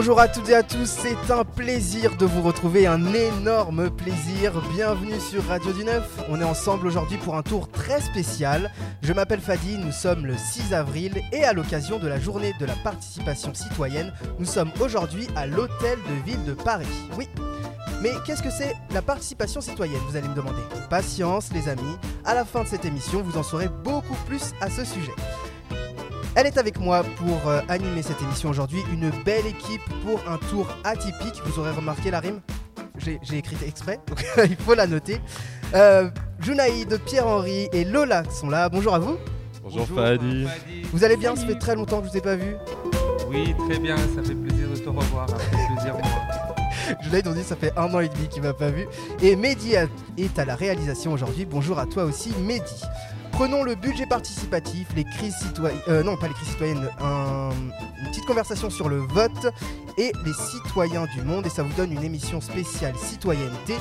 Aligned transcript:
Bonjour 0.00 0.18
à 0.18 0.28
toutes 0.28 0.48
et 0.48 0.54
à 0.54 0.62
tous, 0.62 0.86
c'est 0.86 1.30
un 1.30 1.44
plaisir 1.44 2.16
de 2.16 2.24
vous 2.24 2.40
retrouver, 2.40 2.86
un 2.86 3.12
énorme 3.12 3.90
plaisir. 3.90 4.50
Bienvenue 4.72 5.20
sur 5.20 5.44
Radio 5.44 5.74
du 5.74 5.84
Neuf. 5.84 6.08
On 6.30 6.40
est 6.40 6.44
ensemble 6.44 6.86
aujourd'hui 6.86 7.18
pour 7.18 7.36
un 7.36 7.42
tour 7.42 7.68
très 7.68 8.00
spécial. 8.00 8.72
Je 9.02 9.12
m'appelle 9.12 9.42
Fadi, 9.42 9.76
nous 9.76 9.92
sommes 9.92 10.24
le 10.24 10.38
6 10.38 10.72
avril 10.72 11.20
et 11.32 11.44
à 11.44 11.52
l'occasion 11.52 11.98
de 11.98 12.08
la 12.08 12.18
journée 12.18 12.54
de 12.58 12.64
la 12.64 12.76
participation 12.76 13.52
citoyenne, 13.52 14.10
nous 14.38 14.46
sommes 14.46 14.70
aujourd'hui 14.80 15.26
à 15.36 15.46
l'hôtel 15.46 15.98
de 15.98 16.24
ville 16.24 16.44
de 16.46 16.54
Paris. 16.54 16.86
Oui. 17.18 17.28
Mais 18.00 18.12
qu'est-ce 18.24 18.42
que 18.42 18.50
c'est 18.50 18.74
la 18.94 19.02
participation 19.02 19.60
citoyenne, 19.60 20.00
vous 20.08 20.16
allez 20.16 20.28
me 20.28 20.34
demander? 20.34 20.62
Patience 20.88 21.52
les 21.52 21.68
amis, 21.68 21.98
à 22.24 22.34
la 22.34 22.46
fin 22.46 22.62
de 22.62 22.68
cette 22.68 22.86
émission, 22.86 23.20
vous 23.20 23.36
en 23.36 23.42
saurez 23.42 23.68
beaucoup 23.84 24.16
plus 24.26 24.54
à 24.62 24.70
ce 24.70 24.82
sujet. 24.82 25.12
Elle 26.36 26.46
est 26.46 26.58
avec 26.58 26.78
moi 26.78 27.02
pour 27.16 27.48
euh, 27.48 27.60
animer 27.68 28.02
cette 28.02 28.22
émission 28.22 28.50
aujourd'hui. 28.50 28.80
Une 28.92 29.10
belle 29.24 29.46
équipe 29.46 29.82
pour 30.04 30.20
un 30.30 30.36
tour 30.36 30.68
atypique. 30.84 31.40
Vous 31.44 31.58
aurez 31.58 31.72
remarqué 31.72 32.10
la 32.10 32.20
rime 32.20 32.40
J'ai 32.98 33.18
écrit 33.36 33.56
exprès, 33.66 33.98
donc 34.06 34.24
il 34.48 34.56
faut 34.56 34.74
la 34.74 34.86
noter. 34.86 35.20
Euh, 35.74 36.08
Junaïd, 36.40 37.00
Pierre-Henri 37.04 37.68
et 37.72 37.84
Lola 37.84 38.22
sont 38.30 38.48
là. 38.48 38.68
Bonjour 38.68 38.94
à 38.94 39.00
vous. 39.00 39.16
Bonjour, 39.62 39.86
Fadi. 39.86 40.46
Vous 40.92 41.04
allez 41.04 41.16
bien? 41.16 41.34
Ça 41.34 41.46
fait 41.46 41.58
très 41.58 41.74
longtemps 41.74 42.00
que 42.00 42.06
je 42.06 42.12
vous 42.12 42.18
ai 42.18 42.22
pas 42.22 42.36
vu. 42.36 42.54
Oui, 43.28 43.54
très 43.68 43.78
bien. 43.78 43.96
Ça 43.96 44.22
fait 44.22 44.34
plaisir 44.34 44.68
de 44.68 44.76
te 44.76 44.88
revoir. 44.88 45.28
Ça 45.28 45.36
fait 45.36 45.74
plaisir. 45.74 45.96
Junaïd, 47.02 47.26
on 47.28 47.32
dit 47.32 47.42
ça 47.42 47.56
fait 47.56 47.72
un 47.76 47.92
an 47.92 48.00
et 48.00 48.08
demi 48.08 48.28
qu'il 48.28 48.42
m'a 48.42 48.54
pas 48.54 48.70
vu. 48.70 48.86
Et 49.20 49.34
Mehdi 49.34 49.74
est 50.16 50.38
à 50.38 50.44
la 50.44 50.54
réalisation 50.54 51.12
aujourd'hui. 51.12 51.44
Bonjour 51.44 51.78
à 51.78 51.86
toi 51.86 52.04
aussi, 52.04 52.32
Mehdi. 52.40 52.82
Prenons 53.40 53.62
le 53.62 53.74
budget 53.74 54.04
participatif, 54.04 54.88
les 54.94 55.04
crises 55.04 55.34
citoyennes, 55.34 55.80
euh, 55.88 56.02
non 56.02 56.14
pas 56.18 56.28
les 56.28 56.34
crises 56.34 56.48
citoyennes, 56.50 56.86
un- 57.00 57.48
une 58.02 58.10
petite 58.10 58.26
conversation 58.26 58.68
sur 58.68 58.90
le 58.90 58.98
vote 58.98 59.46
et 59.96 60.12
les 60.26 60.32
citoyens 60.34 61.06
du 61.14 61.22
monde 61.22 61.46
et 61.46 61.48
ça 61.48 61.62
vous 61.62 61.72
donne 61.72 61.90
une 61.90 62.04
émission 62.04 62.42
spéciale 62.42 62.92
citoyenneté. 62.98 63.76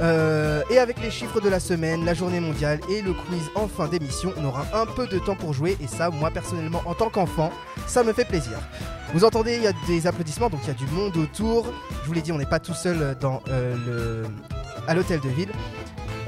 Euh, 0.00 0.62
et 0.70 0.78
avec 0.78 1.02
les 1.02 1.10
chiffres 1.10 1.40
de 1.40 1.48
la 1.48 1.58
semaine, 1.58 2.04
la 2.04 2.14
journée 2.14 2.38
mondiale 2.38 2.78
et 2.88 3.02
le 3.02 3.12
quiz 3.12 3.42
en 3.56 3.66
fin 3.66 3.88
d'émission, 3.88 4.32
on 4.36 4.44
aura 4.44 4.64
un 4.72 4.86
peu 4.86 5.08
de 5.08 5.18
temps 5.18 5.34
pour 5.34 5.52
jouer 5.52 5.76
et 5.80 5.88
ça, 5.88 6.08
moi 6.10 6.30
personnellement, 6.30 6.82
en 6.86 6.94
tant 6.94 7.10
qu'enfant, 7.10 7.50
ça 7.88 8.04
me 8.04 8.12
fait 8.12 8.24
plaisir. 8.24 8.56
Vous 9.14 9.24
entendez, 9.24 9.56
il 9.56 9.64
y 9.64 9.66
a 9.66 9.72
des 9.88 10.06
applaudissements, 10.06 10.48
donc 10.48 10.60
il 10.62 10.68
y 10.68 10.70
a 10.70 10.74
du 10.74 10.86
monde 10.86 11.16
autour. 11.16 11.66
Je 12.02 12.06
vous 12.06 12.12
l'ai 12.12 12.22
dit, 12.22 12.30
on 12.30 12.38
n'est 12.38 12.46
pas 12.46 12.60
tout 12.60 12.72
seul 12.72 13.16
dans, 13.20 13.42
euh, 13.48 13.74
le, 13.84 14.22
à 14.86 14.94
l'hôtel 14.94 15.18
de 15.18 15.28
ville. 15.28 15.50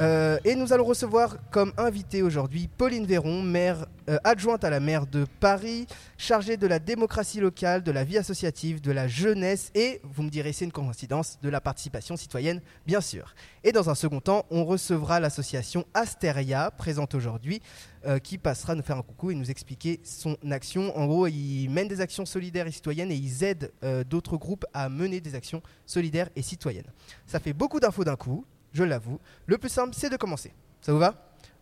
Euh, 0.01 0.39
et 0.45 0.57
nous 0.57 0.73
allons 0.73 0.85
recevoir 0.85 1.37
comme 1.53 1.73
invité 1.77 2.23
aujourd'hui 2.23 2.67
Pauline 2.67 3.07
Véron, 3.07 3.43
maire 3.43 3.87
euh, 4.09 4.19
adjointe 4.25 4.65
à 4.65 4.71
la 4.71 4.81
maire 4.81 5.07
de 5.07 5.25
Paris, 5.39 5.87
chargée 6.19 6.57
de 6.57 6.67
la 6.67 6.81
démocratie 6.81 7.39
locale, 7.39 7.85
de 7.85 7.93
la 7.93 8.03
vie 8.03 8.19
associative, 8.19 8.81
de 8.81 8.91
la 8.91 9.07
jeunesse 9.07 9.71
et, 9.77 10.01
vous 10.03 10.25
me 10.25 10.31
direz 10.31 10.53
c'est 10.53 10.65
une 10.65 10.73
coïncidence, 10.73 11.39
de 11.41 11.49
la 11.49 11.61
participation 11.61 12.17
citoyenne, 12.17 12.61
bien 12.89 13.01
sûr. 13.01 13.37
Et 13.63 13.71
dans 13.71 13.89
un 13.89 13.95
second 13.95 14.21
temps, 14.21 14.47
on 14.51 14.65
recevra 14.65 15.21
l'association 15.21 15.85
Asteria, 15.95 16.73
présente 16.73 17.15
aujourd'hui, 17.15 17.63
euh, 18.05 18.19
qui 18.19 18.37
passera 18.37 18.75
nous 18.75 18.83
faire 18.83 18.99
un 18.99 19.03
coucou 19.03 19.31
et 19.31 19.37
nous 19.37 19.53
expliquer 19.53 20.01
son 20.03 20.37
action. 20.51 20.97
En 20.99 21.07
gros, 21.07 21.29
ils 21.29 21.69
mènent 21.69 21.89
des 21.89 22.01
actions 22.01 22.27
solidaires 22.27 22.67
et 22.67 22.73
citoyennes 22.73 23.13
et 23.13 23.17
ils 23.17 23.45
aident 23.45 23.71
d'autres 24.11 24.37
groupes 24.39 24.67
à 24.75 24.89
mener 24.89 25.21
des 25.21 25.37
actions 25.37 25.63
solidaires 25.87 26.31
et 26.35 26.43
citoyennes. 26.43 26.91
Ça 27.27 27.39
fait 27.39 27.53
beaucoup 27.53 27.79
d'infos 27.79 28.03
d'un 28.03 28.17
coup, 28.17 28.45
je 28.75 28.85
l'avoue. 28.85 29.19
Le 29.47 29.57
plus 29.57 29.71
simple, 29.71 29.95
c'est 29.97 30.11
de 30.11 30.17
commencer. 30.17 30.53
Ça 30.83 30.93
vous 30.93 30.99
va? 30.99 31.15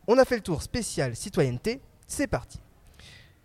On 0.09 0.19
a 0.19 0.25
fait 0.25 0.37
le 0.37 0.43
tour 0.43 0.63
spécial 0.63 1.15
citoyenneté, 1.15 1.81
c'est 2.09 2.27
parti. 2.27 2.59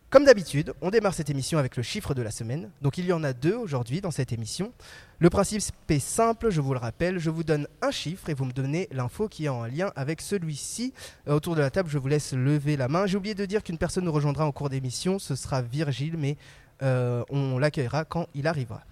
Comme 0.09 0.23
d'habitude, 0.23 0.73
on 0.81 0.89
démarre 0.89 1.13
cette 1.13 1.29
émission 1.29 1.59
avec 1.59 1.75
le 1.75 1.83
chiffre 1.83 2.13
de 2.13 2.21
la 2.21 2.31
semaine. 2.31 2.71
Donc 2.81 2.97
il 2.97 3.05
y 3.05 3.11
en 3.11 3.25
a 3.25 3.33
deux 3.33 3.55
aujourd'hui 3.55 3.99
dans 3.99 4.09
cette 4.09 4.31
émission. 4.31 4.71
Le 5.19 5.29
principe 5.29 5.61
est 5.89 5.99
simple, 5.99 6.49
je 6.49 6.61
vous 6.61 6.73
le 6.73 6.79
rappelle, 6.79 7.19
je 7.19 7.29
vous 7.29 7.43
donne 7.43 7.67
un 7.81 7.91
chiffre 7.91 8.29
et 8.29 8.33
vous 8.33 8.45
me 8.45 8.53
donnez 8.53 8.87
l'info 8.91 9.27
qui 9.27 9.45
est 9.45 9.49
en 9.49 9.65
lien 9.65 9.91
avec 9.97 10.21
celui-ci. 10.21 10.93
Euh, 11.27 11.35
autour 11.35 11.55
de 11.55 11.61
la 11.61 11.69
table, 11.69 11.89
je 11.89 11.97
vous 11.97 12.07
laisse 12.07 12.31
lever 12.31 12.77
la 12.77 12.87
main. 12.87 13.05
J'ai 13.05 13.17
oublié 13.17 13.35
de 13.35 13.45
dire 13.45 13.63
qu'une 13.63 13.77
personne 13.77 14.05
nous 14.05 14.13
rejoindra 14.13 14.45
en 14.45 14.53
cours 14.53 14.69
d'émission, 14.69 15.19
ce 15.19 15.35
sera 15.35 15.61
Virgile, 15.61 16.15
mais 16.17 16.37
euh, 16.83 17.25
on 17.29 17.57
l'accueillera 17.57 18.05
quand 18.05 18.27
il 18.33 18.47
arrivera. 18.47 18.83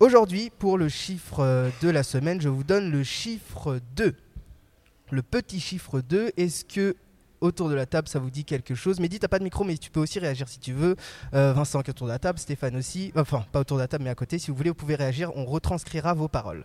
Aujourd'hui, 0.00 0.50
pour 0.58 0.78
le 0.78 0.88
chiffre 0.88 1.70
de 1.82 1.88
la 1.90 2.02
semaine, 2.02 2.40
je 2.40 2.48
vous 2.48 2.64
donne 2.64 2.90
le 2.90 3.02
chiffre 3.04 3.80
2. 3.96 4.14
Le 5.10 5.22
petit 5.22 5.60
chiffre 5.60 6.00
2, 6.00 6.30
est-ce 6.38 6.64
que 6.64 6.96
autour 7.42 7.68
de 7.68 7.74
la 7.74 7.84
table 7.84 8.08
ça 8.08 8.18
vous 8.18 8.30
dit 8.30 8.44
quelque 8.46 8.74
chose? 8.74 8.98
Mehdi, 8.98 9.18
t'as 9.18 9.28
pas 9.28 9.38
de 9.38 9.44
micro, 9.44 9.62
mais 9.62 9.76
tu 9.76 9.90
peux 9.90 10.00
aussi 10.00 10.18
réagir 10.18 10.48
si 10.48 10.58
tu 10.58 10.72
veux. 10.72 10.96
Euh, 11.34 11.52
Vincent 11.52 11.82
qui 11.82 11.90
est 11.90 11.92
autour 11.92 12.06
de 12.06 12.12
la 12.12 12.18
table, 12.18 12.38
Stéphane 12.38 12.76
aussi. 12.76 13.12
Enfin, 13.14 13.44
pas 13.52 13.60
autour 13.60 13.76
de 13.76 13.82
la 13.82 13.88
table, 13.88 14.04
mais 14.04 14.10
à 14.10 14.14
côté. 14.14 14.38
Si 14.38 14.50
vous 14.50 14.56
voulez, 14.56 14.70
vous 14.70 14.74
pouvez 14.74 14.94
réagir, 14.94 15.36
on 15.36 15.44
retranscrira 15.44 16.14
vos 16.14 16.28
paroles. 16.28 16.64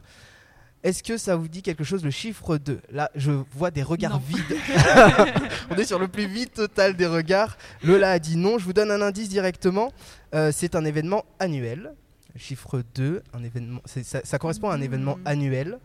Est-ce 0.84 1.04
que 1.04 1.18
ça 1.18 1.36
vous 1.36 1.50
dit 1.50 1.62
quelque 1.62 1.84
chose, 1.84 2.06
le 2.06 2.12
chiffre 2.12 2.58
2 2.58 2.80
Là, 2.92 3.12
je 3.16 3.32
vois 3.32 3.72
des 3.72 3.84
regards 3.84 4.14
Non. 4.14 4.22
vides. 4.30 4.58
on 5.72 5.76
est 5.76 5.86
sur 5.86 6.00
le 6.00 6.08
plus 6.08 6.28
vide 6.28 6.54
total 6.54 6.96
des 6.96 7.08
regards. 7.08 7.58
Lola 7.84 8.12
a 8.12 8.20
dit 8.20 8.38
non. 8.38 8.60
Je 8.60 8.64
vous 8.64 8.74
donne 8.74 8.92
un 8.92 9.02
indice 9.02 9.28
directement. 9.28 9.92
Euh, 10.34 10.52
c'est 10.54 10.76
un 10.76 10.86
événement 10.86 11.26
annuel. 11.40 11.92
Chiffre 12.36 12.84
2, 12.96 13.24
un 13.34 13.44
événement, 13.44 13.80
ça, 13.86 14.20
ça 14.24 14.38
correspond 14.40 14.70
à 14.70 14.76
un 14.76 14.82
événement 14.82 15.16
Hmm. 15.18 15.28
annuel. 15.28 15.80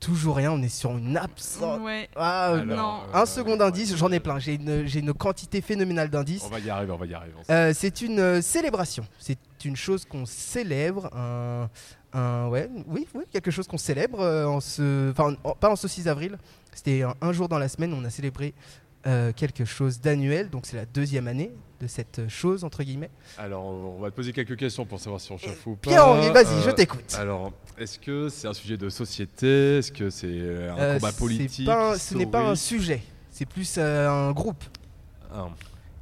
Toujours 0.00 0.34
rien, 0.36 0.50
on 0.50 0.60
est 0.60 0.68
sur 0.68 0.90
une 0.98 1.16
absence. 1.16 1.80
Ouais. 1.80 2.08
Ah, 2.16 2.50
euh, 2.54 2.64
Non. 2.64 3.02
un 3.14 3.24
second 3.24 3.58
indice, 3.60 3.94
j'en 3.96 4.10
ai 4.10 4.18
plein. 4.18 4.40
J'ai 4.40 4.54
une, 4.54 5.12
quantité 5.14 5.60
phénoménale 5.60 6.10
d'indices. 6.10 6.42
On 6.44 6.48
va 6.48 6.58
y 6.58 6.68
arriver, 6.68 6.90
on 6.90 6.96
va 6.96 7.06
y 7.06 7.14
arriver. 7.14 7.34
Euh, 7.50 7.72
c'est 7.72 8.00
une 8.00 8.18
euh, 8.18 8.42
célébration. 8.42 9.06
C'est 9.20 9.38
une 9.64 9.76
chose 9.76 10.04
qu'on 10.04 10.26
célèbre. 10.26 11.08
Un, 11.16 11.70
un- 12.14 12.48
ouais, 12.48 12.68
oui, 12.88 13.06
oui, 13.14 13.22
quelque 13.30 13.52
chose 13.52 13.68
qu'on 13.68 13.78
célèbre 13.78 14.18
euh, 14.20 14.44
en 14.46 14.58
ce, 14.60 15.12
enfin, 15.12 15.34
pas 15.60 15.70
en 15.70 15.76
ce 15.76 15.86
6 15.86 16.08
avril. 16.08 16.36
C'était 16.74 17.02
un, 17.02 17.14
un 17.20 17.32
jour 17.32 17.48
dans 17.48 17.58
la 17.58 17.68
semaine. 17.68 17.94
On 17.94 18.04
a 18.04 18.10
célébré 18.10 18.54
euh, 19.06 19.32
quelque 19.32 19.64
chose 19.64 20.00
d'annuel. 20.00 20.50
Donc 20.50 20.66
c'est 20.66 20.76
la 20.76 20.86
deuxième 20.86 21.26
année 21.28 21.50
de 21.80 21.86
cette 21.86 22.28
chose 22.28 22.62
entre 22.64 22.82
guillemets. 22.84 23.10
Alors, 23.38 23.64
on 23.64 23.98
va 24.00 24.10
te 24.10 24.16
poser 24.16 24.32
quelques 24.32 24.56
questions 24.56 24.84
pour 24.86 25.00
savoir 25.00 25.20
si 25.20 25.32
on 25.32 25.38
chauffe 25.38 25.66
ou 25.66 25.74
pas. 25.76 25.90
Pierre-Henri, 25.90 26.30
vas-y, 26.30 26.46
Euh, 26.58 26.62
je 26.66 26.70
t'écoute. 26.70 27.14
Alors, 27.18 27.52
est-ce 27.76 27.98
que 27.98 28.28
c'est 28.28 28.46
un 28.46 28.54
sujet 28.54 28.76
de 28.76 28.88
société? 28.88 29.78
Est-ce 29.78 29.90
que 29.90 30.08
c'est 30.10 30.26
euh, 30.28 30.72
un 30.72 30.78
Euh, 30.78 30.94
combat 30.94 31.12
politique 31.12 31.66
pas 31.66 31.94
un- 31.94 31.98
ce 31.98 32.14
n'est 32.14 32.26
pas 32.26 32.42
un 32.48 32.54
sujet. 32.54 33.02
C'est 33.30 33.46
plus 33.46 33.74
euh, 33.78 34.08
un 34.08 34.30
groupe 34.32 34.62
Ah, 35.34 35.48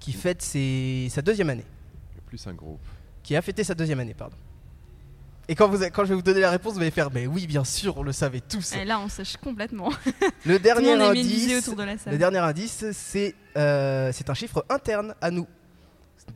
qui 0.01 0.13
fête 0.13 0.43
ses- 0.43 1.09
sa 1.11 1.23
deuxième 1.23 1.49
année. 1.51 1.65
plus 2.27 2.47
un 2.47 2.53
groupe. 2.55 2.81
qui 3.23 3.35
a 3.37 3.43
fêté 3.43 3.63
sa 3.65 3.75
deuxième 3.75 4.01
année, 4.01 4.15
pardon. 4.15 4.37
Et 5.51 5.57
quand, 5.57 5.69
vous, 5.69 5.83
quand 5.93 6.05
je 6.05 6.11
vais 6.11 6.15
vous 6.15 6.23
donner 6.23 6.39
la 6.39 6.51
réponse, 6.51 6.75
vous 6.75 6.81
allez 6.81 6.93
faire, 6.93 7.11
mais 7.13 7.27
oui, 7.27 7.49
bien 7.49 7.65
sûr, 7.65 7.99
on 7.99 8.05
le 8.05 8.13
savait 8.13 8.41
tous. 8.41 8.73
Et 8.77 8.85
là, 8.85 9.01
on 9.01 9.09
sèche 9.09 9.37
complètement. 9.37 9.91
Le 10.47 10.61
dernier 10.61 10.93
indice, 10.93 11.67
de 11.69 12.11
le 12.11 12.19
dernier 12.19 12.39
indice, 12.39 12.85
c'est 12.93 13.35
euh, 13.57 14.13
c'est 14.15 14.31
un 14.31 14.35
chiffre 14.35 14.65
interne 14.69 15.13
à 15.21 15.33
nous. 15.33 15.49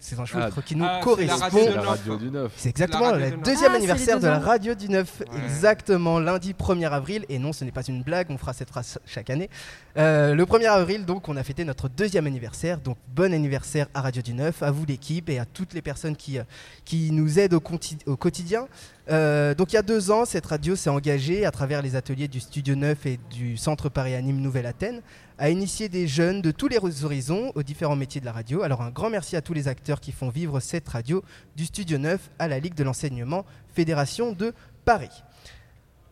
C'est 0.00 0.18
un 0.18 0.24
chiffre 0.24 0.50
Ah. 0.56 0.62
qui 0.64 0.76
nous 0.76 0.84
Ah, 0.86 1.00
correspond. 1.02 1.36
radio 1.38 1.58
C'est 1.58 1.64
de 1.70 1.74
la 1.74 1.80
neuf. 1.80 1.86
radio 1.88 2.16
du 2.16 2.30
9. 2.30 2.52
C'est 2.56 2.68
exactement 2.70 3.12
le 3.12 3.30
deuxième 3.44 3.72
Ah, 3.72 3.76
anniversaire 3.76 4.20
de 4.20 4.26
la 4.26 4.38
radio 4.38 4.74
du 4.74 4.88
9. 4.88 5.20
Ouais. 5.20 5.26
Exactement, 5.44 6.18
lundi 6.20 6.52
1er 6.54 6.86
avril. 6.92 7.24
Et 7.28 7.38
non, 7.38 7.52
ce 7.52 7.64
n'est 7.64 7.72
pas 7.72 7.82
une 7.82 8.02
blague, 8.02 8.26
on 8.30 8.38
fera 8.38 8.52
cette 8.52 8.68
phrase 8.70 8.98
chaque 9.06 9.30
année. 9.30 9.48
Euh, 9.96 10.34
le 10.34 10.44
1er 10.46 10.66
avril, 10.66 11.04
donc, 11.04 11.28
on 11.28 11.36
a 11.36 11.42
fêté 11.42 11.64
notre 11.64 11.88
deuxième 11.88 12.26
anniversaire. 12.26 12.78
Donc, 12.78 12.96
bon 13.14 13.32
anniversaire 13.32 13.86
à 13.94 14.00
Radio 14.02 14.22
du 14.22 14.34
9, 14.34 14.62
à 14.62 14.70
vous 14.70 14.84
l'équipe 14.86 15.28
et 15.30 15.38
à 15.38 15.44
toutes 15.44 15.74
les 15.74 15.82
personnes 15.82 16.16
qui, 16.16 16.38
euh, 16.38 16.42
qui 16.84 17.10
nous 17.12 17.38
aident 17.38 17.54
au, 17.54 17.60
quotidien. 17.60 18.66
Euh, 19.10 19.54
donc, 19.54 19.72
il 19.72 19.76
y 19.76 19.78
a 19.78 19.82
deux 19.82 20.10
ans, 20.10 20.24
cette 20.24 20.46
radio 20.46 20.76
s'est 20.76 20.90
engagée 20.90 21.44
à 21.44 21.50
travers 21.50 21.82
les 21.82 21.94
ateliers 21.96 22.28
du 22.28 22.40
Studio 22.40 22.74
9 22.74 23.06
et 23.06 23.18
du 23.30 23.56
Centre 23.56 23.88
Paris 23.88 24.14
Anime 24.14 24.40
Nouvelle-Athènes 24.40 25.00
à 25.38 25.50
initier 25.50 25.88
des 25.88 26.06
jeunes 26.06 26.42
de 26.42 26.50
tous 26.50 26.68
les 26.68 26.78
horizons 27.04 27.50
aux 27.54 27.62
différents 27.62 27.96
métiers 27.96 28.20
de 28.20 28.26
la 28.26 28.32
radio. 28.32 28.62
Alors 28.62 28.82
un 28.82 28.90
grand 28.90 29.10
merci 29.10 29.36
à 29.36 29.42
tous 29.42 29.52
les 29.52 29.68
acteurs 29.68 30.00
qui 30.00 30.12
font 30.12 30.28
vivre 30.28 30.60
cette 30.60 30.88
radio 30.88 31.24
du 31.56 31.64
Studio 31.66 31.98
9 31.98 32.30
à 32.38 32.48
la 32.48 32.58
Ligue 32.60 32.74
de 32.74 32.84
l'enseignement 32.84 33.44
Fédération 33.74 34.32
de 34.32 34.54
Paris. 34.84 35.10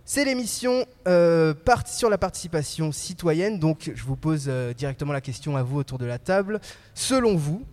C'est 0.04 0.24
l'émission 0.24 0.84
euh, 1.06 1.54
sur 1.86 2.10
la 2.10 2.18
participation 2.18 2.90
citoyenne, 2.90 3.60
donc 3.60 3.92
je 3.94 4.02
vous 4.02 4.16
pose 4.16 4.46
euh, 4.48 4.74
directement 4.74 5.12
la 5.12 5.20
question 5.20 5.56
à 5.56 5.62
vous 5.62 5.78
autour 5.78 5.98
de 5.98 6.06
la 6.06 6.18
table. 6.18 6.60
Selon 6.92 7.36
vous, 7.36 7.64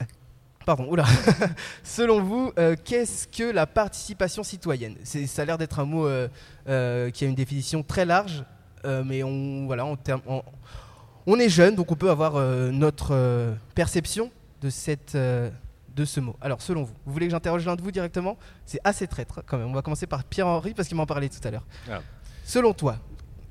pardon, 0.66 0.90
oula, 0.90 1.04
selon 1.84 2.22
vous, 2.22 2.50
euh, 2.58 2.74
qu'est-ce 2.82 3.28
que 3.28 3.44
la 3.44 3.66
participation 3.66 4.42
citoyenne? 4.42 4.96
Ça 5.04 5.42
a 5.42 5.44
l'air 5.44 5.58
d'être 5.58 5.78
un 5.78 5.84
mot 5.84 6.08
qui 6.64 7.24
a 7.24 7.28
une 7.28 7.34
définition 7.34 7.82
très 7.82 8.06
large, 8.06 8.42
mais 9.04 9.22
on, 9.22 9.66
voilà, 9.66 9.84
en 9.84 9.96
termes- 9.96 10.22
on 11.26 11.38
est 11.38 11.48
jeune, 11.48 11.74
donc 11.74 11.90
on 11.90 11.96
peut 11.96 12.10
avoir 12.10 12.36
euh, 12.36 12.70
notre 12.70 13.12
euh, 13.12 13.54
perception 13.74 14.30
de, 14.60 14.70
cette, 14.70 15.14
euh, 15.14 15.50
de 15.94 16.04
ce 16.04 16.20
mot. 16.20 16.36
Alors, 16.40 16.62
selon 16.62 16.84
vous, 16.84 16.94
vous 17.04 17.12
voulez 17.12 17.26
que 17.26 17.32
j'interroge 17.32 17.66
l'un 17.66 17.76
de 17.76 17.82
vous 17.82 17.90
directement? 17.90 18.38
C'est 18.64 18.80
assez 18.84 19.06
traître 19.06 19.42
quand 19.44 19.58
même. 19.58 19.68
On 19.68 19.72
va 19.72 19.82
commencer 19.82 20.06
par 20.06 20.24
Pierre-Henri 20.24 20.74
parce 20.74 20.88
qu'il 20.88 20.96
m'en 20.96 21.06
parlait 21.06 21.28
tout 21.28 21.46
à 21.46 21.50
l'heure. 21.50 21.66
Ah. 21.90 22.00
Selon 22.44 22.72
toi, 22.72 22.98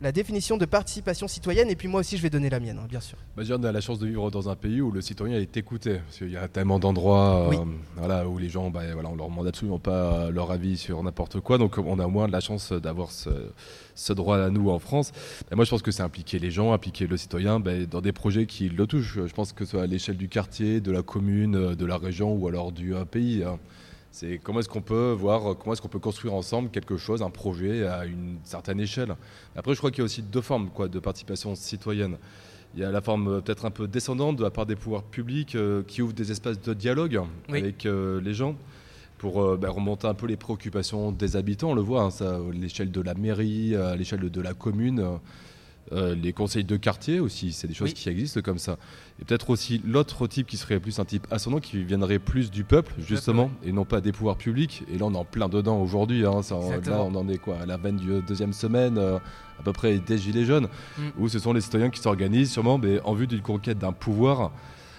la 0.05 0.11
définition 0.11 0.55
de 0.55 0.65
participation 0.65 1.27
citoyenne 1.27 1.67
et 1.71 1.75
puis 1.75 1.87
moi 1.87 2.01
aussi 2.01 2.15
je 2.15 2.21
vais 2.21 2.29
donner 2.29 2.51
la 2.51 2.59
mienne, 2.59 2.77
hein, 2.79 2.85
bien 2.87 2.99
sûr. 2.99 3.17
Bah, 3.35 3.41
on 3.49 3.63
a 3.63 3.71
la 3.71 3.81
chance 3.81 3.97
de 3.97 4.05
vivre 4.05 4.29
dans 4.29 4.49
un 4.49 4.55
pays 4.55 4.79
où 4.79 4.91
le 4.91 5.01
citoyen 5.01 5.39
est 5.39 5.57
écouté. 5.57 5.95
Parce 6.05 6.19
qu'il 6.19 6.29
y 6.29 6.37
a 6.37 6.47
tellement 6.47 6.77
d'endroits 6.77 7.47
Oui. 7.49 7.55
euh, 7.57 7.63
voilà, 7.97 8.27
où 8.29 8.37
les 8.37 8.47
gens, 8.47 8.69
bah, 8.69 8.81
voilà, 8.93 9.09
on 9.09 9.15
leur 9.15 9.27
demande 9.27 9.47
absolument 9.47 9.79
pas 9.79 10.29
leur 10.29 10.51
avis 10.51 10.77
sur 10.77 11.01
n'importe 11.01 11.39
quoi. 11.39 11.57
Donc 11.57 11.79
on 11.79 11.97
a 11.97 12.05
moins 12.07 12.27
de 12.27 12.31
la 12.33 12.39
chance 12.39 12.71
d'avoir 12.71 13.09
ce, 13.09 13.31
ce 13.95 14.13
droit 14.13 14.37
à 14.37 14.51
nous 14.51 14.69
en 14.69 14.77
France. 14.77 15.11
Moi, 15.51 15.65
je 15.65 15.71
pense 15.71 15.81
que 15.81 15.89
c'est 15.89 16.03
impliquer 16.03 16.37
les 16.37 16.51
gens, 16.51 16.71
impliquer 16.71 17.07
le 17.07 17.17
citoyen 17.17 17.59
bah, 17.59 17.71
dans 17.89 18.01
des 18.01 18.11
projets 18.13 18.45
qui 18.45 18.69
le 18.69 18.85
touchent. 18.85 19.19
Je 19.25 19.33
pense 19.33 19.53
que 19.53 19.65
ce 19.65 19.71
soit 19.71 19.81
à 19.81 19.87
l'échelle 19.87 20.17
du 20.17 20.29
quartier, 20.29 20.81
de 20.81 20.91
la 20.91 21.01
commune, 21.01 21.73
de 21.73 21.85
la 21.85 21.97
région 21.97 22.31
ou 22.35 22.47
alors 22.47 22.71
du 22.71 22.93
euh, 22.93 23.05
pays. 23.05 23.43
hein. 23.43 23.57
C'est 24.15 24.39
comment 24.41 24.61
est-ce 24.61 24.69
qu'on 24.69 24.81
peut 24.81 25.11
voir, 25.11 25.51
euh, 25.51 25.53
comment 25.55 25.73
est-ce 25.73 25.81
qu'on 25.81 25.89
peut 25.89 25.99
construire 25.99 26.33
ensemble 26.35 26.69
quelque 26.69 26.95
chose, 26.95 27.21
un 27.21 27.29
projet 27.29 27.85
à 27.85 28.05
une 28.05 28.37
certaine 28.45 28.79
échelle. 28.79 29.13
Après, 29.57 29.73
je 29.73 29.77
crois 29.77 29.91
qu'il 29.91 29.97
y 29.99 30.01
a 30.03 30.05
aussi 30.05 30.21
deux 30.21 30.39
formes 30.39 30.69
quoi, 30.69 30.87
de 30.87 30.99
participation 30.99 31.53
citoyenne. 31.53 32.15
Il 32.75 32.79
y 32.79 32.85
a 32.85 32.91
la 32.91 33.01
forme 33.01 33.27
euh, 33.27 33.41
peut-être 33.41 33.65
un 33.65 33.71
peu 33.71 33.89
descendante 33.89 34.37
de 34.37 34.43
la 34.43 34.51
part 34.51 34.65
des 34.65 34.77
pouvoirs 34.77 35.03
publics 35.03 35.55
euh, 35.55 35.83
qui 35.85 36.01
ouvrent 36.01 36.13
des 36.13 36.31
espaces 36.31 36.61
de 36.61 36.73
dialogue 36.73 37.19
Oui. 37.49 37.59
avec 37.59 37.85
euh, 37.85 38.21
les 38.21 38.33
gens 38.33 38.55
pour 39.17 39.43
euh, 39.43 39.57
bah, 39.57 39.69
remonter 39.69 40.07
un 40.07 40.13
peu 40.13 40.27
les 40.27 40.37
préoccupations 40.37 41.11
des 41.11 41.35
habitants. 41.35 41.71
On 41.71 41.75
le 41.75 41.81
voit, 41.81 42.03
hein, 42.03 42.09
ça, 42.09 42.35
à 42.37 42.39
l'échelle 42.53 42.91
de 42.91 43.01
la 43.01 43.15
mairie, 43.15 43.75
à 43.75 43.97
l'échelle 43.97 44.29
de 44.29 44.41
la 44.41 44.53
commune, 44.53 45.05
euh, 45.91 46.11
euh, 46.11 46.15
les 46.15 46.33
conseils 46.33 46.63
de 46.63 46.77
quartier 46.77 47.19
aussi, 47.19 47.51
c'est 47.51 47.67
des 47.67 47.73
choses 47.73 47.89
Oui. 47.89 47.93
qui 47.93 48.09
existent 48.09 48.41
comme 48.41 48.57
ça. 48.57 48.77
Et 49.21 49.25
peut-être 49.25 49.49
aussi 49.51 49.81
l'autre 49.85 50.25
type 50.27 50.47
qui 50.47 50.57
serait 50.57 50.79
plus 50.79 50.99
un 50.99 51.05
type 51.05 51.27
ascendant, 51.31 51.59
qui 51.59 51.83
viendrait 51.83 52.19
plus 52.19 52.49
du 52.51 52.63
peuple, 52.63 52.93
justement, 52.99 53.51
et 53.63 53.71
non 53.71 53.85
pas 53.85 54.01
des 54.01 54.11
pouvoirs 54.11 54.37
publics. 54.37 54.83
Et 54.93 54.97
là, 54.97 55.05
on 55.05 55.13
est 55.13 55.17
en 55.17 55.25
plein 55.25 55.47
dedans 55.47 55.79
aujourd'hui. 55.81 56.25
hein, 56.25 56.41
ça, 56.41 56.55
là, 56.85 57.01
on 57.03 57.13
en 57.15 57.27
est 57.29 57.37
quoi 57.37 57.57
À 57.59 57.65
la 57.65 57.77
veine 57.77 57.97
du 57.97 58.21
deuxième 58.27 58.53
semaine, 58.53 58.97
euh, 58.97 59.17
à 59.59 59.63
peu 59.63 59.73
près 59.73 59.97
des 59.99 60.17
Gilets 60.17 60.45
jaunes, 60.45 60.67
Mm. 60.97 61.01
où 61.19 61.29
ce 61.29 61.39
sont 61.39 61.53
les 61.53 61.61
citoyens 61.61 61.89
qui 61.89 61.99
s'organisent 62.01 62.51
sûrement 62.51 62.77
mais 62.77 62.99
en 63.01 63.13
vue 63.13 63.27
d'une 63.27 63.41
conquête 63.41 63.77
d'un 63.77 63.93
pouvoir 63.93 64.51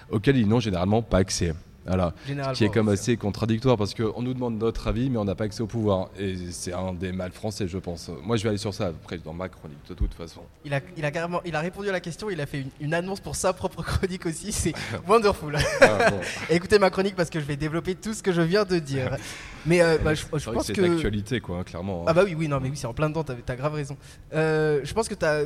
auquel 0.09 0.37
ils 0.37 0.47
n'ont 0.47 0.59
généralement 0.61 1.01
pas 1.01 1.17
accès. 1.17 1.53
Voilà. 1.87 2.13
Qui 2.53 2.65
est 2.65 2.69
comme 2.69 2.89
assez 2.89 3.17
contradictoire 3.17 3.77
parce 3.77 3.93
qu'on 3.93 4.21
nous 4.21 4.33
demande 4.33 4.57
notre 4.59 4.87
avis, 4.87 5.09
mais 5.09 5.17
on 5.17 5.25
n'a 5.25 5.35
pas 5.35 5.45
accès 5.45 5.61
au 5.61 5.67
pouvoir. 5.67 6.09
Et 6.19 6.35
c'est 6.51 6.73
un 6.73 6.93
des 6.93 7.11
mal 7.11 7.31
français, 7.31 7.67
je 7.67 7.77
pense. 7.77 8.11
Moi, 8.23 8.35
je 8.37 8.43
vais 8.43 8.49
aller 8.49 8.57
sur 8.57 8.73
ça 8.73 8.87
après 8.87 9.17
dans 9.17 9.33
ma 9.33 9.47
chronique, 9.49 9.77
de 9.89 9.93
toute 9.93 10.13
façon. 10.13 10.41
Il 10.65 10.73
a, 10.73 10.81
il 10.97 11.05
a 11.05 11.11
carrément, 11.11 11.41
il 11.45 11.55
a 11.55 11.59
répondu 11.61 11.89
à 11.89 11.93
la 11.93 11.99
question, 11.99 12.29
il 12.29 12.39
a 12.41 12.45
fait 12.45 12.61
une, 12.61 12.69
une 12.81 12.93
annonce 12.93 13.19
pour 13.21 13.35
sa 13.35 13.53
propre 13.53 13.81
chronique 13.83 14.25
aussi, 14.25 14.51
c'est 14.51 14.73
wonderful. 15.07 15.57
Ah, 15.81 16.09
bon. 16.11 16.19
Écoutez 16.49 16.77
ma 16.79 16.89
chronique 16.89 17.15
parce 17.15 17.29
que 17.29 17.39
je 17.39 17.45
vais 17.45 17.55
développer 17.55 17.95
tout 17.95 18.13
ce 18.13 18.21
que 18.21 18.31
je 18.31 18.41
viens 18.41 18.65
de 18.65 18.79
dire. 18.79 19.15
Mais 19.65 19.81
euh, 19.81 19.97
bah, 19.97 20.13
je, 20.13 20.21
je 20.21 20.39
C'est 20.39 20.45
que 20.49 20.51
pense 20.51 20.65
c'est 20.67 20.73
que. 20.73 20.81
d'actualité, 20.81 21.39
quoi, 21.41 21.59
hein, 21.59 21.63
clairement. 21.63 22.03
Ah 22.07 22.13
bah 22.13 22.23
oui, 22.25 22.35
oui, 22.37 22.47
non, 22.47 22.59
mais 22.61 22.69
oui, 22.69 22.77
c'est 22.77 22.87
en 22.87 22.93
plein 22.93 23.09
dedans, 23.09 23.23
t'as 23.23 23.33
as 23.47 23.55
grave 23.55 23.73
raison. 23.73 23.97
Euh, 24.33 24.79
je 24.83 24.93
pense 24.93 25.09
que 25.09 25.13
t'as, 25.15 25.43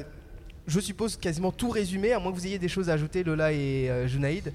je 0.67 0.79
suppose, 0.79 1.17
quasiment 1.17 1.51
tout 1.51 1.69
résumé, 1.69 2.13
à 2.13 2.19
moins 2.19 2.31
que 2.31 2.37
vous 2.37 2.45
ayez 2.45 2.59
des 2.59 2.67
choses 2.67 2.89
à 2.89 2.93
ajouter, 2.93 3.23
Lola 3.23 3.51
et 3.51 3.89
euh, 3.89 4.07
Junaïd. 4.07 4.53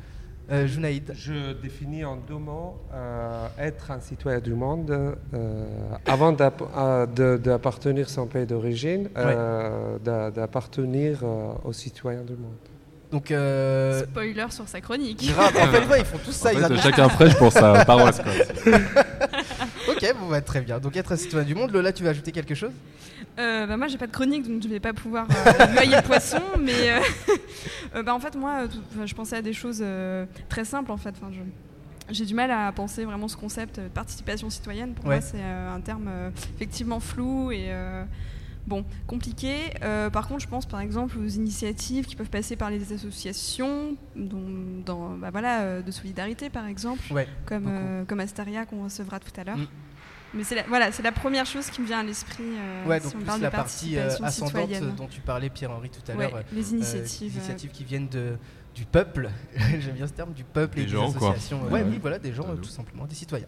Euh, 0.51 0.67
Junaïd. 0.69 1.13
Je 1.17 1.55
définis 1.61 2.05
en 2.05 2.17
deux 2.17 2.37
mots 2.37 2.77
euh, 2.95 3.47
être 3.59 3.91
un 3.91 3.99
citoyen 4.01 4.39
du 4.39 4.55
monde 4.55 4.91
euh, 4.91 5.65
avant 6.07 6.31
d'appartenir 6.31 8.07
à 8.07 8.09
son 8.09 8.27
pays 8.27 8.47
d'origine, 8.47 9.09
euh, 9.17 9.99
d'a- 10.05 10.31
d'appartenir 10.31 11.21
euh, 11.25 11.53
aux 11.65 11.73
citoyens 11.73 12.23
du 12.23 12.35
monde. 12.35 12.55
Donc, 13.11 13.31
euh, 13.31 14.03
Spoiler 14.05 14.47
sur 14.51 14.69
sa 14.69 14.81
chronique. 14.81 15.29
grave, 15.33 15.53
en 15.57 15.67
fait, 15.73 15.87
ouais, 15.89 15.99
ils 16.01 16.05
font 16.05 16.19
tout 16.25 16.33
ça, 16.33 16.51
En 16.51 16.69
fait, 16.69 16.77
chacun 16.79 17.09
prêche 17.09 17.37
pour 17.37 17.53
sa 17.53 17.85
paroisse. 17.85 18.21
Quoi. 18.21 18.33
Bon, 20.27 20.33
bah, 20.33 20.41
très 20.41 20.61
bien. 20.61 20.81
Donc, 20.81 20.97
être 20.97 21.13
un 21.13 21.17
citoyen 21.17 21.47
du 21.47 21.55
monde, 21.55 21.71
Lola, 21.71 21.93
tu 21.93 22.03
veux 22.03 22.09
ajouter 22.09 22.33
quelque 22.33 22.55
chose? 22.57 22.73
Euh, 23.39 23.65
bah, 23.69 23.77
moi, 23.77 23.87
j'ai 23.87 23.97
pas 23.97 24.09
de 24.09 24.13
chronique, 24.13 24.43
donc 24.49 24.61
je 24.61 24.67
vais 24.69 24.81
pas 24.81 24.93
pouvoir 24.93 25.29
euh, 25.31 25.67
noyer 25.73 25.95
le 25.97 26.03
poisson. 26.03 26.41
Mais 26.61 26.91
euh, 26.91 26.99
euh, 27.95 28.03
bah, 28.03 28.13
en 28.13 28.19
fait, 28.19 28.35
moi, 28.35 28.63
euh, 28.63 28.67
tout- 28.67 29.07
je 29.07 29.15
pensais 29.15 29.37
à 29.37 29.43
des 29.43 29.53
choses 29.53 29.85
très 30.49 30.65
simples. 30.65 30.91
En 30.91 30.97
fait, 30.97 31.15
enfin, 31.23 31.31
j'ai 32.11 32.25
du 32.25 32.35
mal 32.35 32.51
à 32.51 32.73
penser 32.73 33.05
vraiment 33.05 33.29
ce 33.29 33.37
concept 33.37 33.79
de 33.79 33.87
participation 33.87 34.51
citoyenne. 34.51 34.95
Pour 34.95 35.07
Ouais. 35.07 35.17
moi, 35.17 35.21
c'est 35.21 35.41
un 35.43 35.81
terme 35.81 36.11
effectivement 36.57 36.99
flou 36.99 37.53
et 37.53 37.71
bon 38.67 38.85
compliqué. 39.07 39.55
Euh, 39.85 40.11
par 40.11 40.27
contre, 40.27 40.41
je 40.43 40.49
pense 40.49 40.67
par 40.67 40.81
exemple 40.81 41.17
aux 41.19 41.29
initiatives 41.29 42.05
qui 42.07 42.17
peuvent 42.17 42.31
passer 42.31 42.57
par 42.57 42.69
les 42.71 42.93
associations, 42.93 43.97
dont, 44.17 44.43
dans, 44.85 45.11
bah, 45.11 45.29
voilà, 45.31 45.83
de 45.83 45.91
solidarité 45.93 46.51
par 46.51 46.67
exemple, 46.67 47.13
Ouais. 47.13 47.29
comme, 47.45 47.67
euh, 47.69 48.05
comme 48.07 48.19
Astaria 48.19 48.67
qu'on 48.67 48.83
recevra 48.83 49.21
tout 49.21 49.31
à 49.41 49.45
l'heure. 49.45 49.57
Mm. 49.59 49.67
Mais 50.37 50.45
c'est 50.45 50.55
la, 50.55 50.63
voilà, 50.65 50.93
c'est 50.93 51.03
la 51.03 51.13
première 51.13 51.47
chose 51.47 51.71
qui 51.71 51.81
me 51.81 51.87
vient 51.87 52.01
à 52.01 52.03
l'esprit 52.03 52.45
euh, 52.45 52.85
Ouais, 52.87 52.99
si 53.01 53.05
donc 53.07 53.15
on 53.15 53.19
plus 53.19 53.27
parle 53.27 53.41
la 53.41 53.49
de 53.51 53.57
partie 53.57 53.97
euh, 53.99 54.03
participation 54.03 54.47
ascendante 54.47 54.69
citoyenne. 54.71 54.95
dont 54.95 55.07
tu 55.07 55.21
parlais, 55.21 55.49
Pierre-Henri, 55.49 55.91
tout 55.91 56.13
à 56.13 56.15
Ouais, 56.15 56.31
l'heure. 56.31 56.43
les 56.53 56.73
euh, 56.73 56.77
initiatives. 56.77 57.33
des 57.33 57.39
euh, 57.39 57.41
initiatives 57.41 57.71
qui 57.71 57.85
viennent 57.85 58.09
de, 58.09 58.37
du 58.75 58.85
peuple, 58.85 59.31
j'aime 59.57 59.95
bien 59.95 60.07
ce 60.07 60.13
terme, 60.13 60.33
du 60.35 60.45
peuple 60.45 60.79
et 60.81 60.83
Des 60.83 60.89
gens, 60.89 61.09
associations. 61.09 61.63
Ouais, 61.65 61.73
Ouais, 61.73 61.83
ouais. 61.83 61.87
oui, 61.93 61.99
voilà, 62.01 62.19
des 62.19 62.33
gens, 62.35 62.45
tout 62.57 62.65
simplement, 62.65 63.07
des 63.07 63.15
citoyens. 63.15 63.47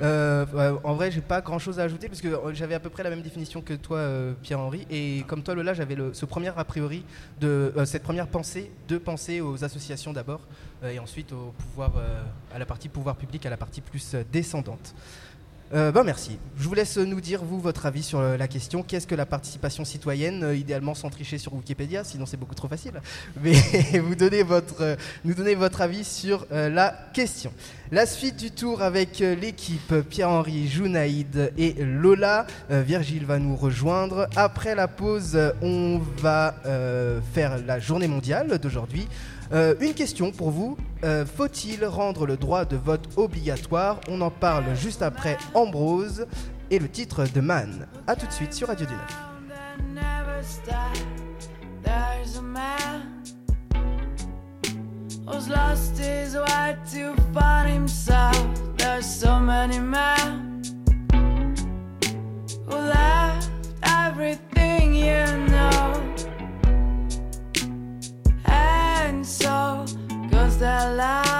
Euh, 0.00 0.46
ouais, 0.54 0.78
en 0.84 0.94
vrai, 0.94 1.10
j'ai 1.10 1.20
pas 1.20 1.42
grand 1.42 1.58
chose 1.58 1.78
à 1.78 1.82
ajouter 1.82 2.08
parce 2.08 2.22
que 2.22 2.28
j'avais 2.54 2.74
à 2.74 2.80
peu 2.80 2.88
près 2.88 3.02
la 3.02 3.10
même 3.10 3.20
définition 3.20 3.60
que 3.60 3.74
toi, 3.74 3.98
euh, 3.98 4.32
Pierre-Henri. 4.42 4.86
Et 4.90 5.22
comme 5.28 5.42
toi, 5.42 5.54
Lola, 5.54 5.74
j'avais 5.74 5.94
le- 5.94 6.14
ce 6.14 6.24
premier 6.24 6.48
a 6.56 6.64
priori, 6.64 7.04
de, 7.40 7.74
euh, 7.76 7.84
cette 7.84 8.02
première 8.02 8.26
pensée, 8.26 8.70
de 8.88 8.96
penser 8.96 9.42
aux 9.42 9.62
associations 9.64 10.14
d'abord 10.14 10.40
euh, 10.82 10.90
et 10.90 10.98
ensuite 10.98 11.32
au 11.34 11.52
pouvoir, 11.58 11.92
euh, 11.98 12.22
à 12.54 12.58
la 12.58 12.64
partie 12.64 12.88
pouvoir 12.88 13.16
public, 13.16 13.44
à 13.44 13.50
la 13.50 13.58
partie 13.58 13.82
plus 13.82 14.14
euh, 14.14 14.24
descendante. 14.32 14.94
Euh, 15.74 15.90
ben 15.90 16.04
merci. 16.04 16.38
Je 16.58 16.68
vous 16.68 16.74
laisse 16.74 16.98
nous 16.98 17.22
dire, 17.22 17.42
vous, 17.42 17.58
votre 17.58 17.86
avis 17.86 18.02
sur 18.02 18.18
euh, 18.18 18.36
la 18.36 18.46
question. 18.46 18.82
Qu'est-ce 18.82 19.06
que 19.06 19.14
la 19.14 19.24
participation 19.24 19.86
citoyenne 19.86 20.44
Euh, 20.44 20.54
Idéalement 20.54 20.94
sans 20.94 21.08
tricher 21.08 21.38
sur 21.38 21.54
Wikipédia, 21.54 22.04
sinon 22.04 22.26
c'est 22.26 22.36
beaucoup 22.36 22.54
trop 22.54 22.68
facile. 22.68 22.92
Mais 23.42 23.54
vous 24.00 24.14
donnez 24.14 24.42
votre, 24.42 24.98
nous 25.24 25.32
donnez 25.32 25.54
votre 25.54 25.80
avis 25.80 26.04
sur 26.04 26.46
la 26.50 26.94
question. 27.14 27.52
La 27.90 28.04
suite 28.06 28.36
du 28.36 28.50
tour 28.50 28.82
avec 28.82 29.18
l'équipe 29.18 29.94
Pierre-Henri, 30.08 30.68
Jounaïd 30.68 31.52
et 31.56 31.74
Lola. 31.78 32.46
Virgile 32.70 33.24
va 33.24 33.38
nous 33.38 33.56
rejoindre. 33.56 34.28
Après 34.36 34.74
la 34.74 34.88
pause, 34.88 35.38
on 35.62 36.00
va 36.18 36.54
faire 37.32 37.58
la 37.66 37.78
journée 37.80 38.08
mondiale 38.08 38.58
d'aujourd'hui. 38.58 39.08
Euh, 39.52 39.74
une 39.80 39.94
question 39.94 40.30
pour 40.30 40.50
vous. 40.50 40.76
Euh, 41.04 41.24
Faut-il 41.26 41.84
rendre 41.84 42.26
le 42.26 42.36
droit 42.36 42.64
de 42.64 42.76
vote 42.76 43.08
obligatoire? 43.16 44.00
On 44.08 44.20
en 44.20 44.30
parle 44.30 44.74
juste 44.74 45.02
après 45.02 45.36
Ambrose 45.54 46.26
et 46.70 46.78
le 46.78 46.88
titre 46.88 47.24
de 47.32 47.40
Man. 47.40 47.86
A 48.06 48.16
tout 48.16 48.26
de 48.26 48.32
suite 48.32 48.54
sur 48.54 48.68
Radio 48.68 48.86
du 48.86 48.92
Neuf. 48.92 49.32
that 49.48 49.80
never 49.80 50.32
so, 69.24 69.84
goes 70.30 70.58
they're. 70.58 71.31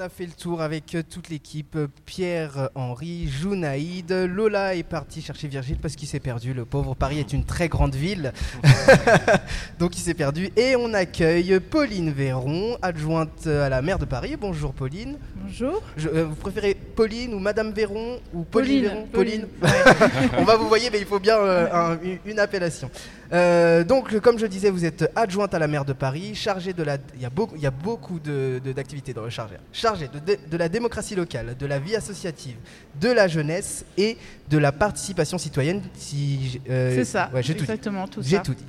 On 0.00 0.02
a 0.02 0.08
fait 0.08 0.24
le 0.24 0.32
tour 0.32 0.62
avec 0.62 0.94
euh, 0.94 1.02
toute 1.02 1.28
l'équipe. 1.28 1.76
Pierre, 2.06 2.70
Henri, 2.74 3.28
Jounaïd. 3.28 4.10
Lola 4.10 4.74
est 4.74 4.82
parti 4.82 5.20
chercher 5.20 5.46
Virgile 5.46 5.76
parce 5.76 5.94
qu'il 5.94 6.08
s'est 6.08 6.20
perdu. 6.20 6.54
Le 6.54 6.64
pauvre 6.64 6.94
Paris 6.94 7.18
est 7.18 7.34
une 7.34 7.44
très 7.44 7.68
grande 7.68 7.94
ville. 7.94 8.32
Donc 9.78 9.98
il 9.98 10.00
s'est 10.00 10.14
perdu. 10.14 10.48
Et 10.56 10.74
on 10.74 10.94
accueille 10.94 11.60
Pauline 11.60 12.12
Véron, 12.12 12.78
adjointe 12.80 13.46
à 13.46 13.68
la 13.68 13.82
maire 13.82 13.98
de 13.98 14.06
Paris. 14.06 14.36
Bonjour 14.40 14.72
Pauline. 14.72 15.18
Bonjour. 15.50 15.82
Je- 15.96 16.08
euh, 16.08 16.24
vous 16.26 16.36
préférez 16.36 16.74
Pauline 16.74 17.34
ou 17.34 17.40
Madame 17.40 17.72
Véron 17.72 18.20
ou 18.32 18.44
Pauline, 18.44 18.84
Véron 18.84 19.06
Pauline. 19.12 19.46
On 20.38 20.44
va 20.44 20.56
vous 20.56 20.68
voyez, 20.68 20.90
mais 20.90 21.00
il 21.00 21.06
faut 21.06 21.18
bien 21.18 21.36
euh, 21.38 21.66
un- 21.72 21.98
une- 22.24 22.38
appellation. 22.38 22.88
Euh, 23.32 23.82
donc, 23.82 24.16
comme 24.20 24.38
je 24.38 24.46
disais, 24.46 24.70
vous 24.70 24.84
êtes 24.84 25.10
adjointe 25.16 25.52
à 25.52 25.58
la 25.58 25.66
maire 25.66 25.84
de 25.84 25.92
Paris, 25.92 26.36
chargée 26.36 26.72
de 26.72 26.84
la. 26.84 26.98
Il 27.16 27.22
y 27.22 27.24
a 27.24 27.30
beaucoup, 27.30 27.56
il 27.56 27.62
y 27.62 27.66
a 27.66 27.72
beaucoup 27.72 28.20
de- 28.20 28.60
de- 28.64 28.70
d'activités 28.72 29.12
dans 29.12 29.24
le 29.24 29.30
chargé. 29.30 29.56
Chargée 29.72 30.08
de, 30.08 30.36
de 30.48 30.56
la 30.56 30.68
démocratie 30.68 31.16
locale, 31.16 31.56
de 31.58 31.66
la 31.66 31.80
vie 31.80 31.96
associative, 31.96 32.54
de 33.00 33.08
la 33.10 33.26
jeunesse 33.26 33.84
et 33.98 34.16
de 34.50 34.58
la 34.58 34.70
participation 34.70 35.36
citoyenne. 35.36 35.82
Si, 35.94 36.60
C'est 36.66 37.04
ça, 37.04 37.28
ouais, 37.34 37.42
j'ai 37.42 37.54
tout 37.54 37.64
dit. 37.64 37.70
exactement 37.72 38.06
tout 38.06 38.22
J'ai 38.22 38.36
ça. 38.36 38.42
tout 38.42 38.54
dit. 38.54 38.64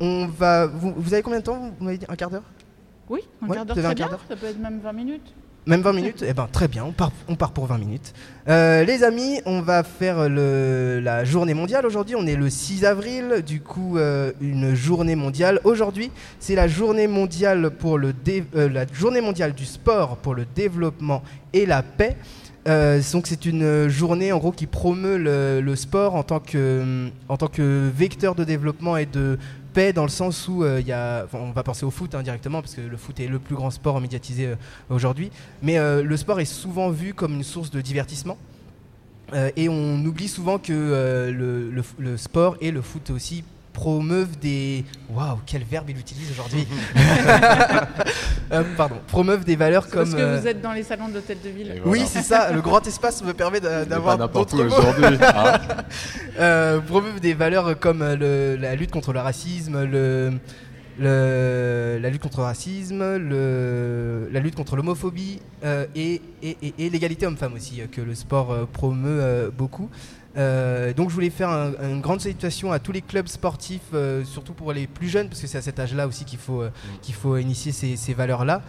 On 0.00 0.26
va. 0.26 0.66
Vous, 0.66 0.92
vous 0.96 1.12
avez 1.14 1.22
combien 1.22 1.40
de 1.40 1.44
temps 1.44 1.72
Vous 1.78 1.84
m'avez 1.84 1.98
dit 1.98 2.06
un 2.08 2.14
quart 2.14 2.30
d'heure? 2.30 2.44
Oui, 3.10 3.20
un 3.42 3.48
Ouais, 3.48 3.54
quart 3.56 3.66
d'heure 3.66 3.78
un 3.78 3.82
très 3.82 3.94
quart 3.94 4.08
bien. 4.10 4.18
Ça 4.28 4.36
peut 4.36 4.46
être 4.46 4.58
même 4.60 4.80
20 4.82 4.92
minutes. 4.92 5.34
Même 5.66 5.82
20 5.82 5.92
minutes 5.92 6.24
Eh 6.26 6.32
ben 6.32 6.48
très 6.50 6.66
bien, 6.66 6.82
on 6.84 6.92
part, 6.92 7.12
on 7.28 7.34
part 7.34 7.50
pour 7.52 7.66
20 7.66 7.76
minutes. 7.76 8.14
Euh, 8.48 8.84
les 8.84 9.04
amis, 9.04 9.40
on 9.44 9.60
va 9.60 9.82
faire 9.82 10.26
le, 10.28 10.98
la 11.02 11.24
journée 11.24 11.52
mondiale 11.52 11.84
aujourd'hui. 11.84 12.14
On 12.16 12.26
est 12.26 12.36
le 12.36 12.48
6 12.48 12.86
avril, 12.86 13.42
du 13.46 13.60
coup 13.60 13.98
euh, 13.98 14.32
une 14.40 14.74
journée 14.74 15.14
mondiale. 15.14 15.60
Aujourd'hui, 15.64 16.10
c'est 16.38 16.54
la 16.54 16.68
journée 16.68 17.06
mondiale 17.06 17.70
pour 17.70 17.98
le 17.98 18.14
dé- 18.14 18.44
euh, 18.56 18.70
la 18.70 18.86
journée 18.90 19.20
mondiale 19.20 19.52
du 19.52 19.66
sport 19.66 20.16
pour 20.16 20.34
le 20.34 20.46
développement 20.54 21.22
et 21.52 21.66
la 21.66 21.82
paix. 21.82 22.16
Donc 23.12 23.26
c'est 23.26 23.46
une 23.46 23.88
journée 23.88 24.30
en 24.30 24.36
gros 24.38 24.52
qui 24.52 24.66
promeut 24.66 25.16
le, 25.16 25.60
le 25.62 25.76
sport 25.76 26.14
en 26.14 26.22
tant 26.22 26.38
que 26.38 27.08
en 27.30 27.36
tant 27.38 27.46
que 27.46 27.88
vecteur 27.96 28.34
de 28.34 28.44
développement 28.44 28.98
et 28.98 29.06
de 29.06 29.38
paix 29.72 29.92
dans 29.92 30.02
le 30.02 30.08
sens 30.08 30.48
où 30.48 30.64
euh, 30.64 30.80
il 30.80 30.86
y 30.86 30.92
a, 30.92 31.26
on 31.32 31.52
va 31.52 31.62
penser 31.62 31.84
au 31.84 31.90
foot 31.90 32.14
hein, 32.14 32.22
directement 32.22 32.60
parce 32.60 32.74
que 32.74 32.80
le 32.80 32.96
foot 32.96 33.18
est 33.20 33.28
le 33.28 33.38
plus 33.38 33.54
grand 33.54 33.70
sport 33.70 34.00
médiatisé 34.00 34.46
euh, 34.46 34.54
aujourd'hui, 34.90 35.30
mais 35.62 35.78
euh, 35.78 36.02
le 36.02 36.16
sport 36.16 36.40
est 36.40 36.44
souvent 36.44 36.90
vu 36.90 37.14
comme 37.14 37.34
une 37.34 37.44
source 37.44 37.70
de 37.70 37.80
divertissement. 37.80 38.36
Et 39.56 39.68
on 39.68 40.02
oublie 40.06 40.26
souvent 40.26 40.58
que 40.58 40.72
le, 41.30 41.84
le 41.98 42.16
sport 42.16 42.56
et 42.62 42.70
le 42.70 42.80
foot 42.80 43.10
aussi 43.10 43.44
promeuvent 43.78 44.36
des... 44.40 44.84
Waouh, 45.08 45.38
quel 45.46 45.62
verbe 45.62 45.88
il 45.90 45.98
utilise 45.98 46.32
aujourd'hui 46.32 46.66
Euh, 48.50 48.62
Pardon, 48.78 48.96
promeuvent 49.06 49.44
des 49.44 49.56
valeurs 49.56 49.88
comme... 49.88 50.04
Parce 50.10 50.14
que 50.14 50.20
euh, 50.20 50.40
vous 50.40 50.46
êtes 50.48 50.60
dans 50.62 50.72
les 50.72 50.82
salons 50.82 51.08
d'hôtel 51.08 51.36
de 51.44 51.48
ville. 51.50 51.68
Et 51.68 51.80
Oui, 51.84 51.98
voilà. 52.00 52.06
c'est 52.06 52.22
ça, 52.22 52.50
le 52.50 52.60
grand 52.62 52.84
espace 52.86 53.22
me 53.22 53.34
permet 53.34 53.60
d'avoir 53.60 54.16
pas 54.16 54.24
n'importe 54.24 54.56
d'autres 54.56 54.66
où 54.66 54.70
mots. 54.70 54.88
aujourd'hui. 54.88 55.18
hein. 55.22 55.60
euh, 56.40 56.80
promeuvent 56.80 57.20
des 57.20 57.34
valeurs 57.34 57.78
comme 57.78 58.00
euh, 58.02 58.16
le- 58.16 58.60
la 58.60 58.74
lutte 58.74 58.90
contre 58.90 59.12
le 59.12 59.20
racisme, 59.20 59.84
le, 59.84 60.32
le- 60.98 61.98
la 62.00 62.08
lutte 62.10 62.22
contre 62.22 62.38
le 62.38 62.44
racisme, 62.44 63.16
le- 63.18 64.28
la 64.32 64.40
lutte 64.40 64.54
contre 64.56 64.76
l'homophobie 64.76 65.40
euh, 65.64 65.84
et, 65.94 66.22
et- 66.42 66.56
et- 66.62 66.74
et 66.78 66.90
l'égalité 66.90 67.26
homme-femme 67.26 67.52
aussi, 67.54 67.80
euh, 67.82 67.86
que 67.90 68.00
le 68.00 68.14
sport 68.14 68.50
euh, 68.52 68.64
promeut 68.72 69.20
euh, 69.20 69.50
beaucoup. 69.56 69.90
Euh, 70.38 70.92
donc 70.92 71.08
je 71.10 71.14
voulais 71.14 71.30
faire 71.30 71.48
un- 71.50 71.72
une 71.82 72.00
grande 72.00 72.20
salutation 72.20 72.70
à 72.72 72.78
tous 72.78 72.92
les 72.92 73.02
clubs 73.02 73.26
sportifs, 73.26 73.80
euh, 73.92 74.24
surtout 74.24 74.52
pour 74.52 74.72
les 74.72 74.86
plus 74.86 75.08
jeunes, 75.08 75.28
parce 75.28 75.40
que 75.40 75.46
c'est 75.48 75.58
à 75.58 75.62
cet 75.62 75.78
âge-là 75.80 76.06
aussi 76.06 76.24
qu'il 76.24 76.38
faut, 76.38 76.62
euh, 76.62 76.70
qu'il 77.02 77.14
faut 77.14 77.36
initier 77.36 77.72
ces, 77.72 77.96
ces 77.96 78.14
valeurs-là, 78.14 78.62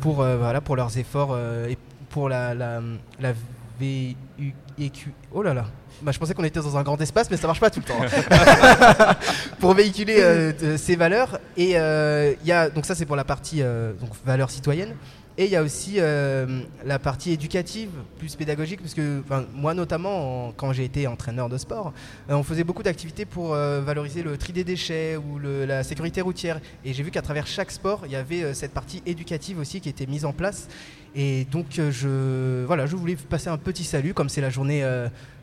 pour, 0.00 0.14
voilà, 0.24 0.60
pour 0.62 0.76
leurs 0.76 0.96
efforts 0.96 1.38
et 1.68 1.76
pour 2.08 2.28
la, 2.30 2.54
la, 2.54 2.80
la 3.20 3.32
VUEQ. 3.78 5.12
Oh 5.32 5.42
là 5.42 5.52
là 5.54 5.66
bah, 6.00 6.12
je 6.12 6.18
pensais 6.18 6.32
qu'on 6.32 6.44
était 6.44 6.60
dans 6.60 6.76
un 6.76 6.82
grand 6.84 6.98
espace, 7.00 7.28
mais 7.30 7.36
ça 7.36 7.48
marche 7.48 7.58
pas 7.60 7.70
tout 7.70 7.80
le 7.80 7.84
temps. 7.84 7.98
pour 9.58 9.74
véhiculer 9.74 10.54
ces 10.78 10.94
valeurs. 10.96 11.38
Et 11.56 11.70
il 11.72 12.46
y 12.46 12.52
a, 12.52 12.70
donc 12.70 12.86
ça 12.86 12.94
c'est 12.94 13.04
pour 13.04 13.16
la 13.16 13.24
partie 13.24 13.60
donc 13.60 14.10
valeurs 14.24 14.50
citoyennes. 14.50 14.94
Et 15.40 15.44
il 15.44 15.50
y 15.52 15.56
a 15.56 15.62
aussi 15.62 15.94
euh, 15.98 16.62
la 16.84 16.98
partie 16.98 17.30
éducative, 17.30 17.90
plus 18.18 18.34
pédagogique, 18.34 18.80
parce 18.80 18.92
que 18.94 19.22
moi 19.54 19.72
notamment, 19.72 20.48
en- 20.48 20.52
quand 20.52 20.72
j'ai 20.72 20.84
été 20.84 21.06
entraîneur 21.06 21.48
de 21.48 21.56
sport, 21.56 21.92
euh, 22.28 22.34
on 22.34 22.42
faisait 22.42 22.64
beaucoup 22.64 22.82
d'activités 22.82 23.24
pour 23.24 23.54
euh, 23.54 23.80
valoriser 23.80 24.24
le 24.24 24.36
tri 24.36 24.52
des 24.52 24.64
déchets 24.64 25.16
ou 25.16 25.38
la 25.38 25.84
sécurité 25.84 26.22
routière. 26.22 26.60
Et 26.84 26.92
j'ai 26.92 27.04
vu 27.04 27.12
qu'à 27.12 27.22
travers 27.22 27.46
chaque 27.46 27.70
sport, 27.70 28.00
il 28.06 28.10
y 28.10 28.16
avait 28.16 28.52
cette 28.52 28.72
partie 28.72 29.00
éducative 29.06 29.60
aussi 29.60 29.80
qui 29.80 29.88
était 29.88 30.06
mise 30.06 30.24
en 30.24 30.32
place. 30.32 30.66
Et 31.14 31.44
donc 31.44 31.66
je, 31.88 32.64
voilà, 32.64 32.86
je 32.86 32.96
voulais 32.96 33.14
passer 33.14 33.48
un 33.48 33.58
petit 33.58 33.84
salut, 33.84 34.14
comme 34.14 34.28
c'est 34.28 34.40
la 34.40 34.50
journée, 34.50 34.82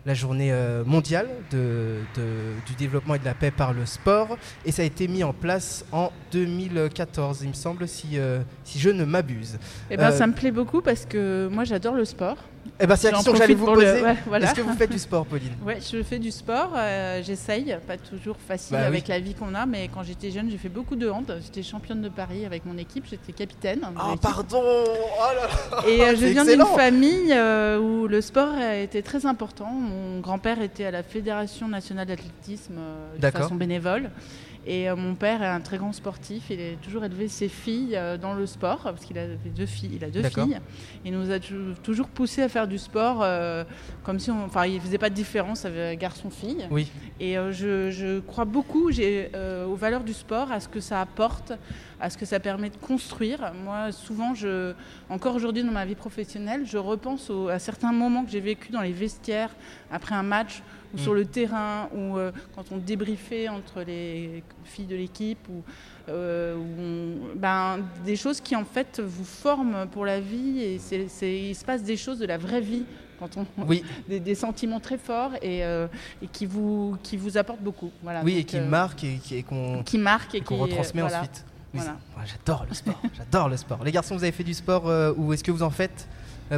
la 0.05 0.13
journée 0.13 0.51
euh, 0.51 0.83
mondiale 0.85 1.27
de, 1.51 1.95
de- 2.15 2.53
du 2.67 2.73
développement 2.77 3.15
et 3.15 3.19
de 3.19 3.25
la 3.25 3.33
paix 3.33 3.51
par 3.51 3.73
le 3.73 3.85
sport. 3.85 4.37
Et 4.65 4.71
ça 4.71 4.83
a 4.83 4.85
été 4.85 5.07
mis 5.07 5.23
en 5.23 5.33
place 5.33 5.83
en 5.91 6.11
2014, 6.31 7.39
il 7.41 7.49
me 7.49 7.53
semble, 7.53 7.87
si, 7.87 8.09
euh, 8.19 8.39
si 8.63 8.79
je 8.79 8.89
ne 8.89 9.03
m'abuse. 9.05 9.57
Et 9.89 9.97
ben, 9.97 10.09
Euh, 10.09 10.11
ça 10.11 10.27
me 10.27 10.33
plaît 10.33 10.51
beaucoup 10.51 10.81
parce 10.81 11.05
que 11.05 11.49
moi 11.51 11.63
j'adore 11.63 11.95
le 11.95 12.05
sport. 12.05 12.37
Eh 12.79 12.87
ben, 12.87 12.95
c'est 12.95 13.07
la 13.09 13.13
question 13.17 13.31
que 13.31 13.37
j'allais 13.37 13.53
vous 13.53 13.67
le- 13.67 13.73
poser. 13.73 14.01
ouais, 14.01 14.15
voilà. 14.27 14.45
Est-ce 14.47 14.55
que 14.55 14.61
vous 14.61 14.73
faites 14.73 14.91
du 14.91 14.99
sport, 14.99 15.25
Pauline? 15.25 15.51
Ouais, 15.65 15.77
je 15.79 16.01
fais 16.03 16.19
du 16.19 16.31
sport, 16.31 16.71
euh, 16.75 17.21
j'essaye, 17.23 17.75
pas 17.87 17.97
toujours 17.97 18.35
facile 18.37 18.73
Bah 18.73 18.79
oui. 18.81 18.87
avec 18.87 19.07
la 19.07 19.19
vie 19.19 19.33
qu'on 19.33 19.53
a, 19.55 19.65
mais 19.65 19.89
quand 19.93 20.03
j'étais 20.03 20.31
jeune, 20.31 20.49
j'ai 20.49 20.57
fait 20.57 20.69
beaucoup 20.69 20.95
de 20.95 21.09
hand. 21.09 21.39
J'étais 21.43 21.63
championne 21.63 22.01
de 22.01 22.09
Paris 22.09 22.45
avec 22.45 22.65
mon 22.65 22.77
équipe, 22.77 23.05
j'étais 23.09 23.31
capitaine. 23.33 23.79
Oh, 23.83 24.01
l'équipe. 24.07 24.21
pardon 24.21 24.61
Oh 24.63 25.35
là 25.35 25.47
là 25.77 25.87
Et 25.87 26.01
euh, 26.01 26.15
je 26.19 26.25
viens 26.25 26.43
d'une 26.45 26.65
famille 26.75 27.31
euh, 27.31 27.79
où 27.79 28.07
le 28.07 28.19
sport 28.21 28.53
a 28.53 28.75
été 28.77 29.01
très 29.03 29.25
important. 29.25 29.71
Mon 29.71 30.19
grand-père 30.19 30.61
était 30.61 30.85
à 30.85 30.91
la 30.91 31.03
Fédération 31.03 31.67
nationale 31.67 32.07
d'athlétisme 32.07 32.75
euh, 32.77 33.17
de 33.19 33.29
façon 33.31 33.55
bénévole. 33.55 34.09
Et 34.67 34.89
euh, 34.89 34.95
mon 34.95 35.13
père 35.15 35.43
est 35.43 35.47
un 35.47 35.61
très 35.61 35.77
grand 35.77 35.93
sportif. 35.93 36.45
Il 36.49 36.59
a 36.59 36.75
toujours 36.83 37.03
élevé 37.03 37.27
ses 37.27 37.47
filles 37.49 37.95
euh, 37.95 38.17
dans 38.17 38.33
le 38.33 38.45
sport, 38.47 38.79
parce 38.81 39.05
qu'il 39.05 39.17
a 39.19 39.27
deux 39.55 39.65
filles. 39.67 39.91
Il 39.95 40.03
a 40.03 40.09
deux 40.09 40.23
filles. 40.23 40.59
Il 41.05 41.11
nous 41.13 41.29
a 41.31 41.39
tou- 41.39 41.73
toujours 41.83 42.07
poussé 42.07 42.41
à 42.41 42.49
faire 42.49 42.67
du 42.67 42.77
sport, 42.79 43.19
euh, 43.21 43.63
comme 44.03 44.17
si 44.19 44.31
on, 44.31 44.43
enfin, 44.45 44.65
il 44.65 44.81
faisait 44.81 44.97
pas 44.97 45.09
de 45.09 45.15
différence 45.15 45.65
avec 45.65 45.99
garçon-fille. 45.99 46.67
Oui. 46.71 46.91
Et 47.19 47.35
je, 47.51 47.91
je 47.91 48.19
crois 48.21 48.45
beaucoup 48.45 48.89
aux 48.89 49.75
valeurs 49.75 50.03
du 50.03 50.13
sport, 50.13 50.51
à 50.51 50.59
ce 50.59 50.67
que 50.67 50.79
ça 50.79 50.99
apporte, 50.99 51.53
à 51.99 52.09
ce 52.09 52.17
que 52.17 52.25
ça 52.25 52.39
permet 52.39 52.69
de 52.69 52.77
construire. 52.77 53.53
Moi, 53.63 53.91
souvent, 53.91 54.33
je, 54.33 54.73
encore 55.09 55.35
aujourd'hui 55.35 55.63
dans 55.63 55.71
ma 55.71 55.85
vie 55.85 55.95
professionnelle, 55.95 56.63
je 56.65 56.77
repense 56.77 57.29
au- 57.29 57.49
à 57.49 57.59
certains 57.59 57.91
moments 57.91 58.25
que 58.25 58.31
j'ai 58.31 58.41
vécu 58.41 58.71
dans 58.71 58.81
les 58.81 58.91
vestiaires 58.91 59.51
après 59.91 60.15
un 60.15 60.23
match 60.23 60.61
ou 60.95 60.99
Mm. 60.99 61.03
sur 61.03 61.13
le 61.13 61.25
terrain 61.25 61.89
ou 61.95 62.17
euh, 62.17 62.31
quand 62.55 62.71
on 62.71 62.77
débriefait 62.77 63.47
entre 63.49 63.81
les 63.81 64.43
filles 64.63 64.85
de 64.85 64.95
l'équipe 64.95 65.47
ou 65.49 65.61
euh, 66.09 66.55
on- 66.55 67.35
ben, 67.37 67.79
des 68.05 68.15
choses 68.15 68.39
qui 68.41 68.55
en 68.55 68.63
fait 68.65 69.01
vous 69.03 69.23
forment 69.25 69.87
pour 69.91 70.05
la 70.05 70.19
vie 70.19 70.59
et 70.61 70.79
c'est, 70.79 71.07
c'est- 71.09 71.39
il 71.49 71.55
se 71.55 71.65
passe 71.65 71.83
des 71.83 71.97
choses 71.97 72.19
de 72.19 72.25
la 72.25 72.37
vraie 72.37 72.61
vie 72.61 72.83
quand 73.19 73.37
on 73.37 73.45
Oui, 73.67 73.83
des, 74.07 74.19
des 74.19 74.35
sentiments 74.35 74.79
très 74.79 74.97
forts 74.97 75.31
et, 75.41 75.63
euh, 75.65 75.87
et 76.21 76.27
qui 76.27 76.45
vous 76.45 76.97
qui 77.03 77.17
vous 77.17 77.37
apportent 77.37 77.61
beaucoup 77.63 77.91
voilà 78.03 78.21
oui, 78.23 78.37
et 78.37 78.43
qui 78.43 78.57
euh, 78.57 78.67
marque 78.67 79.03
et, 79.03 79.17
qui- 79.23 79.35
et 79.37 79.43
qu'on 79.43 79.83
qui 79.83 79.97
marque 79.97 80.35
et 80.35 80.41
qu'on 80.41 80.57
retransmet 80.57 81.01
voilà. 81.01 81.19
ensuite. 81.19 81.45
Voilà. 81.73 81.97
J'adore 82.25 82.65
le 82.69 82.73
sport, 82.73 83.01
j'adore 83.17 83.49
le 83.49 83.57
sport. 83.57 83.83
Les 83.83 83.91
garçons, 83.91 84.15
vous 84.15 84.23
avez 84.23 84.31
fait 84.31 84.45
du 84.45 84.53
sport 84.53 84.85
ou 85.17 85.33
est-ce 85.33 85.43
que 85.43 85.51
vous 85.51 85.61
en 85.63 85.69
faites? 85.69 86.07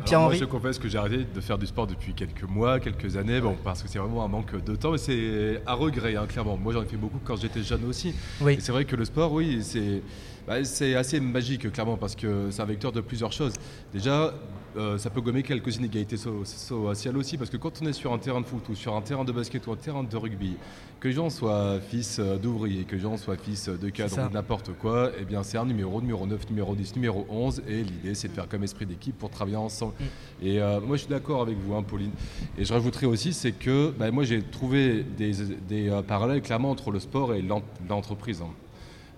Pierre-Henri 0.05 0.37
je 0.37 0.45
confesse 0.45 0.79
que 0.79 0.89
j'ai 0.89 0.97
arrêté 0.97 1.25
de 1.33 1.41
faire 1.41 1.57
du 1.57 1.65
sport 1.65 1.87
depuis 1.87 2.13
quelques 2.13 2.43
mois, 2.43 2.79
quelques 2.79 3.15
années, 3.15 3.39
bon, 3.39 3.55
parce 3.63 3.81
que 3.81 3.87
c'est 3.87 3.99
vraiment 3.99 4.23
un 4.23 4.27
manque 4.27 4.63
de 4.63 4.75
temps, 4.75 4.91
mais 4.91 4.97
c'est 4.97 5.61
à 5.65 5.73
regret, 5.73 6.15
hein, 6.15 6.25
clairement. 6.27 6.57
Moi, 6.57 6.73
j'en 6.73 6.83
ai 6.83 6.85
fait 6.85 6.97
beaucoup 6.97 7.19
quand 7.23 7.37
j'étais 7.37 7.63
jeune 7.63 7.85
aussi. 7.85 8.13
Oui. 8.41 8.57
C'est 8.59 8.71
vrai 8.71 8.85
que 8.85 8.95
le 8.95 9.05
sport, 9.05 9.31
oui, 9.31 9.59
c'est 9.61 10.01
bah, 10.47 10.63
c'est 10.63 10.95
assez 10.95 11.19
magique, 11.19 11.71
clairement, 11.71 11.97
parce 11.97 12.15
que 12.15 12.51
c'est 12.51 12.61
un 12.61 12.65
vecteur 12.65 12.91
de 12.93 13.01
plusieurs 13.01 13.33
choses. 13.33 13.53
Déjà, 13.93 14.33
euh, 14.77 14.97
ça 14.97 15.09
peut 15.09 15.21
gommer 15.21 15.43
quelques 15.43 15.75
inégalités 15.77 16.17
so- 16.17 16.45
sociales 16.45 17.17
aussi, 17.17 17.37
parce 17.37 17.49
que 17.49 17.57
quand 17.57 17.81
on 17.81 17.85
est 17.87 17.93
sur 17.93 18.13
un 18.13 18.17
terrain 18.17 18.41
de 18.41 18.45
foot 18.45 18.67
ou 18.69 18.75
sur 18.75 18.95
un 18.95 19.01
terrain 19.01 19.23
de 19.25 19.31
basket 19.31 19.65
ou 19.67 19.71
un 19.71 19.75
terrain 19.75 20.03
de 20.03 20.15
rugby, 20.17 20.55
que 20.99 21.07
les 21.07 21.13
gens 21.13 21.29
soient 21.29 21.79
fils 21.79 22.19
euh, 22.19 22.37
d'ouvriers, 22.37 22.83
que 22.83 22.95
les 22.95 23.01
gens 23.01 23.17
soient 23.17 23.37
fils 23.37 23.69
de 23.69 23.89
cadre 23.89 24.11
ça. 24.11 24.25
ou 24.25 24.29
de 24.29 24.33
n'importe 24.33 24.71
quoi, 24.79 25.11
eh 25.19 25.25
bien 25.25 25.43
c'est 25.43 25.57
un 25.57 25.65
numéro, 25.65 26.01
numéro 26.01 26.25
9, 26.25 26.49
numéro 26.49 26.75
10, 26.75 26.95
numéro 26.95 27.25
11, 27.29 27.61
et 27.67 27.83
l'idée 27.83 28.13
c'est 28.15 28.27
de 28.29 28.33
faire 28.33 28.47
comme 28.47 28.63
esprit 28.63 28.85
d'équipe 28.85 29.17
pour 29.17 29.29
travailler 29.29 29.57
ensemble. 29.57 29.93
Et 30.41 30.61
euh, 30.61 30.79
moi 30.79 30.95
je 30.97 31.01
suis 31.01 31.09
d'accord 31.09 31.41
avec 31.41 31.57
vous, 31.57 31.75
hein, 31.75 31.83
Pauline. 31.83 32.11
Et 32.57 32.65
je 32.65 32.73
rajouterais 32.73 33.05
aussi, 33.07 33.33
c'est 33.33 33.51
que 33.53 33.91
bah, 33.97 34.11
moi 34.11 34.23
j'ai 34.23 34.41
trouvé 34.41 35.03
des, 35.03 35.31
des, 35.67 35.89
euh, 35.89 36.01
parallèles 36.01 36.41
clairement 36.41 36.71
entre 36.71 36.91
le 36.91 36.99
sport 36.99 37.33
et 37.33 37.41
l'en- 37.41 37.61
l'entreprise. 37.89 38.41
hein. 38.41 38.49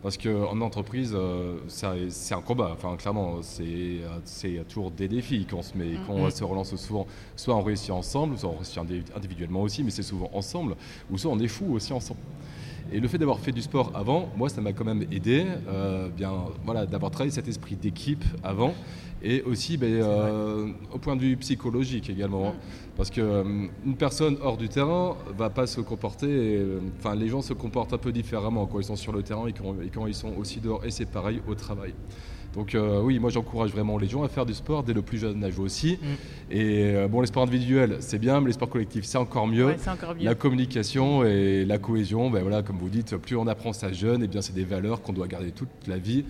Parce 0.02 0.18
qu'en 0.18 0.62
entreprise, 0.62 1.12
euh, 1.14 1.58
c'est 1.68 2.34
un 2.34 2.42
combat. 2.42 2.70
Enfin, 2.74 2.96
clairement, 2.96 3.40
c'est 3.42 4.00
toujours 4.70 4.92
des 4.92 5.10
défis 5.10 5.46
qu'on 5.46 5.62
se 5.62 5.76
met, 5.78 5.98
qu'on 6.08 6.24
Mhm. 6.26 6.32
se 6.32 6.44
relance 6.46 6.74
souvent. 6.78 7.06
Soit 7.36 7.56
on 7.56 7.62
réussit 7.62 7.92
ensemble, 7.92 8.38
soit 8.38 8.50
on 8.50 8.56
réussit 8.56 8.78
indi- 8.78 9.04
individuellement 9.16 9.62
aussi, 9.62 9.84
mais 9.84 9.92
c'est 9.92 10.04
souvent 10.04 10.30
ensemble. 10.34 10.76
Ou 11.12 11.18
soit 11.18 11.32
on 11.32 11.40
est 11.40 11.50
fou 11.50 11.74
aussi 11.74 11.92
ensemble. 11.92 12.20
Et 12.92 13.00
le 13.00 13.08
fait 13.08 13.18
d'avoir 13.18 13.40
fait 13.40 13.52
du 13.52 13.62
sport 13.62 13.92
avant, 13.94 14.30
moi, 14.38 14.48
ça 14.50 14.62
m'a 14.62 14.72
quand 14.74 14.86
même 14.86 15.04
aidé, 15.12 15.46
euh, 15.68 16.08
bien, 16.10 16.34
voilà, 16.66 16.86
d'avoir 16.88 17.12
travaillé 17.12 17.32
cet 17.32 17.48
esprit 17.48 17.76
d'équipe 17.76 18.24
avant, 18.42 18.74
et 19.22 19.42
aussi 19.44 19.78
ben, 19.78 19.92
euh, 19.94 20.68
au 20.94 20.98
point 20.98 21.16
de 21.16 21.22
vue 21.22 21.36
psychologique 21.38 22.10
également. 22.10 22.48
hein. 22.48 22.56
Parce 23.00 23.12
que 23.12 23.22
euh, 23.22 23.44
une 23.86 23.96
personne 23.96 24.36
hors 24.42 24.58
du 24.58 24.68
terrain 24.68 25.16
va 25.38 25.50
pas 25.50 25.68
se 25.68 25.80
comporter. 25.80 26.28
euh, 26.28 26.82
Enfin, 26.98 27.16
les 27.16 27.30
gens 27.30 27.42
se 27.42 27.54
comportent 27.54 27.94
un 27.94 27.98
peu 27.98 28.12
différemment 28.12 28.66
quand 28.66 28.78
ils 28.78 28.84
sont 28.84 28.98
sur 28.98 29.14
le 29.14 29.24
terrain 29.24 29.48
et 29.48 29.54
quand, 29.54 29.74
et 29.82 29.88
quand 29.88 30.06
ils 30.06 30.14
sont 30.14 30.36
aussi 30.38 30.60
dehors. 30.60 30.84
Et 30.84 30.92
c'est 30.92 31.06
pareil 31.06 31.42
au 31.48 31.56
travail. 31.56 31.94
Donc 32.54 32.74
euh, 32.74 33.02
oui, 33.02 33.20
moi 33.20 33.30
j'encourage 33.30 33.72
vraiment 33.72 33.98
les 33.98 34.08
gens 34.08 34.24
à 34.24 34.28
faire 34.28 34.46
du 34.46 34.54
sport 34.54 34.84
dès 34.84 34.94
le 34.94 35.02
plus 35.02 35.20
jeune 35.20 35.44
âge 35.44 35.60
aussi. 35.60 36.00
Et 36.50 36.96
euh, 36.96 37.08
bon, 37.08 37.22
les 37.22 37.28
sports 37.28 37.44
individuels, 37.44 37.98
c'est 38.00 38.18
bien, 38.20 38.42
mais 38.42 38.48
les 38.48 38.54
sports 38.54 38.70
collectifs, 38.70 39.06
c'est 39.06 39.18
encore 39.18 39.48
mieux. 39.48 39.68
Ouais, 39.68 39.76
c'est 39.78 39.90
encore 39.90 40.16
mieux. 40.16 40.24
La 40.24 40.36
communication 40.36 41.24
et 41.24 41.64
la 41.66 41.78
cohésion, 41.78 42.30
ben 42.30 42.42
voilà, 42.42 42.64
comme 42.64 42.78
vous 42.78 42.90
dites, 42.90 43.16
plus 43.18 43.36
on 43.36 43.48
apprend 43.48 43.72
ça 43.74 43.92
jeune, 43.92 44.24
et 44.24 44.28
bien 44.28 44.42
c'est 44.42 44.56
des 44.56 44.64
valeurs 44.64 45.02
qu'on 45.02 45.14
doit 45.14 45.28
garder 45.28 45.52
toute 45.52 45.70
la 45.88 45.98
vie. 45.98 46.26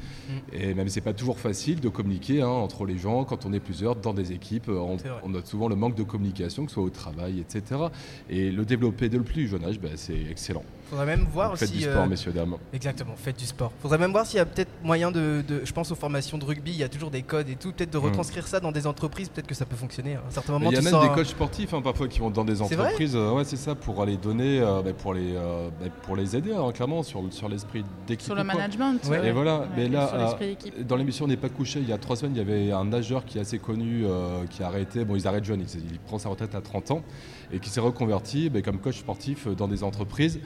Et 0.52 0.74
même 0.74 0.90
c'est 0.90 1.02
pas 1.02 1.14
toujours 1.14 1.40
facile 1.40 1.80
de 1.80 1.90
communiquer 1.90 2.42
hein, 2.42 2.48
entre 2.48 2.86
les 2.86 2.98
gens 2.98 3.24
quand 3.24 3.46
on 3.46 3.54
est 3.54 3.60
plusieurs 3.60 3.96
dans 3.96 4.14
des 4.14 4.32
équipes, 4.34 4.70
euh, 4.70 4.78
on, 4.78 4.98
on 5.24 5.30
note 5.30 5.48
souvent 5.48 5.70
le 5.70 5.76
manque 5.76 5.96
de 5.96 6.04
communication, 6.04 6.66
que 6.66 6.72
ce 6.72 6.76
soit 6.76 6.84
au 6.84 6.90
travail, 6.90 7.40
etc. 7.40 7.82
Et 8.30 8.52
le 8.52 8.66
développer 8.66 9.10
dès 9.10 9.18
le 9.18 9.24
plus 9.24 9.48
jeune 9.48 9.64
âge, 9.64 9.80
ben, 9.80 9.92
c'est 9.96 10.20
excellent. 10.30 10.64
Faudrait 10.90 11.06
même 11.06 11.26
voir 11.32 11.50
Donc, 11.50 11.58
faites 11.60 11.70
aussi. 11.70 11.78
du 11.80 11.84
sport, 11.84 12.04
euh, 12.04 12.08
messieurs 12.08 12.32
dames. 12.32 12.56
Exactement, 12.74 13.14
faites 13.16 13.38
du 13.38 13.46
sport. 13.46 13.72
Faudrait 13.82 13.98
même 14.00 14.12
voir 14.12 14.26
s'il 14.26 14.38
y 14.38 14.40
a 14.40 14.46
peut-être 14.46 14.72
moyen 14.84 15.12
de, 15.12 15.44
de- 15.48 15.62
Je 15.64 15.72
pense 15.72 15.92
aux 15.92 15.96
formations 15.96 16.38
de 16.38 16.46
rugby, 16.46 16.72
il 16.72 16.78
y 16.78 16.84
a 16.84 16.90
toujours 16.90 17.12
des 17.12 17.22
codes 17.22 17.48
et 17.50 17.56
tout. 17.56 17.72
Peut-être 17.72 17.92
de 17.94 17.98
Mm. 18.00 18.06
retranscrire 18.06 18.48
ça 18.48 18.60
dans 18.60 18.72
des 18.72 18.88
entreprises, 18.88 19.30
peut-être 19.30 19.46
que 19.48 19.54
ça 19.56 19.66
peut 19.66 19.76
fonctionner. 19.76 20.16
À 20.16 20.24
un 20.28 20.32
certain 20.32 20.54
moment, 20.54 20.70
Mais 20.72 20.78
Il 20.78 20.84
y 20.84 20.88
a 20.88 20.92
même 20.92 21.00
des 21.02 21.08
un- 21.08 21.14
coachs 21.16 21.28
sportifs 21.28 21.74
hein, 21.74 21.82
parfois 21.82 22.08
qui 22.08 22.20
vont 22.20 22.30
dans 22.32 22.44
des 22.44 22.56
C'est 22.56 22.76
vrai 22.76 22.86
entreprises, 22.86 23.16
euh, 23.16 23.32
ouais 23.34 23.44
c'est 23.44 23.56
ça, 23.58 23.76
pour 23.76 24.02
aller 24.02 24.18
donner, 24.18 24.60
euh, 24.62 24.82
ben, 24.82 24.94
pour 24.94 25.14
les, 25.14 25.36
euh, 25.36 25.70
ben, 25.80 25.90
pour 26.04 26.16
les 26.16 26.36
aider 26.36 26.54
hein, 26.54 26.72
clairement 26.74 27.04
sur, 27.04 27.22
sur 27.32 27.48
l'esprit 27.50 27.84
d'équipe. 28.08 28.26
sur 28.26 28.36
le 28.36 28.44
management 28.44 29.00
Ouais. 29.10 29.28
Et 29.28 29.32
voilà, 29.32 29.60
Ouais, 29.60 29.66
mais 29.76 29.88
là, 29.90 30.12
euh, 30.14 30.84
dans 30.88 30.96
l'émission 30.96 31.26
On 31.26 31.28
n'est 31.28 31.38
pas 31.38 31.50
couché, 31.50 31.80
il 31.82 31.88
y 31.90 31.92
a 31.94 31.98
trois 31.98 32.16
semaines, 32.16 32.34
il 32.36 32.40
y 32.40 32.42
avait 32.42 32.72
un 32.72 32.86
nageur 32.86 33.26
qui 33.26 33.38
est 33.38 33.42
assez 33.42 33.60
connu, 33.60 34.06
euh, 34.06 34.46
qui 34.50 34.64
a 34.64 34.68
arrêté, 34.68 35.04
bon, 35.06 35.16
ils 35.16 35.28
arrêtent 35.28 35.44
jeune, 35.44 35.62
il, 35.62 35.92
il 35.92 36.00
prend 36.00 36.18
sa 36.18 36.30
retraite 36.30 36.56
à 36.56 36.62
30 36.62 36.92
ans, 36.92 37.04
et 37.52 37.60
qui 37.60 37.70
s'est 37.70 37.82
reconverti 37.82 38.50
ben, 38.50 38.62
comme 38.62 38.80
coach 38.80 38.98
sportif 39.00 39.48
dans 39.48 39.68
des 39.68 39.84
entreprises. 39.84 40.40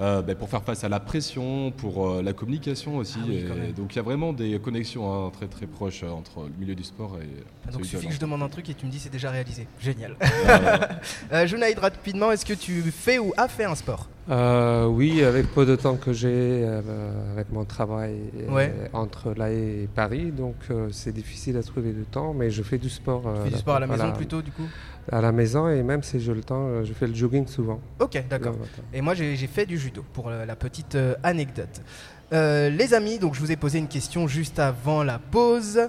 Euh, 0.00 0.22
ben, 0.22 0.36
pour 0.36 0.48
faire 0.48 0.62
face 0.62 0.84
à 0.84 0.88
la 0.88 1.00
pression, 1.00 1.70
pour 1.72 2.08
euh, 2.08 2.22
la 2.22 2.32
communication 2.32 2.96
aussi. 2.96 3.18
Ah 3.20 3.26
oui, 3.28 3.44
et 3.68 3.72
donc 3.72 3.94
il 3.94 3.96
y 3.96 3.98
a 3.98 4.02
vraiment 4.02 4.32
des 4.32 4.58
connexions 4.60 5.26
hein, 5.26 5.30
très 5.30 5.48
très 5.48 5.66
proches 5.66 6.02
euh, 6.04 6.08
entre 6.10 6.42
le 6.44 6.52
milieu 6.58 6.74
du 6.74 6.84
sport 6.84 7.18
et 7.20 7.26
Ah, 7.66 7.72
Donc 7.72 7.80
il 7.82 7.88
suffit 7.88 8.06
que 8.08 8.14
je 8.14 8.20
demande 8.20 8.42
un 8.42 8.48
truc 8.48 8.68
et 8.70 8.74
tu 8.74 8.86
me 8.86 8.90
dis 8.90 8.98
c'est 8.98 9.08
déjà 9.10 9.30
réalisé. 9.30 9.66
Génial. 9.80 10.16
Euh, 11.32 11.46
Junaïd, 11.46 11.78
rapidement, 11.78 12.32
est-ce 12.32 12.44
que 12.44 12.54
tu 12.54 12.80
fais 12.90 13.18
ou 13.18 13.32
as 13.36 13.48
fait 13.48 13.64
un 13.64 13.74
sport? 13.74 14.08
Euh, 14.30 14.84
oui, 14.86 15.24
avec 15.24 15.46
peu 15.54 15.64
de 15.64 15.74
temps 15.74 15.96
que 15.96 16.12
j'ai 16.12 16.28
euh, 16.30 16.82
avec 17.32 17.50
mon 17.50 17.64
travail 17.64 18.14
euh, 18.46 18.52
Ouais. 18.54 18.72
entre 18.92 19.32
là 19.34 19.50
et 19.50 19.88
Paris, 19.94 20.32
donc 20.32 20.56
euh, 20.70 20.88
c'est 20.92 21.12
difficile 21.12 21.56
à 21.56 21.62
trouver 21.62 21.92
du 21.92 22.02
temps, 22.04 22.34
mais 22.34 22.50
je 22.50 22.62
fais 22.62 22.76
du 22.76 22.90
sport. 22.90 23.22
euh, 23.26 23.36
Tu 23.36 23.44
fais 23.44 23.54
du 23.54 23.60
sport 23.60 23.76
à 23.76 23.80
la 23.80 23.86
maison 23.86 24.12
plutôt, 24.12 24.42
du 24.42 24.50
coup? 24.50 24.66
À 25.10 25.22
la 25.22 25.32
maison 25.32 25.68
et 25.70 25.82
même 25.82 26.02
si 26.02 26.20
j'ai 26.20 26.34
le 26.34 26.42
temps, 26.42 26.84
je 26.84 26.92
fais 26.92 27.06
le 27.06 27.14
jogging 27.14 27.46
souvent. 27.46 27.80
Ok, 28.00 28.22
d'accord. 28.28 28.54
Et 28.92 29.00
moi, 29.00 29.14
j'ai 29.14 29.34
fait 29.46 29.64
du 29.64 29.78
judo, 29.78 30.04
pour 30.12 30.28
la 30.28 30.56
petite 30.56 30.98
anecdote. 31.22 31.80
Euh, 32.30 32.68
les 32.68 32.92
amis, 32.92 33.18
donc 33.18 33.34
je 33.34 33.40
vous 33.40 33.50
ai 33.50 33.56
posé 33.56 33.78
une 33.78 33.88
question 33.88 34.28
juste 34.28 34.58
avant 34.58 35.02
la 35.02 35.18
pause. 35.18 35.80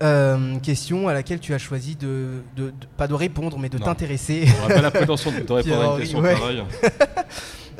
Euh, 0.00 0.56
question 0.60 1.08
à 1.08 1.12
laquelle 1.14 1.40
tu 1.40 1.52
as 1.52 1.58
choisi 1.58 1.96
de, 1.96 2.34
de- 2.56 2.66
de- 2.70 2.72
pas 2.96 3.08
de 3.08 3.14
répondre, 3.14 3.58
mais 3.58 3.68
de 3.68 3.78
t'intéresser. 3.78 4.46
J'aurais 4.46 4.74
pas 4.76 4.82
la 4.82 4.92
prétention 4.92 5.32
de 5.32 5.40
te 5.40 5.52
répondre 5.52 5.82
à 5.82 5.94
une 5.94 5.98
question 5.98 6.20
ouais. 6.20 6.34
pareille. 6.34 6.62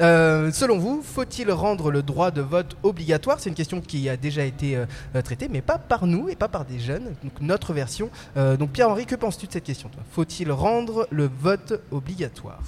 Euh, 0.00 0.52
selon 0.52 0.78
vous, 0.78 1.02
faut-il 1.02 1.50
rendre 1.50 1.90
le 1.90 2.02
droit 2.02 2.30
de 2.30 2.40
vote 2.40 2.76
obligatoire? 2.82 3.40
C'est 3.40 3.48
une 3.50 3.56
question 3.56 3.80
qui 3.80 4.08
a 4.08 4.16
déjà 4.16 4.44
été 4.44 4.76
euh, 4.76 4.86
euh, 5.16 5.22
traitée, 5.22 5.48
mais 5.50 5.60
pas 5.60 5.78
par 5.78 6.06
nous 6.06 6.28
et 6.28 6.36
pas 6.36 6.48
par 6.48 6.64
des 6.64 6.78
jeunes. 6.78 7.14
Donc 7.24 7.32
notre 7.40 7.72
version. 7.72 8.10
Euh, 8.36 8.56
donc 8.56 8.70
Pierre-Henri, 8.70 9.06
que 9.06 9.16
penses-tu 9.16 9.46
de 9.46 9.52
cette 9.52 9.64
question 9.64 9.90
Faut-il 10.12 10.52
rendre 10.52 11.06
le 11.10 11.28
vote 11.40 11.80
obligatoire? 11.90 12.60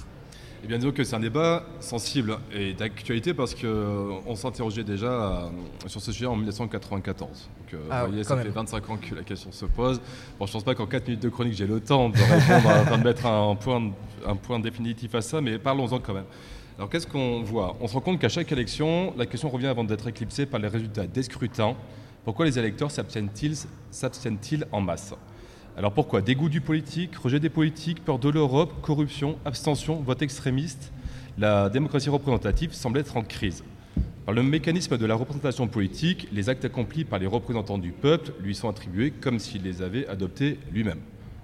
Eh 0.63 0.67
bien, 0.67 0.77
disons 0.77 0.91
que 0.91 1.03
c'est 1.03 1.15
un 1.15 1.19
débat 1.21 1.63
sensible 1.79 2.37
et 2.53 2.73
d'actualité 2.73 3.33
parce 3.33 3.55
qu'on 3.55 4.35
s'interrogeait 4.35 4.83
déjà 4.83 5.49
sur 5.87 5.99
ce 6.01 6.11
sujet 6.11 6.27
en 6.27 6.35
1994. 6.35 7.49
Donc, 7.71 7.81
Ah 7.89 8.03
vous 8.03 8.09
voyez, 8.09 8.23
ça 8.23 8.35
même. 8.35 8.43
fait 8.45 8.51
25 8.51 8.89
ans 8.91 8.97
que 8.97 9.15
la 9.15 9.23
question 9.23 9.51
se 9.51 9.65
pose. 9.65 9.99
Bon, 10.37 10.45
je 10.45 10.51
pense 10.51 10.63
pas 10.63 10.75
qu'en 10.75 10.85
4 10.85 11.07
minutes 11.07 11.23
de 11.23 11.29
chronique, 11.29 11.55
j'ai 11.55 11.65
le 11.65 11.79
temps 11.79 12.09
de 12.09 12.17
répondre, 12.17 12.69
à- 12.69 12.95
de 12.97 13.03
mettre 13.03 13.25
un 13.25 13.55
point, 13.55 13.89
un 14.27 14.35
point 14.35 14.59
définitif 14.59 15.15
à 15.15 15.21
ça, 15.21 15.41
mais 15.41 15.57
parlons-en 15.57 15.97
quand 15.99 16.13
même. 16.13 16.25
Alors, 16.81 16.89
qu'est-ce 16.89 17.05
qu'on 17.05 17.43
voit? 17.43 17.77
On 17.79 17.87
se 17.87 17.93
rend 17.93 17.99
compte 17.99 18.19
qu'à 18.19 18.27
chaque 18.27 18.51
élection, 18.51 19.13
la 19.15 19.27
question 19.27 19.51
revient 19.51 19.67
avant 19.67 19.83
d'être 19.83 20.07
éclipsée 20.07 20.47
par 20.47 20.59
les 20.59 20.67
résultats 20.67 21.05
des 21.05 21.21
scrutins. 21.21 21.75
Pourquoi 22.25 22.47
les 22.47 22.57
électeurs 22.57 22.89
s'abstiennent-ils 22.89 24.65
en 24.71 24.81
masse? 24.81 25.13
Alors 25.77 25.93
pourquoi? 25.93 26.21
Dégoût 26.21 26.49
du 26.49 26.59
politique, 26.59 27.15
rejet 27.17 27.39
des 27.39 27.51
politiques, 27.51 28.03
peur 28.03 28.17
de 28.17 28.29
l'Europe, 28.29 28.73
corruption, 28.81 29.37
abstention, 29.45 29.97
vote 29.97 30.23
extrémiste? 30.23 30.91
La 31.37 31.69
démocratie 31.69 32.09
représentative 32.09 32.73
semble 32.73 32.97
être 32.97 33.15
en 33.15 33.21
crise. 33.21 33.63
Par 34.25 34.33
le 34.33 34.41
mécanisme 34.41 34.97
de 34.97 35.05
la 35.05 35.13
représentation 35.13 35.67
politique, 35.67 36.29
les 36.31 36.49
actes 36.49 36.65
accomplis 36.65 37.05
par 37.05 37.19
les 37.19 37.27
représentants 37.27 37.77
du 37.77 37.91
peuple 37.91 38.33
lui 38.41 38.55
sont 38.55 38.69
attribués 38.69 39.11
comme 39.11 39.37
s'il 39.37 39.61
les 39.61 39.83
avait 39.83 40.07
adoptés 40.07 40.57
lui-même. 40.73 41.01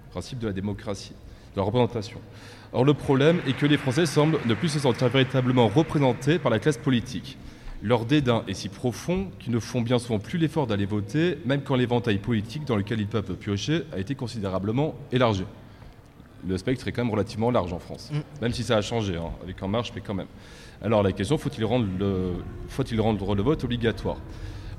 Principe 0.09 0.39
de 0.39 0.47
la 0.47 0.53
démocratie, 0.53 1.13
de 1.53 1.59
la 1.59 1.63
représentation. 1.63 2.19
Or 2.73 2.83
le 2.83 2.93
problème 2.93 3.39
est 3.47 3.53
que 3.53 3.65
les 3.65 3.77
Français 3.77 4.05
semblent 4.05 4.39
ne 4.45 4.53
plus 4.53 4.69
se 4.69 4.79
sentir 4.79 5.07
véritablement 5.09 5.67
représentés 5.67 6.37
par 6.39 6.51
la 6.51 6.59
classe 6.59 6.77
politique. 6.77 7.37
Leur 7.81 8.05
dédain 8.05 8.43
est 8.47 8.53
si 8.53 8.69
profond 8.69 9.29
qu'ils 9.39 9.53
ne 9.53 9.59
font 9.59 9.81
bien 9.81 9.99
souvent 9.99 10.19
plus 10.19 10.37
l'effort 10.39 10.67
d'aller 10.67 10.85
voter, 10.85 11.37
même 11.45 11.61
quand 11.61 11.75
l'éventail 11.75 12.17
politique 12.17 12.65
dans 12.65 12.75
lequel 12.75 12.99
ils 12.99 13.07
peuvent 13.07 13.35
piocher 13.35 13.83
a 13.93 13.99
été 13.99 14.15
considérablement 14.15 14.95
élargi. 15.11 15.43
Le 16.47 16.57
spectre 16.57 16.87
est 16.87 16.91
quand 16.91 17.03
même 17.03 17.11
relativement 17.11 17.51
large 17.51 17.73
en 17.73 17.79
France, 17.79 18.09
Mm. 18.11 18.17
même 18.41 18.53
si 18.53 18.63
ça 18.63 18.77
a 18.77 18.81
changé, 18.81 19.15
hein, 19.15 19.31
avec 19.43 19.61
En 19.61 19.67
Marche, 19.67 19.91
mais 19.95 20.01
quand 20.01 20.13
même. 20.13 20.27
Alors 20.83 21.03
la 21.03 21.11
question, 21.11 21.37
faut-il 21.37 21.65
rendre, 21.65 21.87
le, 21.99 22.33
faut-il 22.67 22.99
rendre 23.01 23.33
le 23.35 23.41
vote 23.43 23.63
obligatoire? 23.63 24.17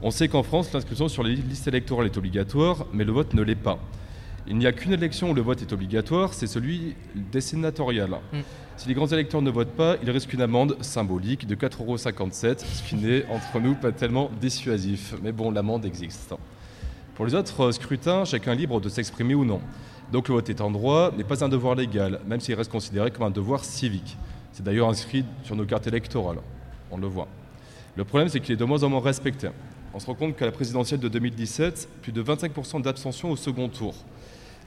On 0.02 0.10
sait 0.12 0.28
qu'en 0.28 0.44
France, 0.44 0.72
l'inscription 0.72 1.08
sur 1.08 1.22
les 1.24 1.34
listes 1.34 1.66
électorales 1.66 2.06
est 2.06 2.16
obligatoire, 2.16 2.86
mais 2.92 3.04
le 3.04 3.12
vote 3.12 3.34
ne 3.34 3.42
l'est 3.42 3.56
pas. 3.56 3.78
Il 4.50 4.56
n'y 4.56 4.66
a 4.66 4.72
qu'une 4.72 4.94
élection 4.94 5.30
où 5.30 5.34
le 5.34 5.42
vote 5.42 5.60
est 5.60 5.74
obligatoire, 5.74 6.32
c'est 6.32 6.46
celui 6.46 6.96
des 7.14 7.42
sénatoriales. 7.42 8.18
Mm. 8.32 8.38
Si 8.78 8.88
les 8.88 8.94
grands 8.94 9.06
électeurs 9.06 9.42
ne 9.42 9.50
votent 9.50 9.76
pas, 9.76 9.96
ils 10.02 10.10
risquent 10.10 10.32
une 10.32 10.40
amende 10.40 10.76
symbolique 10.80 11.46
de 11.46 11.54
4,57 11.54 11.82
euros, 11.82 11.96
ce 11.98 12.88
qui 12.88 12.96
n'est 12.96 13.26
entre 13.26 13.60
nous 13.60 13.74
pas 13.74 13.92
tellement 13.92 14.30
dissuasif. 14.40 15.14
Mais 15.22 15.32
bon, 15.32 15.50
l'amende 15.50 15.84
existe. 15.84 16.34
Pour 17.14 17.26
les 17.26 17.34
autres 17.34 17.72
scrutins, 17.72 18.24
chacun 18.24 18.52
est 18.52 18.56
libre 18.56 18.80
de 18.80 18.88
s'exprimer 18.88 19.34
ou 19.34 19.44
non. 19.44 19.60
Donc 20.12 20.28
le 20.28 20.34
vote 20.36 20.48
est 20.48 20.62
en 20.62 20.70
droit, 20.70 21.12
mais 21.14 21.24
pas 21.24 21.44
un 21.44 21.50
devoir 21.50 21.74
légal, 21.74 22.20
même 22.26 22.40
s'il 22.40 22.54
reste 22.54 22.72
considéré 22.72 23.10
comme 23.10 23.26
un 23.26 23.30
devoir 23.30 23.66
civique. 23.66 24.16
C'est 24.52 24.62
d'ailleurs 24.62 24.88
inscrit 24.88 25.26
sur 25.42 25.56
nos 25.56 25.66
cartes 25.66 25.88
électorales, 25.88 26.38
on 26.90 26.96
le 26.96 27.06
voit. 27.06 27.28
Le 27.96 28.04
problème, 28.04 28.30
c'est 28.30 28.40
qu'il 28.40 28.54
est 28.54 28.56
de 28.56 28.64
moins 28.64 28.82
en 28.82 28.88
moins 28.88 29.00
respecté. 29.00 29.48
On 29.92 29.98
se 29.98 30.06
rend 30.06 30.14
compte 30.14 30.36
qu'à 30.36 30.46
la 30.46 30.52
présidentielle 30.52 31.00
de 31.00 31.08
2017, 31.08 31.88
plus 32.00 32.12
de 32.12 32.22
25% 32.22 32.80
d'abstention 32.80 33.30
au 33.30 33.36
second 33.36 33.68
tour, 33.68 33.94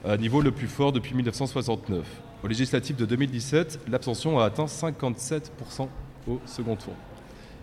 à 0.06 0.18
niveau 0.18 0.42
le 0.42 0.52
plus 0.52 0.68
fort 0.68 0.92
depuis 0.92 1.16
1969. 1.16 2.06
Au 2.44 2.48
législatif 2.48 2.96
de 2.96 3.06
2017, 3.06 3.82
l'abstention 3.88 4.40
a 4.40 4.46
atteint 4.46 4.66
57% 4.66 5.88
au 6.28 6.40
second 6.46 6.76
tour, 6.76 6.94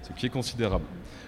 ce 0.02 0.12
qui 0.12 0.26
est 0.26 0.30
considérable. 0.30 0.84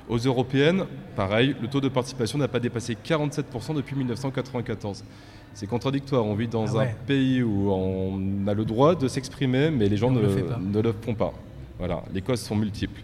Aux 0.09 0.19
européennes, 0.19 0.85
pareil, 1.17 1.55
le 1.61 1.69
taux 1.69 1.81
de 1.81 1.89
participation 1.89 2.39
n'a 2.39 2.49
pas 2.49 2.61
dépassé 2.61 2.97
47% 3.05 3.75
depuis 3.75 3.97
1994. 3.97 5.05
C'est 5.53 5.67
contradictoire, 5.67 6.25
on 6.25 6.35
vit 6.35 6.47
dans 6.47 6.77
Ah 6.77 6.83
un 6.83 6.87
pays 7.07 7.43
où 7.43 7.71
on 7.73 8.47
a 8.47 8.55
le 8.55 8.65
droit 8.65 8.95
de 8.95 9.09
s'exprimer, 9.09 9.71
mais 9.71 9.89
les 9.89 9.97
gens 9.97 10.11
ne 10.11 10.21
le 10.21 10.29
ne 10.29 10.93
font 10.93 11.15
pas. 11.15 11.33
Voilà, 11.79 12.03
les 12.15 12.23
causes 12.23 12.41
sont 12.41 12.55
multiples. 12.55 13.01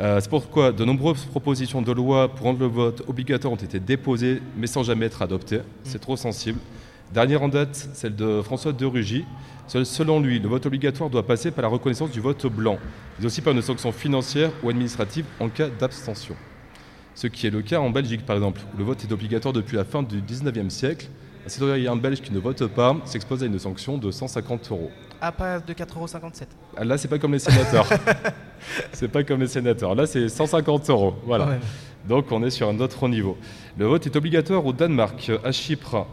Euh, 0.00 0.20
c'est 0.20 0.30
pourquoi 0.30 0.70
de 0.72 0.84
nombreuses 0.84 1.24
propositions 1.24 1.82
de 1.82 1.92
loi 1.92 2.28
pour 2.28 2.46
rendre 2.46 2.60
le 2.60 2.66
vote 2.66 3.02
obligatoire 3.08 3.52
ont 3.52 3.56
été 3.56 3.80
déposées, 3.80 4.40
mais 4.56 4.66
sans 4.66 4.82
jamais 4.84 5.06
être 5.06 5.22
adoptées. 5.22 5.60
C'est 5.82 6.00
trop 6.00 6.16
sensible. 6.16 6.58
Dernière 7.12 7.42
en 7.42 7.48
date, 7.48 7.88
celle 7.94 8.14
de 8.14 8.42
François 8.42 8.72
de 8.72 8.84
Rugy. 8.84 9.24
Selon 9.66 10.20
lui, 10.20 10.38
le 10.38 10.48
vote 10.48 10.66
obligatoire 10.66 11.08
doit 11.08 11.26
passer 11.26 11.50
par 11.50 11.62
la 11.62 11.68
reconnaissance 11.68 12.10
du 12.10 12.20
vote 12.20 12.46
blanc, 12.46 12.78
mais 13.18 13.26
aussi 13.26 13.40
par 13.40 13.52
une 13.54 13.62
sanction 13.62 13.92
financière 13.92 14.50
ou 14.62 14.68
administrative 14.68 15.24
en 15.40 15.48
cas 15.48 15.68
d'abstention. 15.68 16.34
Ce 17.14 17.26
qui 17.26 17.46
est 17.46 17.50
le 17.50 17.62
cas 17.62 17.80
en 17.80 17.90
Belgique, 17.90 18.24
par 18.26 18.36
exemple, 18.36 18.60
où 18.74 18.78
le 18.78 18.84
vote 18.84 19.02
est 19.04 19.12
obligatoire 19.12 19.52
depuis 19.52 19.76
la 19.76 19.84
fin 19.84 20.02
du 20.02 20.20
19e 20.20 20.70
siècle. 20.70 21.08
Un 21.46 21.48
citoyen 21.48 21.96
belge 21.96 22.20
qui 22.20 22.32
ne 22.32 22.38
vote 22.38 22.66
pas 22.66 22.96
s'expose 23.06 23.42
à 23.42 23.46
une 23.46 23.58
sanction 23.58 23.96
de 23.96 24.10
150 24.10 24.70
euros. 24.70 24.90
Ah, 25.20 25.32
pas 25.32 25.60
de 25.60 25.72
4,57€. 25.72 26.44
Ah, 26.76 26.84
Là, 26.84 26.98
c'est 26.98 27.08
pas 27.08 27.18
comme 27.18 27.32
les 27.32 27.38
sénateurs. 27.38 27.88
c'est 28.92 29.08
pas 29.08 29.24
comme 29.24 29.40
les 29.40 29.46
sénateurs. 29.48 29.94
Là, 29.94 30.06
c'est 30.06 30.28
150 30.28 30.90
euros. 30.90 31.14
Voilà. 31.26 31.58
Donc, 32.06 32.30
on 32.32 32.42
est 32.44 32.50
sur 32.50 32.68
un 32.68 32.78
autre 32.80 33.08
niveau. 33.08 33.36
Le 33.78 33.86
vote 33.86 34.06
est 34.06 34.14
obligatoire 34.14 34.64
au 34.64 34.72
Danemark, 34.72 35.30
à 35.42 35.50
Chypre, 35.52 36.06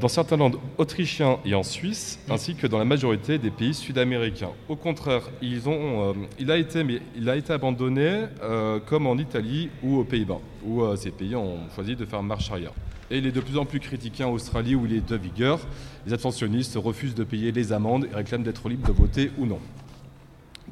dans 0.00 0.08
certains 0.08 0.36
landes 0.36 0.58
autrichiens 0.78 1.38
et 1.44 1.54
en 1.54 1.64
Suisse, 1.64 2.20
ainsi 2.30 2.54
que 2.54 2.68
dans 2.68 2.78
la 2.78 2.84
majorité 2.84 3.38
des 3.38 3.50
pays 3.50 3.74
sud-américains. 3.74 4.50
Au 4.68 4.76
contraire, 4.76 5.22
euh, 5.42 6.12
il, 6.38 6.50
a 6.50 6.56
été, 6.56 7.52
abandonné 7.52 8.26
euh, 8.42 8.78
comme 8.78 9.06
en 9.08 9.16
Italie 9.16 9.70
ou 9.82 9.98
aux 9.98 10.04
Pays-Bas, 10.04 10.38
où 10.64 10.82
euh, 10.82 10.94
ces 10.94 11.10
pays 11.10 11.34
ont 11.34 11.58
choisi 11.74 11.96
de 11.96 12.04
faire 12.04 12.22
marche 12.22 12.50
arrière. 12.50 12.72
Et 13.10 13.18
il 13.18 13.26
est 13.26 13.32
de 13.32 13.40
plus 13.40 13.58
en 13.58 13.64
plus 13.64 13.80
critiqué 13.80 14.24
en 14.24 14.30
Australie 14.30 14.74
où 14.74 14.86
il 14.86 14.94
est 14.94 15.08
de 15.08 15.16
vigueur. 15.16 15.58
Les 16.06 16.12
abstentionnistes 16.12 16.76
refusent 16.76 17.14
de 17.14 17.24
payer 17.24 17.52
les 17.52 17.72
amendes 17.72 18.06
et 18.10 18.14
réclament 18.14 18.44
d'être 18.44 18.68
libres 18.68 18.86
de 18.86 18.92
voter 18.92 19.30
ou 19.36 19.46
non. 19.46 19.58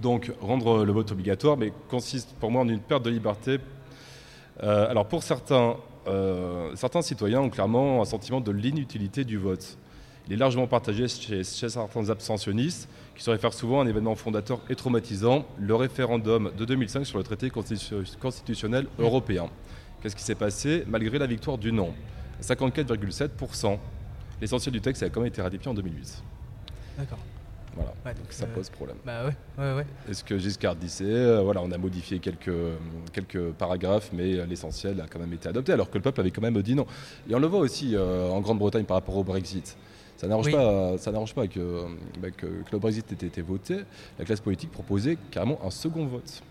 Donc, 0.01 0.33
rendre 0.41 0.85
le 0.85 0.93
vote 0.93 1.13
obligatoire, 1.13 1.57
mais 1.57 1.73
consiste 1.89 2.35
pour 2.41 2.51
moi 2.51 2.63
en 2.63 2.69
une 2.69 2.81
perte 2.81 3.05
de 3.05 3.11
liberté. 3.11 3.59
Euh, 4.63 4.89
alors, 4.89 5.07
pour 5.07 5.23
certains, 5.23 5.77
euh, 6.07 6.75
certains 6.77 7.03
citoyens 7.03 7.41
ont 7.41 7.51
clairement 7.51 8.01
un 8.03 8.05
sentiment 8.05 8.41
de 8.41 8.51
l'inutilité 8.51 9.25
du 9.25 9.37
vote. 9.37 9.77
Il 10.27 10.35
est 10.35 10.37
largement 10.37 10.67
partagé 10.67 11.09
chez, 11.09 11.43
chez 11.45 11.69
certains 11.69 12.09
abstentionnistes, 12.09 12.89
qui 13.17 13.23
se 13.25 13.31
réfèrent 13.31 13.53
souvent 13.55 13.81
à 13.81 13.85
un 13.85 13.87
événement 13.87 14.15
fondateur 14.15 14.61
et 14.69 14.77
traumatisant, 14.77 15.45
le 15.59 15.75
référendum 15.75 16.53
de 16.57 16.65
2005 16.65 17.05
sur 17.05 17.19
le 17.19 17.25
traité 17.25 17.49
constitu- 17.49 18.17
constitutionnel 18.19 18.87
européen. 18.99 19.49
Qu'est-ce 20.03 20.17
qui 20.17 20.23
s'est 20.23 20.35
passé 20.35 20.85
Malgré 20.87 21.19
la 21.19 21.27
victoire 21.27 21.59
du 21.59 21.73
non, 21.73 21.93
54,7%, 22.43 23.79
l'essentiel 24.41 24.73
du 24.73 24.81
texte 24.81 25.03
a 25.03 25.11
quand 25.11 25.21
même 25.21 25.29
été 25.29 25.43
ratifié 25.43 25.71
en 25.71 25.75
2008. 25.75 26.23
D'accord. 26.99 27.19
Voilà, 27.75 27.93
Ouais, 28.05 28.15
donc, 28.15 28.25
ça 28.31 28.45
euh, 28.45 28.55
pose 28.55 28.69
problème. 28.71 28.97
Bah 29.05 29.27
ouais, 29.27 29.35
ouais, 29.59 29.75
ouais. 29.77 29.87
Et 30.09 30.15
ce 30.15 30.25
que 30.25 30.39
Giscard 30.39 30.77
disait, 30.77 31.05
euh, 31.05 31.43
voilà, 31.43 31.63
on 31.63 31.71
a 31.71 31.79
modifié 31.79 32.19
quelques, 32.19 32.51
quelques 33.13 33.53
paragraphes, 33.53 34.11
mais 34.13 34.35
euh, 34.35 34.47
l'essentiel 34.47 35.01
a 35.01 35.07
quand 35.07 35.19
même 35.19 35.33
été 35.33 35.49
adopté, 35.49 35.73
alors 35.73 35.91
que 35.91 35.99
le 35.99 36.03
peuple 36.03 36.21
avait 36.21 36.31
quand 36.31 36.43
même 36.43 36.61
dit 36.63 36.75
non. 36.75 36.87
Et 37.29 37.35
on 37.35 37.39
le 37.39 37.47
voit 37.47 37.61
aussi 37.61 37.95
euh, 37.95 38.29
en 38.31 38.41
Grande-Bretagne 38.41 38.85
par 38.85 38.97
rapport 38.97 39.17
au 39.17 39.25
Brexit. 39.25 39.77
Ça 40.17 40.27
n'arrange 40.27 40.47
Oui. 40.47 40.53
pas, 40.53 40.99
ça 40.99 41.13
n'arrange 41.13 41.35
pas 41.35 41.47
que, 41.47 41.87
bah, 42.21 42.31
que, 42.31 42.47
que 42.47 42.73
le 42.73 42.79
Brexit 42.79 43.11
ait 43.13 43.27
été 43.27 43.41
voté. 43.41 43.79
La 44.19 44.25
classe 44.25 44.41
politique 44.41 44.71
proposait 44.71 45.17
carrément 45.31 45.59
un 45.65 45.71
second 45.71 46.05
vote. 46.07 46.43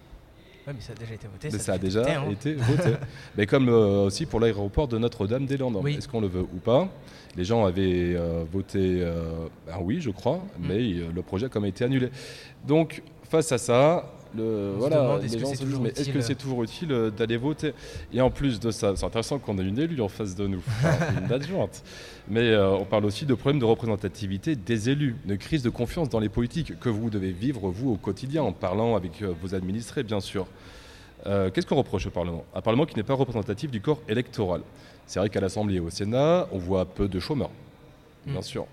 Ouais, 0.65 0.73
mais 0.73 0.81
ça 0.81 0.93
a 0.93 0.95
déjà 0.95 1.13
été 1.13 1.27
voté. 1.27 1.49
Mais 1.51 1.59
ça 1.59 1.73
a 1.73 1.77
déjà 1.77 2.01
hein. 2.01 2.29
été 2.31 2.53
voté. 2.55 2.95
Mais 3.37 3.45
comme 3.45 3.69
aussi 3.69 4.25
pour 4.25 4.39
l'aéroport 4.39 4.87
de 4.87 4.97
Notre-Dame-des-Landes. 4.97 5.79
Oui. 5.83 5.95
Est-ce 5.95 6.07
qu'on 6.07 6.21
le 6.21 6.27
veut 6.27 6.41
ou 6.41 6.57
pas? 6.57 6.89
Les 7.37 7.43
gens 7.43 7.65
avaient 7.65 8.15
euh, 8.15 8.43
voté 8.51 9.01
euh, 9.01 9.47
un 9.71 9.79
oui, 9.81 10.01
je 10.01 10.09
crois, 10.09 10.41
Mm. 10.59 10.67
mais 10.67 10.93
euh, 10.93 11.07
le 11.13 11.21
projet 11.21 11.45
a 11.45 11.49
quand 11.49 11.61
même 11.61 11.69
été 11.69 11.83
annulé. 11.85 12.09
Donc, 12.67 13.03
face 13.23 13.51
à 13.51 13.57
ça, 13.57 14.11
le, 14.35 14.73
voilà, 14.77 14.97
demande, 14.97 15.23
est-ce 15.23 15.33
les 15.33 15.39
que 15.39 15.41
gens 15.43 15.49
c'est 15.49 15.55
se 15.55 15.63
disent, 15.63 15.69
toujours 15.71 15.83
mais 15.83 15.89
est-ce 15.89 16.03
que 16.03 16.09
utile 16.09 16.23
c'est 16.23 16.35
toujours 16.35 16.63
utile 16.63 17.11
d'aller 17.17 17.37
voter? 17.37 17.73
Et 18.13 18.21
en 18.21 18.29
plus 18.29 18.59
de 18.59 18.69
ça, 18.69 18.95
c'est 18.95 19.05
intéressant 19.05 19.39
qu'on 19.39 19.57
ait 19.57 19.63
une 19.63 19.79
élue 19.79 20.01
en 20.01 20.07
face 20.07 20.35
de 20.35 20.45
nous, 20.45 20.61
une 21.25 21.31
adjointe. 21.31 21.83
Mais 22.29 22.49
euh, 22.49 22.69
on 22.71 22.85
parle 22.85 23.05
aussi 23.05 23.25
de 23.25 23.33
problèmes 23.33 23.59
de 23.59 23.65
représentativité 23.65 24.55
des 24.55 24.89
élus, 24.89 25.15
de 25.25 25.35
crise 25.35 25.63
de 25.63 25.69
confiance 25.71 26.09
dans 26.09 26.19
les 26.19 26.29
politiques 26.29 26.79
que 26.79 26.89
vous 26.89 27.09
devez 27.09 27.31
vivre, 27.31 27.69
vous, 27.69 27.91
au 27.91 27.95
quotidien, 27.97 28.43
en 28.43 28.51
parlant 28.51 28.95
avec 28.95 29.21
euh, 29.23 29.33
vos 29.41 29.55
administrés, 29.55 30.03
bien 30.03 30.19
sûr. 30.19 30.45
Euh, 31.25 31.49
Qu'est-ce 31.49 31.65
qu'on 31.65 31.75
reproche 31.75 32.05
au 32.05 32.11
Parlement? 32.11 32.45
Un 32.53 32.61
Parlement 32.61 32.85
qui 32.85 32.95
n'est 32.95 33.03
pas 33.03 33.15
représentatif 33.15 33.71
du 33.71 33.81
corps 33.81 33.99
électoral. 34.07 34.61
C'est 35.09 35.17
vrai 35.19 35.31
qu'à 35.31 35.41
l'Assemblée 35.41 35.77
et 35.77 35.79
au 35.79 35.89
Sénat, 35.89 36.47
on 36.51 36.59
voit 36.59 36.85
peu 36.85 37.07
de 37.07 37.19
chômeurs, 37.19 37.49
bien 38.27 38.41
Mm. 38.41 38.43
sûr. 38.43 38.67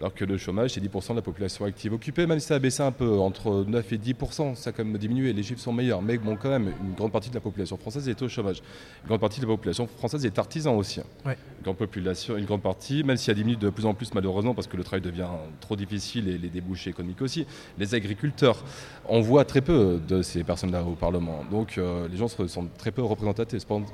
Alors 0.00 0.12
que 0.12 0.24
le 0.24 0.36
chômage, 0.36 0.70
c'est 0.70 0.80
10% 0.80 1.10
de 1.10 1.16
la 1.16 1.22
population 1.22 1.64
active 1.64 1.92
occupée, 1.92 2.26
même 2.26 2.40
si 2.40 2.46
ça 2.46 2.56
a 2.56 2.58
baissé 2.58 2.82
un 2.82 2.90
peu, 2.90 3.18
entre 3.18 3.64
9 3.66 3.92
et 3.92 3.98
10%, 3.98 4.56
ça 4.56 4.70
a 4.70 4.72
quand 4.72 4.84
même 4.84 4.98
diminué, 4.98 5.32
les 5.32 5.42
chiffres 5.42 5.60
sont 5.60 5.72
meilleurs. 5.72 6.02
Mais 6.02 6.18
bon, 6.18 6.36
quand 6.36 6.48
même, 6.48 6.72
une 6.82 6.94
grande 6.94 7.12
partie 7.12 7.30
de 7.30 7.34
la 7.34 7.40
population 7.40 7.76
française 7.76 8.08
est 8.08 8.20
au 8.20 8.28
chômage. 8.28 8.60
Une 9.02 9.08
grande 9.08 9.20
partie 9.20 9.40
de 9.40 9.46
la 9.46 9.52
population 9.52 9.86
française 9.86 10.26
est 10.26 10.36
artisan 10.38 10.76
aussi. 10.76 11.00
Ouais. 11.24 11.38
Une, 11.58 11.64
grande 11.64 11.76
population, 11.76 12.36
une 12.36 12.44
grande 12.44 12.62
partie, 12.62 13.04
même 13.04 13.16
si 13.16 13.30
elle 13.30 13.36
diminue 13.36 13.56
de 13.56 13.70
plus 13.70 13.86
en 13.86 13.94
plus 13.94 14.12
malheureusement, 14.14 14.52
parce 14.52 14.66
que 14.66 14.76
le 14.76 14.82
travail 14.82 15.00
devient 15.00 15.28
trop 15.60 15.76
difficile 15.76 16.28
et 16.28 16.38
les 16.38 16.48
débouchés 16.48 16.90
économiques 16.90 17.22
aussi, 17.22 17.46
les 17.78 17.94
agriculteurs, 17.94 18.64
on 19.08 19.20
voit 19.20 19.44
très 19.44 19.60
peu 19.60 20.00
de 20.06 20.22
ces 20.22 20.42
personnes-là 20.42 20.82
au 20.82 20.94
Parlement. 20.94 21.44
Donc 21.50 21.78
euh, 21.78 22.08
les 22.08 22.16
gens 22.16 22.28
sont 22.28 22.68
très 22.78 22.90
peu 22.90 23.02
représentés. 23.02 23.58
Cependant, 23.58 23.86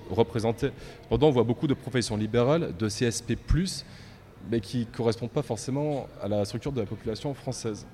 on 1.10 1.30
voit 1.30 1.44
beaucoup 1.44 1.66
de 1.66 1.74
professions 1.74 2.16
libérales, 2.16 2.74
de 2.78 2.88
CSP+, 2.88 3.36
mais 4.50 4.60
qui 4.60 4.80
ne 4.80 4.96
correspondent 4.96 5.30
pas 5.30 5.42
forcément 5.42 6.06
à 6.22 6.28
la 6.28 6.44
structure 6.44 6.72
de 6.72 6.80
la 6.80 6.86
population 6.86 7.34
française. 7.34 7.86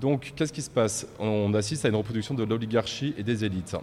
Donc, 0.00 0.32
qu'est-ce 0.34 0.52
qui 0.52 0.62
se 0.62 0.70
passe? 0.70 1.06
On 1.18 1.52
assiste 1.54 1.84
à 1.84 1.88
une 1.88 1.94
reproduction 1.94 2.34
de 2.34 2.42
l'oligarchie 2.42 3.14
et 3.16 3.22
des 3.22 3.44
élites. 3.44 3.76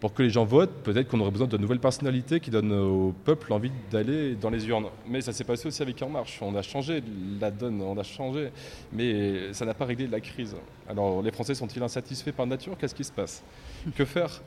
Pour 0.00 0.12
que 0.12 0.22
les 0.22 0.28
gens 0.28 0.44
votent, 0.44 0.82
peut-être 0.82 1.08
qu'on 1.08 1.20
aurait 1.20 1.30
besoin 1.30 1.46
de 1.46 1.56
nouvelles 1.56 1.80
personnalités 1.80 2.38
qui 2.38 2.50
donnent 2.50 2.72
au 2.72 3.14
peuple 3.24 3.50
envie 3.52 3.70
d'aller 3.90 4.34
dans 4.34 4.50
les 4.50 4.68
urnes. 4.68 4.88
Mais 5.08 5.22
ça 5.22 5.32
s'est 5.32 5.44
passé 5.44 5.68
aussi 5.68 5.80
avec 5.80 6.02
En 6.02 6.10
Marche. 6.10 6.40
On 6.42 6.54
a 6.56 6.62
changé 6.62 7.02
la 7.40 7.50
donne, 7.50 7.80
on 7.80 7.96
a 7.96 8.02
changé, 8.02 8.50
mais 8.92 9.54
ça 9.54 9.64
n'a 9.64 9.72
pas 9.72 9.86
réglé 9.86 10.06
la 10.06 10.20
crise. 10.20 10.54
Alors, 10.88 11.22
les 11.22 11.30
Français 11.30 11.54
sont-ils 11.54 11.82
insatisfaits 11.82 12.32
par 12.32 12.46
nature? 12.46 12.76
Qu'est-ce 12.76 12.94
qui 12.94 13.04
se 13.04 13.12
passe? 13.12 13.42
Que 13.96 14.04
faire? 14.04 14.42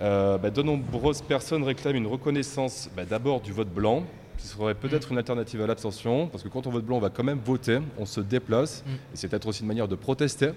Euh, 0.00 0.38
bah, 0.38 0.50
De 0.50 0.62
nombreuses 0.62 1.22
personnes 1.22 1.64
réclament 1.64 1.96
une 1.96 2.06
reconnaissance 2.06 2.88
bah, 2.96 3.04
d'abord 3.04 3.40
du 3.40 3.50
vote 3.50 3.70
blanc, 3.70 4.04
qui 4.38 4.46
serait 4.46 4.74
peut-être 4.74 5.12
une 5.12 5.18
alternative 5.18 5.62
à 5.62 5.66
l'abstention, 5.66 6.26
parce 6.28 6.42
que 6.42 6.48
quand 6.48 6.66
on 6.66 6.70
vote 6.70 6.84
blanc, 6.84 6.96
on 6.96 7.00
va 7.00 7.10
quand 7.10 7.24
même 7.24 7.40
voter, 7.44 7.78
on 7.98 8.06
se 8.06 8.20
déplace, 8.20 8.82
Mm. 8.86 8.90
et 8.90 8.96
c'est 9.14 9.28
peut-être 9.28 9.46
aussi 9.46 9.62
une 9.62 9.68
manière 9.68 9.88
de 9.88 9.94
protester. 9.96 10.50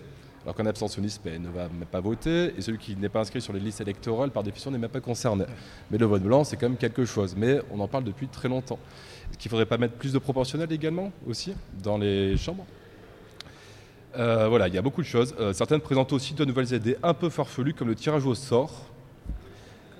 Alors 0.43 0.55
qu'un 0.55 0.65
abstentionniste 0.65 1.21
ben, 1.25 1.41
ne 1.43 1.49
va 1.49 1.63
même 1.63 1.85
pas 1.91 1.99
voter, 1.99 2.53
et 2.57 2.61
celui 2.61 2.77
qui 2.77 2.95
n'est 2.95 3.09
pas 3.09 3.19
inscrit 3.19 3.41
sur 3.41 3.51
les 3.51 3.59
listes 3.59 3.81
électorales, 3.81 4.31
par 4.31 4.43
définition, 4.43 4.71
n'est 4.71 4.77
même 4.77 4.89
pas 4.89 5.01
concerné. 5.01 5.43
Mais 5.91 5.97
le 5.97 6.05
vote 6.05 6.23
blanc, 6.23 6.43
c'est 6.45 6.55
quand 6.55 6.69
même 6.69 6.77
quelque 6.77 7.03
chose. 7.03 7.35
Mais 7.37 7.59
on 7.69 7.79
en 7.81 7.87
parle 7.89 8.05
depuis 8.05 8.27
très 8.29 8.47
longtemps. 8.47 8.79
Est-ce 9.29 9.37
qu'il 9.37 9.49
ne 9.49 9.51
faudrait 9.51 9.65
pas 9.65 9.77
mettre 9.77 9.95
plus 9.95 10.13
de 10.13 10.19
proportionnel 10.19 10.71
également, 10.71 11.11
aussi, 11.27 11.53
dans 11.83 11.97
les 11.97 12.37
chambres? 12.37 12.65
Euh, 14.17 14.47
Voilà, 14.47 14.69
il 14.69 14.73
y 14.73 14.77
a 14.77 14.81
beaucoup 14.81 15.01
de 15.01 15.07
choses. 15.07 15.35
Euh, 15.39 15.51
certaines 15.51 15.81
présentent 15.81 16.13
aussi 16.13 16.33
de 16.33 16.45
nouvelles 16.45 16.73
idées 16.73 16.95
un 17.03 17.13
peu 17.13 17.29
farfelues, 17.29 17.73
comme 17.73 17.89
le 17.89 17.95
tirage 17.95 18.25
au 18.25 18.33
sort. 18.33 18.85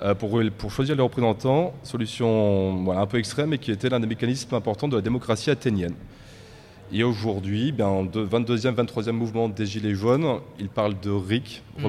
Euh, 0.01 0.13
pour, 0.15 0.39
pour 0.57 0.71
choisir 0.71 0.95
les 0.95 1.01
représentants, 1.01 1.73
solution 1.83 2.83
voilà, 2.83 3.01
un 3.01 3.05
peu 3.07 3.17
extrême, 3.17 3.49
mais 3.49 3.57
qui 3.57 3.71
était 3.71 3.89
l'un 3.89 3.99
des 3.99 4.07
mécanismes 4.07 4.55
importants 4.55 4.88
de 4.88 4.95
la 4.95 5.01
démocratie 5.01 5.49
athénienne. 5.49 5.95
Et 6.91 7.03
aujourd'hui, 7.03 7.73
de 7.73 8.25
22e, 8.25 8.73
23e 8.73 9.12
mouvement 9.12 9.49
des 9.49 9.65
Gilets 9.65 9.93
jaunes, 9.95 10.39
il 10.57 10.69
parle 10.69 10.97
de 11.01 11.12
RIC, 11.12 11.62
Mm. 11.77 11.86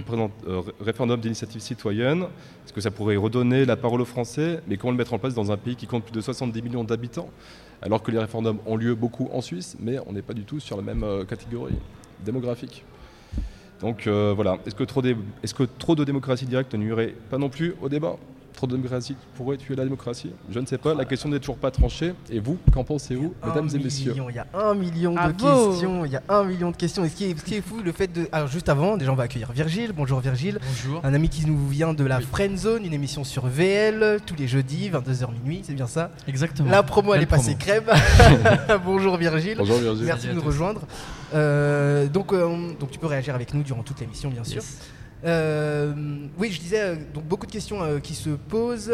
euh, 0.49 0.62
référendum 0.81 1.21
d'initiative 1.21 1.61
citoyenne. 1.61 2.23
Est-ce 2.64 2.73
que 2.73 2.81
ça 2.81 2.90
pourrait 2.90 3.16
redonner 3.16 3.64
la 3.64 3.77
parole 3.77 4.01
aux 4.01 4.07
Français 4.07 4.61
Mais 4.66 4.77
comment 4.77 4.90
le 4.90 4.99
mettre 4.99 5.14
en 5.14 5.18
place 5.18 5.35
dans 5.35 5.51
un 5.51 5.57
pays 5.57 5.77
qui 5.77 5.87
compte 5.87 6.05
plus 6.05 6.12
de 6.12 6.21
70 6.21 6.62
millions 6.62 6.85
d'habitants 6.85 7.29
Alors 7.81 8.03
que 8.03 8.11
les 8.11 8.18
référendums 8.18 8.59
ont 8.66 8.77
lieu 8.77 8.94
beaucoup 8.94 9.29
en 9.33 9.40
Suisse, 9.40 9.77
mais 9.81 9.99
on 10.07 10.12
n'est 10.12 10.23
pas 10.23 10.35
du 10.35 10.44
tout 10.44 10.61
sur 10.61 10.77
la 10.77 10.83
même 10.83 11.03
euh, 11.05 11.25
catégorie 11.25 11.77
démographique? 12.25 12.85
Donc 13.81 14.07
euh, 14.07 14.33
voilà, 14.35 14.59
est-ce 14.67 14.75
que, 14.75 15.64
trop 15.64 15.95
de 15.95 16.05
démocratie 16.05 16.47
directe 16.47 16.75
nuirait 16.75 17.14
pas 17.31 17.38
non 17.38 17.49
plus 17.49 17.75
au 17.81 17.88
débat? 17.88 18.17
Trop 18.59 18.66
de 18.66 18.75
démocratie 18.75 19.14
pourrait 19.37 19.57
tuer 19.57 19.77
la 19.77 19.85
démocratie? 19.85 20.33
Je 20.51 20.59
ne 20.59 20.66
sais 20.66 20.79
pas, 20.79 20.92
la 20.92 21.05
question 21.05 21.29
n'est 21.29 21.38
toujours 21.38 21.59
pas 21.59 21.71
tranchée. 21.71 22.12
Et 22.29 22.40
vous, 22.40 22.59
qu'en 22.73 22.83
pensez-vous, 22.83 23.33
mesdames 23.47 23.68
et 23.73 23.79
messieurs? 23.79 24.14
Il 24.16 24.35
y 24.35 24.38
a 24.40 24.49
un 24.53 24.75
million 24.75 25.12
de 25.12 25.33
Bravo. 25.33 25.68
questions. 25.71 26.05
Il 26.05 26.11
y 26.11 26.16
a 26.16 26.23
un 26.29 26.42
million 26.42 26.73
de 26.73 26.77
questions. 26.77 27.05
Et 27.05 27.09
ce 27.09 27.14
qui 27.14 27.27
est, 27.27 27.38
ce 27.38 27.44
qui 27.44 27.55
est 27.55 27.61
fou, 27.61 27.77
le 27.85 27.92
fait 27.92 28.12
de. 28.12 28.29
Alors, 28.33 28.49
juste 28.49 28.68
avant, 28.68 28.97
déjà, 28.97 29.12
on 29.12 29.14
va 29.14 29.23
accueillir 29.23 29.53
Virgile. 29.53 29.92
Bonjour 29.97 30.18
Virgile. 30.18 30.59
Bonjour. 30.61 31.01
Un 31.05 31.14
ami 31.14 31.29
qui 31.29 31.47
nous 31.47 31.68
vient 31.68 31.94
de 31.94 32.03
la 32.03 32.21
Friend 32.21 32.59
Zone, 32.59 32.85
une 32.85 32.92
émission 32.94 33.23
sur 33.23 33.47
VL, 33.47 34.18
tous 34.27 34.35
les 34.35 34.49
jeudis, 34.49 34.90
22h 34.90 35.31
minuit, 35.40 35.61
c'est 35.62 35.75
bien 35.75 35.87
ça? 35.87 36.11
Exactement. 36.27 36.68
La 36.68 36.83
promo, 36.83 37.14
elle 37.14 37.23
est 37.23 37.27
passée 37.27 37.55
crème. 37.55 37.85
Bonjour 38.85 39.18
Virgile. 39.18 39.59
Bonjour 39.59 39.79
Virgile. 39.79 40.05
Merci 40.05 40.27
de 40.27 40.33
nous 40.33 40.40
tous. 40.40 40.47
rejoindre. 40.47 40.81
Euh, 41.33 42.09
donc, 42.09 42.33
euh, 42.33 42.73
donc, 42.81 42.90
tu 42.90 42.99
peux 42.99 43.07
réagir 43.07 43.37
avec 43.37 43.55
nous 43.55 43.62
durant 43.62 43.85
toute 43.85 44.01
l'émission, 44.01 44.31
bien 44.31 44.42
sûr. 44.42 44.57
Yes. 44.62 44.79
Euh, 45.24 45.92
oui, 46.38 46.52
je 46.52 46.61
disais, 46.61 46.81
euh, 46.81 46.96
donc 47.12 47.24
beaucoup 47.24 47.46
de 47.46 47.50
questions 47.50 47.83
euh, 47.83 47.98
qui 47.98 48.14
se 48.14 48.31
posent. 48.31 48.92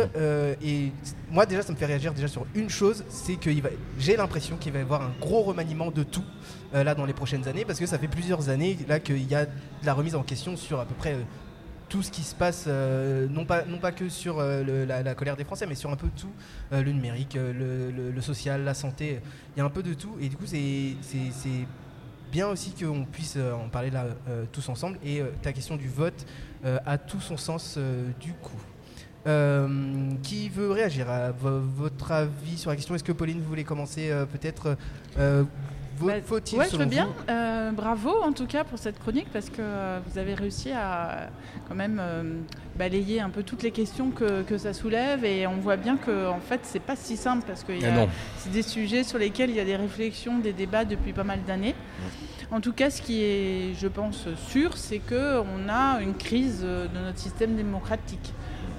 et 0.62 0.92
moi, 1.30 1.46
déjà, 1.46 1.62
ça 1.62 1.72
me 1.72 1.76
fait 1.76 1.86
réagir 1.86 2.14
déjà 2.14 2.28
sur 2.28 2.46
une 2.54 2.70
chose 2.70 3.04
c'est 3.08 3.36
que 3.36 3.50
j'ai 3.98 4.16
l'impression 4.16 4.56
qu'il 4.56 4.72
va 4.72 4.78
y 4.78 4.82
avoir 4.82 5.02
un 5.02 5.12
gros 5.20 5.42
remaniement 5.42 5.90
de 5.90 6.02
tout 6.02 6.24
là 6.72 6.94
dans 6.96 7.06
les 7.06 7.12
prochaines 7.12 7.46
années, 7.46 7.64
parce 7.64 7.78
que 7.78 7.86
ça 7.86 7.98
fait 7.98 8.08
plusieurs 8.08 8.48
années 8.48 8.76
là 8.88 8.98
qu'il 8.98 9.30
y 9.30 9.34
a 9.36 9.46
de 9.46 9.50
la 9.84 9.94
remise 9.94 10.16
en 10.16 10.24
question 10.24 10.56
sur 10.56 10.80
à 10.80 10.84
peu 10.84 10.94
près. 10.94 11.16
tout 11.88 12.02
ce 12.02 12.10
qui 12.10 12.22
se 12.22 12.34
passe, 12.34 12.66
non, 12.66 13.44
pas, 13.44 13.64
non 13.64 13.78
pas 13.78 13.92
que 13.92 14.08
sur 14.08 14.42
la, 14.42 15.14
colère 15.14 15.36
des 15.36 15.44
Français, 15.44 15.66
mais 15.66 15.76
sur 15.76 15.90
un 15.90 15.96
peu 15.96 16.08
tout, 16.16 16.32
le 16.72 16.90
numérique, 16.90 17.34
le, 17.34 17.90
le- 17.92 18.20
social, 18.20 18.64
la 18.64 18.74
santé, 18.74 19.20
il 19.54 19.58
y 19.58 19.62
a 19.62 19.64
un 19.64 19.70
peu 19.70 19.82
de 19.82 19.94
tout. 19.94 20.16
Et 20.20 20.28
du 20.28 20.36
coup, 20.36 20.46
c'est 20.46 20.96
bien 22.32 22.48
aussi 22.48 22.72
qu'on 22.72 23.04
puisse 23.04 23.34
euh, 23.36 23.52
en 23.52 23.68
parler 23.68 23.90
là 23.90 24.06
euh, 24.28 24.44
tous 24.52 24.68
ensemble. 24.68 24.98
Et 25.04 25.20
euh, 25.20 25.26
ta 25.42 25.52
question 25.52 25.76
du 25.76 25.88
vote 25.88 26.26
a 26.86 26.96
tout 26.96 27.20
son 27.20 27.36
sens 27.36 27.78
du 28.20 28.32
coup. 28.32 28.56
Qui 30.22 30.48
veut 30.48 30.70
réagir 30.70 31.10
à 31.10 31.30
vo- 31.30 31.60
votre 31.60 32.10
avis 32.12 32.56
sur 32.56 32.70
la 32.70 32.76
question? 32.76 32.94
Est-ce 32.94 33.04
que 33.04 33.12
Pauline, 33.12 33.38
vous 33.40 33.48
voulez 33.48 33.64
commencer 33.64 34.10
peut-être 34.32 34.76
Bah, 36.00 36.14
Faut-il 36.24 36.58
Ouais, 36.58 36.64
je 36.64 36.70
selon 36.70 36.84
veux 36.84 36.90
bien. 36.90 37.08
Euh, 37.28 37.70
bravo 37.72 38.10
en 38.22 38.32
tout 38.32 38.46
cas 38.46 38.64
pour 38.64 38.78
cette 38.78 38.98
chronique 38.98 39.26
parce 39.32 39.50
que 39.50 39.60
euh, 39.60 40.00
vous 40.06 40.18
avez 40.18 40.34
réussi 40.34 40.70
à 40.72 41.30
quand 41.68 41.74
même 41.74 41.98
euh, 42.00 42.22
balayer 42.76 43.20
un 43.20 43.30
peu 43.30 43.42
toutes 43.42 43.62
les 43.62 43.70
questions 43.70 44.10
que, 44.10 44.42
que 44.42 44.58
ça 44.58 44.72
soulève 44.72 45.24
et 45.24 45.46
on 45.46 45.56
voit 45.56 45.76
bien 45.76 45.96
que 45.96 46.28
en 46.28 46.40
fait 46.40 46.60
c'est 46.62 46.80
pas 46.80 46.96
si 46.96 47.16
simple 47.16 47.44
parce 47.46 47.64
que 47.64 47.72
Ah 47.84 48.06
c'est 48.38 48.50
des 48.52 48.62
sujets 48.62 49.04
sur 49.04 49.18
lesquels 49.18 49.50
il 49.50 49.56
y 49.56 49.60
a 49.60 49.64
des 49.64 49.76
réflexions, 49.76 50.38
des 50.38 50.52
débats 50.52 50.84
depuis 50.84 51.12
pas 51.12 51.24
mal 51.24 51.40
d'années. 51.46 51.74
En 52.50 52.60
tout 52.60 52.72
cas, 52.72 52.90
ce 52.90 53.00
qui 53.00 53.22
est, 53.22 53.74
je 53.76 53.88
pense, 53.88 54.28
sûr, 54.48 54.76
c'est 54.76 54.98
qu'on 55.00 55.68
a 55.68 56.00
une 56.02 56.14
crise 56.14 56.60
de 56.60 56.98
notre 57.02 57.18
système 57.18 57.56
démocratique. 57.56 58.32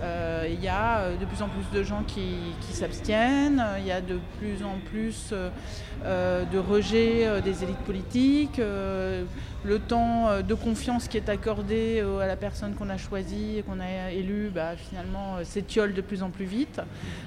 Euh, 0.06 0.48
Il 0.50 0.63
y 0.63 0.68
a 0.68 1.00
euh, 1.00 1.18
de 1.18 1.26
plus 1.26 1.41
en 1.41 1.50
plus 1.50 1.65
de 1.78 1.84
gens 1.84 2.04
qui, 2.06 2.38
qui 2.62 2.74
s'abstiennent, 2.74 3.63
il 3.80 3.86
y 3.86 3.91
a 3.91 4.02
de 4.02 4.20
plus 4.38 4.63
en 4.63 4.78
plus 4.89 5.34
euh, 5.34 6.44
de 6.46 6.58
rejet 6.60 7.26
euh, 7.26 7.41
des 7.41 7.63
élites 7.63 7.86
politiques, 7.86 8.60
le 8.60 9.80
temps 9.80 10.41
de 10.41 10.54
confiance 10.54 11.08
qui 11.08 11.18
est 11.18 11.30
accordé 11.30 12.04
à 12.22 12.28
la 12.28 12.36
personne 12.36 12.76
qu'on 12.76 12.89
a 12.89 12.98
choisie 12.98 13.58
et 13.58 13.63
qu'on 13.63 13.80
a 13.80 14.12
élue, 14.12 14.52
bah, 14.54 14.76
finalement, 14.78 15.44
s'étiole 15.44 15.94
de 15.94 16.02
plus 16.02 16.22
en 16.22 16.30
plus 16.30 16.46
vite. 16.46 16.82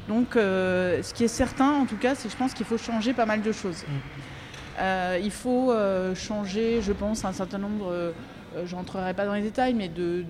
Donc, 0.08 0.28
ce 0.34 1.14
qui 1.14 1.24
est 1.24 1.28
certain, 1.28 1.70
en 1.72 1.86
tout 1.86 1.96
cas, 1.96 2.14
c'est 2.14 2.28
que 2.28 2.32
je 2.32 2.38
pense 2.38 2.54
qu'il 2.54 2.66
faut 2.66 2.78
changer 2.78 3.12
pas 3.12 3.26
mal 3.26 3.42
de 3.42 3.52
choses. 3.52 3.84
Euh, 4.78 5.18
il 5.22 5.30
faut 5.30 5.72
euh, 5.72 6.14
changer, 6.14 6.80
je 6.82 6.92
pense, 6.92 7.24
un 7.24 7.32
certain 7.32 7.58
nombre, 7.58 7.92
je 8.64 8.74
rentrerai 8.74 9.14
pas 9.14 9.26
dans 9.26 9.34
les 9.34 9.42
détails, 9.42 9.74
mais 9.74 9.88
de, 9.88 10.24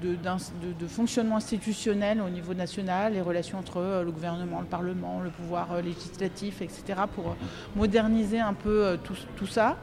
fonctionnement 0.89 1.37
institutionnel 1.37 2.21
au 2.21 2.31
niveau 2.31 2.55
national, 2.55 3.13
les 3.13 3.21
relations 3.21 3.59
entre 3.59 3.79
euh, 3.79 4.03
le 4.03 4.11
gouvernement, 4.11 4.61
le 4.61 4.67
Parlement, 4.67 5.21
le 5.21 5.31
pouvoir 5.31 5.73
euh, 5.73 5.83
législatif, 5.83 6.63
etc., 6.63 6.83
pour 7.15 7.29
euh, 7.29 7.35
moderniser 7.77 8.41
un 8.41 8.55
peu 8.55 8.85
euh, 8.85 8.97
tout, 8.97 9.47
ça. 9.47 9.77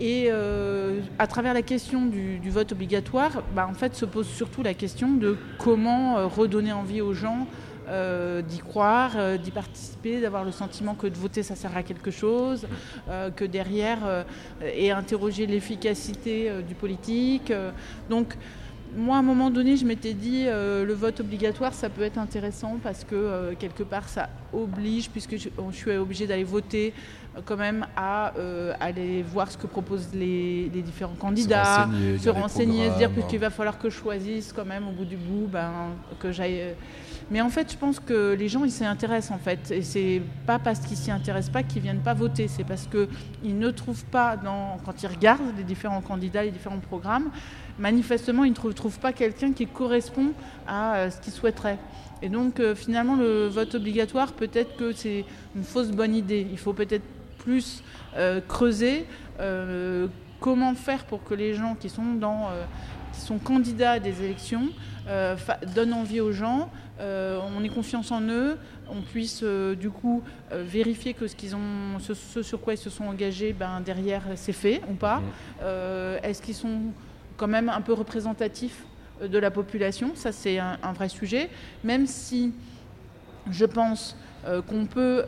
Et 0.00 0.28
euh, 0.30 1.00
à 1.18 1.26
travers 1.26 1.52
la 1.52 1.60
question 1.60 2.06
du, 2.06 2.40
vote 2.48 2.72
obligatoire, 2.72 3.42
bah, 3.54 3.68
en 3.70 3.74
fait, 3.74 3.94
se 3.94 4.06
pose 4.06 4.26
surtout 4.26 4.62
la 4.62 4.72
question 4.72 5.12
de 5.12 5.36
comment 5.58 6.16
euh, 6.16 6.26
redonner 6.26 6.72
envie 6.72 7.02
aux 7.02 7.12
gens 7.12 7.46
euh, 7.90 8.42
d'y 8.42 8.58
croire, 8.58 9.12
euh, 9.16 9.36
d'y 9.36 9.50
participer, 9.50 10.20
d'avoir 10.20 10.44
le 10.44 10.52
sentiment 10.52 10.94
que 10.94 11.06
de 11.06 11.16
voter 11.16 11.42
ça 11.42 11.56
sert 11.56 11.76
à 11.76 11.82
quelque 11.82 12.10
chose, 12.10 12.66
euh, 13.08 13.30
que 13.30 13.44
derrière 13.44 14.24
et 14.62 14.90
interroger 14.90 15.46
l'efficacité 15.46 16.50
du 16.66 16.74
politique. 16.74 17.52
donc 18.08 18.36
moi, 18.96 19.16
à 19.16 19.18
un 19.20 19.22
moment 19.22 19.50
donné, 19.50 19.76
je 19.76 19.84
m'étais 19.84 20.14
dit 20.14 20.44
euh, 20.46 20.84
le 20.84 20.94
vote 20.94 21.20
obligatoire, 21.20 21.74
ça 21.74 21.88
peut 21.88 22.02
être 22.02 22.18
intéressant 22.18 22.78
parce 22.82 23.04
que 23.04 23.14
euh, 23.14 23.54
quelque 23.58 23.82
part, 23.82 24.08
ça 24.08 24.28
oblige, 24.52 25.10
puisque 25.10 25.36
je, 25.36 25.48
je 25.70 25.76
suis 25.76 25.96
obligée 25.96 26.26
d'aller 26.26 26.44
voter, 26.44 26.92
euh, 27.36 27.40
quand 27.44 27.56
même 27.56 27.86
à 27.96 28.32
aller 28.80 29.22
voir 29.22 29.50
ce 29.50 29.56
que 29.56 29.66
proposent 29.66 30.10
les, 30.14 30.68
les 30.74 30.82
différents 30.82 31.14
candidats, 31.14 31.84
renseigner, 31.84 32.18
se 32.18 32.28
renseigner, 32.28 32.76
se 32.76 32.82
dire 32.82 32.90
programmes. 32.90 33.12
puisqu'il 33.14 33.38
va 33.38 33.50
falloir 33.50 33.78
que 33.78 33.90
je 33.90 33.96
choisisse 33.96 34.52
quand 34.52 34.64
même 34.64 34.88
au 34.88 34.92
bout 34.92 35.04
du 35.04 35.16
bout, 35.16 35.46
ben, 35.46 35.70
que 36.18 36.32
j'aille. 36.32 36.74
Mais 37.30 37.40
en 37.40 37.48
fait, 37.48 37.70
je 37.70 37.76
pense 37.76 38.00
que 38.00 38.34
les 38.34 38.48
gens, 38.48 38.64
ils 38.64 38.72
s'y 38.72 38.84
intéressent 38.84 39.30
en 39.36 39.38
fait, 39.38 39.70
et 39.70 39.82
c'est 39.82 40.20
pas 40.46 40.58
parce 40.58 40.80
qu'ils 40.80 40.96
s'y 40.96 41.12
intéressent 41.12 41.52
pas 41.52 41.62
qu'ils 41.62 41.80
viennent 41.82 42.00
pas 42.00 42.12
voter, 42.14 42.48
c'est 42.48 42.64
parce 42.64 42.88
que 42.88 43.08
ils 43.44 43.56
ne 43.56 43.70
trouvent 43.70 44.04
pas 44.06 44.36
dans 44.36 44.78
quand 44.84 45.02
ils 45.02 45.06
regardent 45.06 45.56
les 45.56 45.62
différents 45.62 46.00
candidats, 46.00 46.42
les 46.42 46.50
différents 46.50 46.80
programmes, 46.80 47.30
manifestement, 47.78 48.42
ils 48.44 48.50
ne 48.50 48.54
trou- 48.56 48.72
trouvent 48.72 48.98
pas 48.98 49.12
quelqu'un 49.12 49.52
qui 49.52 49.66
correspond 49.68 50.32
à 50.66 50.96
euh, 50.96 51.10
ce 51.10 51.20
qu'ils 51.20 51.32
souhaiteraient. 51.32 51.78
Et 52.20 52.28
donc, 52.28 52.58
euh, 52.58 52.74
finalement, 52.74 53.14
le 53.14 53.46
vote 53.46 53.76
obligatoire, 53.76 54.32
peut-être 54.32 54.76
que 54.76 54.92
c'est 54.92 55.24
une 55.54 55.62
fausse 55.62 55.90
bonne 55.92 56.14
idée. 56.16 56.46
Il 56.50 56.58
faut 56.58 56.72
peut-être 56.72 57.04
plus 57.38 57.82
euh, 58.16 58.40
creuser 58.46 59.06
comment 60.40 60.74
faire 60.74 61.04
pour 61.04 61.24
que 61.24 61.32
les 61.32 61.54
gens 61.54 61.74
qui 61.74 61.88
sont, 61.88 62.18
candidats 63.42 63.92
à 63.92 63.98
des 64.00 64.22
élections 64.22 64.68
donnent 65.74 65.94
envie 65.94 66.20
aux 66.20 66.32
gens, 66.32 66.70
euh, 67.00 67.40
on 67.56 67.64
ait 67.64 67.68
confiance 67.68 68.10
en 68.12 68.20
eux, 68.22 68.56
on 68.88 69.00
puisse 69.02 69.40
euh, 69.42 69.74
du 69.74 69.90
coup 69.90 70.22
euh, 70.52 70.62
vérifier 70.66 71.14
que 71.14 71.26
ce, 71.26 71.34
qu'ils 71.34 71.56
ont, 71.56 71.98
ce, 71.98 72.14
ce 72.14 72.42
sur 72.42 72.60
quoi 72.60 72.74
ils 72.74 72.78
se 72.78 72.90
sont 72.90 73.04
engagés, 73.04 73.52
ben, 73.52 73.80
derrière 73.80 74.22
c'est 74.36 74.52
fait 74.52 74.82
ou 74.90 74.94
pas. 74.94 75.22
Euh, 75.62 76.18
Est-ce 76.22 76.42
qu'ils 76.42 76.54
sont 76.54 76.80
quand 77.36 77.48
même 77.48 77.68
un 77.68 77.80
peu 77.80 77.92
représentatifs 77.94 78.84
de 79.22 79.38
la 79.38 79.50
population? 79.50 80.12
Ça 80.14 80.30
c'est 80.32 80.58
un, 80.58 80.78
un 80.82 80.92
vrai 80.92 81.08
sujet, 81.08 81.48
même 81.84 82.06
si 82.06 82.52
je 83.50 83.64
pense 83.64 84.16
qu'on 84.68 84.86
peut 84.86 85.24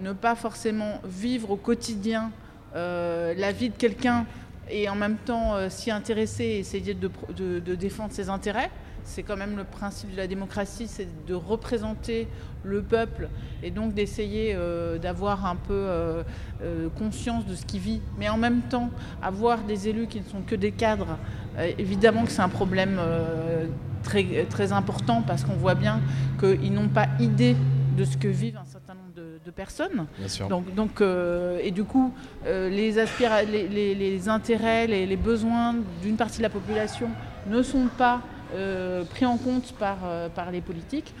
ne 0.00 0.12
pas 0.12 0.34
forcément 0.36 1.00
vivre 1.04 1.50
au 1.50 1.56
quotidien 1.56 2.30
la 2.74 3.52
vie 3.52 3.70
de 3.70 3.76
quelqu'un 3.76 4.26
et 4.70 4.88
en 4.88 4.94
même 4.94 5.16
temps 5.16 5.54
s'y 5.70 5.90
intéresser 5.90 6.44
et 6.44 6.58
essayer 6.60 6.94
de, 6.94 7.08
pro- 7.08 7.32
de- 7.32 7.58
de 7.58 7.74
défendre 7.74 8.12
ses 8.12 8.28
intérêts. 8.28 8.70
C'est 9.08 9.22
quand 9.22 9.36
même 9.38 9.56
le 9.56 9.64
principe 9.64 10.12
de 10.12 10.16
la 10.18 10.26
démocratie, 10.26 10.86
c'est 10.86 11.08
de 11.26 11.34
représenter 11.34 12.28
le 12.62 12.82
peuple 12.82 13.28
et 13.62 13.70
donc 13.70 13.94
d'essayer 13.94 14.52
euh, 14.54 14.98
d'avoir 14.98 15.46
un 15.46 15.56
peu 15.56 15.72
euh, 15.72 16.22
euh, 16.62 16.88
conscience 16.98 17.46
de 17.46 17.54
ce 17.54 17.64
qu'il 17.64 17.80
vit. 17.80 18.00
Mais 18.18 18.28
en 18.28 18.36
même 18.36 18.60
temps, 18.68 18.90
avoir 19.22 19.62
des 19.62 19.88
élus 19.88 20.08
qui 20.08 20.20
ne 20.20 20.24
sont 20.26 20.42
que 20.42 20.54
des 20.54 20.72
cadres, 20.72 21.16
évidemment 21.78 22.24
que 22.24 22.30
c'est 22.30 22.42
un 22.42 22.50
problème 22.50 23.00
très, 24.02 24.44
très 24.50 24.72
important 24.72 25.22
parce 25.22 25.42
qu'on 25.44 25.54
voit 25.54 25.74
bien 25.74 26.00
qu'ils 26.38 26.72
n'ont 26.72 26.88
pas 26.88 27.06
idée 27.18 27.56
de 27.96 28.04
ce 28.04 28.16
que 28.16 28.28
vivent 28.28 28.58
un 28.62 28.64
certain 28.66 28.94
nombre 28.94 29.12
de, 29.16 29.40
de 29.44 29.50
personnes. 29.50 30.06
Bien 30.18 30.28
sûr. 30.28 30.48
Donc, 30.48 30.72
donc, 30.74 31.00
euh, 31.00 31.58
et 31.64 31.70
du 31.72 31.82
coup, 31.84 32.12
euh, 32.46 32.68
les, 32.68 32.98
aspira- 32.98 33.42
les, 33.42 33.66
les- 33.68 33.94
les 33.94 34.28
intérêts, 34.28 34.86
les, 34.86 35.06
les 35.06 35.16
besoins 35.16 35.74
d'une 36.02 36.16
partie 36.16 36.38
de 36.38 36.42
la 36.44 36.50
population 36.50 37.08
ne 37.48 37.62
sont 37.62 37.88
pas 37.98 38.20
pris 39.04 39.26
en 39.26 39.36
compte 39.36 39.72
par, 39.78 39.98
euh, 40.04 40.28
par 40.28 40.50
les 40.50 40.60
politiques. 40.60 41.14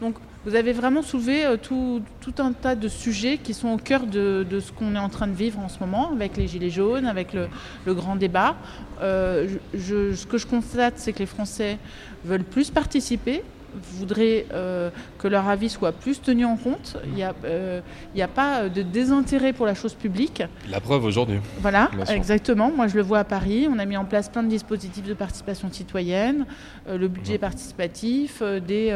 Donc, 0.00 0.16
vous 0.44 0.54
avez 0.54 0.72
vraiment 0.72 1.02
soulevé 1.02 1.46
euh, 1.46 1.56
tout, 1.56 2.02
tout 2.20 2.34
un 2.38 2.52
tas 2.52 2.74
de 2.74 2.88
sujets 2.88 3.38
qui 3.38 3.54
sont 3.54 3.68
au 3.68 3.76
cœur 3.76 4.06
de, 4.06 4.44
de 4.48 4.60
ce 4.60 4.72
qu'on 4.72 4.94
est 4.94 4.98
en 4.98 5.08
train 5.08 5.26
de 5.26 5.32
vivre 5.32 5.58
en 5.60 5.68
ce 5.68 5.78
moment, 5.80 6.10
avec 6.12 6.36
les 6.36 6.46
Gilets 6.46 6.70
jaunes, 6.70 7.06
avec 7.06 7.32
le, 7.32 7.48
le 7.86 7.94
grand 7.94 8.16
débat. 8.16 8.56
Euh, 9.00 9.48
ce 9.72 10.26
que 10.26 10.36
je 10.36 10.46
constate, 10.46 10.94
c'est 10.96 11.12
que 11.12 11.20
les 11.20 11.26
Français 11.26 11.78
veulent 12.24 12.44
plus 12.44 12.70
participer, 12.70 13.42
voudraient 13.82 14.46
euh, 14.52 14.90
que 15.18 15.28
leur 15.28 15.48
avis 15.48 15.68
soit 15.68 15.92
plus 15.92 16.20
tenu 16.20 16.44
en 16.44 16.56
compte. 16.56 16.96
Il 17.06 17.14
n'y 17.14 17.22
a, 17.22 17.34
euh, 17.44 17.80
a 18.20 18.28
pas 18.28 18.68
de 18.68 18.82
désintérêt 18.82 19.52
pour 19.52 19.66
la 19.66 19.74
chose 19.74 19.94
publique. 19.94 20.42
La 20.70 20.80
preuve 20.80 21.04
aujourd'hui. 21.04 21.38
Voilà, 21.60 21.90
exactement. 22.16 22.70
Moi, 22.74 22.86
je 22.88 22.96
le 22.96 23.02
vois 23.02 23.20
à 23.20 23.24
Paris. 23.24 23.68
On 23.70 23.78
a 23.78 23.84
mis 23.84 23.96
en 23.96 24.04
place 24.04 24.28
plein 24.28 24.42
de 24.42 24.48
dispositifs 24.48 25.04
de 25.04 25.14
participation 25.14 25.70
citoyenne, 25.72 26.46
euh, 26.88 26.96
le 26.98 27.08
budget 27.08 27.38
participatif, 27.38 28.38
euh, 28.42 28.60
des 28.60 28.94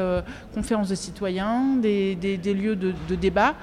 conférences 0.54 0.88
de 0.88 0.94
citoyens, 0.94 1.76
des, 1.80 2.14
des- 2.14 2.36
des 2.36 2.54
lieux 2.54 2.76
de, 2.76 2.92
de 3.08 3.14
débat, 3.14 3.54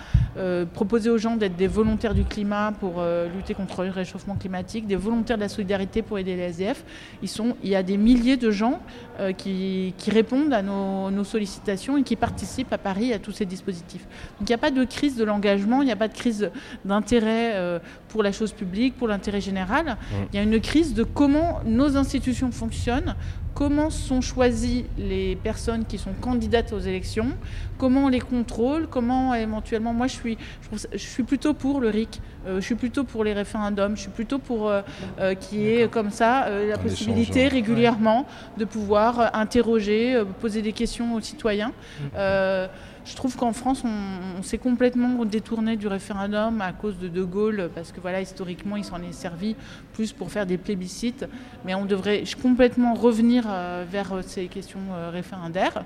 proposer 0.73 1.09
aux 1.09 1.17
gens 1.17 1.35
d'être 1.35 1.55
des 1.55 1.67
volontaires 1.67 2.13
du 2.13 2.23
climat 2.25 2.73
pour 2.79 3.01
lutter 3.35 3.53
contre 3.53 3.83
le 3.83 3.89
réchauffement 3.89 4.35
climatique, 4.35 4.85
des 4.87 4.95
volontaires 4.95 5.37
de 5.37 5.41
la 5.43 5.49
solidarité 5.49 6.01
pour 6.01 6.19
aider 6.19 6.35
les 6.35 6.43
SDF. 6.43 6.83
Ils 7.21 7.29
sont, 7.29 7.55
il 7.63 7.69
y 7.69 7.75
a 7.75 7.83
des 7.83 7.97
milliers 7.97 8.37
de 8.37 8.51
gens 8.51 8.81
euh, 9.19 9.31
qui, 9.31 9.93
qui 9.97 10.11
répondent 10.11 10.53
à 10.53 10.61
nos, 10.61 11.09
nos 11.11 11.23
sollicitations 11.23 11.97
et 11.97 12.03
qui 12.03 12.15
participent 12.15 12.73
à 12.73 12.77
Paris 12.77 13.13
à 13.13 13.19
tous 13.19 13.31
ces 13.31 13.45
dispositifs. 13.45 14.05
Donc 14.39 14.49
il 14.49 14.51
n'y 14.51 14.55
a 14.55 14.57
pas 14.57 14.71
de 14.71 14.83
crise 14.83 15.15
de 15.15 15.23
l'engagement, 15.23 15.81
il 15.81 15.85
n'y 15.85 15.91
a 15.91 15.95
pas 15.95 16.07
de 16.07 16.13
crise 16.13 16.51
d'intérêt 16.83 17.53
euh, 17.55 17.79
pour 18.09 18.23
la 18.23 18.31
chose 18.31 18.51
publique, 18.51 18.95
pour 18.97 19.07
l'intérêt 19.07 19.41
général. 19.41 19.97
Il 20.31 20.35
y 20.35 20.39
a 20.39 20.43
une 20.43 20.59
crise 20.59 20.93
de 20.93 21.03
comment 21.03 21.59
nos 21.65 21.97
institutions 21.97 22.51
fonctionnent, 22.51 23.15
comment 23.55 23.89
sont 23.89 24.19
choisies 24.21 24.85
les 24.97 25.35
personnes 25.37 25.85
qui 25.85 25.97
sont 25.97 26.11
candidates 26.21 26.73
aux 26.73 26.79
élections, 26.79 27.29
comment 27.77 28.03
on 28.05 28.09
les 28.09 28.19
contrôle, 28.19 28.85
comment 28.87 29.33
éventuellement. 29.33 29.93
Moi, 29.93 30.07
je 30.07 30.13
suis, 30.13 30.37
je, 30.61 30.67
trouve 30.67 30.77
ça- 30.79 30.89
je 30.91 30.97
suis 30.97 31.23
plutôt 31.23 31.53
pour 31.53 31.79
le 31.79 31.89
RIC, 31.89 32.21
euh, 32.45 32.57
je 32.59 32.65
suis 32.65 32.75
plutôt 32.75 33.05
pour 33.05 33.23
les 33.23 33.31
référendums, 33.33 33.95
je 33.95 34.01
suis 34.01 34.11
plutôt 34.11 34.39
pour 34.39 34.67
euh, 34.69 34.81
euh, 35.19 35.33
qu'il 35.35 35.59
y 35.61 35.73
ait 35.81 35.87
comme 35.87 36.11
ça 36.11 36.49
la 36.49 36.75
Un 36.75 36.77
possibilité 36.77 37.39
échange, 37.39 37.53
ouais. 37.53 37.59
régulièrement 37.59 38.25
de 38.57 38.65
pouvoir 38.65 39.33
interroger, 39.33 40.21
poser 40.41 40.61
des 40.61 40.73
questions 40.73 41.15
aux 41.15 41.21
citoyens. 41.21 41.71
Euh, 42.15 42.67
je 43.05 43.15
trouve 43.15 43.35
qu'en 43.35 43.53
France, 43.53 43.83
on, 43.85 44.39
on 44.39 44.43
s'est 44.43 44.57
complètement 44.57 45.23
détourné 45.25 45.77
du 45.77 45.87
référendum 45.87 46.59
à 46.61 46.73
cause 46.73 46.97
de 46.97 47.07
De 47.07 47.23
Gaulle, 47.23 47.69
parce 47.73 47.91
que 47.91 47.99
voilà, 48.01 48.19
historiquement, 48.21 48.75
il 48.75 48.83
s'en 48.83 49.01
est 49.01 49.13
servi 49.13 49.55
plus 49.93 50.11
pour 50.11 50.31
faire 50.31 50.45
des 50.45 50.57
plébiscites. 50.57 51.25
Mais 51.65 51.75
on 51.75 51.85
devrait 51.85 52.23
complètement 52.41 52.93
revenir 52.93 53.45
euh, 53.47 53.85
vers 53.89 54.13
euh, 54.13 54.21
ces 54.21 54.47
questions 54.47 54.79
euh, 54.91 55.09
référendaires. 55.11 55.85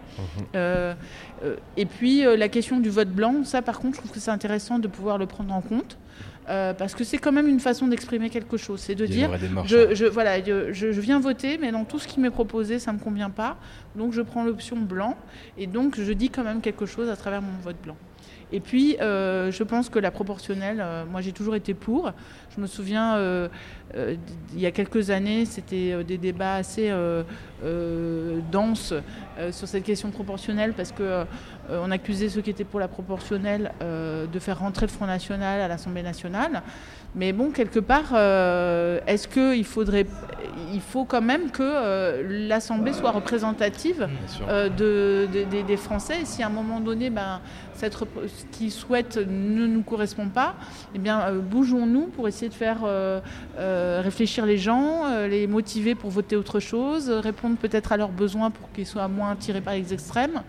Euh, 0.55 0.93
et 1.77 1.85
puis, 1.85 2.23
la 2.23 2.49
question 2.49 2.79
du 2.79 2.89
vote 2.89 3.09
blanc, 3.09 3.43
ça, 3.43 3.61
par 3.61 3.79
contre, 3.79 3.95
je 3.95 3.99
trouve 3.99 4.11
que 4.11 4.19
c'est 4.19 4.31
intéressant 4.31 4.79
de 4.79 4.87
pouvoir 4.87 5.17
le 5.17 5.25
prendre 5.25 5.53
en 5.53 5.61
compte. 5.61 5.97
Euh, 6.49 6.73
parce 6.73 6.95
que 6.95 7.03
c'est 7.03 7.17
quand 7.19 7.31
même 7.31 7.47
une 7.47 7.59
façon 7.59 7.87
d'exprimer 7.87 8.29
quelque 8.29 8.57
chose. 8.57 8.79
C'est 8.79 8.95
de 8.95 9.05
Il 9.05 9.11
dire, 9.11 9.29
je, 9.65 9.93
je- 9.95 10.05
voilà, 10.05 10.43
je, 10.43 10.73
je- 10.73 10.91
je 10.91 11.01
viens 11.01 11.19
voter, 11.19 11.57
mais 11.59 11.71
dans 11.71 11.85
tout 11.85 11.99
ce 11.99 12.07
qui 12.07 12.19
m'est 12.19 12.31
proposé, 12.31 12.79
ça 12.79 12.91
ne 12.91 12.97
me 12.97 13.03
convient 13.03 13.29
pas. 13.29 13.57
Donc 13.95 14.13
je 14.13 14.21
prends 14.21 14.43
l'option 14.43 14.75
blanc. 14.77 15.15
Et 15.57 15.67
donc 15.67 15.99
je 15.99 16.11
dis 16.13 16.29
quand 16.29 16.43
même 16.43 16.61
quelque 16.61 16.85
chose 16.85 17.09
à 17.09 17.15
travers 17.15 17.41
mon 17.41 17.57
vote 17.63 17.77
blanc. 17.83 17.95
Et 18.51 18.59
puis, 18.59 18.97
euh, 18.99 19.51
je 19.51 19.63
pense 19.63 19.89
que 19.89 19.99
la 19.99 20.11
proportionnelle, 20.11 20.81
euh, 20.81 21.05
moi 21.05 21.21
j'ai 21.21 21.33
toujours 21.33 21.55
été 21.55 21.73
pour. 21.73 22.11
Je 22.55 22.61
me 22.61 22.67
souviens, 22.67 23.15
euh, 23.15 23.47
il 23.95 24.59
y 24.59 24.65
a 24.65 24.71
quelques 24.71 25.11
années, 25.11 25.45
c'était 25.45 26.03
des 26.03 26.17
débats 26.17 26.55
assez 26.55 26.91
denses 28.51 28.93
sur 29.51 29.67
cette 29.67 29.83
question 29.83 30.09
proportionnelle 30.11 30.73
parce 30.73 30.91
que 30.91 31.25
euh, 31.69 31.83
on 31.83 31.91
accusait 31.91 32.29
ceux 32.29 32.41
qui 32.41 32.49
étaient 32.49 32.63
pour 32.63 32.79
la 32.79 32.87
proportionnelle 32.87 33.71
de 33.81 34.39
faire 34.39 34.59
rentrer 34.59 34.85
le 34.85 34.91
Front 34.91 35.05
National 35.05 35.61
à 35.61 35.67
l'Assemblée 35.67 36.03
nationale. 36.03 36.63
Mais 37.15 37.33
bon, 37.33 37.49
quelque 37.49 37.79
part, 37.79 38.11
euh, 38.13 38.99
est-ce 39.07 39.27
qu'il 39.27 39.65
faudrait, 39.65 40.05
il 40.71 40.79
faut 40.79 41.05
quand 41.05 41.21
même 41.23 41.49
que 41.49 41.63
euh, 41.63 42.47
l'Assemblée 42.47 42.93
soit 42.93 43.09
représentative 43.11 44.07
euh, 44.47 44.69
de, 44.69 45.27
de- 45.33 45.43
des- 45.45 45.63
des 45.63 45.75
Français. 45.77 46.21
Et 46.21 46.25
si 46.25 46.43
à 46.43 46.47
un 46.47 46.51
moment 46.51 46.79
donné, 46.79 47.09
ben, 47.09 47.41
cette 47.73 47.95
ce 47.95 48.05
qu'ils 48.51 48.71
souhaitent 48.71 49.17
ne 49.17 49.65
nous 49.65 49.81
correspond 49.81 50.27
pas, 50.29 50.53
eh 50.93 50.99
bien, 50.99 51.33
bougeons-nous 51.33 52.07
pour 52.07 52.27
essayer 52.27 52.49
de 52.49 52.53
faire 52.53 52.79
réfléchir 53.57 54.45
les 54.45 54.57
gens, 54.57 55.05
les 55.27 55.47
motiver 55.47 55.95
pour 55.95 56.11
voter 56.11 56.35
autre 56.35 56.59
chose, 56.59 57.09
répondre 57.09 57.57
peut-être 57.57 57.91
à 57.91 57.97
leurs 57.97 58.09
besoins 58.09 58.51
pour 58.51 58.71
qu'ils 58.71 58.85
soient 58.85 59.07
moins 59.07 59.35
tirés 59.35 59.61
par 59.61 59.73
les 59.73 59.93
extrêmes. 59.93 60.41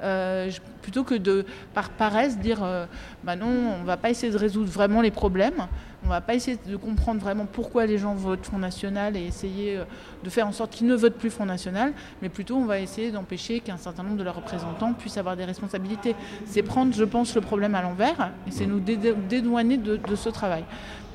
Euh, 0.00 0.48
plutôt 0.80 1.02
que 1.02 1.16
de, 1.16 1.44
par 1.74 1.90
paresse, 1.90 2.38
dire 2.38 2.62
euh, 2.62 2.86
bah 3.24 3.34
non, 3.34 3.48
on 3.80 3.84
va 3.84 3.96
pas 3.96 4.10
essayer 4.10 4.32
de 4.32 4.38
résoudre 4.38 4.70
vraiment 4.70 5.00
les 5.00 5.10
problèmes, 5.10 5.66
on 6.04 6.08
va 6.08 6.20
pas 6.20 6.34
essayer 6.34 6.56
de 6.66 6.76
comprendre 6.76 7.20
vraiment 7.20 7.44
pourquoi 7.44 7.84
les 7.86 7.98
gens 7.98 8.14
votent 8.14 8.44
Front 8.46 8.58
National 8.58 9.16
et 9.16 9.24
essayer 9.26 9.78
euh, 9.78 9.84
de 10.22 10.30
faire 10.30 10.46
en 10.46 10.52
sorte 10.52 10.70
qu'ils 10.70 10.86
ne 10.86 10.94
votent 10.94 11.16
plus 11.18 11.30
Front 11.30 11.46
National, 11.46 11.92
mais 12.22 12.28
plutôt 12.28 12.56
on 12.56 12.64
va 12.66 12.78
essayer 12.78 13.10
d'empêcher 13.10 13.60
qu'un 13.60 13.76
certain 13.76 14.04
nombre 14.04 14.16
de 14.16 14.22
leurs 14.22 14.36
représentants 14.36 14.92
puissent 14.92 15.18
avoir 15.18 15.36
des 15.36 15.44
responsabilités. 15.44 16.14
C'est 16.46 16.62
prendre, 16.62 16.94
je 16.94 17.04
pense, 17.04 17.34
le 17.34 17.40
problème 17.40 17.74
à 17.74 17.82
l'envers 17.82 18.30
et 18.46 18.50
c'est 18.50 18.66
nous 18.66 18.80
dédou- 18.80 19.16
dédouaner 19.28 19.76
de, 19.76 19.96
de 19.96 20.14
ce 20.16 20.28
travail. 20.28 20.64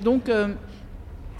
Donc, 0.02 0.28
euh, 0.30 0.50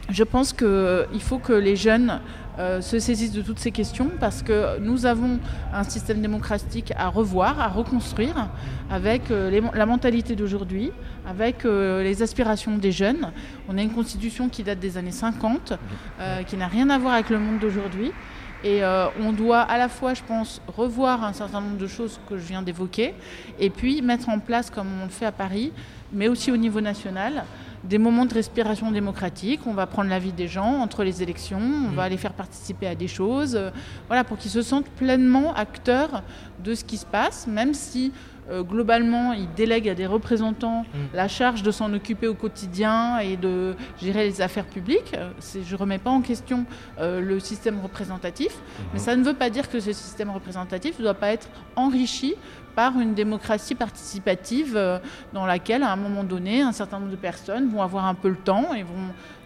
je 0.10 0.24
pense 0.24 0.52
qu'il 0.54 1.22
faut 1.22 1.38
que 1.40 1.54
les 1.54 1.76
jeunes 1.76 2.20
euh, 2.60 2.82
se 2.82 3.00
saisissent 3.00 3.32
de 3.32 3.42
toutes 3.42 3.60
ces 3.60 3.72
questions 3.72 4.10
parce 4.20 4.42
que 4.44 4.80
nous 4.80 5.06
avons 5.06 5.40
un 5.74 5.84
système 5.84 6.22
démocratique 6.22 6.94
à 6.96 7.08
revoir, 7.08 7.60
à 7.60 7.68
reconstruire 7.68 8.50
avec 8.92 9.32
euh, 9.32 9.50
les- 9.50 9.62
la 9.74 9.86
mentalité 9.86 10.36
d'aujourd'hui, 10.36 10.92
avec 11.28 11.66
euh, 11.66 12.04
les 12.04 12.22
aspirations 12.22 12.78
des 12.78 12.92
jeunes. 12.92 13.32
On 13.70 13.78
a 13.78 13.82
une 13.82 13.92
constitution 13.92 14.50
qui 14.50 14.64
date 14.64 14.80
des 14.80 14.98
années 14.98 15.12
50, 15.12 15.74
euh, 16.20 16.44
qui 16.44 16.58
n'a 16.58 16.68
rien 16.68 16.90
à 16.90 16.98
voir 16.98 17.14
avec 17.16 17.30
le 17.30 17.40
monde 17.40 17.60
d'aujourd'hui. 17.60 18.12
Et 18.66 18.80
on 19.22 19.34
doit 19.34 19.60
à 19.60 19.78
la 19.78 19.90
fois, 19.90 20.14
je 20.14 20.22
pense, 20.24 20.62
revoir 20.78 21.26
un 21.26 21.34
certain 21.34 21.60
nombre 21.60 21.76
de 21.78 21.86
choses 21.88 22.18
que 22.30 22.38
je 22.38 22.44
viens 22.44 22.62
d'évoquer, 22.62 23.14
et 23.60 23.70
puis 23.70 24.02
mettre 24.02 24.30
en 24.30 24.40
place, 24.40 24.70
comme 24.70 24.88
on 25.02 25.04
le 25.04 25.10
fait 25.12 25.26
à 25.26 25.34
Paris, 25.34 25.74
mais 26.14 26.30
aussi 26.30 26.50
au 26.50 26.56
niveau 26.56 26.80
national, 26.80 27.44
des 27.84 27.98
moments 27.98 28.26
de 28.26 28.34
respiration 28.34 28.92
démocratique. 28.92 29.62
On 29.66 29.74
va 29.74 29.88
prendre 29.88 30.10
l'avis 30.10 30.32
des 30.32 30.48
gens 30.48 30.80
entre 30.80 31.04
les 31.04 31.22
élections, 31.22 31.60
on 31.60 31.92
va 31.92 32.10
les 32.10 32.18
faire 32.18 32.34
participer 32.34 32.88
à 32.88 32.96
des 32.96 33.08
choses, 33.08 33.56
euh, 33.56 33.70
voilà, 34.08 34.24
pour 34.24 34.38
qu'ils 34.38 34.52
se 34.52 34.62
sentent 34.62 34.90
pleinement 34.90 35.54
acteurs 35.54 36.24
de 36.64 36.76
ce 36.76 36.84
qui 36.84 36.98
se 36.98 37.06
passe, 37.06 37.48
même 37.48 37.74
si 37.74 38.12
euh, 38.50 38.62
globalement 38.62 39.32
ils 39.32 39.48
délèguent 39.54 39.90
à 39.90 39.96
des 39.96 40.06
représentants 40.06 40.86
la 41.14 41.30
charge 41.30 41.64
de 41.64 41.72
s'en 41.72 41.94
occuper 41.94 42.28
au 42.28 42.34
quotidien 42.34 43.20
et 43.20 43.38
de 43.38 43.76
gérer 44.02 44.26
les 44.26 44.42
affaires 44.42 44.66
publiques. 44.66 45.14
Euh, 45.18 45.32
Je 45.40 45.74
ne 45.74 45.80
remets 45.80 45.98
pas 45.98 46.10
en 46.10 46.22
question 46.22 46.66
euh, 47.00 47.22
le 47.22 47.40
système 47.40 47.80
représentatif, 47.80 48.58
mais 48.94 49.00
ça 49.00 49.16
ne 49.16 49.24
veut 49.24 49.34
pas 49.34 49.50
dire 49.50 49.70
que 49.70 49.80
ce 49.80 49.94
système 49.94 50.30
représentatif 50.30 51.00
ne 51.00 51.04
doit 51.04 51.14
pas 51.14 51.32
être 51.32 51.48
enrichi 51.76 52.36
par 52.76 53.00
une 53.00 53.14
démocratie 53.14 53.76
participative 53.76 54.74
euh, 54.76 55.00
dans 55.34 55.46
laquelle, 55.46 55.84
à 55.84 55.92
un 55.92 55.96
moment 55.96 56.24
donné, 56.24 56.62
un 56.62 56.72
certain 56.72 57.00
nombre 57.00 57.12
de 57.12 57.16
personnes 57.16 57.70
vont 57.70 57.82
avoir 57.82 58.06
un 58.06 58.16
peu 58.16 58.30
le 58.30 58.36
temps 58.36 58.74
et 58.74 58.84
vont 58.84 58.94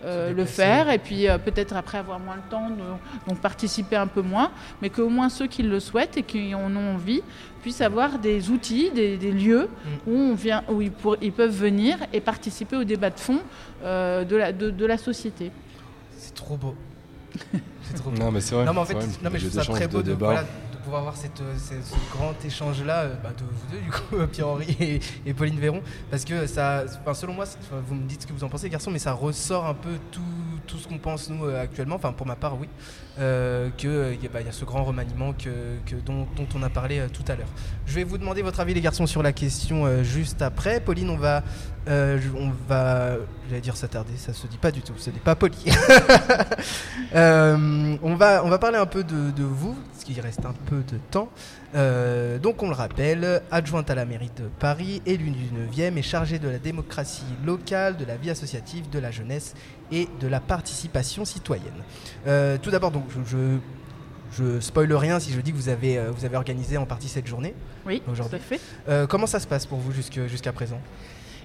euh, 0.06 0.32
le 0.34 0.46
faire, 0.46 0.90
et 0.90 0.98
puis 1.00 1.28
euh, 1.28 1.38
peut-être 1.38 1.76
après 1.76 1.98
avoir 1.98 2.20
moins 2.20 2.36
le 2.36 2.50
temps, 2.50 2.70
de- 2.70 3.30
donc 3.30 3.40
participer 3.40 3.96
un 3.96 4.08
peu 4.08 4.22
moins, 4.22 4.52
mais 4.82 4.90
qu'au 4.90 5.10
moins 5.10 5.30
ceux 5.30 5.48
qui 5.48 5.64
le 5.64 5.80
souhaitent 5.80 6.18
et 6.18 6.24
qui 6.24 6.54
en 6.56 6.76
ont 6.76 6.94
envie 6.96 7.22
puissent 7.62 7.82
avoir 7.82 8.20
des 8.20 8.50
outils, 8.52 8.92
des, 8.92 9.18
des 9.18 9.32
lieux 9.32 9.68
où, 10.06 10.14
on 10.14 10.34
vient, 10.36 10.64
où 10.70 10.82
ils, 10.82 10.92
pour- 10.92 11.18
ils 11.22 11.32
peuvent 11.34 11.50
venir 11.56 11.98
et 12.14 12.22
participer 12.22 12.76
au 12.78 12.84
débat 12.84 13.10
de 13.10 13.20
fond 13.20 13.40
euh, 13.84 14.24
de, 14.24 14.36
la, 14.36 14.54
de, 14.54 14.70
de 14.70 14.86
la 14.86 14.98
société. 14.98 15.52
C'est 16.18 16.34
trop 16.36 16.56
beau. 16.58 16.76
C'est 17.84 17.96
trop 17.96 18.10
beau. 18.12 18.18
Non, 18.22 18.32
mais 18.32 18.42
c'est 18.42 18.54
vrai. 18.56 18.66
Non 18.66 18.74
mais 18.74 18.80
en 18.82 18.86
fait, 18.86 18.94
non, 18.96 19.30
mais 19.32 19.40
je 19.40 19.48
trouve 19.48 19.64
ça 19.64 19.72
très 19.72 19.88
beau 19.88 20.02
de, 20.02 20.12
voilà, 20.14 20.42
de 20.44 20.48
pouvoir 20.88 21.02
avoir 21.02 21.16
euh, 21.42 21.56
ce, 21.58 22.16
grand 22.16 22.34
échange 22.46 22.82
là 22.82 23.08
de 23.08 23.44
vous 23.44 23.68
deux 23.70 23.82
du 23.82 23.92
coup 23.92 24.26
Pierre-Henri 24.32 24.78
et, 24.80 25.00
et 25.26 25.34
Pauline 25.34 25.60
Véron 25.60 25.82
parce 26.10 26.24
que 26.24 26.48
ça 26.48 26.86
selon 27.14 27.34
moi 27.34 27.44
vous 27.90 27.96
me 27.96 28.08
dites 28.08 28.22
ce 28.22 28.28
que 28.28 28.32
vous 28.32 28.46
en 28.46 28.48
pensez 28.48 28.70
garçons 28.70 28.90
mais 28.90 29.00
ça 29.00 29.12
ressort 29.12 29.66
un 29.66 29.74
peu 29.74 30.00
tout, 30.12 30.22
tout 30.66 30.78
ce 30.78 30.88
qu'on 30.88 30.98
pense 30.98 31.30
nous 31.30 31.44
euh, 31.44 31.62
actuellement 31.62 31.96
enfin 31.96 32.14
pour 32.14 32.26
ma 32.26 32.38
part 32.38 32.58
oui 32.58 32.70
euh, 33.20 33.70
que 33.76 33.88
euh, 33.88 34.16
bah, 34.32 34.42
y 34.42 34.48
a 34.48 34.52
ce 34.52 34.64
grand 34.64 34.84
remaniement 34.84 35.34
que, 35.34 35.96
dont, 36.06 36.28
on 36.56 36.62
a 36.62 36.70
parlé 36.70 37.00
euh, 37.00 37.08
tout 37.12 37.24
à 37.28 37.36
l'heure. 37.36 37.48
Je 37.88 37.96
vais 37.96 38.04
vous 38.04 38.20
demander 38.20 38.44
votre 38.44 38.60
avis 38.60 38.76
les 38.76 38.82
garçons 38.82 39.08
sur 39.08 39.24
la 39.24 39.34
question 39.34 40.04
juste 40.04 40.42
après. 40.42 40.80
Pauline 40.80 41.10
on 41.10 41.18
va 41.18 41.44
on 41.90 42.52
va 42.68 43.16
j'allais 43.48 43.62
dire 43.62 43.78
s'attarder 43.78 44.12
ça 44.18 44.34
se 44.34 44.46
dit 44.46 44.58
pas 44.58 44.72
du 44.72 44.82
tout 44.82 44.94
ce 44.98 45.10
n'est 45.10 45.20
pas 45.20 45.36
poli. 45.36 45.58
On, 47.16 48.16
va, 48.16 48.44
on 48.44 48.50
va 48.50 48.60
parler 48.60 48.78
un 48.78 48.86
peu 48.86 49.04
de, 49.04 49.44
vous, 49.44 49.76
parce 49.92 50.04
qu'il 50.04 50.20
reste 50.20 50.46
un 50.46 50.54
peu 50.66 50.84
de 50.84 50.98
temps. 51.10 51.30
Donc 52.42 52.62
on 52.62 52.68
le 52.68 52.76
rappelle, 52.76 53.42
adjointe 53.50 53.90
à 53.90 53.96
la 53.96 54.06
mairie 54.06 54.32
de 54.36 54.44
Paris, 54.60 55.02
élue 55.06 55.32
du 55.32 55.46
9e 55.46 55.98
et 55.98 56.02
chargée 56.02 56.38
de 56.38 56.50
la 56.50 56.60
démocratie 56.60 57.24
locale, 57.46 57.96
de 57.98 58.06
la 58.06 58.18
vie 58.18 58.30
associative, 58.30 58.90
de 58.90 59.00
la 59.00 59.12
jeunesse 59.12 59.56
et 59.92 60.08
de 60.20 60.28
la 60.28 60.40
participation 60.40 61.26
citoyenne. 61.26 61.72
Euh, 62.28 62.58
tout 62.62 62.72
d'abord, 62.72 62.92
donc 62.92 63.06
je, 63.10 63.38
je, 63.38 64.44
je 64.44 64.60
spoile 64.60 64.94
rien 64.94 65.20
si 65.20 65.32
je 65.32 65.40
dis 65.42 65.52
que 65.52 65.58
vous 65.58 65.70
avez, 65.70 65.98
euh, 65.98 66.12
vous 66.12 66.26
avez 66.26 66.36
organisé 66.38 66.78
en 66.78 66.86
partie 66.86 67.08
cette 67.08 67.28
journée. 67.28 67.54
Oui, 67.86 68.02
tout 68.06 68.12
à 68.36 68.40
fait. 68.40 68.60
Euh, 68.90 69.08
comment 69.08 69.28
ça 69.28 69.40
se 69.40 69.48
passe 69.48 69.66
pour 69.66 69.78
vous 69.80 69.92
jusqu'à 69.92 70.52
présent? 70.52 70.80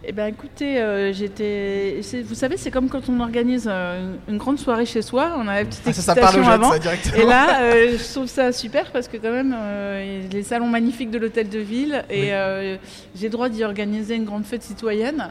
Eh 0.04 0.10
ben, 0.10 0.26
écoutez, 0.26 0.80
euh, 0.82 1.12
j'étais. 1.12 2.00
Vous 2.26 2.34
savez, 2.34 2.56
c'est 2.56 2.72
comme 2.72 2.88
quand 2.88 3.08
on 3.08 3.20
organise 3.20 3.68
euh, 3.70 4.16
une 4.28 4.36
grande 4.36 4.58
soirée 4.58 4.84
chez 4.84 5.00
soi. 5.00 5.36
On 5.38 5.46
a 5.46 5.60
la 5.60 5.64
petite 5.64 5.82
Ah, 5.86 5.92
ça, 5.92 6.02
ça 6.02 6.14
parle 6.16 6.40
aux 6.40 6.42
jeunes, 6.42 6.64
ça, 6.64 6.78
directement. 6.80 7.16
Et 7.22 7.24
là, 7.24 7.62
euh, 7.62 7.96
je 7.96 8.12
trouve 8.12 8.26
ça 8.26 8.50
super 8.50 8.90
parce 8.90 9.06
que 9.06 9.16
quand 9.16 9.30
même, 9.30 9.54
les 10.32 10.42
salons 10.42 10.66
magnifiques 10.66 11.12
de 11.12 11.18
l'hôtel 11.18 11.48
de 11.48 11.60
ville 11.60 12.04
et 12.10 12.32
Oui. 12.32 12.78
j'ai 13.14 13.26
le 13.28 13.30
droit 13.30 13.48
d'y 13.48 13.62
organiser 13.62 14.16
une 14.16 14.24
grande 14.24 14.44
fête 14.44 14.64
citoyenne. 14.64 15.30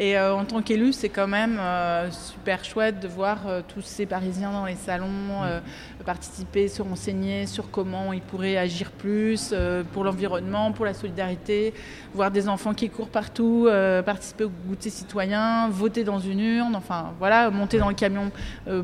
Et 0.00 0.16
euh, 0.16 0.32
en 0.32 0.44
tant 0.44 0.62
qu'élu, 0.62 0.92
c'est 0.92 1.08
quand 1.08 1.26
même 1.26 1.58
euh, 1.58 2.08
super 2.12 2.64
chouette 2.64 3.00
de 3.00 3.08
voir 3.08 3.48
euh, 3.48 3.62
tous 3.66 3.82
ces 3.82 4.06
Parisiens 4.06 4.52
dans 4.52 4.64
les 4.64 4.76
salons 4.76 5.42
euh, 5.42 5.58
participer, 6.06 6.68
se 6.68 6.82
renseigner 6.82 7.46
sur 7.46 7.68
comment 7.72 8.12
ils 8.12 8.22
pourraient 8.22 8.56
agir 8.56 8.92
plus 8.92 9.52
pour 9.92 10.04
l'environnement, 10.04 10.70
pour 10.70 10.84
la 10.84 10.94
solidarité, 10.94 11.74
voir 12.14 12.30
des 12.30 12.48
enfants 12.48 12.72
qui 12.72 12.88
courent 12.88 13.10
partout, 13.10 13.68
participer 14.06 14.44
au 14.44 14.50
goûter 14.66 14.88
citoyen, 14.88 15.68
voter 15.68 16.04
dans 16.04 16.18
une 16.18 16.40
urne, 16.40 16.76
enfin 16.76 17.12
voilà, 17.18 17.50
monter 17.50 17.78
dans 17.78 17.88
le 17.88 17.94
camion 17.94 18.30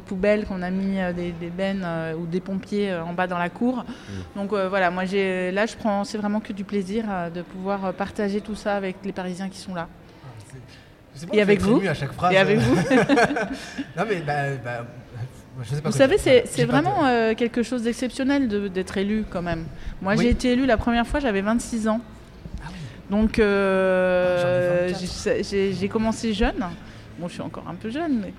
poubelle 0.05 0.45
qu'on 0.45 0.61
a 0.61 0.71
mis 0.71 0.99
des, 1.15 1.33
des 1.33 1.51
bennes 1.51 1.87
ou 2.19 2.27
des 2.27 2.41
pompiers 2.41 2.93
en 2.95 3.15
bas 3.15 3.27
dans 3.27 3.39
la 3.39 3.49
cour. 3.49 3.85
Donc 4.37 4.53
euh, 4.53 4.69
voilà, 4.69 4.91
moi 4.91 5.07
j'ai 5.07 5.51
là 5.53 5.65
je 5.65 5.77
prends 5.77 6.05
c'est 6.05 6.19
vraiment 6.19 6.41
que 6.41 6.53
du 6.53 6.65
plaisir 6.65 7.05
de 7.35 7.41
pouvoir 7.41 7.95
partager 7.95 8.43
tout 8.43 8.57
ça 8.57 8.77
avec 8.77 8.97
les 9.05 9.12
Parisiens 9.12 9.49
qui 9.49 9.59
sont 9.59 9.75
là. 9.75 9.89
Et 11.33 11.41
avec 11.41 11.61
vous 11.61 11.79
ému 11.79 11.89
à 11.89 11.95
chaque 11.95 12.12
phrase. 12.12 12.33
Et 12.33 12.37
avec 12.39 12.59
vous 12.59 12.75
Non 13.97 14.05
mais 14.09 14.17
bah, 14.27 14.35
bah, 14.65 14.85
je 15.62 15.75
sais 15.75 15.81
pas 15.81 15.91
Vous 15.91 15.97
savez, 15.97 16.19
c'est 16.19 16.65
vraiment 16.65 17.07
euh, 17.07 17.35
quelque 17.35 17.62
chose 17.62 17.83
d'exceptionnel 17.85 18.49
de- 18.49 18.69
d'être 18.69 18.97
élu 18.99 19.25
quand 19.31 19.43
même. 19.43 19.65
Moi, 20.03 20.15
Oui. 20.17 20.25
j'ai 20.25 20.31
été 20.31 20.53
élu 20.53 20.67
la 20.67 20.77
première 20.77 21.07
fois, 21.07 21.21
j'avais 21.21 21.43
26 21.43 21.87
ans. 21.89 22.01
Ah 22.62 22.67
oui. 22.71 22.75
Donc, 23.11 23.39
euh, 23.39 24.37
Ah, 24.37 24.89
j'en 24.89 24.89
ai 25.31 25.39
24. 25.41 25.79
j'ai- 25.81 25.89
commencé 25.89 26.33
jeune. 26.33 26.67
Bon, 27.19 27.29
je 27.29 27.35
suis 27.35 27.43
encore 27.43 27.65
un 27.69 27.77
peu 27.77 27.91
jeune. 27.91 28.21
mais- 28.23 28.35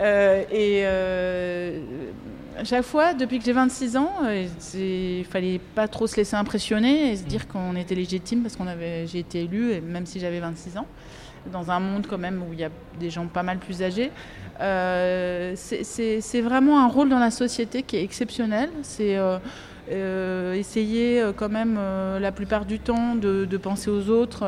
Euh, 0.00 0.42
et 0.50 0.84
à 2.60 2.64
chaque 2.64 2.82
fois, 2.82 3.14
depuis 3.14 3.38
que 3.38 3.44
j'ai 3.44 3.52
26 3.52 3.96
ans, 3.96 4.10
il 4.74 5.24
fallait 5.30 5.60
pas 5.76 5.86
trop 5.86 6.08
se 6.08 6.16
laisser 6.16 6.34
impressionner 6.34 7.12
et 7.12 7.16
se 7.16 7.22
Mm. 7.22 7.26
dire 7.26 7.46
qu'on 7.46 7.76
était 7.76 7.94
légitime 7.94 8.42
parce 8.42 8.56
qu'on 8.56 8.66
avait, 8.66 9.06
j'ai 9.06 9.20
été 9.20 9.42
élu, 9.44 9.80
même 9.80 10.06
si 10.06 10.18
j'avais 10.18 10.40
26 10.40 10.76
ans, 10.76 10.86
dans 11.52 11.70
un 11.70 11.80
monde 11.80 12.06
quand 12.06 12.18
même 12.18 12.42
où 12.42 12.52
il 12.52 12.60
y 12.60 12.64
a 12.64 12.70
des 12.98 13.10
gens 13.10 13.26
pas 13.26 13.42
mal 13.42 13.58
plus 13.58 13.82
âgés. 13.82 14.10
Euh, 14.60 15.52
c'est- 15.56 16.40
vraiment 16.40 16.84
un 16.84 16.88
rôle 16.88 17.08
dans 17.08 17.18
la 17.18 17.30
société 17.30 17.82
qui 17.82 17.96
est 17.96 18.02
exceptionnel. 18.02 18.70
C'est 18.82 19.16
euh, 19.16 19.38
euh, 19.90 20.54
essayer 20.54 21.22
quand 21.36 21.48
même 21.48 21.78
la 22.20 22.32
plupart 22.32 22.64
du 22.64 22.78
temps 22.78 23.14
de, 23.14 23.56
penser 23.56 23.90
aux 23.90 24.08
autres 24.08 24.44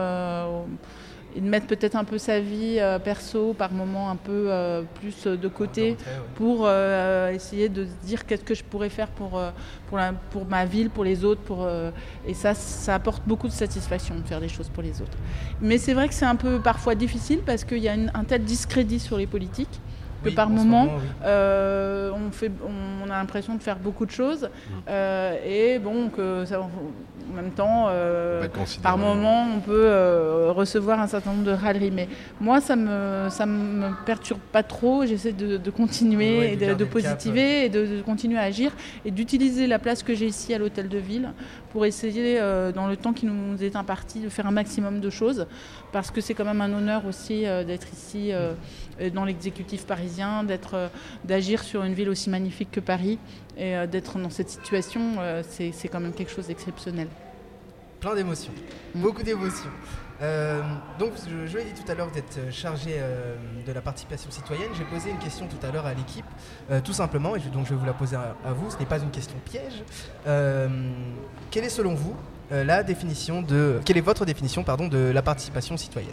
et 1.37 1.41
de 1.41 1.47
mettre 1.49 1.66
peut-être 1.66 1.95
un 1.97 2.05
peu 2.05 2.18
sa 2.18 2.41
vie 2.41 2.78
euh, 2.81 2.99
perso 2.99 3.55
par 3.55 3.72
moment 3.72 4.11
un 4.11 4.16
peu 4.16 4.47
euh, 4.49 4.83
plus 5.01 5.26
de 5.26 5.49
côté 5.49 5.97
pour 6.35 6.64
euh, 6.66 7.31
essayer 7.31 7.68
de 7.68 7.85
se 7.85 8.07
dire 8.07 8.26
qu'est-ce 8.26 8.43
que 8.45 8.55
je 8.55 8.64
pourrais 8.64 8.89
faire 8.89 9.09
pour, 9.09 9.39
euh, 9.39 9.51
pour, 9.89 9.99
la- 9.99 10.12
pour 10.31 10.45
ma 10.47 10.64
ville, 10.64 10.91
pour 10.91 11.05
les 11.05 11.24
autres. 11.24 11.41
Pour, 11.43 11.64
euh, 11.64 11.91
et 12.26 12.35
ça, 12.35 12.55
ça 12.55 12.95
apporte 12.97 13.22
beaucoup 13.26 13.47
de 13.49 13.53
satisfaction 13.53 14.16
de 14.16 14.22
faire 14.26 14.41
des 14.41 14.49
choses 14.49 14.68
pour 14.68 14.83
les 14.83 15.01
autres. 15.01 15.16
Mais 15.61 15.78
c'est 15.78 15.95
vrai 15.95 16.09
que 16.09 16.14
c'est 16.14 16.24
un 16.26 16.37
peu 16.37 16.61
parfois 16.61 16.95
difficile 16.95 17.41
parce 17.47 17.64
qu'il 17.64 17.78
y 17.78 17.89
a 17.89 17.95
une- 17.95 18.11
un 18.14 18.24
tel 18.24 18.43
discrédit 18.45 18.99
sur 18.99 19.16
les 19.16 19.26
politiques 19.26 19.81
que 20.23 20.29
Oui, 20.29 20.35
par 20.35 20.49
moment, 20.51 20.85
oui. 20.85 21.03
euh, 21.25 22.11
on, 22.14 22.31
fait, 22.31 22.51
on, 22.64 23.07
on 23.07 23.11
a 23.11 23.16
l'impression 23.18 23.55
de 23.55 23.62
faire 23.62 23.79
beaucoup 23.79 24.07
de 24.07 24.11
choses. 24.11 24.45
Mm. 24.45 24.73
euh, 24.89 25.37
et 25.47 25.79
bon, 25.79 26.09
que 26.09 26.45
ça, 26.45 26.61
en 26.61 27.35
même 27.35 27.51
temps, 27.53 27.87
euh, 27.89 28.47
par 28.83 28.99
moment, 28.99 29.47
on 29.57 29.61
peut 29.61 30.51
recevoir 30.51 31.01
un 31.01 31.07
certain 31.07 31.31
nombre 31.31 31.45
de 31.45 31.53
râleries. 31.53 31.91
Mais 31.93 32.09
moi, 32.41 32.61
ça 32.61 32.75
me, 32.77 33.29
ça 33.31 33.47
me 33.47 33.91
perturbe 34.05 34.41
pas 34.53 34.62
trop. 34.62 35.05
J'essaie 35.07 35.33
de, 35.33 35.57
de 35.57 35.71
continuer, 35.71 36.53
et 36.53 36.57
de 36.57 36.85
positiver 36.85 37.64
et 37.66 37.68
de, 37.68 37.87
de 37.99 38.03
continuer 38.03 38.39
à 38.39 38.43
agir 38.43 38.73
et 39.05 39.11
d'utiliser 39.11 39.66
la 39.66 39.79
place 39.79 40.03
que 40.03 40.14
j'ai 40.14 40.27
ici 40.27 40.53
à 40.55 40.59
l'hôtel 40.59 40.89
de 40.89 40.99
ville 40.99 41.31
pour 41.73 41.87
essayer, 41.87 42.41
dans 42.75 42.89
le 42.89 42.97
temps 42.97 43.12
qui 43.12 43.27
nous 43.27 43.62
est 43.62 43.77
imparti, 43.77 44.18
de 44.21 44.29
faire 44.29 44.47
un 44.47 44.51
maximum 44.51 44.99
de 45.01 45.09
choses. 45.11 45.47
Parce 45.93 46.11
que 46.11 46.21
c'est 46.21 46.35
quand 46.35 46.45
même 46.45 46.61
un 46.61 46.73
honneur 46.73 47.07
aussi 47.07 47.43
d'être 47.43 47.87
ici 47.93 48.33
dans 49.09 49.25
l'exécutif 49.25 49.87
parisien, 49.87 50.45
d'être, 50.45 50.75
euh, 50.75 50.89
d'agir 51.25 51.63
sur 51.63 51.83
une 51.85 51.95
ville 51.95 52.11
aussi 52.11 52.29
magnifique 52.29 52.71
que 52.71 52.81
Paris 52.81 53.19
et 53.57 53.75
euh, 53.75 53.87
d'être 53.87 54.19
dans 54.19 54.29
cette 54.29 54.51
situation, 54.51 55.15
euh, 55.21 55.43
c'est, 55.49 55.73
c'est 55.73 55.89
quand 55.89 56.01
même 56.01 56.13
quelque 56.13 56.31
chose 56.33 56.49
d'exceptionnel. 56.49 57.09
Plein 58.01 58.15
d'émotions, 58.15 58.53
beaucoup 58.95 59.23
d'émotions. 59.23 59.71
Euh, 60.23 60.61
donc, 60.99 61.13
je, 61.27 61.47
je 61.47 61.57
l'ai 61.57 61.65
dit 61.65 61.73
tout 61.83 61.91
à 61.91 61.95
l'heure 61.95 62.11
d'être 62.11 62.39
chargé 62.53 62.91
euh, 62.99 63.37
de 63.67 63.73
la 63.73 63.81
participation 63.81 64.31
citoyenne. 64.31 64.69
J'ai 64.77 64.85
posé 64.85 65.09
une 65.11 65.19
question 65.19 65.47
tout 65.47 65.67
à 65.67 65.71
l'heure 65.71 65.87
à 65.87 65.95
l'équipe, 65.95 66.27
euh, 66.71 66.83
tout 66.83 66.93
simplement, 66.93 67.37
et 67.37 67.41
je- 67.41 67.49
donc 67.49 67.65
je 67.65 67.71
vais 67.71 67.77
vous 67.77 67.87
la 67.87 67.95
poser 67.95 68.17
à, 68.17 68.37
à 68.45 68.53
vous. 68.53 68.71
Ce 68.71 68.77
n'est 68.77 68.85
pas 68.85 68.99
une 68.99 69.11
question 69.11 69.37
piège. 69.47 69.83
Euh, 70.27 70.69
quelle 71.51 71.65
est 71.65 71.71
selon 71.71 71.95
vous 71.95 72.15
euh, 72.53 72.65
la 72.65 72.83
définition 72.83 73.41
de 73.41 73.81
quelle 73.85 73.97
est 73.97 74.03
votre 74.03 74.27
définition 74.27 74.63
pardon 74.63 74.89
de 74.89 74.99
la 74.99 75.23
participation 75.23 75.79
citoyenne? 75.79 76.13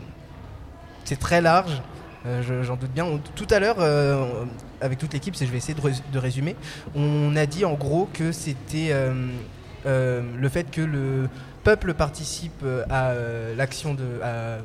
C'est 1.04 1.20
très 1.20 1.42
large. 1.42 1.82
Euh, 2.28 2.42
je- 2.44 2.64
J'en 2.64 2.76
doute 2.76 2.92
bien. 2.92 3.06
Tout 3.36 3.48
à 3.50 3.60
l'heure, 3.60 3.78
euh, 3.80 4.46
avec 4.82 4.98
toute 5.00 5.14
l'équipe, 5.14 5.36
je 5.40 5.46
vais 5.46 5.58
essayer 5.58 5.74
de, 5.74 5.82
rés- 5.82 5.94
de 6.12 6.20
résumer. 6.20 6.56
On 6.96 7.36
a 7.36 7.46
dit 7.46 7.66
en 7.66 7.74
gros 7.74 8.10
que 8.14 8.32
c'était 8.32 8.90
euh, 8.92 10.22
le 10.38 10.50
fait 10.50 10.70
que 10.70 10.82
le 10.82 11.30
peuple 11.64 11.94
participe 11.94 12.64
à 12.90 13.14
l'action 13.58 13.94
de, 13.94 14.04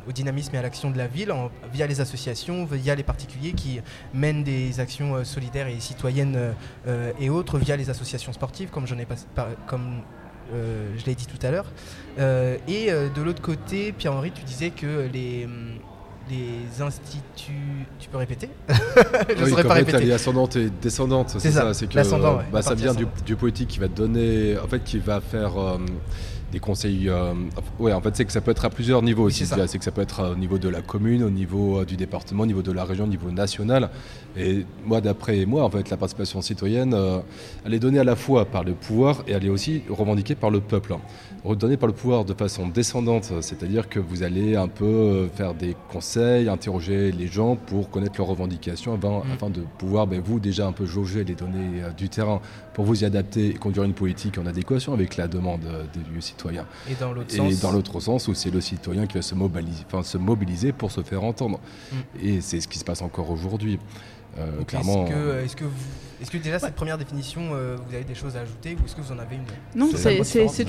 au 0.08 0.12
dynamisme 0.12 0.54
et 0.54 0.58
à 0.58 0.62
l'action 0.62 0.90
de 0.90 0.98
la 0.98 1.06
ville 1.08 1.32
via 1.72 1.86
les 1.88 2.00
associations, 2.00 2.64
via 2.64 2.94
les 2.94 3.02
particuliers 3.02 3.52
qui 3.52 3.80
mènent 4.14 4.44
des 4.44 4.78
actions 4.78 5.24
solidaires 5.24 5.66
et 5.66 5.80
citoyennes 5.80 6.38
et 7.20 7.28
autres 7.28 7.58
via 7.58 7.76
les 7.76 7.90
associations 7.90 8.32
sportives, 8.32 8.70
comme 8.70 8.86
j'en 8.86 8.98
ai 8.98 9.06
comme 9.66 10.02
je 10.52 11.04
l'ai 11.06 11.14
dit 11.16 11.26
tout 11.26 11.44
à 11.44 11.50
l'heure. 11.50 11.66
Et 12.68 12.90
de 12.92 13.22
l'autre 13.22 13.42
côté, 13.42 13.90
Pierre-Henri, 13.90 14.30
tu 14.30 14.44
disais 14.44 14.70
que 14.70 15.08
les 15.12 15.46
hum, 15.46 15.72
les 16.30 16.82
instituts, 16.82 17.86
tu 17.98 18.08
peux 18.08 18.18
répéter? 18.18 18.48
Je 18.68 19.44
ne 19.44 19.44
Oui, 19.44 19.62
pas 19.62 19.74
répéter. 19.74 19.98
elle 20.02 20.10
est 20.10 20.12
ascendante 20.12 20.56
et 20.56 20.70
descendante, 20.80 21.30
c'est 21.38 21.50
ça, 21.50 21.62
ça. 21.62 21.74
C'est 21.74 21.86
que 21.88 21.96
l'ascendant, 21.96 22.38
ouais, 22.38 22.44
bah, 22.52 22.62
ça 22.62 22.74
vient 22.74 22.94
du, 22.94 23.36
politique 23.36 23.68
qui 23.68 23.78
va 23.78 23.88
te 23.88 23.96
donner, 23.96 24.56
en 24.58 24.66
fait, 24.68 24.82
qui 24.84 24.98
va 24.98 25.20
faire 25.20 25.58
euh, 25.58 25.78
des 26.52 26.60
conseils. 26.60 27.08
euh, 27.08 27.32
ouais, 27.78 27.92
en 27.92 28.00
fait, 28.00 28.14
c'est 28.14 28.24
que 28.24 28.32
ça 28.32 28.40
peut 28.40 28.50
être 28.52 28.64
à 28.64 28.70
plusieurs 28.70 29.02
niveaux 29.02 29.22
Oui, 29.24 29.28
aussi. 29.32 29.46
c'est 29.46 29.78
que 29.78 29.84
ça 29.84 29.90
peut 29.90 30.02
être 30.02 30.32
au 30.32 30.36
niveau 30.36 30.58
de 30.58 30.68
la 30.68 30.82
commune, 30.82 31.24
au 31.24 31.30
niveau 31.30 31.80
euh, 31.80 31.84
du 31.84 31.96
département, 31.96 32.44
au 32.44 32.46
niveau 32.46 32.62
de 32.62 32.70
la 32.72 32.84
région, 32.84 33.04
au 33.04 33.08
niveau 33.08 33.30
national. 33.30 33.90
Et 34.36 34.64
moi, 34.84 35.00
d'après 35.00 35.44
moi, 35.46 35.64
en 35.64 35.70
fait, 35.70 35.90
la 35.90 35.96
participation 35.96 36.40
citoyenne, 36.42 36.94
euh, 36.94 37.18
elle 37.64 37.74
est 37.74 37.78
donnée 37.80 37.98
à 37.98 38.04
la 38.04 38.16
fois 38.16 38.44
par 38.44 38.62
le 38.64 38.72
pouvoir 38.74 39.24
et 39.26 39.32
elle 39.32 39.44
est 39.44 39.50
aussi 39.50 39.82
revendiquée 39.88 40.34
par 40.34 40.50
le 40.50 40.60
peuple. 40.60 40.94
Redonnée 41.44 41.76
par 41.76 41.88
le 41.88 41.92
pouvoir 41.92 42.24
de 42.24 42.34
façon 42.34 42.68
descendante, 42.68 43.32
c'est-à-dire 43.40 43.88
que 43.88 43.98
vous 43.98 44.22
allez 44.22 44.54
un 44.54 44.68
peu 44.68 44.84
euh, 44.84 45.28
faire 45.28 45.54
des 45.54 45.74
conseils, 45.90 46.48
interroger 46.48 47.10
les 47.10 47.26
gens 47.26 47.56
pour 47.56 47.90
connaître 47.90 48.14
leurs 48.18 48.28
revendications 48.28 48.94
avant- 48.94 49.24
Mm. 49.24 49.32
afin 49.34 49.50
de 49.50 49.62
pouvoir, 49.76 50.06
ben, 50.06 50.20
vous, 50.24 50.38
déjà 50.38 50.68
un 50.68 50.72
peu 50.72 50.86
jauger 50.86 51.24
les 51.24 51.34
données 51.34 51.82
euh, 51.82 51.90
du 51.90 52.08
terrain 52.08 52.40
pour 52.74 52.84
vous 52.84 53.02
y 53.02 53.04
adapter 53.04 53.48
et 53.48 53.54
conduire 53.54 53.82
une 53.82 53.92
politique 53.92 54.38
en 54.38 54.46
adéquation 54.46 54.92
avec 54.92 55.16
la 55.16 55.26
demande 55.26 55.64
euh, 55.66 55.82
des 56.14 56.20
citoyens. 56.20 56.64
Et 56.88 56.94
dans 56.94 57.12
l'autre 57.12 57.34
Et 57.34 57.38
sens. 57.38 57.60
dans 57.60 57.72
l'autre 57.72 57.98
sens, 57.98 58.28
où 58.28 58.34
c'est 58.34 58.50
le 58.50 58.60
citoyen 58.60 59.06
qui 59.08 59.14
va 59.14 59.22
se 59.22 59.34
mobiliser, 59.34 59.82
enfin, 59.88 60.04
se 60.04 60.18
mobiliser 60.18 60.70
pour 60.70 60.92
se 60.92 61.00
faire 61.02 61.24
entendre. 61.24 61.58
Mm. 61.92 61.96
Et 62.24 62.40
c'est 62.40 62.60
ce 62.60 62.68
qui 62.68 62.78
se 62.78 62.84
passe 62.84 63.02
encore 63.02 63.28
aujourd'hui. 63.30 63.80
Euh, 64.38 64.62
clairement. 64.64 65.06
Est-ce 65.06 65.12
que, 65.12 65.44
est-ce 65.44 65.56
que, 65.56 65.64
vous- 65.64 65.70
est-ce 66.22 66.30
que 66.30 66.38
déjà 66.38 66.58
cette 66.58 66.74
première 66.74 66.96
définition, 66.98 67.50
euh, 67.52 67.76
vous 67.86 67.94
avez 67.94 68.04
des 68.04 68.14
choses 68.14 68.36
à 68.36 68.40
ajouter 68.40 68.74
ou 68.80 68.84
est-ce 68.84 68.96
que 68.96 69.00
vous 69.00 69.12
en 69.12 69.18
avez 69.18 69.36
une 69.36 69.42
Non, 69.74 69.88
C'est 69.92 70.14
tout 70.14 70.22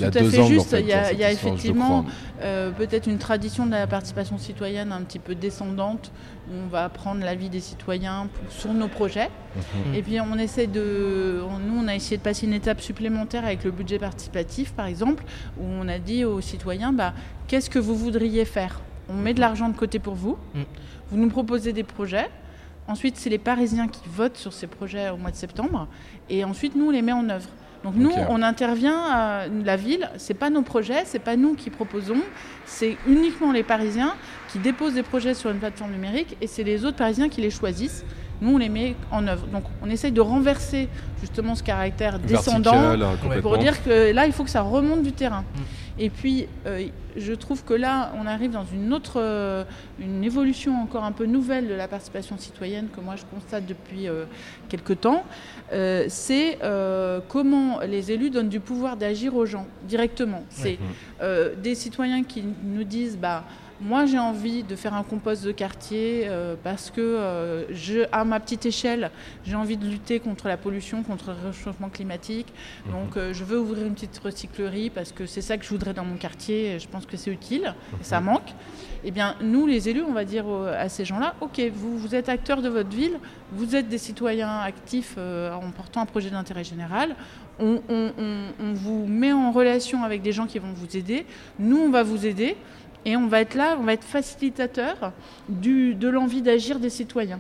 à 0.04 0.12
fait 0.12 0.20
angles, 0.40 0.42
en 0.42 0.48
juste. 0.48 0.70
fait, 0.70 0.82
il 0.82 0.88
y 0.88 0.94
a, 0.94 1.12
il 1.14 1.20
y 1.20 1.24
effectivement 1.24 2.06
euh, 2.42 2.72
peut-être 2.72 3.08
une 3.08 3.18
tradition 3.20 3.66
de 3.66 3.72
la 3.72 3.88
participation 3.88 4.38
citoyenne 4.38 4.92
un 4.92 5.02
petit 5.04 5.20
peu 5.20 5.36
descendante. 5.36 6.12
Où 6.50 6.56
on 6.66 6.68
va 6.68 6.90
prendre 6.90 7.24
l'avis 7.24 7.48
des 7.50 7.62
citoyens 7.62 8.28
pour- 8.34 8.52
sur 8.52 8.74
nos 8.74 8.90
projets. 8.90 9.30
Mhm. 9.56 9.96
Et 9.96 10.02
puis 10.02 10.20
on 10.20 10.38
essaie 10.38 10.68
de, 10.68 11.42
on- 11.50 11.58
nous 11.58 11.82
on 11.82 11.88
a 11.88 11.96
essayé 11.96 12.18
de 12.18 12.22
passer 12.22 12.46
une 12.48 12.52
étape 12.54 12.82
supplémentaire 12.82 13.46
avec 13.46 13.64
le 13.64 13.72
budget 13.72 13.98
participatif 13.98 14.74
par 14.74 14.88
exemple, 14.88 15.24
où 15.58 15.64
on 15.64 15.88
a 15.88 16.00
dit 16.00 16.26
aux 16.26 16.42
citoyens, 16.42 16.92
bah, 16.92 17.14
qu'est-ce 17.48 17.70
que 17.70 17.80
vous 17.80 17.96
voudriez 17.96 18.44
faire? 18.44 18.82
On 19.08 19.14
met 19.14 19.34
de 19.34 19.40
l'argent 19.40 19.70
de 19.70 19.76
côté 19.78 20.00
pour 20.00 20.16
vous, 20.16 20.38
Mm. 20.54 20.60
vous 21.12 21.18
nous 21.18 21.30
proposez 21.30 21.72
des 21.72 21.84
projets. 21.84 22.30
Ensuite, 22.88 23.18
c'est 23.18 23.30
les 23.30 23.38
Parisiens 23.38 23.88
qui 23.88 24.02
votent 24.08 24.38
sur 24.38 24.54
ces 24.54 24.68
projets 24.68 25.10
au 25.10 25.18
mois 25.18 25.32
de 25.32 25.36
septembre, 25.36 25.88
et 26.30 26.44
ensuite 26.44 26.76
nous 26.76 26.88
on 26.88 26.92
les 26.92 27.02
met 27.02 27.14
en 27.14 27.30
œuvre. 27.30 27.48
Donc 27.84 27.96
nous, 27.96 28.12
on 28.30 28.42
intervient 28.42 28.98
à 28.98 29.48
la 29.48 29.76
ville. 29.76 30.10
C'est 30.18 30.34
pas 30.34 30.50
nos 30.50 30.62
projets, 30.62 31.04
c'est 31.06 31.20
pas 31.20 31.36
nous 31.36 31.54
qui 31.54 31.70
proposons. 31.70 32.22
C'est 32.66 32.98
uniquement 33.08 33.52
les 33.52 33.64
Parisiens 33.64 34.14
qui 34.50 34.60
déposent 34.60 34.94
des 34.94 35.04
projets 35.04 35.34
sur 35.34 35.50
une 35.50 35.58
plateforme 35.58 35.92
numérique, 35.92 36.38
et 36.40 36.48
c'est 36.48 36.64
les 36.64 36.86
autres 36.86 36.98
Parisiens 36.98 37.28
qui 37.28 37.42
les 37.42 37.50
choisissent. 37.50 38.06
Nous, 38.42 38.56
on 38.56 38.58
les 38.58 38.70
met 38.70 38.96
en 39.12 39.28
œuvre. 39.28 39.48
Donc, 39.48 39.64
on 39.82 39.90
essaye 39.90 40.12
de 40.12 40.22
renverser 40.22 40.90
justement 41.22 41.56
ce 41.56 41.64
caractère 41.64 42.20
descendant 42.20 42.72
Vertical, 42.72 43.18
complètement. 43.22 43.50
pour 43.50 43.58
dire 43.58 43.84
que 43.84 44.12
là, 44.12 44.26
il 44.26 44.34
faut 44.34 44.44
que 44.44 44.50
ça 44.50 44.62
remonte 44.62 45.04
du 45.04 45.12
terrain. 45.12 45.42
Mm. 45.42 45.62
Et 46.00 46.10
puis, 46.10 46.48
euh, 46.66 46.88
je 47.16 47.34
trouve 47.34 47.64
que 47.64 47.74
là, 47.74 48.12
on 48.20 48.26
arrive 48.26 48.52
dans 48.52 48.66
une 48.66 48.94
autre, 48.94 49.20
euh, 49.20 49.64
une 50.00 50.24
évolution 50.24 50.76
encore 50.82 51.04
un 51.04 51.12
peu 51.12 51.26
nouvelle 51.26 51.68
de 51.68 51.74
la 51.74 51.88
participation 51.88 52.38
citoyenne 52.38 52.88
que 52.96 53.02
moi 53.02 53.16
je 53.16 53.24
constate 53.26 53.66
depuis 53.66 54.08
euh, 54.08 54.26
quelque 54.70 54.94
temps. 54.94 55.24
Euh, 55.72 56.06
c'est 56.08 56.60
comment 57.28 57.80
les 57.82 58.12
élus 58.12 58.30
donnent 58.30 58.50
du 58.50 58.60
pouvoir 58.60 58.98
d'agir 58.98 59.36
aux 59.36 59.46
gens 59.46 59.66
directement. 59.88 60.44
C'est 60.50 60.78
des 61.62 61.76
citoyens 61.76 62.24
qui 62.24 62.44
nous 62.64 62.84
disent, 62.84 63.18
bah, 63.18 63.44
moi 63.82 64.06
j'ai 64.06 64.20
envie 64.20 64.64
de 64.64 64.76
faire 64.76 64.94
un 64.94 65.04
compost 65.04 65.44
de 65.44 65.52
quartier 65.52 66.24
euh, 66.28 66.56
parce 66.64 66.90
que 66.92 67.02
euh, 67.02 67.66
je, 67.74 68.02
à 68.12 68.24
ma 68.24 68.40
petite 68.40 68.66
échelle, 68.66 69.12
j'ai 69.46 69.56
envie 69.56 69.78
de 69.78 69.86
lutter 69.88 70.20
contre 70.20 70.48
la 70.48 70.58
pollution, 70.58 71.04
contre 71.04 71.32
le 71.42 71.48
réchauffement 71.50 71.90
climatique. 71.90 72.48
Donc 72.92 73.18
euh, 73.18 73.34
je 73.34 73.44
veux 73.44 73.60
ouvrir 73.60 73.86
une 73.86 73.94
petite 73.94 74.18
recyclerie 74.20 74.90
parce 74.90 75.12
que 75.12 75.26
c'est 75.26 75.42
ça 75.42 75.58
que 75.58 75.66
je 75.66 75.70
voudrais 75.70 75.94
dans 75.94 76.06
mon 76.06 76.16
quartier. 76.16 76.74
et 76.76 76.80
Je 76.80 76.88
pense 76.88 77.06
que 77.06 77.18
c'est 77.18 77.32
utile, 77.32 77.74
et 78.00 78.04
ça 78.04 78.22
manque. 78.22 78.54
Eh 79.04 79.12
bien, 79.12 79.36
nous, 79.42 79.68
les 79.68 79.90
élus, 79.90 80.04
on 80.08 80.14
va 80.14 80.24
dire 80.24 80.46
à 80.50 80.88
ces 80.88 81.04
gens-là, 81.04 81.34
OK, 81.42 81.60
vous, 81.76 81.98
vous 81.98 82.16
êtes 82.16 82.30
acteurs 82.30 82.62
de 82.62 82.70
votre 82.70 82.90
ville, 82.96 83.20
vous 83.52 83.76
êtes 83.76 83.90
des 83.90 83.98
citoyens 83.98 84.60
actifs 84.60 85.18
en 85.18 85.72
portant 85.72 86.02
un 86.02 86.06
projet 86.06 86.30
d'intérêt 86.30 86.64
général, 86.64 87.16
on, 87.60 87.82
on- 87.90 88.12
on- 88.18 88.48
on 88.62 88.74
vous 88.74 89.06
met 89.06 89.34
en 89.34 89.52
relation 89.52 90.04
avec 90.04 90.22
des 90.22 90.32
gens 90.32 90.48
qui 90.48 90.58
vont 90.58 90.72
vous 90.74 90.96
aider, 90.96 91.26
nous, 91.60 91.78
on 91.80 91.90
va 91.90 92.02
vous 92.04 92.26
aider, 92.26 92.56
et 93.06 93.18
on 93.18 93.28
va 93.28 93.42
être 93.42 93.56
là, 93.56 93.76
on 93.80 93.84
va 93.84 93.94
être 93.94 94.04
facilitateur 94.04 95.12
du, 95.50 95.94
de 95.96 96.08
l'envie 96.08 96.42
d'agir 96.42 96.80
des 96.80 96.90
citoyens 96.90 97.40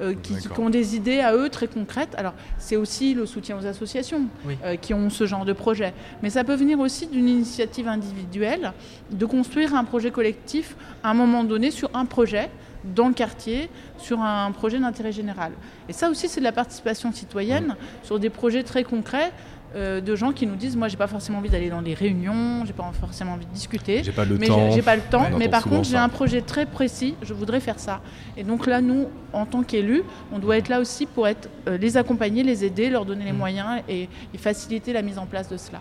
euh, 0.00 0.14
qui, 0.14 0.34
ont 0.58 0.70
des 0.70 0.96
idées 0.96 1.20
à 1.20 1.34
eux 1.34 1.48
très 1.48 1.68
concrètes. 1.68 2.14
Alors, 2.16 2.34
c'est 2.58 2.76
aussi 2.76 3.14
le 3.14 3.26
soutien 3.26 3.56
aux 3.58 3.66
associations 3.66 4.22
Oui. 4.44 4.56
euh, 4.64 4.76
qui 4.76 4.94
ont 4.94 5.10
ce 5.10 5.26
genre 5.26 5.44
de 5.44 5.52
projet. 5.52 5.94
Mais 6.22 6.30
ça 6.30 6.44
peut 6.44 6.54
venir 6.56 6.80
aussi 6.80 7.06
d'une 7.06 7.28
initiative 7.28 7.88
individuelle 7.88 8.72
de 9.10 9.26
construire 9.26 9.74
un 9.74 9.84
projet 9.84 10.10
collectif 10.10 10.76
à 11.02 11.10
un 11.10 11.14
moment 11.14 11.44
donné 11.44 11.70
sur 11.70 11.90
un 11.94 12.04
projet 12.04 12.50
dans 12.94 13.08
le 13.08 13.14
quartier, 13.14 13.68
sur 13.98 14.20
un 14.20 14.50
projet 14.52 14.78
d'intérêt 14.78 15.12
général. 15.12 15.52
Et 15.88 15.92
ça 15.92 16.08
aussi, 16.08 16.28
c'est 16.28 16.40
de 16.40 16.44
la 16.44 16.52
participation 16.52 17.12
citoyenne 17.12 17.74
sur 18.02 18.18
des 18.18 18.30
projets 18.30 18.62
très 18.62 18.84
concrets 18.84 19.32
euh, 19.76 20.00
de 20.00 20.16
gens 20.16 20.32
qui 20.32 20.46
nous 20.46 20.56
disent 20.56 20.76
moi 20.76 20.88
j'ai 20.88 20.96
pas 20.96 21.06
forcément 21.06 21.38
envie 21.38 21.50
d'aller 21.50 21.68
dans 21.70 21.82
des 21.82 21.94
réunions, 21.94 22.64
j'ai 22.66 22.72
pas 22.72 22.90
forcément 22.98 23.32
envie 23.34 23.46
de 23.46 23.52
discuter. 23.52 24.02
J'ai 24.02 24.12
pas 24.12 24.24
le 24.24 24.38
Mais 24.38 24.46
temps. 24.46 24.70
j'ai- 24.70 24.82
pas 24.82 24.96
le 24.96 25.02
temps. 25.02 25.26
Mais 25.38 25.48
par 25.48 25.64
contre, 25.64 25.84
j'ai 25.88 25.96
un 25.96 26.08
projet 26.08 26.40
très 26.40 26.66
précis. 26.66 27.14
Je 27.22 27.34
voudrais 27.34 27.60
faire 27.60 27.78
ça. 27.78 28.00
Et 28.36 28.42
donc 28.44 28.66
là, 28.66 28.80
nous, 28.80 29.08
en 29.36 29.46
tant 29.46 29.62
qu'élus, 29.62 30.02
on 30.32 30.38
doit 30.38 30.56
être 30.56 30.68
là 30.68 30.80
aussi 30.80 31.06
pour 31.06 31.28
être 31.28 31.48
euh, 31.68 31.76
les 31.78 31.96
accompagner, 31.96 32.42
les 32.42 32.64
aider, 32.64 32.90
leur 32.90 33.04
donner 33.04 33.24
les 33.24 33.32
Mm. 33.32 33.36
moyens 33.36 33.82
et, 33.88 34.08
et 34.34 34.38
faciliter 34.38 34.92
la 34.92 35.02
mise 35.02 35.18
en 35.18 35.26
place 35.26 35.48
de 35.48 35.56
cela. 35.56 35.80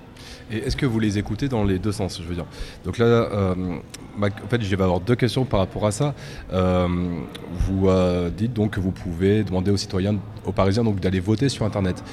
Et 0.52 0.58
est-ce 0.58 0.76
que 0.76 0.86
vous 0.86 1.00
les 1.00 1.18
écoutez 1.18 1.48
dans 1.48 1.64
les 1.64 1.80
deux 1.80 1.92
sens, 1.92 2.20
je 2.22 2.28
veux 2.28 2.36
dire? 2.36 2.46
Donc 2.84 2.98
là, 2.98 3.06
euh, 3.06 3.56
ma- 4.18 4.28
en 4.28 4.48
fait, 4.50 4.62
je 4.62 4.76
vais 4.76 4.84
avoir 4.84 5.00
deux 5.00 5.16
questions 5.16 5.46
par 5.46 5.60
rapport 5.62 5.86
à 5.86 5.92
ça. 5.92 6.14
Euh, 6.54 6.88
vous 7.52 7.90
euh, 7.90 8.30
dites 8.30 8.54
donc 8.54 8.72
que 8.72 8.80
vous 8.80 8.92
pouvez 8.92 9.44
demander 9.44 9.72
aux 9.72 9.78
citoyens, 9.78 10.18
aux 10.46 10.52
Parisiens, 10.52 10.84
donc 10.84 11.00
d'aller 11.00 11.20
voter 11.20 11.50
sur 11.50 11.66
Internet. 11.66 12.04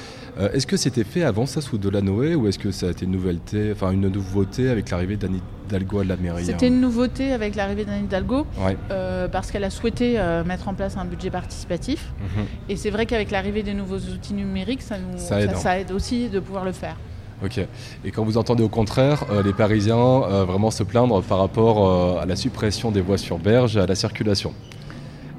Est-ce 0.53 0.65
que 0.65 0.77
c'était 0.77 1.03
fait 1.03 1.21
avant 1.23 1.45
ça 1.45 1.61
sous 1.61 1.77
Delanoë 1.77 2.33
ou 2.33 2.47
est-ce 2.47 2.57
que 2.57 2.71
ça 2.71 2.87
a 2.87 2.89
été 2.89 3.05
une 3.05 3.11
nouveauté, 3.11 3.71
enfin 3.71 3.91
une 3.91 4.07
nouveauté 4.07 4.67
avec 4.69 4.89
l'arrivée 4.89 5.15
d'Anne 5.15 5.39
Hidalgo 5.73 5.99
à 5.99 6.03
la 6.03 6.15
mairie 6.17 6.45
C'était 6.45 6.65
hein 6.67 6.69
une 6.69 6.81
nouveauté 6.81 7.31
avec 7.33 7.55
l'arrivée 7.55 7.85
d'Anne 7.85 8.05
Hidalgo 8.05 8.45
Ouais. 8.63 8.77
euh, 8.91 9.27
parce 9.27 9.51
qu'elle 9.51 9.63
a 9.63 9.69
souhaité 9.69 10.19
euh, 10.19 10.43
mettre 10.43 10.67
en 10.67 10.73
place 10.73 10.97
un 10.97 11.05
budget 11.05 11.31
participatif. 11.31 12.11
Mhm. 12.19 12.45
Et 12.69 12.75
c'est 12.75 12.89
vrai 12.91 13.05
qu'avec 13.05 13.31
l'arrivée 13.31 13.63
des 13.63 13.73
nouveaux 13.73 13.97
outils 13.97 14.33
numériques, 14.33 14.81
ça, 14.83 14.97
nous, 14.97 15.17
Ça 15.17 15.41
aide, 15.41 15.51
hein. 15.51 15.55
ça 15.57 15.79
aide 15.79 15.91
aussi 15.91 16.29
de 16.29 16.39
pouvoir 16.39 16.63
le 16.65 16.71
faire. 16.71 16.95
Ok. 17.43 17.59
Et 18.05 18.11
quand 18.11 18.23
vous 18.23 18.37
entendez 18.37 18.63
au 18.63 18.69
contraire 18.69 19.25
euh, 19.31 19.41
les 19.43 19.53
Parisiens 19.53 19.97
euh, 19.97 20.45
vraiment 20.45 20.71
se 20.71 20.83
plaindre 20.83 21.21
par 21.23 21.39
rapport 21.39 21.89
euh, 22.17 22.21
à 22.21 22.25
la 22.25 22.35
suppression 22.35 22.91
des 22.91 23.01
voies 23.01 23.17
sur 23.17 23.37
berge 23.39 23.75
à 23.77 23.85
la 23.87 23.95
circulation. 23.95 24.53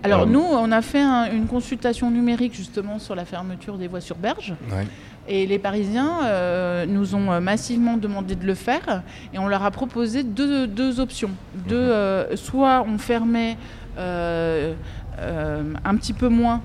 Alors 0.03 0.26
nous, 0.26 0.43
on 0.43 0.70
a 0.70 0.82
fait 0.82 1.01
un- 1.01 1.32
une 1.32 1.47
consultation 1.47 2.11
numérique 2.11 2.55
justement 2.55 2.99
sur 2.99 3.14
la 3.14 3.24
fermeture 3.24 3.78
des 3.78 3.89
voies 3.89 4.03
sur 4.03 4.16
berge. 4.16 4.55
Ouais. 4.70 4.87
Et 5.27 5.47
les 5.47 5.59
Parisiens 5.59 6.25
euh, 6.25 6.85
nous 6.87 7.14
ont 7.14 7.33
euh, 7.33 7.41
massivement 7.41 7.97
demandé 7.97 8.35
de 8.35 8.45
le 8.45 8.55
faire 8.55 9.03
et 9.33 9.39
on 9.39 9.49
leur 9.49 9.62
a 9.62 9.70
proposé 9.70 10.22
deux, 10.22 10.66
deux 10.66 11.01
options. 11.01 11.31
Deux, 11.66 11.77
euh, 11.77 12.37
soit 12.37 12.85
on 12.87 12.99
fermait 12.99 13.57
euh, 13.97 14.75
un 15.18 15.97
petit 15.97 16.12
peu 16.12 16.29
moins, 16.29 16.61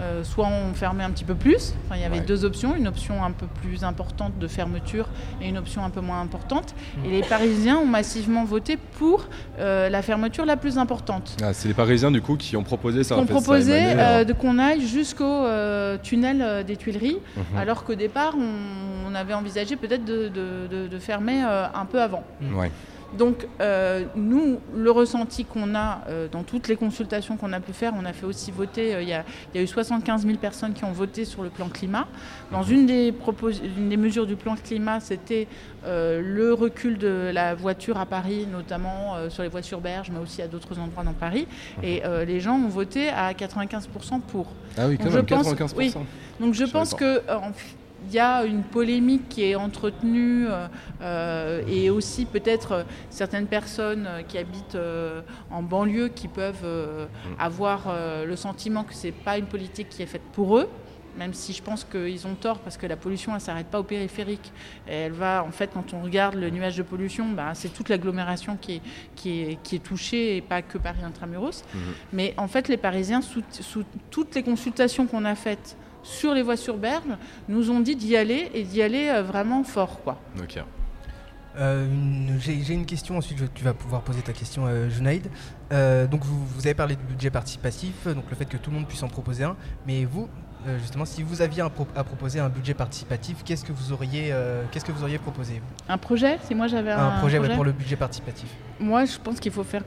euh, 0.00 0.24
soit 0.24 0.46
on 0.48 0.74
fermait 0.74 1.04
un 1.04 1.10
petit 1.10 1.24
peu 1.24 1.34
plus. 1.34 1.74
Enfin, 1.86 1.96
il 1.96 2.02
y 2.02 2.04
avait 2.04 2.18
Ouais. 2.18 2.24
deux 2.24 2.44
options, 2.44 2.74
une 2.76 2.88
option 2.88 3.22
un 3.24 3.30
peu 3.32 3.46
plus 3.62 3.84
importante 3.84 4.38
de 4.38 4.46
fermeture 4.48 5.08
et 5.40 5.48
une 5.48 5.58
option 5.58 5.84
un 5.84 5.90
peu 5.90 6.00
moins 6.00 6.20
importante. 6.20 6.74
Et 7.04 7.08
les 7.10 7.22
Parisiens 7.22 7.76
ont 7.78 7.86
massivement 7.86 8.44
voté 8.44 8.76
pour 8.98 9.28
euh, 9.58 9.88
la 9.88 10.02
fermeture 10.02 10.44
la 10.44 10.56
plus 10.56 10.78
importante. 10.78 11.36
Ah, 11.42 11.52
c'est 11.52 11.68
les 11.68 11.74
Parisiens 11.74 12.10
du 12.10 12.20
coup 12.22 12.36
qui 12.36 12.56
ont 12.56 12.62
proposé 12.64 13.04
ça. 13.04 13.16
proposait 13.24 13.92
émané, 13.92 14.00
euh, 14.02 14.24
de 14.24 14.32
qu'on 14.32 14.58
aille 14.58 14.86
jusqu'au 14.86 15.44
tunnel 16.02 16.64
des 16.66 16.76
Tuileries, 16.76 17.18
mhm. 17.36 17.58
alors 17.58 17.84
qu'au 17.84 17.94
départ, 17.94 18.34
on, 18.36 19.10
on 19.10 19.14
avait 19.14 19.34
envisagé 19.34 19.76
peut-être 19.76 20.04
de, 20.04 20.28
de- 20.28 20.66
de- 20.70 20.88
de 20.88 20.98
fermer 20.98 21.40
un 21.42 21.84
peu 21.86 22.00
avant. 22.02 22.24
Ouais. 22.54 22.70
Donc, 23.18 23.46
euh, 23.60 24.04
nous, 24.16 24.58
le 24.74 24.90
ressenti 24.90 25.44
qu'on 25.44 25.74
a 25.74 26.00
euh, 26.08 26.26
dans 26.30 26.42
toutes 26.42 26.68
les 26.68 26.76
consultations 26.76 27.36
qu'on 27.36 27.52
a 27.52 27.60
pu 27.60 27.72
faire, 27.72 27.92
on 28.00 28.04
a 28.04 28.12
fait 28.12 28.26
aussi 28.26 28.50
voter, 28.50 28.94
euh, 28.94 29.02
il 29.02 29.08
y, 29.08 29.12
a, 29.12 29.24
il 29.52 29.58
y 29.58 29.60
a 29.60 29.62
eu 29.62 29.66
75 29.66 30.26
000 30.26 30.38
personnes 30.38 30.72
qui 30.72 30.84
ont 30.84 30.92
voté 30.92 31.24
sur 31.24 31.42
le 31.42 31.48
plan 31.50 31.68
climat. 31.68 32.06
Dans 32.50 32.62
une 32.62 32.86
des, 32.86 33.12
propos- 33.12 33.50
une 33.50 33.88
des 33.88 33.96
mesures 33.96 34.26
du 34.26 34.36
plan 34.36 34.56
climat, 34.56 35.00
c'était 35.00 35.46
le 35.86 36.52
recul 36.54 36.96
de 36.98 37.30
la 37.32 37.54
voiture 37.54 37.98
à 37.98 38.06
Paris, 38.06 38.46
notamment 38.50 39.16
sur 39.28 39.42
les 39.42 39.48
voies 39.50 39.62
sur 39.62 39.80
berge, 39.80 40.10
mais 40.10 40.18
aussi 40.18 40.40
à 40.40 40.48
d'autres 40.48 40.78
endroits 40.78 41.04
dans 41.04 41.12
Paris. 41.12 41.46
Et 41.82 42.02
euh, 42.04 42.24
les 42.24 42.40
gens 42.40 42.56
ont 42.56 42.68
voté 42.68 43.10
à 43.10 43.32
95% 43.32 44.20
pour. 44.20 44.46
Ah 44.78 44.86
oui, 44.88 44.96
quand 44.96 45.04
Donc, 45.04 45.12
même, 45.14 45.24
je 45.28 45.34
pense- 45.34 45.54
95%. 45.54 45.74
oui. 45.76 45.94
Donc 46.40 46.54
je 46.54 46.64
pense 46.64 46.94
que 46.94 47.18
en 47.30 47.52
il 48.06 48.14
y 48.14 48.18
a 48.18 48.44
une 48.44 48.62
polémique 48.62 49.28
qui 49.28 49.44
est 49.44 49.54
entretenue 49.54 50.46
euh, 50.48 50.66
euh, 51.00 51.62
et 51.68 51.90
aussi 51.90 52.26
peut-être 52.26 52.72
euh, 52.72 52.82
certaines 53.10 53.46
personnes 53.46 54.08
qui 54.28 54.38
habitent 54.38 54.74
euh, 54.74 55.20
en 55.50 55.62
banlieue 55.62 56.08
qui 56.08 56.28
peuvent 56.28 56.64
euh, 56.64 57.06
avoir 57.38 57.94
le 58.26 58.36
sentiment 58.36 58.84
que 58.84 58.94
c'est 58.94 59.12
pas 59.12 59.38
une 59.38 59.46
politique 59.46 59.88
qui 59.88 60.02
est 60.02 60.06
faite 60.06 60.22
pour 60.32 60.58
eux. 60.58 60.68
Même 61.16 61.32
si 61.32 61.52
je 61.52 61.62
pense 61.62 61.84
qu'ils 61.84 62.26
ont 62.26 62.34
tort 62.34 62.58
parce 62.58 62.76
que 62.76 62.86
la 62.86 62.96
pollution 62.96 63.34
elle 63.34 63.40
s'arrête 63.40 63.68
pas 63.68 63.78
au 63.78 63.84
périphérique. 63.84 64.52
Elle 64.86 65.12
va 65.12 65.44
en 65.44 65.52
fait 65.52 65.70
quand 65.72 65.94
on 65.94 66.02
regarde 66.02 66.34
le 66.34 66.50
nuage 66.50 66.76
de 66.76 66.82
pollution, 66.82 67.28
bah, 67.30 67.52
c'est 67.54 67.72
toute 67.72 67.88
l'agglomération 67.88 68.56
qui 68.60 68.76
est, 68.76 68.82
qui, 69.14 69.40
est, 69.42 69.58
qui 69.62 69.76
est 69.76 69.84
touchée 69.84 70.36
et 70.36 70.40
pas 70.40 70.62
que 70.62 70.76
Paris 70.76 71.04
intramuros. 71.04 71.62
Mhm. 71.72 71.80
Mais 72.12 72.34
en 72.36 72.48
fait 72.48 72.68
les 72.68 72.76
Parisiens 72.76 73.20
sous, 73.20 73.42
sous 73.50 73.84
toutes 74.10 74.34
les 74.34 74.42
consultations 74.42 75.06
qu'on 75.06 75.24
a 75.24 75.36
faites 75.36 75.76
sur 76.04 76.32
les 76.34 76.42
voies 76.42 76.56
sur 76.56 76.76
berge, 76.76 77.02
nous 77.48 77.70
ont 77.70 77.80
dit 77.80 77.96
d'y 77.96 78.16
aller 78.16 78.50
et 78.54 78.62
d'y 78.62 78.80
aller 78.82 79.08
euh, 79.08 79.22
vraiment 79.22 79.64
fort. 79.64 80.00
Quoi. 80.04 80.20
Ok. 80.38 80.62
Euh, 81.56 81.86
J'ai 82.40 82.74
une 82.74 82.84
question, 82.86 83.16
ensuite 83.16 83.38
je- 83.38 83.44
tu 83.46 83.62
vas 83.62 83.74
pouvoir 83.74 84.02
poser 84.02 84.22
ta 84.22 84.32
question, 84.32 84.66
euh, 84.66 84.88
Junaïd. 84.90 85.28
Euh, 85.72 86.06
donc 86.08 86.24
vous, 86.24 86.44
vous 86.44 86.66
avez 86.66 86.74
parlé 86.74 86.96
de 86.96 87.00
budget 87.02 87.30
participatif, 87.30 88.06
donc 88.08 88.24
le 88.28 88.34
fait 88.36 88.44
que 88.46 88.56
tout 88.56 88.70
le 88.70 88.76
monde 88.76 88.86
puisse 88.88 89.02
en 89.04 89.08
proposer 89.08 89.44
un, 89.44 89.54
mais 89.86 90.04
vous, 90.04 90.28
euh, 90.66 90.78
justement, 90.80 91.04
si 91.04 91.22
vous 91.22 91.42
aviez 91.42 91.62
un 91.62 91.68
pro- 91.70 91.86
à 91.94 92.02
proposer 92.02 92.40
un 92.40 92.48
budget 92.48 92.74
participatif, 92.74 93.44
qu'est-ce 93.44 93.64
que 93.64 93.72
vous 93.72 93.92
auriez, 93.92 94.30
euh, 94.32 94.64
qu'est-ce 94.72 94.84
que 94.84 94.90
vous 94.90 95.02
auriez 95.04 95.18
proposé 95.18 95.54
vous? 95.54 95.92
Un 95.92 95.96
projet, 95.98 96.38
si 96.42 96.56
moi 96.56 96.66
j'avais 96.66 96.90
un, 96.90 96.98
Un 97.16 97.18
projet 97.20 97.38
ouais, 97.38 97.54
pour 97.54 97.64
le 97.64 97.70
budget 97.72 97.94
participatif. 97.96 98.48
Moi 98.80 99.04
je 99.04 99.16
pense 99.18 99.38
qu'il 99.38 99.52
faut 99.52 99.62
faire 99.64 99.84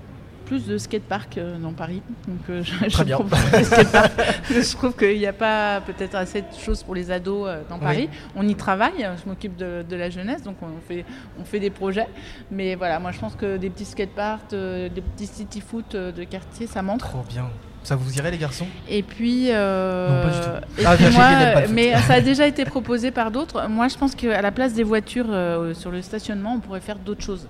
plus 0.47 0.65
de 0.65 0.77
skateparks 0.77 1.37
euh, 1.37 1.57
dans 1.59 1.73
Paris. 1.73 2.01
Donc, 2.27 2.39
euh, 2.49 2.63
je, 2.63 2.71
je 2.87 2.93
Très 2.93 3.05
bien. 3.05 3.17
je 4.49 4.75
trouve 4.75 4.95
qu'il 4.95 5.17
n'y 5.17 5.25
a 5.27 5.33
pas 5.33 5.81
peut-être 5.81 6.15
assez 6.15 6.41
de 6.41 6.47
choses 6.63 6.83
pour 6.83 6.95
les 6.95 7.11
ados 7.11 7.47
euh, 7.47 7.61
dans 7.69 7.75
Oui. 7.75 7.81
Paris. 7.81 8.09
On 8.35 8.47
y 8.47 8.55
travaille, 8.55 9.07
je 9.23 9.29
m'occupe 9.29 9.55
de, 9.57 9.83
de 9.87 9.95
la 9.95 10.09
jeunesse, 10.09 10.43
donc 10.43 10.55
on 10.61 10.67
fait, 10.87 11.05
on 11.39 11.43
fait 11.43 11.59
des 11.59 11.69
projets. 11.69 12.07
Mais 12.51 12.75
voilà, 12.75 12.99
moi 12.99 13.11
je 13.11 13.19
pense 13.19 13.35
que 13.35 13.57
des 13.57 13.69
petits 13.69 13.85
skateparks, 13.85 14.51
des 14.51 14.89
petits 15.15 15.27
city 15.27 15.61
foot 15.61 15.95
de 15.95 16.23
quartier, 16.23 16.67
ça 16.67 16.81
manque. 16.81 16.99
Trop 16.99 17.23
bien. 17.27 17.45
Ça 17.83 17.95
vous 17.95 18.17
irait 18.17 18.31
les 18.31 18.37
garçons? 18.37 18.67
Et 18.89 19.01
puis, 19.01 19.47
euh, 19.49 20.09
Non, 20.09 20.29
pas 20.29 20.35
du 20.35 20.41
tout. 20.45 20.81
et 20.81 20.85
Ah, 20.85 20.95
puis 20.97 21.05
moi, 21.15 21.23
pas 21.53 21.67
mais 21.71 21.95
ça 22.01 22.15
a 22.15 22.21
déjà 22.21 22.45
été 22.45 22.65
proposé 22.65 23.11
par 23.11 23.31
d'autres. 23.31 23.65
Moi, 23.69 23.87
je 23.87 23.95
pense 23.95 24.13
qu'à 24.13 24.41
la 24.41 24.51
place 24.51 24.73
des 24.73 24.83
voitures 24.83 25.27
euh, 25.29 25.73
sur 25.73 25.89
le 25.89 26.01
stationnement, 26.01 26.55
on 26.55 26.59
pourrait 26.59 26.81
faire 26.81 26.97
d'autres 26.97 27.23
choses. 27.23 27.47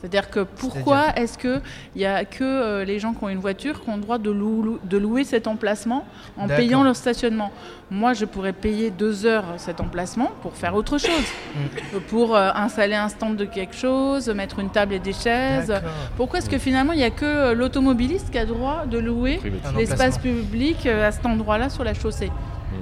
C'est-à-dire 0.00 0.30
que 0.30 0.40
pourquoi 0.40 1.06
est-ce 1.16 1.36
qu'il 1.36 1.60
n'y 1.96 2.04
a 2.06 2.24
que 2.24 2.44
euh, 2.44 2.84
les 2.84 2.98
gens 3.00 3.14
qui 3.14 3.24
ont 3.24 3.28
une 3.28 3.40
voiture 3.40 3.80
qui 3.82 3.90
ont 3.90 3.96
le 3.96 4.02
droit 4.02 4.18
de, 4.18 4.30
lou- 4.30 4.62
lou- 4.62 4.78
de 4.84 4.96
louer 4.96 5.24
cet 5.24 5.48
emplacement 5.48 6.04
en 6.36 6.46
payant 6.56 6.84
leur 6.84 6.94
stationnement? 6.94 7.50
Moi, 7.90 8.12
je 8.12 8.24
pourrais 8.26 8.52
payer 8.52 8.90
deux 8.90 9.26
heures 9.26 9.44
cet 9.56 9.80
emplacement 9.80 10.30
pour 10.42 10.54
faire 10.54 10.74
autre 10.76 10.98
chose. 10.98 11.10
Mm. 11.56 11.98
Pour 12.08 12.36
euh, 12.36 12.50
installer 12.54 12.94
un 12.94 13.08
stand 13.08 13.36
de 13.36 13.44
quelque 13.44 13.74
chose, 13.74 14.28
mettre 14.28 14.60
une 14.60 14.70
table 14.70 14.94
et 14.94 14.98
des 15.00 15.12
chaises. 15.12 15.72
Pourquoi 16.16 16.38
est-ce 16.38 16.50
que 16.50 16.58
finalement, 16.58 16.92
il 16.92 16.98
n'y 16.98 17.04
a 17.04 17.10
que 17.10 17.24
euh, 17.24 17.54
l'automobiliste 17.54 18.30
qui 18.30 18.38
a 18.38 18.42
le 18.42 18.48
droit 18.48 18.84
de 18.86 18.98
louer 18.98 19.40
l'espace 19.76 20.18
public 20.18 20.86
à 20.86 21.10
cet 21.10 21.26
endroit-là 21.26 21.70
sur 21.70 21.82
la 21.82 21.94
chaussée? 21.94 22.30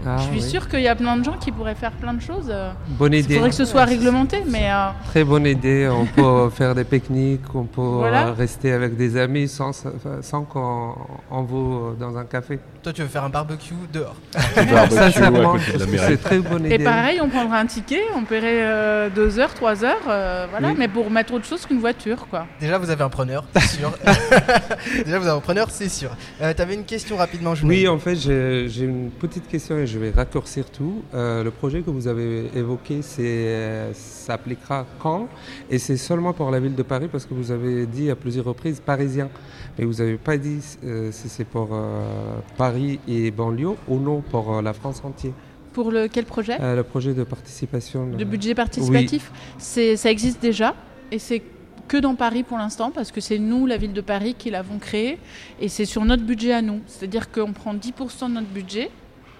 Ah, 0.05 0.17
Je 0.19 0.23
suis 0.25 0.33
oui. 0.35 0.43
sûre 0.43 0.69
qu'il 0.69 0.81
y 0.81 0.89
a 0.89 0.95
plein 0.97 1.17
de 1.17 1.25
gens 1.25 1.37
qui 1.39 1.51
pourraient 1.53 1.75
faire 1.75 1.93
plein 1.93 2.15
de 2.15 2.21
choses. 2.21 2.49
euh, 2.51 2.71
Bonne 2.89 3.13
Il 3.15 3.21
idée. 3.21 3.35
faudrait 3.35 3.51
que 3.51 3.55
ce 3.57 3.65
soit 3.65 3.85
réglementé, 3.85 4.43
mais 4.47 4.71
euh, 4.71 4.89
Très 5.07 5.25
bonne 5.25 5.47
idée. 5.47 5.89
On 5.91 6.05
peut 6.07 6.51
faire 6.55 6.75
des 6.75 6.85
pique-niques, 6.85 7.55
on 7.55 7.65
peut 7.65 7.81
Voilà. 7.81 8.33
rester 8.33 8.73
avec 8.73 8.97
des 8.97 9.17
amis 9.17 9.49
sans, 9.49 9.73
sans 10.21 10.43
qu'on 10.43 10.95
on 11.31 11.43
vous 11.43 11.95
dans 11.99 12.17
un 12.17 12.25
café. 12.25 12.59
Toi, 12.87 12.93
tu 12.93 13.03
veux 13.03 13.09
faire 13.09 13.25
un 13.25 13.31
barbecue 13.31 13.75
dehors. 13.93 14.15
Petit 14.31 14.65
barbecue 14.73 14.97
à 14.97 15.11
Sincèrement, 15.11 15.55
côté 15.55 15.73
de 15.77 15.97
la 15.97 16.07
c'est 16.07 16.17
très 16.19 16.39
bonne 16.39 16.67
et 16.67 16.79
pareil, 16.79 17.21
on 17.21 17.29
prendra 17.29 17.59
un 17.59 17.67
ticket, 17.67 18.03
on 18.15 18.23
paierait 18.23 18.63
euh, 18.65 19.11
deux 19.11 19.41
heures, 19.41 19.53
trois 19.55 19.85
heures, 19.85 20.05
euh, 20.07 20.47
voilà, 20.49 20.69
Oui. 20.69 20.75
mais 20.79 20.87
pour 20.87 21.11
mettre 21.11 21.35
autre 21.35 21.47
chose 21.47 21.67
qu'une 21.67 21.81
voiture, 21.81 22.29
quoi. 22.31 22.47
Déjà, 22.61 22.79
vous 22.79 22.89
avez 22.89 23.03
un 23.03 23.09
preneur, 23.09 23.45
c'est 23.57 23.61
sûr. 23.79 23.93
Déjà, 25.05 25.19
vous 25.19 25.27
avez 25.27 25.37
un 25.37 25.41
preneur, 25.41 25.69
c'est 25.73 25.89
sûr. 25.89 26.11
Euh, 26.41 26.55
T'avais 26.55 26.75
une 26.75 26.85
question 26.85 27.17
rapidement, 27.17 27.57
je 27.57 27.67
Oui, 27.67 27.89
en 27.89 27.99
fait, 27.99 28.15
j'ai 28.15 28.85
une 28.85 29.11
petite 29.11 29.49
question 29.49 29.79
et 29.79 29.89
je 29.89 29.99
vais 29.99 30.13
raccourcir 30.13 30.71
tout. 30.71 31.03
Euh, 31.13 31.43
le 31.43 31.51
projet 31.51 31.83
que 31.83 31.91
vous 31.91 32.07
avez 32.07 32.53
évoqué, 32.55 33.01
c'est 33.03 33.23
euh, 33.25 33.93
s'appliquera 33.95 34.87
quand? 35.01 35.27
Et 35.71 35.81
c'est 35.81 35.97
seulement 35.97 36.33
pour 36.33 36.53
la 36.53 36.61
ville 36.61 36.77
de 36.77 36.85
Paris 36.85 37.09
parce 37.11 37.27
que 37.27 37.35
vous 37.35 37.51
avez 37.51 37.85
dit 37.87 38.13
à 38.13 38.15
plusieurs 38.15 38.45
reprises 38.45 38.79
parisien. 38.79 39.29
Mais 39.77 39.85
vous 39.85 39.95
n'avez 39.95 40.17
pas 40.17 40.37
dit 40.39 40.61
euh, 40.85 41.11
si 41.13 41.29
c'est 41.29 41.45
pour 41.45 41.69
euh, 41.73 42.39
Paris 42.77 43.01
et 43.09 43.31
banlieue 43.31 43.75
ou 43.89 43.99
non 43.99 44.21
pour 44.21 44.55
euh, 44.55 44.63
la 44.63 44.75
France 44.75 45.01
entière. 45.03 45.33
Pour 45.73 45.91
le, 45.91 46.09
quel 46.09 46.25
projet? 46.25 46.59
Euh, 46.61 46.77
le 46.77 46.83
projet 46.83 47.15
de 47.15 47.25
participation. 47.25 48.07
De 48.07 48.23
euh, 48.23 48.25
budget 48.27 48.55
participatif? 48.55 49.33
Ça 49.59 50.11
existe 50.11 50.43
déjà, 50.43 50.75
et 51.11 51.19
c'est 51.19 51.43
que 51.89 51.97
dans 51.97 52.15
Paris 52.15 52.43
pour 52.43 52.59
l'instant, 52.59 52.91
parce 52.91 53.13
que 53.13 53.21
c'est 53.21 53.39
nous, 53.39 53.65
la 53.67 53.79
ville 53.79 53.93
de 53.95 54.01
Paris, 54.03 54.35
qui 54.37 54.51
l'avons 54.51 54.79
créé, 54.79 55.19
et 55.61 55.69
c'est 55.69 55.87
sur 55.87 56.05
notre 56.05 56.25
budget 56.25 56.53
à 56.53 56.61
nous. 56.61 56.81
C'est-à-dire 56.87 57.31
qu'on 57.31 57.53
prend 57.53 57.75
10% 57.75 58.29
de 58.29 58.35
notre 58.35 58.49
budget 58.49 58.91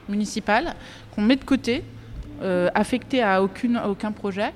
municipal, 0.09 0.75
qu'on 1.15 1.23
met 1.23 1.37
de 1.37 1.45
côté, 1.45 1.83
euh, 2.43 2.69
affecté 2.75 3.23
à, 3.23 3.43
aucune, 3.43 3.77
à 3.77 3.89
aucun 3.91 4.13
projet, 4.13 4.53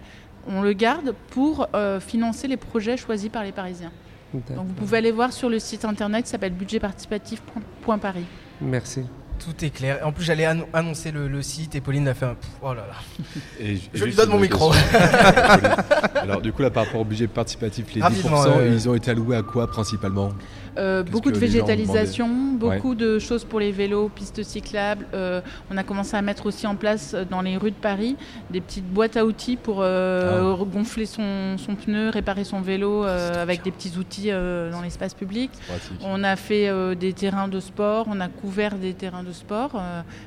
on 0.47 0.63
le 0.63 0.73
garde 0.73 1.15
pour 1.31 1.69
euh, 1.75 2.01
financer 2.01 2.49
les 2.49 2.57
projets 2.57 2.97
choisis 2.97 3.29
par 3.29 3.45
les 3.45 3.53
Parisiens. 3.53 3.93
Donc 4.33 4.67
vous 4.67 4.75
pouvez 4.75 4.99
aller 4.99 5.11
voir 5.11 5.33
sur 5.33 5.51
le 5.51 5.59
site 5.59 5.85
internet 5.85 6.25
qui 6.25 6.31
s'appelle 6.31 6.53
budgetparticipatif.paris. 6.53 8.27
Merci. 8.61 9.03
Tout 9.39 9.65
est 9.65 9.71
clair. 9.71 10.01
En 10.05 10.13
plus, 10.13 10.25
j'allais 10.25 10.45
annon- 10.45 10.67
annoncer 10.75 11.11
le, 11.11 11.27
le 11.27 11.41
site 11.41 11.75
et 11.75 11.81
Pauline 11.81 12.07
a 12.09 12.15
fait 12.15 12.27
un. 12.27 12.35
Pff, 12.35 12.51
Oh 12.63 12.75
là 12.75 12.83
là. 12.87 13.25
Et 13.59 13.79
Je 13.95 14.05
lui 14.05 14.15
donne 14.15 14.29
mon 14.31 14.39
micro. 14.39 14.71
Alors 16.15 16.43
du 16.43 16.53
coup 16.53 16.61
là 16.63 16.71
par 16.71 16.85
rapport 16.85 17.01
au 17.01 17.05
budget 17.05 17.27
participatif, 17.27 17.87
les 17.95 18.01
10%, 18.01 18.05
Rapidement, 18.05 18.45
euh, 18.47 18.69
ils 18.71 18.89
ont 18.89 18.95
été 18.95 19.11
alloués 19.13 19.37
à 19.37 19.43
quoi 19.43 19.67
principalement? 19.67 20.31
Euh, 20.79 21.03
beaucoup 21.03 21.31
de 21.31 21.39
végétalisation, 21.41 22.29
beaucoup 22.55 22.95
de 22.95 23.19
choses 23.19 23.45
pour 23.45 23.59
les 23.61 23.73
vélos, 23.73 24.09
pistes 24.09 24.43
cyclables. 24.43 25.07
Euh, 25.15 25.41
on 25.71 25.77
a 25.77 25.83
commencé 25.83 26.17
à 26.17 26.23
mettre 26.23 26.47
aussi 26.47 26.67
en 26.67 26.77
place 26.77 27.13
euh, 27.15 27.25
dans 27.29 27.43
les 27.43 27.57
rues 27.57 27.73
de 27.73 27.77
Paris 27.77 28.17
des 28.51 28.61
petites 28.61 28.87
boîtes 28.87 29.17
à 29.17 29.25
outils 29.25 29.57
pour 29.57 29.79
euh, 29.81 30.55
gonfler 30.65 31.07
son, 31.07 31.57
son 31.59 31.75
pneu, 31.75 32.11
réparer 32.11 32.45
son 32.45 32.61
vélo 32.61 33.03
avec 33.03 33.63
des 33.63 33.71
petits 33.71 33.97
outils 33.99 34.31
dans 34.31 34.81
l'espace 34.83 35.15
public. 35.15 35.51
On 36.05 36.23
a 36.25 36.37
fait 36.37 36.71
des 36.97 37.13
terrains 37.13 37.49
de 37.49 37.61
sport, 37.61 38.07
on 38.09 38.21
a 38.21 38.29
couvert 38.29 38.77
des 38.77 38.93
terrains 38.95 39.23
de 39.25 39.33
sport 39.33 39.73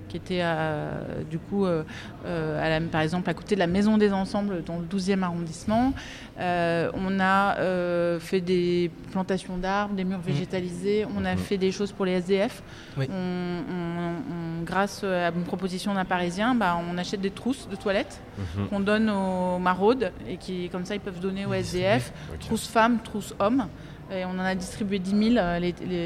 qui 0.09 0.17
étaient 0.17 0.41
à- 0.41 0.91
du 1.29 1.39
coup, 1.39 1.65
à 1.65 2.69
la- 2.69 2.81
par 2.81 3.01
exemple, 3.01 3.29
à 3.29 3.33
côté 3.33 3.55
de 3.55 3.59
la 3.59 3.67
Maison 3.67 3.97
des 3.97 4.11
Ensembles 4.11 4.63
dans 4.65 4.77
le 4.77 4.85
12e 4.85 5.23
arrondissement. 5.23 5.93
Euh, 6.39 6.89
on 6.95 7.19
a 7.19 7.57
euh, 7.59 8.19
fait 8.19 8.41
des 8.41 8.89
plantations 9.11 9.57
d'arbres, 9.57 9.93
des 9.93 10.03
murs 10.03 10.19
végétalisés, 10.19 11.05
on 11.15 11.25
a 11.25 11.34
Mhm. 11.34 11.38
fait 11.38 11.57
des 11.59 11.71
choses 11.71 11.91
pour 11.91 12.05
les 12.05 12.13
SDF. 12.13 12.63
Oui. 12.97 13.07
On- 13.11 13.13
on- 13.13 14.59
on- 14.61 14.63
grâce 14.63 15.03
à 15.03 15.29
une 15.29 15.43
proposition 15.43 15.93
d'un 15.93 16.05
Parisien, 16.05 16.55
bah, 16.55 16.75
on 16.91 16.97
achète 16.97 17.21
des 17.21 17.29
trousses 17.29 17.67
de 17.69 17.75
toilettes 17.75 18.19
Mhm. 18.57 18.67
qu'on 18.67 18.79
donne 18.79 19.09
aux 19.11 19.59
maraudes 19.59 20.11
et 20.27 20.38
qui, 20.38 20.69
comme 20.69 20.86
ça, 20.86 20.95
ils 20.95 21.01
peuvent 21.01 21.19
donner 21.19 21.45
aux 21.45 21.53
SDF. 21.53 22.11
Ok. 22.34 22.39
Trousse 22.39 22.67
femmes, 22.67 22.97
trousse 23.03 23.36
hommes. 23.39 23.67
Et 24.11 24.25
on 24.25 24.31
en 24.31 24.39
a 24.39 24.53
distribué 24.55 24.99
10 24.99 25.11
000 25.34 25.38
euh, 25.38 25.59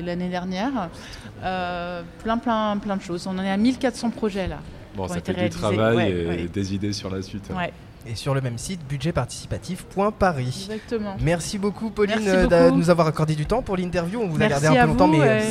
l'année 0.06 0.30
dernière. 0.30 0.90
Euh, 1.44 2.02
plein, 2.24 2.38
plein, 2.38 2.78
plein 2.78 2.96
de 2.98 3.02
choses. 3.02 3.28
On 3.28 3.38
en 3.38 3.44
est 3.44 3.50
à 3.50 3.58
1400 3.58 4.10
projets 4.12 4.48
là. 4.48 4.60
Bon, 4.96 5.08
ça 5.08 5.20
fait 5.22 5.34
du 5.34 5.50
travail 5.50 5.96
Ouais, 5.96 6.12
et 6.12 6.26
ouais. 6.28 6.48
des 6.48 6.74
idées 6.74 6.94
sur 6.94 7.10
la 7.10 7.22
suite. 7.22 7.50
Ouais, 7.56 7.72
Et 8.10 8.16
sur 8.16 8.34
le 8.34 8.42
même 8.42 8.58
site, 8.58 8.80
budgetparticipatif.paris. 8.88 10.68
exactement. 10.72 11.16
Merci 11.22 11.58
beaucoup, 11.58 11.90
Pauline, 11.90 12.16
Merci 12.22 12.30
euh, 12.54 12.70
de 12.70 12.76
nous 12.76 12.90
avoir 12.90 13.08
accordé 13.08 13.36
du 13.36 13.46
temps 13.46 13.62
pour 13.62 13.78
l'interview. 13.78 14.22
On 14.22 14.28
vous 14.28 14.42
a 14.42 14.48
gardé 14.48 14.68
un 14.68 14.74
peu 14.84 14.88
longtemps, 14.88 15.08
mais 15.08 15.22
euh, 15.22 15.42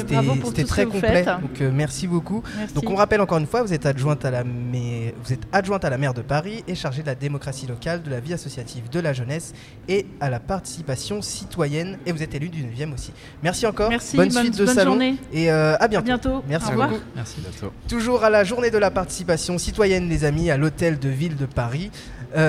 c'était 0.45 0.65
très 0.65 0.87
complet. 0.87 1.25
Donc, 1.25 1.61
euh, 1.61 1.71
merci 1.73 2.07
beaucoup. 2.07 2.43
Merci. 2.57 2.75
Donc, 2.75 2.89
on 2.91 2.95
rappelle 2.95 3.21
encore 3.21 3.39
une 3.39 3.47
fois, 3.47 3.63
vous 3.63 3.73
êtes 3.73 3.87
adjointe 3.87 4.25
à 4.25 4.31
la, 4.31 4.45
mai- 4.45 5.15
vous 5.23 5.33
êtes 5.33 5.43
adjointe 5.53 5.85
à 5.85 5.91
la 5.91 5.99
maire 5.99 6.15
de 6.15 6.23
Paris 6.23 6.65
et 6.67 6.75
chargée 6.75 7.03
de 7.03 7.07
la 7.07 7.15
démocratie 7.15 7.67
locale, 7.67 8.03
de 8.03 8.11
la 8.11 8.21
vie 8.21 8.33
associative, 8.33 8.89
de 8.91 9.01
la 9.01 9.13
jeunesse 9.13 9.53
et 9.89 10.07
à 10.21 10.31
la 10.31 10.41
participation 10.41 11.21
citoyenne. 11.23 11.99
Et 12.07 12.13
vous 12.13 12.23
êtes 12.23 12.35
élue 12.35 12.49
du 12.49 12.63
9e 12.65 12.95
aussi. 12.95 13.13
Merci 13.43 13.67
encore. 13.67 13.91
Merci, 13.91 14.17
bonne, 14.17 14.29
bonne, 14.29 14.43
suite 14.45 14.59
de 14.59 14.65
bonne 14.65 14.75
salon. 14.75 14.91
journée. 14.93 15.17
Et 15.33 15.51
euh, 15.51 15.75
à 15.77 15.85
À 15.85 15.89
bientôt. 15.89 16.07
bientôt. 16.07 16.43
Merci 16.49 16.67
Au 16.69 16.71
revoir. 16.71 16.89
beaucoup. 16.89 17.03
Merci. 17.15 17.37
Bientôt. 17.41 17.73
Toujours 17.89 18.25
à 18.25 18.31
la 18.31 18.45
journée 18.45 18.71
de 18.71 18.79
la 18.79 18.91
participation 18.91 19.59
citoyenne, 19.59 20.09
les 20.09 20.25
amis, 20.25 20.51
à 20.51 20.57
l'hôtel 20.57 20.99
de 20.99 21.09
ville 21.09 21.37
de 21.37 21.47
Paris. 21.47 21.91
Euh, 22.37 22.46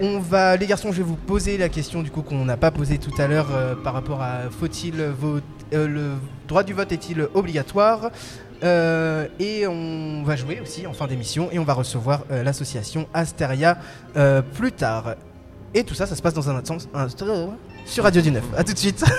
on 0.00 0.18
va, 0.18 0.56
les 0.56 0.66
garçons, 0.66 0.92
je 0.92 0.98
vais 0.98 1.02
vous 1.02 1.16
poser 1.16 1.56
la 1.58 1.68
question 1.68 2.02
du 2.02 2.10
coup 2.10 2.22
qu'on 2.22 2.44
n'a 2.44 2.56
pas 2.56 2.70
posée 2.70 2.98
tout 2.98 3.12
à 3.18 3.26
l'heure 3.26 3.48
euh, 3.52 3.74
par 3.74 3.92
rapport 3.94 4.22
à 4.22 4.50
faut-il 4.50 5.02
vote, 5.02 5.42
euh, 5.72 5.86
le 5.88 6.10
droit 6.48 6.62
du 6.62 6.72
vote 6.74 6.92
est-il 6.92 7.26
obligatoire? 7.34 8.10
Euh, 8.62 9.26
Et 9.40 9.66
on 9.66 10.22
va 10.24 10.36
jouer 10.36 10.60
aussi 10.60 10.86
en 10.86 10.92
fin 10.92 11.06
d'émission 11.06 11.48
et 11.52 11.58
on 11.58 11.64
va 11.64 11.74
recevoir 11.74 12.22
euh, 12.30 12.42
l'association 12.42 13.06
Asteria 13.12 13.76
euh, 14.16 14.40
plus 14.42 14.72
tard. 14.72 15.16
Et 15.74 15.82
tout 15.84 15.94
ça, 15.94 16.06
ça 16.06 16.14
se 16.16 16.22
passe 16.22 16.34
dans 16.34 16.48
un 16.50 16.56
instant 16.56 16.76
un- 16.94 17.08
sur 17.86 18.04
Radio 18.04 18.22
du 18.22 18.30
9. 18.30 18.42
A 18.56 18.64
tout 18.64 18.72
de 18.72 18.78
suite. 18.78 19.04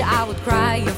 I 0.00 0.24
would 0.24 0.36
cry 0.38 0.91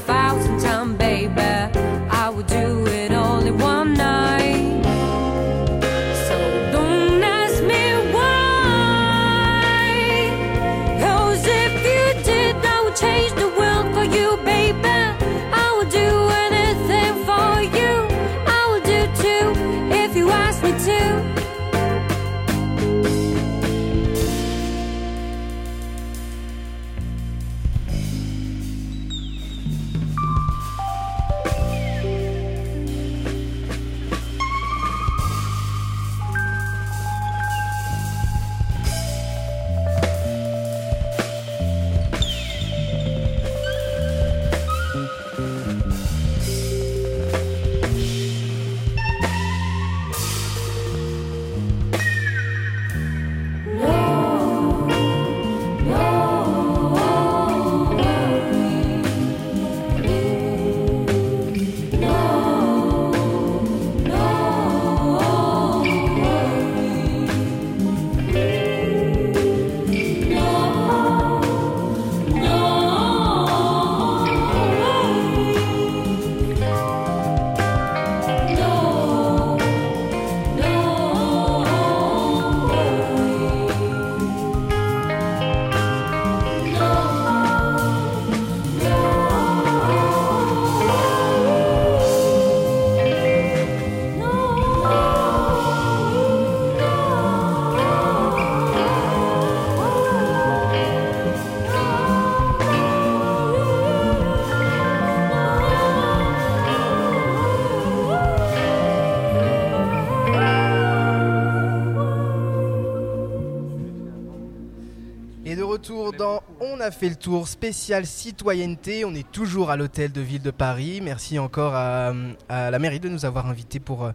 fait 116.95 117.09
le 117.09 117.15
tour 117.15 117.47
spécial 117.47 118.05
citoyenneté. 118.05 119.03
On 119.03 119.13
est 119.13 119.29
toujours 119.29 119.69
à 119.69 119.75
l'hôtel 119.75 120.11
de 120.11 120.21
ville 120.21 120.41
de 120.41 120.51
Paris. 120.51 121.01
Merci 121.03 121.37
encore 121.37 121.75
à, 121.75 122.13
à 122.47 122.71
la 122.71 122.79
mairie 122.79 123.01
de 123.01 123.09
nous 123.09 123.25
avoir 123.25 123.47
invités 123.47 123.81
pour, 123.81 124.05
euh, 124.05 124.11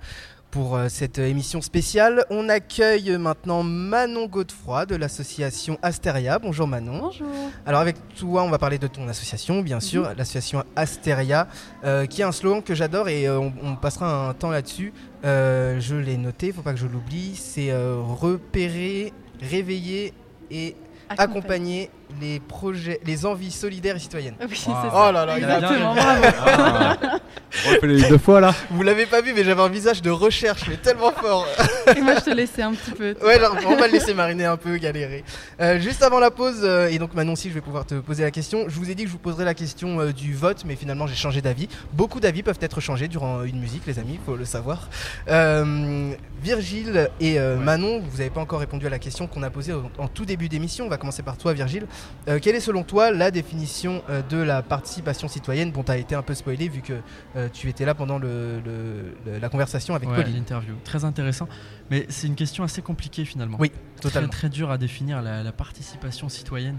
pour 0.51 0.77
euh, 0.77 0.89
cette 0.89 1.19
émission 1.19 1.61
spéciale. 1.61 2.25
On 2.31 2.49
accueille 2.49 3.19
maintenant 3.19 3.63
Manon 3.63 4.27
Godefroy 4.27 4.87
de 4.87 4.97
l'association 4.97 5.79
Asteria. 5.83 6.39
Bonjour 6.39 6.67
Manon. 6.67 7.01
Bonjour. 7.01 7.29
Alors 7.67 7.83
avec 7.83 7.97
toi, 8.15 8.45
on 8.45 8.51
va 8.51 8.59
parler 8.59 8.79
de 8.79 8.87
ton 8.87 9.07
association, 9.09 9.61
bien 9.61 9.81
sûr, 9.81 10.11
l'association 10.17 10.65
Asteria, 10.75 11.49
euh, 11.85 12.07
qui 12.07 12.23
est 12.23 12.25
un 12.25 12.33
slogan 12.33 12.63
que 12.63 12.75
j'adore 12.75 13.11
et 13.11 13.29
euh, 13.29 13.39
on, 13.39 13.53
on 13.63 13.77
passera 13.77 14.29
un 14.29 14.33
temps 14.33 14.51
là-dessus. 14.51 14.95
Euh, 15.27 15.79
je 15.81 15.97
l'ai 15.97 16.17
noté, 16.17 16.47
il 16.47 16.53
faut 16.55 16.63
pas 16.63 16.73
que 16.73 16.81
je 16.81 16.87
l'oublie. 16.87 17.37
C'est 17.37 17.73
repérer, 17.75 19.13
réveiller 19.43 20.15
et 20.51 20.77
accompagner 21.11 21.91
les 22.21 22.41
projets, 22.41 23.01
les 23.05 23.27
envies 23.27 23.51
solidaires 23.51 23.97
et 23.97 24.01
citoyennes. 24.01 24.35
Oui, 24.41 24.49
c'est 24.57 24.71
Wow. 24.71 24.77
ça. 24.77 24.91
Oh 25.09 25.13
là 25.13 25.27
là, 25.27 25.39
il 25.39 25.45
a- 25.45 25.55
Exactement, 25.59 25.95
bravo. 25.95 26.23
Ah. 27.13 27.19
Refais-les 27.75 28.09
deux 28.09 28.19
fois 28.19 28.41
là. 28.41 28.55
Vous 28.71 28.83
l'avez 28.83 29.07
pas 29.07 29.21
vu, 29.23 29.33
mais 29.35 29.43
j'avais 29.43 29.61
un 29.63 29.69
visage 29.69 30.03
de 30.03 30.11
recherche, 30.11 30.63
mais 30.69 30.77
tellement 30.77 31.11
fort. 31.11 31.47
Et 31.97 32.01
moi, 32.01 32.15
je 32.17 32.21
te 32.25 32.31
laissais 32.31 32.63
un 32.63 32.73
petit 32.73 32.93
peu. 32.93 33.17
Ouais, 33.25 33.35
alors, 33.35 33.57
on 33.67 33.77
va 33.77 33.87
le 33.89 33.93
laisser 33.93 34.15
mariner 34.15 34.45
un 34.45 34.57
peu, 34.57 34.77
galérer. 34.77 35.25
Euh, 35.61 35.81
juste 35.81 36.03
avant 36.03 36.21
la 36.21 36.31
pause, 36.31 36.61
euh, 36.63 36.89
et 36.89 36.99
donc 36.99 37.13
Manon, 37.15 37.35
si 37.35 37.49
je 37.49 37.55
vais 37.55 37.61
pouvoir 37.61 37.87
te 37.87 37.95
poser 37.97 38.23
la 38.23 38.31
question, 38.31 38.67
je 38.69 38.77
vous 38.77 38.89
ai 38.91 38.95
dit 38.95 39.03
que 39.03 39.09
je 39.09 39.13
vous 39.13 39.19
poserai 39.19 39.45
la 39.45 39.55
question 39.55 40.01
euh, 40.01 40.13
du 40.13 40.33
vote, 40.35 40.63
mais 40.65 40.77
finalement 40.77 41.07
j'ai 41.09 41.17
changé 41.17 41.41
d'avis. 41.43 41.69
Beaucoup 41.93 42.21
d'avis 42.21 42.43
peuvent 42.45 42.59
être 42.61 42.81
changés 42.81 43.09
durant 43.09 43.43
une 43.43 43.59
musique, 43.59 43.83
les 43.87 43.99
amis, 43.99 44.19
faut 44.25 44.37
le 44.37 44.45
savoir. 44.45 44.89
Euh, 45.29 46.13
Virgile 46.43 47.11
et 47.21 47.39
euh, 47.39 47.57
Manon, 47.57 48.01
vous 48.01 48.19
n'avez 48.19 48.31
pas 48.31 48.41
encore 48.41 48.61
répondu 48.61 48.87
à 48.87 48.91
la 48.91 48.99
question 48.99 49.27
qu'on 49.27 49.43
a 49.43 49.51
posée 49.51 49.73
en, 49.73 49.91
en 49.99 50.09
tout 50.09 50.25
début 50.25 50.49
d'émission. 50.49 50.87
On 50.87 50.89
va 50.89 50.97
commencer 50.97 51.23
par 51.23 51.37
toi, 51.37 51.53
Virgile. 51.53 51.87
Euh, 52.29 52.39
quelle 52.41 52.55
est 52.55 52.61
selon 52.61 52.83
toi 52.83 53.11
la 53.11 53.31
définition 53.31 54.03
euh, 54.11 54.21
de 54.29 54.37
la 54.37 54.63
participation 54.63 55.27
citoyenne? 55.29 55.73
Bon, 55.73 55.83
tu 55.83 55.91
as 55.91 55.97
été 55.97 56.15
un 56.15 56.23
peu 56.23 56.35
spoilé 56.35 56.69
vu 56.69 56.83
que 56.83 56.93
euh, 57.37 57.49
tu 57.53 57.69
étais 57.69 57.85
là 57.85 57.95
pendant 57.95 58.19
le- 58.19 58.61
le- 58.65 59.15
le- 59.27 59.39
la 59.39 59.49
conversation 59.49 59.95
avec 59.95 60.09
Ouais, 60.11 60.25
l'interview. 60.25 60.75
Très 60.85 61.05
intéressant. 61.05 61.49
Mais 61.91 62.07
c'est 62.09 62.27
une 62.27 62.35
question 62.37 62.63
assez 62.63 62.83
compliquée 62.83 63.25
finalement. 63.25 63.57
Oui, 63.59 63.71
Très, 63.97 64.03
totalement. 64.03 64.29
très 64.29 64.49
dur 64.51 64.71
à 64.71 64.79
définir 64.79 65.23
la, 65.23 65.43
la 65.43 65.53
participation 65.53 66.29
citoyenne. 66.29 66.79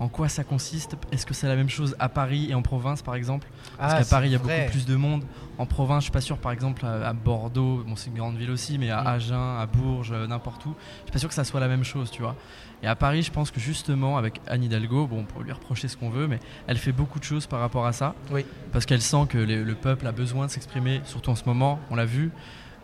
En 0.00 0.08
quoi 0.08 0.28
ça 0.30 0.44
consiste? 0.44 0.96
Est-ce 1.12 1.26
que 1.26 1.34
c'est 1.34 1.46
la 1.46 1.56
même 1.56 1.68
chose 1.68 1.94
à 1.98 2.08
Paris 2.08 2.46
et 2.50 2.54
en 2.54 2.62
province 2.62 3.02
par 3.02 3.14
exemple? 3.14 3.46
Parce 3.78 3.92
Ah, 3.94 3.98
qu'à 3.98 4.04
Paris 4.06 4.28
il 4.28 4.32
y 4.32 4.34
a 4.34 4.38
vrai. 4.38 4.60
beaucoup 4.60 4.70
plus 4.72 4.86
de 4.86 4.96
monde. 4.96 5.24
En 5.58 5.66
province, 5.66 5.98
je 5.98 6.04
suis 6.04 6.10
pas 6.12 6.22
sûr 6.22 6.38
par 6.38 6.52
exemple 6.52 6.86
à, 6.86 7.06
à 7.08 7.12
Bordeaux, 7.12 7.84
bon 7.86 7.94
c'est 7.96 8.08
une 8.08 8.16
grande 8.16 8.36
ville 8.38 8.50
aussi, 8.50 8.78
mais 8.78 8.90
à 8.90 9.02
Mm. 9.02 9.06
Agen, 9.06 9.56
à 9.60 9.66
Bourges, 9.66 10.12
euh, 10.12 10.26
n'importe 10.26 10.64
où, 10.64 10.74
je 11.00 11.02
suis 11.04 11.12
pas 11.12 11.18
sûr 11.18 11.28
que 11.28 11.34
ça 11.34 11.44
soit 11.44 11.60
la 11.60 11.68
même 11.68 11.84
chose, 11.84 12.10
tu 12.10 12.22
vois. 12.22 12.34
Et 12.82 12.86
à 12.86 12.96
Paris, 12.96 13.22
je 13.22 13.30
pense 13.30 13.50
que 13.50 13.60
justement 13.60 14.16
avec 14.16 14.40
Anne 14.48 14.64
Hidalgo, 14.64 15.06
bon 15.06 15.18
on 15.20 15.24
peut 15.24 15.44
lui 15.44 15.52
reprocher 15.52 15.86
ce 15.86 15.98
qu'on 15.98 16.08
veut, 16.08 16.26
mais 16.26 16.40
elle 16.66 16.78
fait 16.78 16.92
beaucoup 16.92 17.18
de 17.18 17.24
choses 17.24 17.46
par 17.46 17.60
rapport 17.60 17.84
à 17.86 17.92
ça. 17.92 18.14
Oui. 18.32 18.46
Parce 18.72 18.86
qu'elle 18.86 19.02
sent 19.02 19.26
que 19.28 19.36
les- 19.36 19.62
le 19.62 19.74
peuple 19.74 20.06
a 20.06 20.12
besoin 20.12 20.46
de 20.46 20.50
s'exprimer, 20.50 21.02
surtout 21.04 21.28
en 21.30 21.34
ce 21.36 21.44
moment, 21.44 21.78
on 21.90 21.94
l'a 21.94 22.06
vu. 22.06 22.30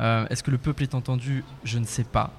Euh, 0.02 0.26
Est-ce 0.28 0.42
que 0.42 0.50
le 0.50 0.58
peuple 0.58 0.82
est 0.82 0.94
entendu? 0.94 1.42
Je 1.64 1.78
ne 1.78 1.86
sais 1.86 2.04
pas. 2.04 2.30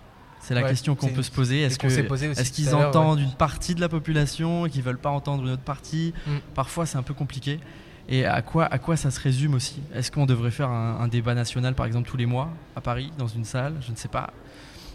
C'est 0.48 0.54
la 0.54 0.62
Ouais, 0.62 0.70
question 0.70 0.96
qu'on 0.96 1.10
peut 1.10 1.24
se 1.24 1.32
poser. 1.32 1.64
Est-ce 1.64 2.52
qu'ils 2.52 2.74
entendent 2.74 3.20
une 3.20 3.34
partie 3.34 3.76
de 3.76 3.82
la 3.82 3.90
population 3.90 4.66
et 4.66 4.70
qu'ils 4.70 4.82
veulent 4.82 4.98
pas 4.98 5.10
entendre 5.10 5.44
une 5.44 5.52
autre 5.52 5.62
partie? 5.62 6.14
Mm. 6.26 6.32
Parfois, 6.56 6.86
c'est 6.86 6.98
un 6.98 7.04
peu 7.04 7.14
compliqué. 7.14 7.60
Et 8.08 8.26
à 8.26 8.42
quoi, 8.42 8.64
à 8.64 8.78
quoi 8.78 8.96
ça 8.96 9.12
se 9.12 9.20
résume 9.20 9.56
aussi? 9.56 9.82
Est-ce 9.94 10.10
qu'on 10.10 10.26
devrait 10.26 10.52
faire 10.52 10.70
un, 10.70 11.02
un 11.02 11.10
débat 11.10 11.34
national, 11.36 11.76
par 11.76 11.86
exemple, 11.86 12.08
tous 12.10 12.16
les 12.16 12.26
mois 12.26 12.50
à 12.78 12.80
Paris, 12.80 13.12
dans 13.18 13.28
une 13.28 13.44
salle? 13.44 13.74
Je 13.86 13.92
ne 13.92 13.98
sais 13.98 14.08
pas. 14.08 14.32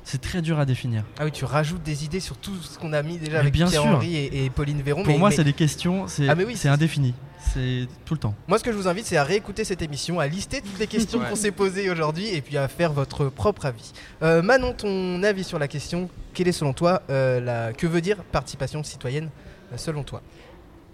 C'est 0.05 0.20
très 0.20 0.42
dur 0.42 0.59
à 0.59 0.64
définir. 0.64 1.05
Ah 1.18 1.24
oui, 1.24 1.30
tu 1.32 1.44
rajoutes 1.44 1.82
des 1.82 2.05
idées 2.05 2.20
sur 2.20 2.36
tout 2.36 2.55
ce 2.57 2.78
qu'on 2.78 2.92
a 2.92 3.03
mis 3.03 3.18
déjà 3.18 3.32
Mais 3.34 3.38
avec 3.38 3.53
bien 3.53 3.66
Pierre 3.68 3.82
sûr. 3.82 3.90
Henry 3.92 4.16
et, 4.16 4.44
et 4.46 4.50
Pauline 4.50 4.82
Véron. 4.82 5.05
Pour 5.05 5.12
mais- 5.12 5.18
moi, 5.18 5.30
mais 5.30 5.36
c'est 5.36 5.44
des 5.44 5.53
questions, 5.53 6.09
c'est 6.09 6.28
Ah, 6.28 6.34
mais 6.34 6.44
oui, 6.44 6.57
indéfini. 6.64 7.14
C'est 7.55 7.86
tout 8.05 8.14
le 8.14 8.20
temps. 8.20 8.34
moi, 8.46 8.59
ce 8.59 8.64
que 8.64 8.70
je 8.72 8.76
vous 8.76 8.86
invite, 8.88 9.05
c'est 9.05 9.16
à 9.16 9.24
réécouter 9.24 9.64
cette 9.64 9.82
émission, 9.82 10.20
à 10.20 10.26
lister 10.28 10.61
toutes 10.61 10.78
les 10.78 10.86
questions 10.86 11.18
Ouais. 11.20 11.28
qu'on 11.28 11.36
s'est 11.36 11.50
posées 11.50 11.90
aujourd'hui 11.90 12.28
et 12.28 12.40
puis 12.40 12.57
à 12.57 12.68
faire 12.68 12.92
votre 12.92 13.26
propre 13.26 13.66
avis. 13.66 13.92
Euh, 14.22 14.42
Manon, 14.42 14.72
ton 14.72 15.22
avis 15.24 15.42
sur 15.44 15.59
la 15.59 15.66
question, 15.68 16.09
quelle 16.34 16.48
est 16.48 16.53
selon 16.53 16.72
toi 16.72 17.03
euh, 17.11 17.40
la... 17.40 17.72
que 17.72 17.86
veut 17.86 18.00
dire 18.00 18.22
participation 18.30 18.82
citoyenne 18.84 19.28
euh, 19.72 19.76
selon 19.76 20.03
toi? 20.05 20.22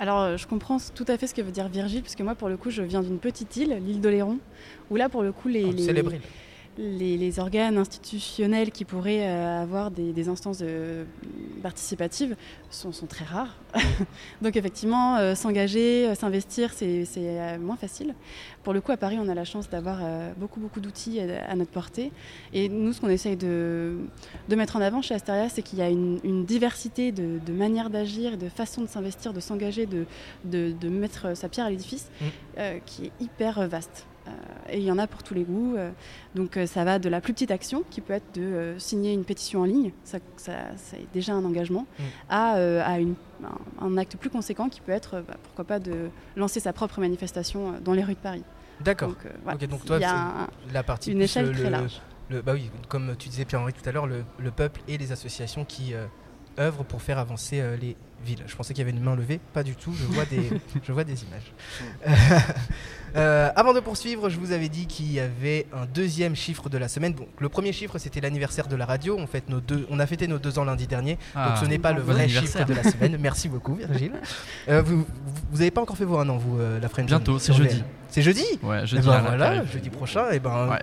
Alors, 0.00 0.36
je 0.38 0.46
comprends 0.46 0.78
tout 0.94 1.04
à 1.08 1.18
fait 1.18 1.26
ce 1.26 1.34
que 1.34 1.42
veut 1.42 1.50
dire 1.50 1.68
Virgile, 1.68 2.02
parce 2.02 2.14
que 2.14 2.22
moi, 2.22 2.34
pour 2.34 2.48
le 2.48 2.56
coup, 2.56 2.70
je 2.70 2.82
viens 2.82 3.02
d'une 3.02 3.18
petite 3.18 3.56
île, 3.56 3.76
l'île 3.84 4.00
d'Oléron, 4.00 4.38
où 4.90 4.96
là, 4.96 5.08
pour 5.08 5.22
le 5.22 5.32
coup, 5.32 5.48
les, 5.48 5.64
Oh, 5.64 5.72
les-. 5.72 6.20
Les, 6.78 7.16
les 7.16 7.40
organes 7.40 7.76
institutionnels 7.76 8.70
qui 8.70 8.84
pourraient 8.84 9.26
euh, 9.26 9.62
avoir 9.62 9.90
des, 9.90 10.12
des 10.12 10.28
instances 10.28 10.62
participatives 11.60 12.36
sont, 12.70 12.92
sont 12.92 13.06
très 13.06 13.24
rares. 13.24 13.56
Donc 14.42 14.56
effectivement, 14.56 15.16
euh, 15.16 15.34
s'engager, 15.34 16.06
euh, 16.06 16.14
s'investir, 16.14 16.72
c'est 16.72 17.04
moins 17.58 17.76
facile. 17.76 18.14
Pour 18.62 18.72
le 18.72 18.80
coup, 18.80 18.92
à 18.92 18.96
Paris, 18.96 19.18
on 19.20 19.28
a 19.28 19.34
la 19.34 19.44
chance 19.44 19.68
d'avoir 19.68 19.98
beaucoup, 20.36 20.60
beaucoup 20.60 20.80
d'outils 20.80 21.20
à, 21.20 21.50
à 21.50 21.54
notre 21.56 21.70
portée. 21.70 22.12
Et 22.52 22.68
nous, 22.68 22.92
ce 22.92 23.00
qu'on 23.00 23.08
essaye 23.08 23.36
de, 23.36 23.98
de 24.48 24.56
mettre 24.56 24.76
en 24.76 24.80
avant 24.80 25.02
chez 25.02 25.14
Asteria, 25.14 25.48
c'est 25.48 25.62
qu'il 25.62 25.78
y 25.78 25.82
a 25.82 25.88
une, 25.88 26.20
une 26.22 26.44
diversité 26.44 27.10
de, 27.12 27.40
de 27.44 27.52
manières 27.52 27.90
d'agir, 27.90 28.36
de 28.38 28.48
façons 28.48 28.82
de 28.82 28.86
s'investir, 28.86 29.32
de 29.32 29.40
s'engager, 29.40 29.86
de, 29.86 30.88
mettre 30.88 31.36
sa 31.36 31.48
pierre 31.48 31.66
à 31.66 31.70
l'édifice, 31.70 32.10
Mm. 32.20 32.80
qui 32.86 33.06
est 33.06 33.12
hyper 33.20 33.68
vaste. 33.68 34.06
Euh, 34.28 34.72
et 34.72 34.78
il 34.78 34.84
y 34.84 34.92
en 34.92 34.98
a 34.98 35.06
pour 35.06 35.22
tous 35.22 35.34
les 35.34 35.44
goûts. 35.44 35.74
euh, 35.76 35.90
donc 36.34 36.56
euh, 36.56 36.66
ça 36.66 36.84
va 36.84 36.98
de 36.98 37.08
la 37.08 37.20
plus 37.20 37.32
petite 37.32 37.50
action, 37.50 37.82
qui 37.90 38.00
peut 38.00 38.12
être 38.12 38.34
de 38.34 38.74
signer 38.78 39.12
une 39.12 39.24
pétition 39.24 39.60
en 39.62 39.64
ligne, 39.64 39.92
ça, 40.04 40.18
ça- 40.36 40.52
c'est 40.76 41.10
déjà 41.12 41.32
un 41.32 41.44
engagement, 41.44 41.86
Mm. 41.98 42.02
à, 42.28 42.50
à 42.84 42.98
une- 42.98 43.14
un, 43.44 43.84
un 43.86 43.96
acte 43.96 44.16
plus 44.16 44.30
conséquent 44.30 44.68
qui 44.68 44.80
peut 44.80 44.92
être, 44.92 45.24
bah, 45.26 45.36
pourquoi 45.42 45.64
pas, 45.64 45.78
de 45.78 46.10
lancer 46.36 46.60
sa 46.60 46.72
propre 46.72 47.00
manifestation 47.00 47.74
dans 47.84 47.92
les 47.92 48.02
rues 48.04 48.14
de 48.14 48.18
Paris. 48.18 48.44
D'accord. 48.80 49.08
Donc, 49.08 49.18
voilà, 49.44 49.58
donc 49.66 49.80
il 49.82 49.86
toi, 49.86 49.98
y 49.98 50.04
a 50.04 50.14
un- 50.44 50.48
la 50.72 50.82
partie 50.82 51.10
une 51.12 51.22
échelle 51.22 51.46
le- 51.46 51.52
très 51.52 51.64
le- 51.64 51.70
large. 51.70 52.00
le- 52.30 52.42
bah 52.42 52.52
oui, 52.54 52.70
comme 52.88 53.16
tu 53.16 53.28
disais 53.28 53.44
Pierre-Henri 53.44 53.72
tout 53.72 53.88
à 53.88 53.92
l'heure, 53.92 54.06
le, 54.06 54.24
le 54.38 54.50
peuple 54.50 54.80
et 54.88 54.98
les 54.98 55.10
associations 55.12 55.64
qui 55.64 55.94
œuvrent 56.58 56.84
pour 56.84 57.00
faire 57.02 57.18
avancer 57.18 57.62
les 57.80 57.96
villes. 58.24 58.42
Je 58.46 58.56
pensais 58.56 58.74
qu'il 58.74 58.84
y 58.84 58.88
avait 58.88 58.96
une 58.96 59.02
main 59.02 59.16
levée, 59.16 59.40
pas 59.52 59.62
du 59.62 59.74
tout. 59.76 59.92
Je 59.92 60.04
vois 60.04 60.24
des, 60.24 60.50
je 60.82 60.92
vois 60.92 61.04
des 61.04 61.24
images. 61.24 61.52
Euh, 63.16 63.50
avant 63.56 63.72
de 63.72 63.80
poursuivre, 63.80 64.28
je 64.28 64.38
vous 64.38 64.52
avais 64.52 64.68
dit 64.68 64.86
qu'il 64.86 65.10
y 65.10 65.18
avait 65.18 65.66
un 65.72 65.86
deuxième 65.86 66.36
chiffre 66.36 66.68
de 66.68 66.76
la 66.76 66.88
semaine. 66.88 67.14
Donc, 67.14 67.28
le 67.38 67.48
premier 67.48 67.72
chiffre, 67.72 67.96
c'était 67.96 68.20
l'anniversaire 68.20 68.68
de 68.68 68.76
la 68.76 68.84
radio. 68.84 69.16
On, 69.18 69.26
fête 69.26 69.48
nos 69.48 69.60
deux, 69.60 69.86
on 69.88 69.98
a 69.98 70.06
fêté 70.06 70.28
nos 70.28 70.38
deux 70.38 70.58
ans 70.58 70.64
lundi 70.64 70.86
dernier. 70.86 71.16
Ah, 71.34 71.48
donc 71.48 71.58
ce 71.58 71.64
n'est 71.64 71.78
pas 71.78 71.92
le 71.92 72.02
vrai 72.02 72.28
chiffre 72.28 72.66
de 72.66 72.74
la 72.74 72.82
semaine. 72.82 73.16
Merci 73.20 73.48
beaucoup, 73.48 73.74
Virgile. 73.76 74.12
Euh, 74.68 74.82
vous 74.82 75.06
n'avez 75.52 75.70
pas 75.70 75.80
encore 75.80 75.96
fait 75.96 76.04
vos 76.04 76.18
un 76.18 76.28
an, 76.28 76.36
vous, 76.36 76.58
euh, 76.58 76.78
la 76.80 76.88
Friendzone 76.90 77.18
Bientôt, 77.18 77.38
c'est 77.38 77.54
jeudi. 77.54 77.82
C'est 78.10 78.22
jeudi 78.22 78.44
Ouais, 78.62 78.80
Eh 78.82 78.86
jeudi. 78.86 79.06
ben 79.06 79.20
voilà, 79.20 79.50
qui 79.50 79.56
arrive. 79.58 79.72
jeudi 79.72 79.90
prochain, 79.90 80.30
et 80.30 80.38
ben 80.38 80.68
Ouais. 80.70 80.78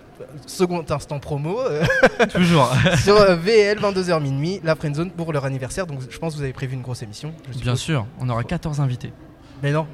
second 0.46 0.86
instant 0.90 1.20
promo 1.20 1.60
euh, 1.60 1.84
Toujours. 2.34 2.72
sur 3.04 3.16
euh, 3.16 3.36
VL 3.36 3.80
22h 3.80 4.22
minuit, 4.22 4.62
la 4.64 4.76
Friendzone 4.76 5.10
pour 5.12 5.34
leur 5.34 5.44
anniversaire. 5.46 5.88
Donc 5.88 6.00
je 6.10 6.18
pense 6.20 6.34
que 6.34 6.38
vous 6.38 6.44
avez 6.44 6.54
prévu 6.54 6.76
une 6.76 6.82
grosse 6.84 7.02
émission. 7.02 7.34
je 7.52 7.58
Bien 7.60 7.76
sûr, 7.76 8.06
on 8.20 8.30
aura 8.30 8.44
14 8.44 8.80
invités. 8.80 9.12
Mais 9.64 9.72
non, 9.72 9.88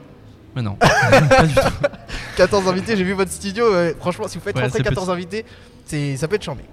Mais 0.56 0.62
non, 0.62 0.76
pas 0.76 1.46
du 1.48 1.54
tout. 1.54 1.62
14 2.36 2.68
invités, 2.68 2.98
j'ai 2.98 3.04
vu 3.06 3.14
votre 3.14 3.32
studio. 3.32 3.66
euh, 3.74 3.94
franchement, 4.00 4.28
si 4.28 4.38
vous 4.38 4.44
faites 4.44 4.56
Ouais, 4.58 4.64
rentrer 4.64 4.80
c'est 4.80 4.84
14 4.84 5.10
invités, 5.10 5.46
c'est 5.86 6.18
ça 6.18 6.28
peut 6.28 6.36
être 6.36 6.44
chambé. 6.44 6.64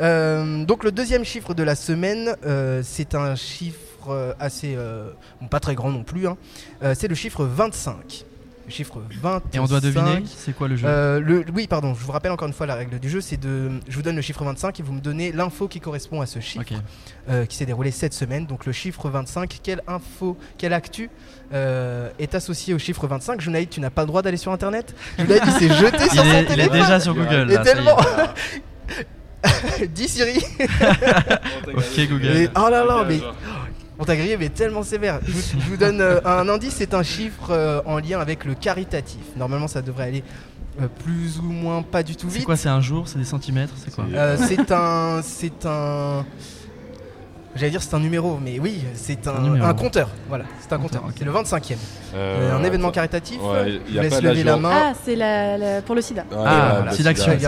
Euh, 0.00 0.64
donc 0.64 0.84
le 0.84 0.92
deuxième 0.92 1.24
chiffre 1.24 1.52
de 1.54 1.62
la 1.62 1.74
semaine, 1.74 2.34
euh, 2.46 2.80
c'est 2.84 3.14
un 3.14 3.34
chiffre 3.34 3.84
assez, 4.40 4.74
bon, 5.40 5.48
pas 5.48 5.60
très 5.60 5.74
grand 5.74 5.90
non 5.90 6.02
plus. 6.02 6.26
hein. 6.28 6.38
C'est 6.94 7.08
le 7.08 7.14
chiffre 7.14 7.44
25. 7.44 8.24
Le 8.68 8.72
chiffre 8.74 9.00
25. 9.22 9.42
Et 9.54 9.58
on 9.58 9.64
doit 9.64 9.80
deviner 9.80 10.22
c'est 10.26 10.54
quoi 10.54 10.68
le 10.68 10.76
jeu 10.76 10.86
Euh, 10.86 11.20
le, 11.20 11.42
oui, 11.54 11.66
pardon, 11.66 11.94
je 11.94 12.04
vous 12.04 12.12
rappelle 12.12 12.32
encore 12.32 12.46
une 12.48 12.52
fois 12.54 12.66
la 12.66 12.74
règle 12.74 12.98
du 12.98 13.08
jeu, 13.08 13.22
c'est 13.22 13.38
de, 13.38 13.70
je 13.88 13.96
vous 13.96 14.02
donne 14.02 14.14
le 14.16 14.20
chiffre 14.22 14.44
25 14.44 14.78
et 14.78 14.82
vous 14.82 14.92
me 14.92 15.00
donnez 15.00 15.32
l'info 15.32 15.68
qui 15.68 15.80
correspond 15.80 16.20
à 16.20 16.26
ce 16.26 16.38
chiffre 16.40 16.60
Ok. 16.70 16.78
euh, 17.30 17.46
qui 17.46 17.56
s'est 17.56 17.64
déroulé 17.64 17.90
cette 17.90 18.12
semaine. 18.12 18.44
Donc 18.46 18.66
le 18.66 18.72
chiffre 18.72 19.08
25, 19.08 19.60
quelle 19.62 19.80
info, 19.88 20.36
quelle 20.58 20.74
actu 20.74 21.08
euh, 21.54 22.10
est 22.18 22.34
associée 22.34 22.74
au 22.74 22.78
chiffre 22.78 23.06
25 23.06 23.40
Junaïd, 23.40 23.70
tu 23.70 23.80
n'as 23.80 23.88
pas 23.90 24.02
le 24.02 24.08
droit 24.08 24.20
d'aller 24.20 24.36
sur 24.36 24.52
internet? 24.52 24.94
Junaïd, 25.18 25.42
il 25.46 25.52
s'est 25.52 25.74
jeté 25.74 25.98
sur 26.10 26.22
Il 26.24 26.30
son 26.30 26.36
est, 26.36 26.46
il 26.52 26.60
est 26.60 26.68
déjà 26.68 27.00
sur 27.00 27.14
Google. 27.14 27.50
Et 27.50 27.54
Là, 27.54 27.64
tellement 27.64 27.96
Dis 29.94 30.08
Siri 30.08 30.40
Ok, 31.74 32.08
Google. 32.10 32.26
Et- 32.36 32.48
Oh 32.56 32.68
là 32.70 32.84
là, 32.84 33.04
mais 33.08 33.20
on 33.98 34.04
t'a 34.04 34.16
grillé, 34.16 34.36
mais 34.36 34.48
tellement 34.48 34.82
sévère. 34.82 35.20
Je 35.26 35.32
vous, 35.32 35.40
je 35.60 35.70
vous 35.70 35.76
donne 35.76 36.00
euh, 36.00 36.20
un 36.24 36.48
indice, 36.48 36.74
c'est 36.76 36.94
un 36.94 37.02
chiffre 37.02 37.50
euh, 37.50 37.80
en 37.84 37.98
lien 37.98 38.20
avec 38.20 38.44
le 38.44 38.54
caritatif. 38.54 39.20
Normalement, 39.36 39.68
ça 39.68 39.82
devrait 39.82 40.04
aller 40.04 40.24
euh, 40.80 40.86
plus 41.04 41.38
ou 41.38 41.42
moins 41.42 41.82
pas 41.82 42.02
du 42.02 42.14
tout 42.14 42.28
C'est 42.30 42.36
vite. 42.38 42.46
quoi 42.46 42.56
C'est 42.56 42.68
un 42.68 42.80
jour 42.80 43.08
C'est 43.08 43.18
des 43.18 43.24
centimètres 43.24 43.74
C'est 43.76 43.92
quoi? 43.94 44.04
C'est 44.36 44.70
un, 44.70 45.20
c'est 45.22 45.66
un, 45.66 46.24
j'allais 47.56 47.70
dire 47.70 47.82
c'est 47.82 47.94
un 47.94 48.00
numéro, 48.00 48.38
mais 48.42 48.58
oui, 48.58 48.82
c'est 48.94 49.26
un, 49.26 49.36
Un 49.36 49.40
numéro. 49.40 49.66
un 49.66 49.74
compteur. 49.74 50.08
Voilà, 50.28 50.44
c'est 50.60 50.72
un 50.72 50.78
Compteur. 50.78 51.02
C'est 51.16 51.24
le 51.24 51.32
25e. 51.32 51.76
Euh, 52.14 52.56
un 52.56 52.62
événement 52.64 52.88
attends. 52.88 52.94
caritatif. 52.94 53.38
Ouais, 53.42 53.80
il 53.88 53.94
y 53.94 53.98
a 53.98 54.02
laisse 54.02 54.14
pas 54.14 54.20
lever 54.20 54.44
la 54.44 54.56
main. 54.56 54.70
Ah, 54.72 54.92
c'est 55.04 55.16
la, 55.16 55.58
la- 55.58 55.82
pour 55.82 55.94
le 55.94 56.02
sida. 56.02 56.22
Ouais, 56.30 56.36
Ah, 56.46 56.82
voilà, 56.84 56.92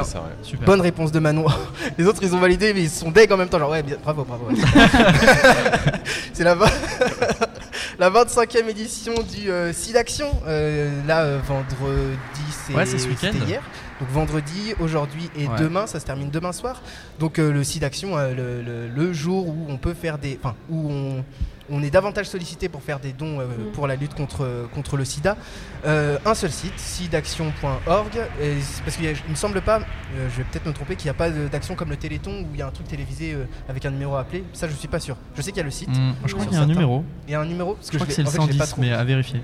ça, 0.04 0.18
ouais. 0.20 0.24
Super. 0.42 0.66
Bonne 0.66 0.80
réponse 0.80 1.12
de 1.12 1.18
Manon. 1.18 1.46
Les 1.98 2.06
autres 2.06 2.20
ils 2.22 2.34
ont 2.34 2.38
validé, 2.40 2.72
mais 2.74 2.82
ils 2.82 2.90
sont 2.90 3.10
deg 3.10 3.30
en 3.32 3.36
même 3.36 3.48
temps. 3.48 3.58
Genre 3.58 3.70
ouais, 3.70 3.82
bien- 3.82 3.96
bravo, 4.02 4.24
bravo. 4.24 4.48
c'est 6.32 6.44
la, 6.44 6.56
la 7.98 8.10
25e 8.10 8.68
édition 8.68 9.12
du 9.14 9.50
euh, 9.50 9.72
SIDAction. 9.72 10.28
Euh, 10.46 10.90
là, 11.06 11.20
euh, 11.22 11.38
vendredi, 11.46 12.18
c'est 12.66 12.74
Ouais, 12.74 12.86
c'est 12.86 12.98
ce 12.98 13.08
week-end. 13.08 13.30
c'était 13.32 13.46
hier. 13.46 13.62
Donc 14.00 14.08
vendredi, 14.08 14.74
aujourd'hui 14.80 15.28
et 15.36 15.46
Ouais. 15.46 15.58
demain, 15.58 15.86
ça 15.86 16.00
se 16.00 16.06
termine 16.06 16.30
demain 16.30 16.52
soir. 16.52 16.80
Donc 17.18 17.38
euh, 17.38 17.52
le 17.52 17.62
SIDAction, 17.62 18.16
euh, 18.16 18.34
le, 18.34 18.62
le- 18.62 18.88
le 18.88 19.12
jour 19.12 19.46
où 19.48 19.66
on 19.68 19.76
peut 19.76 19.94
faire 19.94 20.16
des, 20.18 20.38
enfin 20.42 20.56
où 20.70 20.90
on, 20.90 21.24
on 21.72 21.82
est 21.82 21.90
davantage 21.90 22.26
sollicité 22.26 22.68
pour 22.68 22.82
faire 22.82 22.98
des 22.98 23.12
dons 23.12 23.40
euh, 23.40 23.44
Mm. 23.44 23.72
pour 23.72 23.86
la 23.86 23.96
lutte 23.96 24.14
contre 24.14 24.68
contre 24.74 24.96
le 24.96 25.04
SIDA. 25.04 25.36
Euh, 25.84 26.18
un 26.24 26.34
seul 26.34 26.50
site, 26.50 26.78
sidaction.org. 26.78 28.16
Et 28.40 28.56
c'est 28.60 28.82
Parce 28.84 28.96
qu'il 28.96 29.08
me 29.28 29.34
semble 29.34 29.60
pas, 29.60 29.78
euh, 29.80 30.28
je 30.30 30.36
vais 30.38 30.44
peut-être 30.44 30.66
me 30.66 30.72
tromper, 30.72 30.96
qu'il 30.96 31.04
n'y 31.06 31.10
a 31.10 31.14
pas 31.14 31.30
d'action 31.30 31.74
comme 31.74 31.90
le 31.90 31.96
Téléthon 31.96 32.30
où 32.42 32.46
il 32.54 32.58
y 32.58 32.62
a 32.62 32.66
un 32.66 32.70
truc 32.70 32.88
télévisé 32.88 33.34
euh, 33.34 33.44
avec 33.68 33.84
un 33.84 33.90
numéro 33.90 34.14
à 34.16 34.20
appeler. 34.20 34.44
Ça, 34.52 34.66
je 34.68 34.74
suis 34.74 34.88
pas 34.88 35.00
sûr. 35.00 35.16
Je 35.36 35.42
sais 35.42 35.50
qu'il 35.52 35.58
y 35.58 35.60
a 35.60 35.64
le 35.64 35.70
site. 35.70 35.90
Hmm, 35.90 36.12
je 36.26 36.32
crois 36.32 36.46
qu'il 36.46 36.54
y 36.54 36.56
a 36.56 36.60
un 36.60 36.66
certains. 36.66 36.66
numéro. 36.72 37.04
Il 37.28 37.32
y 37.32 37.34
a 37.34 37.40
un 37.40 37.44
numéro 37.46 37.74
parce 37.74 37.88
Je 37.90 37.96
crois 37.96 38.06
que 38.06 38.12
c'est 38.12 38.22
le 38.22 38.28
en 38.28 38.30
fait, 38.30 38.40
je 38.46 38.52
l'ai 38.52 38.58
pas 38.58 38.64
110, 38.66 38.70
trop- 38.72 38.80
mais 38.80 38.92
à 38.92 39.04
vérifier. 39.04 39.42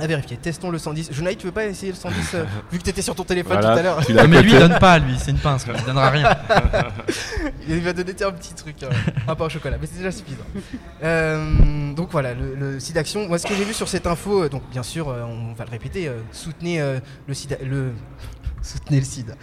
À 0.00 0.06
vérifier. 0.06 0.36
Testons 0.36 0.70
le 0.70 0.78
110. 0.78 1.12
Junaï, 1.12 1.36
tu 1.36 1.46
veux 1.46 1.52
pas 1.52 1.66
essayer 1.66 1.92
le 1.92 1.98
110 1.98 2.34
euh, 2.34 2.44
vu 2.72 2.78
que 2.78 2.84
tu 2.84 2.90
étais 2.90 3.02
sur 3.02 3.14
ton 3.14 3.24
téléphone 3.24 3.58
Voilà, 3.60 3.72
tout 3.74 3.78
à 3.78 3.82
l'heure 3.82 3.98
Ah, 4.18 4.26
mais 4.28 4.42
lui, 4.42 4.52
il 4.52 4.58
donne 4.58 4.78
pas, 4.78 4.98
lui, 4.98 5.16
c'est 5.18 5.30
une 5.30 5.38
pince, 5.38 5.64
quoi. 5.64 5.74
il 5.78 5.84
donnera 5.84 6.10
rien. 6.10 6.36
Il 7.68 7.80
va 7.80 7.92
donner 7.92 8.12
un 8.22 8.32
petit 8.32 8.54
truc, 8.54 8.82
euh, 8.82 8.90
un 9.26 9.34
pain 9.34 9.44
au 9.46 9.48
chocolat, 9.48 9.78
mais 9.80 9.86
c'est 9.86 9.98
déjà 9.98 10.12
suffisant. 10.12 10.44
Euh, 11.02 11.92
donc 11.94 12.10
voilà, 12.10 12.34
le, 12.34 12.54
le 12.54 12.80
site 12.80 12.94
d'action. 12.94 13.26
Moi, 13.26 13.38
ce 13.38 13.46
que 13.46 13.54
j'ai 13.54 13.64
vu 13.64 13.72
sur 13.72 13.88
cette 13.88 14.06
info, 14.06 14.48
donc 14.48 14.62
bien 14.70 14.82
sûr, 14.82 15.08
euh, 15.08 15.22
on 15.24 15.54
va 15.54 15.64
le 15.64 15.70
répéter, 15.70 16.08
euh, 16.08 16.18
soutenez 16.32 16.80
euh, 16.80 16.98
le 17.26 17.34
sida, 17.34 17.56
le 17.64 17.92
soutenez 18.62 18.98
le 19.00 19.04
sida, 19.04 19.34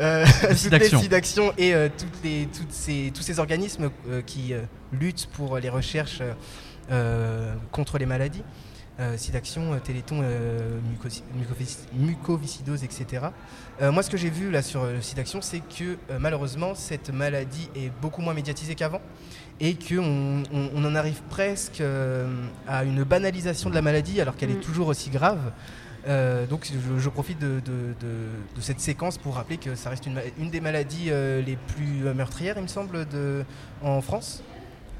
Euh, 0.00 0.24
soutenez 0.54 0.88
le 0.90 0.98
SIDAction 0.98 1.52
et 1.58 1.74
euh, 1.74 1.88
toutes 1.96 2.24
les, 2.24 2.48
toutes 2.56 2.72
ces, 2.72 3.12
tous 3.14 3.22
ces 3.22 3.38
organismes 3.38 3.90
euh, 4.08 4.22
qui 4.22 4.52
euh, 4.54 4.62
luttent 4.92 5.28
pour 5.32 5.58
les 5.58 5.68
recherches 5.68 6.22
contre 7.70 7.96
les 7.96 8.06
maladies. 8.06 8.42
Euh, 9.00 9.16
SIDAction, 9.16 9.72
euh, 9.72 9.78
Téléthon, 9.78 10.20
euh, 10.22 10.78
mucoviscidose, 11.94 12.84
etc. 12.84 13.26
Moi, 13.80 14.02
ce 14.02 14.10
que 14.10 14.18
j'ai 14.18 14.28
vu 14.28 14.50
là 14.50 14.60
sur 14.62 14.82
euh, 14.82 14.92
le 14.96 15.00
site 15.02 15.16
d'action, 15.16 15.40
c'est 15.40 15.60
que 15.60 15.96
malheureusement, 16.20 16.74
cette 16.74 17.08
maladie 17.10 17.70
est 17.74 17.90
beaucoup 18.02 18.20
moins 18.20 18.34
médiatisée 18.34 18.74
qu'avant 18.74 19.00
et 19.60 19.74
qu'on 19.76 20.42
on, 20.52 20.70
on 20.74 20.84
en 20.84 20.94
arrive 20.94 21.22
presque 21.30 21.82
à 22.68 22.84
une 22.84 23.02
banalisation 23.04 23.70
de 23.70 23.74
la 23.74 23.82
maladie 23.82 24.20
alors 24.20 24.36
qu'elle 24.36 24.50
Mm. 24.50 24.56
est 24.58 24.60
toujours 24.60 24.88
aussi 24.88 25.08
grave. 25.08 25.40
Euh, 26.06 26.46
donc, 26.46 26.66
je, 26.70 26.98
je 26.98 27.08
profite 27.08 27.38
de, 27.38 27.60
de- 27.60 27.94
de- 28.00 28.56
de 28.56 28.60
cette 28.60 28.80
séquence 28.80 29.16
pour 29.18 29.36
rappeler 29.36 29.56
que 29.56 29.74
ça 29.74 29.88
reste 29.88 30.04
une, 30.06 30.50
des 30.50 30.60
maladies 30.60 31.06
euh, 31.10 31.40
les 31.42 31.56
plus 31.56 32.12
meurtrières, 32.14 32.56
il 32.58 32.62
me 32.62 32.68
semble, 32.68 33.06
en 33.82 34.00
France. 34.02 34.42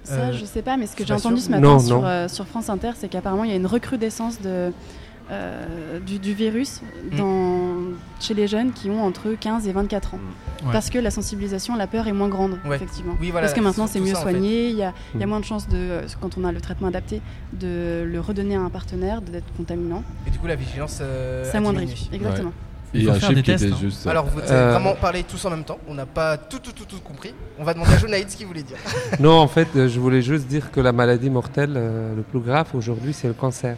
Ça, 0.04 0.14
Euh, 0.14 0.32
je 0.32 0.44
sais 0.44 0.62
pas, 0.62 0.76
mais 0.76 0.86
ce 0.86 0.96
que 0.96 1.04
j'ai 1.06 1.14
entendu 1.14 1.36
sûr. 1.36 1.46
ce 1.46 1.50
matin 1.50 1.62
Non, 1.62 1.78
sur, 1.78 2.00
non. 2.00 2.06
euh, 2.06 2.28
sur 2.28 2.46
France 2.46 2.68
Inter, 2.68 2.90
c'est 2.96 3.08
qu'apparemment 3.08 3.44
il 3.44 3.50
y 3.50 3.52
a 3.52 3.56
une 3.56 3.66
recrudescence 3.66 4.40
de, 4.40 4.72
euh, 5.30 6.00
du, 6.00 6.18
du 6.18 6.34
virus 6.34 6.80
Mm. 7.12 7.94
chez 8.20 8.34
les 8.34 8.46
jeunes 8.48 8.72
qui 8.72 8.90
ont 8.90 9.02
entre 9.04 9.30
15 9.38 9.68
et 9.68 9.72
24 9.72 10.14
ans. 10.14 10.18
Ouais. 10.64 10.72
Parce 10.72 10.90
que 10.90 10.98
la 10.98 11.10
sensibilisation, 11.10 11.76
la 11.76 11.86
peur 11.86 12.06
est 12.08 12.12
moins 12.12 12.28
grande, 12.28 12.58
Ouais. 12.66 12.76
effectivement. 12.76 13.14
Oui, 13.20 13.30
voilà, 13.30 13.46
Parce 13.46 13.58
que 13.58 13.62
maintenant 13.64 13.86
c'est 13.86 14.00
mieux 14.00 14.14
ça, 14.14 14.20
en 14.20 14.24
fait. 14.24 14.30
soigné, 14.32 14.68
il 14.70 14.76
y 14.76 14.82
a, 14.82 14.92
il 15.14 15.20
y 15.20 15.22
a 15.22 15.26
Mm. 15.26 15.28
moins 15.28 15.40
de 15.40 15.44
chances 15.44 15.68
de, 15.68 15.76
euh, 15.76 16.02
quand 16.20 16.36
on 16.36 16.44
a 16.44 16.50
le 16.52 16.60
traitement 16.60 16.88
adapté, 16.88 17.20
de 17.52 18.02
le 18.04 18.20
redonner 18.20 18.56
à 18.56 18.60
un 18.60 18.70
partenaire, 18.70 19.22
d'être 19.22 19.46
contaminant. 19.56 20.02
Et 20.26 20.30
du 20.30 20.38
coup, 20.38 20.46
la 20.48 20.56
vigilance 20.56 20.98
euh, 21.00 21.44
ça 21.44 21.54
a 21.54 21.56
amoindrit. 21.58 21.86
diminué. 22.10 22.28
Il 22.94 23.02
Et 23.02 23.04
faut 23.12 23.26
un 23.26 23.28
des 23.30 23.34
qui 23.36 23.42
tests, 23.44 23.64
était 23.64 23.72
hein. 23.72 23.78
juste. 23.80 24.06
Alors, 24.06 24.26
vous 24.26 24.38
allez 24.40 24.50
Euh, 24.50 24.72
vraiment 24.72 24.94
parler 24.94 25.22
tous 25.22 25.42
en 25.46 25.50
même 25.50 25.64
temps. 25.64 25.78
On 25.88 25.94
n'a 25.94 26.04
pas 26.06 26.36
tout, 26.36 26.58
tout, 26.58 26.72
tout, 26.72 26.84
tout 26.84 27.00
compris. 27.00 27.32
On 27.58 27.64
va 27.64 27.72
demander 27.72 27.92
à 27.94 27.98
Jonaïd 27.98 28.28
ce 28.28 28.36
qu'il 28.36 28.46
voulait 28.46 28.62
dire. 28.62 28.76
Non, 29.18 29.38
en 29.38 29.48
fait, 29.48 29.68
euh, 29.76 29.88
je 29.88 29.98
voulais 29.98 30.20
juste 30.20 30.46
dire 30.46 30.70
que 30.70 30.80
la 30.80 30.92
maladie 30.92 31.30
mortelle, 31.30 31.72
euh, 31.76 32.14
le 32.14 32.22
plus 32.22 32.40
grave 32.40 32.66
aujourd'hui, 32.74 33.12
c'est 33.14 33.28
le 33.28 33.34
cancer. 33.34 33.76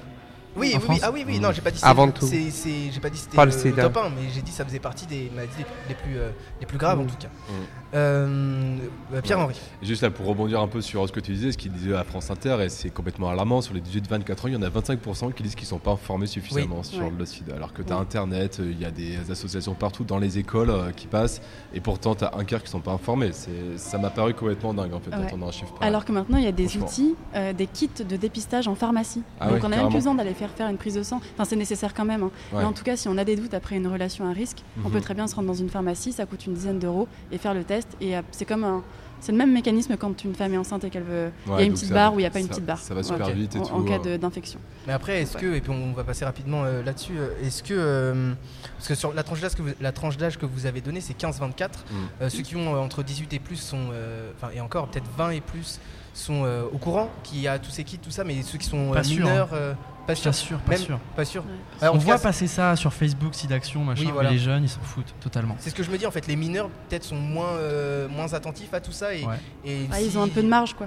Oui, 0.56 0.72
en 0.74 0.78
oui, 0.78 0.84
oui, 0.88 0.98
ah 1.02 1.10
oui, 1.12 1.24
oui, 1.26 1.40
non, 1.40 1.50
j'ai 1.52 1.60
pas 1.62 1.70
dit 1.70 1.80
Avant 1.82 2.06
c'est- 2.06 2.12
tout. 2.12 2.26
c'est- 2.26 2.50
c'est- 2.50 2.90
j'ai 2.92 3.00
pas 3.00 3.10
dit 3.10 3.18
c'était 3.18 3.36
Pas 3.36 3.44
le 3.44 3.50
le 3.52 3.58
sida. 3.58 3.82
top 3.82 3.96
1, 3.96 4.08
mais 4.10 4.28
j'ai 4.32 4.40
dit 4.42 4.52
ça 4.52 4.64
faisait 4.64 4.78
partie 4.78 5.06
des 5.06 5.30
maladies 5.34 5.52
les, 5.58 5.64
les 5.88 5.94
plus, 5.94 6.18
euh, 6.18 6.30
les 6.60 6.66
plus 6.66 6.78
graves 6.78 7.00
en 7.00 7.04
Mm. 7.04 7.06
tout 7.08 7.16
cas. 7.16 7.28
Mm. 7.28 7.52
Euh, 7.96 8.76
euh, 9.14 9.20
Pierre-Henri. 9.22 9.60
Juste 9.82 10.02
là 10.02 10.10
pour 10.10 10.26
rebondir 10.26 10.60
un 10.60 10.68
peu 10.68 10.80
sur 10.80 11.06
ce 11.06 11.12
que 11.12 11.20
tu 11.20 11.32
disais, 11.32 11.52
ce 11.52 11.58
qu'il 11.58 11.72
disait 11.72 11.94
à 11.94 12.04
France 12.04 12.30
Inter, 12.30 12.58
et 12.62 12.68
c'est 12.68 12.90
complètement 12.90 13.28
alarmant, 13.30 13.60
sur 13.62 13.74
les 13.74 13.80
18-24 13.80 14.44
ans, 14.44 14.48
il 14.48 14.54
y 14.54 14.56
en 14.56 14.62
a 14.62 14.68
25% 14.68 15.30
qui 15.30 15.42
disent 15.42 15.54
qu'ils 15.54 15.64
ne 15.64 15.68
sont 15.70 15.78
pas 15.78 15.92
informés 15.92 16.26
suffisamment 16.26 16.82
sur 16.82 17.00
Ouais. 17.04 17.12
le 17.16 17.24
sida. 17.26 17.54
Alors 17.54 17.72
que 17.72 17.82
tu 17.82 17.92
as 17.92 17.96
Ouais. 17.96 18.02
Internet, 18.02 18.58
euh, 18.60 18.70
il 18.70 18.80
y 18.80 18.84
a 18.84 18.90
des 18.90 19.30
associations 19.30 19.74
partout 19.74 20.04
dans 20.04 20.18
les 20.18 20.38
écoles 20.38 20.70
euh, 20.70 20.90
qui 20.92 21.06
passent, 21.06 21.40
et 21.72 21.80
pourtant 21.80 22.14
tu 22.14 22.24
as 22.24 22.32
un 22.36 22.44
quart 22.44 22.60
qui 22.60 22.66
ne 22.68 22.72
sont 22.72 22.80
pas 22.80 22.92
informés. 22.92 23.30
C'est- 23.32 23.50
Ça 23.76 23.98
m'a 23.98 24.10
paru 24.10 24.34
complètement 24.34 24.74
dingue 24.74 24.92
en 24.94 25.00
fait, 25.00 25.10
Ouais. 25.10 25.22
d'entendre 25.22 25.46
un 25.48 25.52
chiffre 25.52 25.72
pareil. 25.74 25.88
Alors 25.88 26.04
que 26.04 26.12
maintenant, 26.12 26.38
il 26.38 26.44
y 26.44 26.48
a 26.48 26.52
des 26.52 26.66
Franchement. 26.68 26.86
outils, 26.86 27.14
euh, 27.34 27.52
des 27.52 27.66
kits 27.66 27.88
de 28.08 28.16
dépistage 28.16 28.66
en 28.68 28.74
pharmacie. 28.74 29.22
Ah 29.40 29.46
Donc 29.46 29.54
ouais, 29.54 29.60
on 29.62 29.64
a 29.66 29.68
même 29.68 29.70
carrément. 29.70 29.88
plus 29.90 29.96
besoin 29.98 30.14
d'aller 30.14 30.34
faire 30.34 30.43
faire 30.50 30.68
une 30.68 30.76
prise 30.76 30.94
de 30.94 31.02
sang. 31.02 31.20
Enfin, 31.34 31.44
c'est 31.44 31.56
nécessaire 31.56 31.94
quand 31.94 32.04
même. 32.04 32.22
hein. 32.22 32.30
Ouais. 32.52 32.58
Mais 32.60 32.64
en 32.64 32.72
tout 32.72 32.84
cas, 32.84 32.96
si 32.96 33.08
on 33.08 33.16
a 33.18 33.24
des 33.24 33.36
doutes 33.36 33.54
après 33.54 33.76
une 33.76 33.86
relation 33.86 34.28
à 34.28 34.32
risque, 34.32 34.58
on 34.84 34.88
Mhm. 34.88 34.92
peut 34.94 35.00
très 35.00 35.14
bien 35.14 35.26
se 35.26 35.34
rendre 35.34 35.48
dans 35.48 35.54
une 35.54 35.70
pharmacie, 35.70 36.12
ça 36.12 36.26
coûte 36.26 36.46
une 36.46 36.54
dizaine 36.54 36.78
d'euros, 36.78 37.08
et 37.32 37.38
faire 37.38 37.54
le 37.54 37.64
test. 37.64 37.88
Et 38.00 38.16
euh, 38.16 38.22
c'est 38.30 38.44
comme 38.44 38.64
un. 38.64 38.82
C'est 39.20 39.32
le 39.32 39.38
même 39.38 39.52
mécanisme 39.54 39.96
quand 39.96 40.22
une 40.24 40.34
femme 40.34 40.52
est 40.52 40.58
enceinte 40.58 40.84
et 40.84 40.90
qu'elle 40.90 41.02
veut. 41.04 41.30
il 41.46 41.52
y 41.52 41.56
a 41.56 41.62
une 41.62 41.72
petite 41.72 41.88
ça- 41.88 41.94
barre 41.94 42.12
ou 42.14 42.18
il 42.18 42.22
n'y 42.22 42.26
a 42.26 42.30
pas 42.30 42.40
une 42.40 42.44
ça- 42.46 42.50
petite 42.50 42.66
barre. 42.66 42.78
ça 42.78 42.92
va 42.94 43.02
super 43.02 43.30
vite 43.30 43.56
et 43.56 43.58
en, 43.58 43.62
tout, 43.62 43.72
en 43.74 43.82
cas 43.82 43.98
euh. 44.04 44.18
d'infection. 44.18 44.58
Mais 44.86 44.92
après, 44.92 45.22
est-ce 45.22 45.36
Ouais. 45.36 45.40
que, 45.40 45.54
et 45.54 45.60
puis 45.62 45.70
on 45.70 45.92
va 45.94 46.04
passer 46.04 46.26
rapidement 46.26 46.64
euh, 46.64 46.82
là-dessus, 46.82 47.14
est-ce 47.42 47.62
que, 47.62 47.72
euh, 47.74 48.34
parce 48.76 48.88
que 48.88 48.94
sur 48.94 49.14
la 49.14 49.22
tranche 49.22 49.40
d'âge 49.40 49.54
que 49.54 49.62
vous, 49.62 49.70
la 49.80 49.92
tranche 49.92 50.18
d'âge 50.18 50.36
que 50.36 50.44
vous 50.44 50.66
avez 50.66 50.82
donnée, 50.82 51.00
c'est 51.00 51.14
15-24. 51.16 51.84
Mm. 51.90 51.94
Euh, 52.20 52.28
ceux 52.28 52.42
qui 52.42 52.56
ont 52.56 52.74
euh, 52.74 52.78
entre 52.78 53.02
18 53.02 53.32
et 53.32 53.38
plus 53.38 53.56
sont, 53.56 53.78
euh, 53.92 54.30
enfin 54.36 54.52
et 54.54 54.60
encore 54.60 54.88
peut-être 54.88 55.08
20 55.16 55.30
et 55.30 55.40
plus 55.40 55.80
sont 56.14 56.44
euh, 56.44 56.64
au 56.72 56.78
courant 56.78 57.10
qu'il 57.22 57.40
y 57.40 57.48
a 57.48 57.58
tous 57.58 57.70
ces 57.70 57.84
kits, 57.84 57.98
tout 57.98 58.10
ça, 58.10 58.24
mais 58.24 58.40
ceux 58.42 58.56
qui 58.58 58.66
sont 58.66 58.90
euh, 58.90 58.94
Pas 58.94 59.02
sûr, 59.04 59.24
mineurs, 59.26 59.48
euh, 59.52 59.74
pas 60.06 60.12
Pas 60.12 60.14
sûr, 60.14 60.34
sûr, 60.34 60.58
pas 60.60 60.72
Même- 60.72 60.80
sûr. 60.80 60.98
pas 61.16 61.24
sûr. 61.24 61.42
Ouais. 61.42 61.82
Ouais, 61.82 61.88
en 61.88 61.94
on 61.94 61.98
voit 61.98 62.14
cas, 62.16 62.22
passer 62.22 62.46
ça 62.46 62.76
sur 62.76 62.92
Facebook, 62.92 63.34
Sidaction, 63.34 63.82
machin, 63.84 64.04
Oui, 64.06 64.10
voilà. 64.12 64.28
mais 64.30 64.36
les 64.36 64.40
jeunes, 64.40 64.64
ils 64.64 64.68
s'en 64.68 64.80
foutent 64.80 65.14
totalement. 65.20 65.56
C'est 65.58 65.70
ce 65.70 65.74
que 65.74 65.82
je 65.82 65.90
me 65.90 65.98
dis 65.98 66.06
en 66.06 66.10
fait, 66.10 66.26
les 66.26 66.36
mineurs 66.36 66.68
peut-être 66.88 67.04
sont 67.04 67.16
moins, 67.16 67.52
euh, 67.54 68.08
moins 68.08 68.32
attentifs 68.34 68.72
à 68.74 68.80
tout 68.80 68.92
ça 68.92 69.14
et, 69.14 69.24
Ouais. 69.24 69.34
et 69.64 69.86
Ah, 69.90 69.96
si- 69.96 70.06
Ils 70.06 70.18
ont 70.18 70.22
un 70.22 70.28
peu 70.28 70.42
de 70.42 70.48
marge, 70.48 70.74
quoi. 70.74 70.86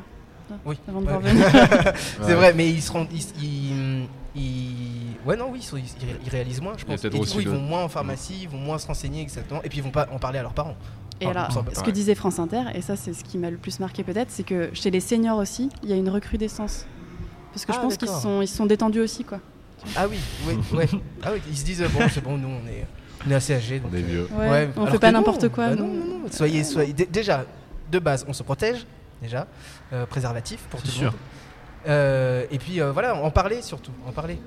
Oui. 0.66 0.78
Avant 0.88 1.02
de 1.02 1.08
c'est 2.22 2.34
vrai, 2.34 2.54
mais 2.54 2.70
ils 2.70 2.82
seront, 2.82 3.06
ils, 3.12 3.44
ils- 3.44 4.08
ils- 4.36 5.18
ouais 5.26 5.36
non 5.36 5.50
oui, 5.52 5.60
ils, 5.62 5.66
sont- 5.66 5.76
ils- 5.78 5.84
ils 6.24 6.30
réalisent 6.30 6.62
moins, 6.62 6.74
je 6.78 6.86
pense. 6.86 7.04
Et 7.04 7.10
du 7.10 7.20
coup, 7.20 7.26
ils 7.42 7.50
vont 7.50 7.60
moins 7.60 7.84
en 7.84 7.90
pharmacie, 7.90 8.40
ils 8.44 8.50
vont 8.50 8.58
moins 8.60 8.78
se 8.78 8.88
renseigner 8.88 9.22
exactement, 9.22 9.62
et 9.64 9.70
puis 9.70 9.80
ils 9.80 9.84
vont 9.84 9.92
pas 9.92 10.08
en 10.12 10.20
parler 10.20 10.40
à 10.40 10.44
leurs 10.44 10.54
parents. 10.54 10.78
Et 11.22 11.26
Ah, 11.26 11.30
alors, 11.32 11.64
ce 11.74 11.82
que 11.82 11.90
disait 11.92 12.14
France 12.16 12.38
Inter, 12.40 12.64
et 12.76 12.82
ça 12.82 12.96
c'est 12.96 13.14
ce 13.14 13.24
qui 13.24 13.38
m'a 13.38 13.50
le 13.50 13.58
plus 13.58 13.80
marqué 13.80 14.04
peut-être, 14.04 14.30
c'est 14.30 14.44
que 14.44 14.70
chez 14.74 14.92
les 14.92 15.00
seniors 15.00 15.38
aussi, 15.40 15.70
il 15.84 15.90
y 15.90 15.94
a 15.94 15.96
une 15.96 16.10
recrudescence. 16.10 16.86
Parce 17.54 17.66
que 17.66 17.74
je 17.74 17.78
Ah, 17.80 17.82
pense 17.82 17.98
qu'ils 17.98 18.08
sont, 18.08 18.42
ils 18.42 18.48
se 18.48 18.56
sont 18.56 18.66
détendus 18.68 19.00
aussi, 19.02 19.24
quoi. 19.24 19.40
Ah 19.96 20.08
oui, 20.08 20.18
oui, 20.48 20.56
ouais. 20.78 20.88
Ah 21.24 21.30
oui, 21.34 21.42
ils 21.50 21.58
se 21.58 21.66
disent 21.66 21.84
bon, 21.92 22.02
c'est 22.12 22.24
bon, 22.24 22.38
nous 22.38 22.48
on 22.50 22.68
est, 22.68 22.86
on 23.26 23.32
est 23.32 23.36
assez 23.36 23.56
âgés. 23.56 23.80
donc, 23.80 23.92
On 23.94 23.96
est 23.98 24.02
euh, 24.04 24.06
vieux. 24.06 24.28
Ouais, 24.38 24.50
Ouais, 24.50 24.70
on 24.78 24.86
fait 24.88 25.00
pas 25.00 25.12
n'importe 25.12 25.50
quoi. 25.50 25.70
bah 25.70 25.76
non, 25.76 25.88
non, 25.88 25.94
non. 25.94 26.20
Soyez, 26.32 26.64
soyez- 26.64 26.94
dé- 26.94 27.08
déjà, 27.12 27.46
de 27.92 28.00
base, 28.00 28.26
on 28.28 28.34
se 28.34 28.44
protège, 28.44 28.86
déjà, 29.22 29.48
euh, 29.94 30.06
préservatif 30.06 30.60
pour 30.70 30.80
C'est 30.82 30.86
tout 30.88 30.92
le 30.92 30.98
sûr. 30.98 31.12
monde. 31.12 31.20
Euh, 31.88 32.46
et 32.52 32.60
puis 32.60 32.82
euh, 32.82 32.92
voilà, 32.92 33.16
en 33.16 33.32
parler 33.32 33.62
surtout, 33.62 33.92
en 34.06 34.12
parler. 34.12 34.38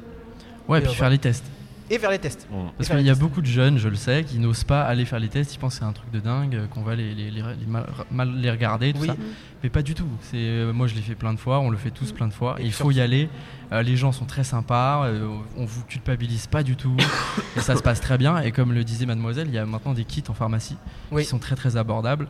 Ouais, 0.69 0.79
Et, 0.79 0.83
puis 0.83 0.91
euh, 0.91 0.95
faire 0.95 1.11
les 1.11 1.19
tests. 1.19 1.45
Et 1.93 1.99
vers 1.99 2.11
les 2.11 2.19
tests. 2.21 2.47
Parce 2.79 2.89
qu'il 2.89 3.01
y 3.01 3.09
a 3.11 3.13
tests. 3.13 3.21
beaucoup 3.21 3.41
de 3.43 3.47
jeunes, 3.47 3.77
je 3.79 3.89
le 3.89 3.97
sais, 3.97 4.23
qui 4.25 4.39
n'osent 4.39 4.63
pas 4.63 4.83
aller 4.83 5.05
faire 5.05 5.19
les 5.19 5.29
tests. 5.29 5.55
Ils 5.55 5.59
pensent 5.59 5.75
que 5.75 5.79
c'est 5.81 5.85
un 5.85 5.93
truc 5.93 6.11
de 6.13 6.21
dingue, 6.21 6.69
qu'on 6.71 6.83
va 6.83 6.95
les, 6.95 7.15
les- 7.17 7.33
les- 7.33 7.43
les 7.43 7.67
mal, 7.67 7.85
mal 8.13 8.33
les 8.37 8.51
regarder, 8.51 8.93
tout 8.93 9.01
Oui. 9.01 9.09
ça. 9.09 9.17
Mais 9.65 9.71
pas 9.71 9.83
du 9.83 9.95
tout. 9.95 10.07
C'est 10.23 10.37
euh, 10.39 10.73
moi, 10.73 10.87
je 10.87 10.95
l'ai 10.95 11.01
fait 11.03 11.17
plein 11.17 11.35
de 11.35 11.39
fois. 11.41 11.59
On 11.59 11.69
le 11.69 11.77
fait 11.77 11.91
tous 11.91 12.13
plein 12.13 12.29
de 12.29 12.33
fois. 12.33 12.57
Et 12.61 12.65
il 12.65 12.73
faut 12.73 12.93
y 12.93 13.01
aller. 13.01 13.29
Euh, 13.73 13.83
les 13.83 13.97
gens 13.97 14.13
sont 14.13 14.25
très 14.25 14.45
sympas. 14.45 15.05
euh, 15.07 15.27
on 15.57 15.65
vous 15.65 15.83
culpabilise 15.85 16.47
pas 16.47 16.63
du 16.63 16.77
tout. 16.77 16.97
et 17.57 17.61
ça 17.61 17.75
se 17.77 17.83
passe 17.83 18.01
très 18.01 18.17
bien. 18.19 18.39
Et 18.41 18.53
comme 18.53 18.73
le 18.73 18.85
disait 18.85 19.05
Mademoiselle, 19.07 19.49
il 19.49 19.55
y 19.55 19.59
a 19.59 19.67
maintenant 19.67 19.93
des 19.93 20.05
kits 20.05 20.23
en 20.29 20.35
pharmacie 20.35 20.77
Oui. 21.11 21.23
qui 21.25 21.29
sont 21.29 21.39
très 21.41 21.57
très 21.57 21.77
abordables. 21.77 22.29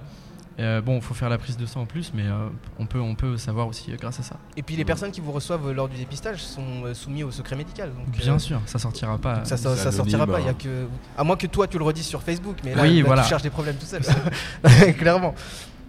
Euh, 0.61 0.80
bon, 0.80 0.96
il 0.96 1.02
faut 1.02 1.14
faire 1.14 1.28
la 1.28 1.38
prise 1.38 1.56
de 1.56 1.66
sang 1.66 1.82
en 1.82 1.86
plus, 1.86 2.12
mais 2.14 2.24
euh, 2.26 2.48
on 2.78 2.86
peut 2.86 3.00
on 3.00 3.14
peut 3.14 3.36
savoir 3.36 3.66
aussi 3.66 3.92
euh, 3.92 3.96
grâce 3.98 4.20
à 4.20 4.22
ça. 4.22 4.36
Et 4.56 4.62
puis 4.62 4.76
les 4.76 4.84
personnes 4.84 5.11
qui 5.11 5.20
vous 5.20 5.32
reçoivent 5.32 5.72
lors 5.72 5.88
du 5.88 5.96
dépistage 5.96 6.42
sont 6.42 6.84
euh, 6.84 6.94
soumises 6.94 7.24
au 7.24 7.30
secret 7.30 7.56
médical. 7.56 7.90
Donc, 7.94 8.08
Bien 8.16 8.34
euh, 8.34 8.38
sûr, 8.38 8.61
ça 8.66 8.78
sortira 8.78 9.18
pas. 9.18 9.44
ça, 9.44 9.56
ça, 9.56 9.74
c'est 9.76 9.82
ça 9.82 9.92
sortira 9.92 10.26
pas. 10.26 10.40
Il 10.40 10.46
y 10.46 10.48
a 10.48 10.52
hein. 10.52 10.56
que, 10.58 10.86
à 11.16 11.24
moins 11.24 11.36
que 11.36 11.46
toi 11.46 11.66
tu 11.66 11.78
le 11.78 11.84
redises 11.84 12.06
sur 12.06 12.22
Facebook, 12.22 12.56
mais 12.64 12.74
là, 12.74 12.82
Oui, 12.82 12.98
là, 12.98 13.06
voilà. 13.06 13.22
tu 13.22 13.28
cherches 13.28 13.42
des 13.42 13.50
problèmes 13.50 13.76
tout 13.76 13.86
seul. 13.86 14.02
Clairement. 14.98 15.34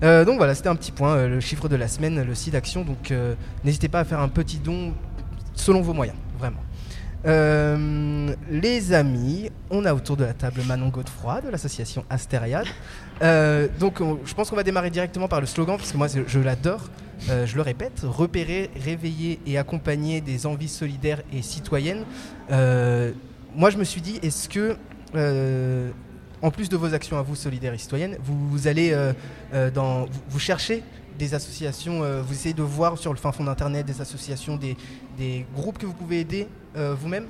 Euh, 0.04 0.26
donc 0.26 0.38
voilà, 0.38 0.56
c'était 0.56 0.70
un 0.70 0.76
petit 0.76 0.92
point, 0.92 1.16
euh, 1.16 1.28
le 1.28 1.40
chiffre 1.40 1.70
de 1.70 1.76
la 1.76 1.88
semaine, 1.88 2.24
le 2.24 2.36
site 2.36 2.54
d'action. 2.54 2.84
Donc 2.84 3.12
euh, 3.12 3.36
n'hésitez 3.64 3.88
pas 3.88 4.00
à 4.00 4.04
faire 4.04 4.20
un 4.20 4.30
petit 4.30 4.58
don 4.58 4.94
selon 5.54 5.82
vos 5.82 5.94
moyens. 5.94 6.18
Euh, 7.26 8.34
les 8.50 8.94
amis, 8.94 9.52
on 9.70 9.86
a 9.86 9.94
autour 9.94 10.18
de 10.18 10.24
la 10.24 10.34
table 10.34 10.62
Manon 10.68 10.90
Godefroy 10.90 11.42
de 11.42 11.50
l'association 11.50 12.04
Astériade. 12.10 12.66
Euh, 13.22 13.68
donc 13.80 14.02
on- 14.02 14.20
je 14.26 14.34
pense 14.34 14.50
qu'on 14.50 14.56
va 14.56 14.64
démarrer 14.64 14.90
directement 14.90 15.28
par 15.28 15.40
le 15.40 15.46
slogan 15.46 15.78
parce 15.78 15.92
que 15.92 15.98
moi 15.98 16.08
je 16.08 16.40
l'adore. 16.40 16.90
Euh, 17.30 17.46
je 17.46 17.56
le 17.56 17.62
répète, 17.62 18.02
repérer, 18.04 18.72
réveiller 18.84 19.40
et 19.46 19.60
accompagner 19.60 20.22
des 20.22 20.48
envies 20.48 20.68
solidaires 20.68 21.22
et 21.32 21.44
citoyennes. 21.44 22.04
Moi 22.50 23.70
je 23.70 23.78
me 23.78 23.84
suis 23.84 24.02
dit, 24.02 24.20
est-ce 24.24 24.50
que 24.50 24.76
en 26.42 26.50
plus 26.50 26.70
de 26.70 26.78
vos 26.78 26.96
actions 26.96 27.20
à 27.20 27.22
vous 27.22 27.36
solidaires 27.36 27.74
et 27.76 27.78
citoyennes, 27.78 28.18
vous, 28.24 28.68
allez 28.68 28.98
dans, 29.76 30.06
vous, 30.06 30.22
vous 30.30 30.40
cherchez 30.40 30.82
des 31.22 31.36
associations, 31.36 32.02
euh, 32.04 32.22
vous 32.24 32.34
essayez 32.34 32.56
de 32.56 32.64
voir 32.64 32.98
sur 32.98 33.14
le 33.14 33.20
fin 33.20 33.32
fond 33.32 33.44
d'internet 33.44 33.86
des 33.86 34.02
associations, 34.02 34.56
des, 34.58 34.76
des 35.20 35.46
groupes 35.56 35.78
que 35.78 35.86
vous 35.86 35.94
pouvez 35.94 36.20
aider 36.22 36.48
euh, 36.76 36.96
vous-même? 37.00 37.28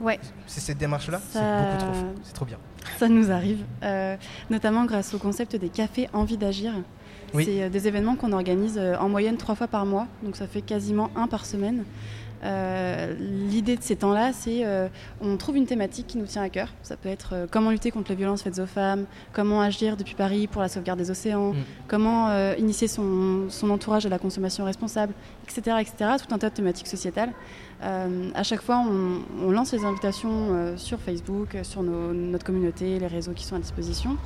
Ouais. 0.00 0.20
C'est 0.46 0.60
cette 0.60 0.76
démarche-là? 0.76 1.20
C'est 1.30 1.38
Ça- 1.38 1.62
beaucoup 1.62 1.78
trop 1.78 1.94
fou, 1.94 2.06
c'est 2.22 2.32
trop 2.34 2.44
bien. 2.44 2.58
Ça 2.98 3.08
nous 3.08 3.30
arrive, 3.30 3.64
euh, 3.82 4.16
notamment 4.50 4.84
grâce 4.84 5.14
au 5.14 5.18
concept 5.18 5.56
des 5.56 5.70
cafés 5.70 6.08
envie 6.12 6.36
d'agir. 6.36 6.72
Oui. 7.32 7.46
C'est 7.46 7.70
des 7.70 7.88
événements 7.88 8.14
qu'on 8.14 8.32
organise 8.32 8.78
en 8.78 9.08
moyenne 9.08 9.38
trois 9.38 9.54
fois 9.54 9.66
par 9.68 9.86
mois, 9.86 10.06
donc 10.22 10.36
ça 10.36 10.46
fait 10.46 10.60
quasiment 10.60 11.10
un 11.16 11.26
par 11.26 11.46
semaine. 11.46 11.84
Euh, 12.44 13.14
L'idée 13.18 13.76
de 13.76 13.82
ces 13.82 13.96
temps-là, 13.96 14.32
c'est 14.32 14.64
euh, 14.66 14.88
on 15.20 15.36
trouve 15.36 15.56
une 15.56 15.66
thématique 15.66 16.06
qui 16.06 16.18
nous 16.18 16.26
tient 16.26 16.42
à 16.42 16.48
cœur. 16.50 16.68
Ça 16.82 16.96
peut 16.96 17.08
être 17.08 17.30
euh, 17.32 17.46
comment 17.50 17.70
lutter 17.70 17.90
contre 17.90 18.10
les 18.10 18.16
violences 18.16 18.42
faites 18.42 18.58
aux 18.58 18.66
femmes, 18.66 19.06
comment 19.32 19.60
agir 19.62 19.96
depuis 19.96 20.14
Paris 20.14 20.46
pour 20.46 20.60
la 20.60 20.68
sauvegarde 20.68 20.98
des 20.98 21.10
océans, 21.10 21.52
Mm. 21.52 21.56
comment 21.88 22.28
euh, 22.28 22.54
initier 22.58 22.88
son, 22.88 23.46
son 23.48 23.70
entourage 23.70 24.04
à 24.06 24.08
la 24.08 24.18
consommation 24.18 24.64
responsable, 24.64 25.14
etc., 25.44 25.76
etc. 25.80 25.94
Tout 26.26 26.34
un 26.34 26.38
tas 26.38 26.50
de 26.50 26.54
thématiques 26.54 26.86
sociétales. 26.88 27.32
À 28.34 28.42
chaque 28.44 28.62
fois, 28.62 28.78
on, 28.78 29.20
on 29.46 29.50
lance 29.50 29.72
les 29.72 29.84
invitations 29.84 30.74
sur 30.78 30.98
Facebook, 31.00 31.54
sur 31.64 31.82
nos- 31.82 32.14
notre 32.14 32.44
communauté, 32.44 32.98
les 32.98 33.06
réseaux 33.06 33.32
qui 33.32 33.44
sont 33.44 33.56
à 33.56 33.58
disposition. 33.58 34.16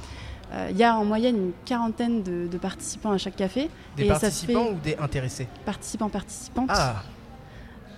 Il 0.71 0.77
y 0.77 0.85
a 0.85 0.97
en 0.97 1.05
moyenne 1.05 1.37
une 1.37 1.53
quarantaine 1.64 2.23
de, 2.23 2.47
de 2.47 2.59
participants 2.59 3.11
à 3.11 3.19
chaque 3.19 3.35
café. 3.37 3.69
Des 3.97 4.05
Et 4.05 4.09
ça 4.11 4.14
se 4.16 4.21
participants 4.21 4.64
fait- 4.64 4.71
ou 4.71 4.75
des 4.85 4.97
intéressés? 4.97 5.49
Participants, 5.64 6.09
participantes. 6.09 6.69
Ah, 6.73 7.03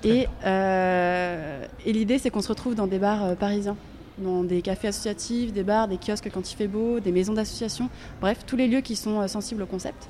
Et, 0.04 0.28
euh, 0.44 1.64
et 1.84 1.92
l'idée, 1.92 2.18
c'est 2.18 2.30
qu'on 2.30 2.42
se 2.42 2.48
retrouve 2.48 2.74
dans 2.74 2.86
des 2.86 2.98
bars 2.98 3.24
euh, 3.24 3.34
parisiens, 3.34 3.76
dans 4.18 4.44
des 4.44 4.62
cafés 4.62 4.88
associatifs, 4.88 5.52
des 5.52 5.62
bars, 5.62 5.88
des 5.88 5.98
kiosques 5.98 6.30
quand 6.32 6.50
il 6.50 6.56
fait 6.56 6.68
beau, 6.68 7.00
des 7.00 7.12
maisons 7.12 7.32
d'association, 7.32 7.88
bref, 8.20 8.38
tous 8.46 8.56
les 8.56 8.66
lieux 8.66 8.80
qui 8.80 8.96
sont 8.96 9.20
euh, 9.20 9.26
sensibles 9.28 9.62
au 9.62 9.66
concept. 9.66 10.08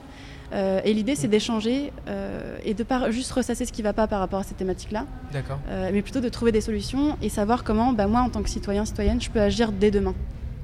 Euh, 0.52 0.80
et 0.84 0.92
l'idée, 0.94 1.14
c'est 1.14 1.28
d'échanger 1.28 1.92
euh, 2.08 2.58
et 2.64 2.74
de 2.74 2.82
pas 2.82 3.10
juste 3.12 3.30
ressasser 3.30 3.64
ce 3.64 3.72
qui 3.72 3.82
ne 3.82 3.84
va 3.84 3.92
pas 3.92 4.08
par 4.08 4.18
rapport 4.18 4.40
à 4.40 4.42
ces 4.42 4.54
thématiques-là, 4.54 5.06
d'accord. 5.32 5.60
euh, 5.68 5.90
mais 5.92 6.02
plutôt 6.02 6.20
de 6.20 6.28
trouver 6.28 6.50
des 6.50 6.60
solutions 6.60 7.16
et 7.22 7.28
savoir 7.28 7.62
comment, 7.62 7.92
bah, 7.92 8.08
moi, 8.08 8.20
en 8.20 8.30
tant 8.30 8.42
que 8.42 8.50
citoyen, 8.50 8.84
citoyenne, 8.84 9.20
je 9.20 9.30
peux 9.30 9.40
agir 9.40 9.70
dès 9.70 9.92
demain. 9.92 10.14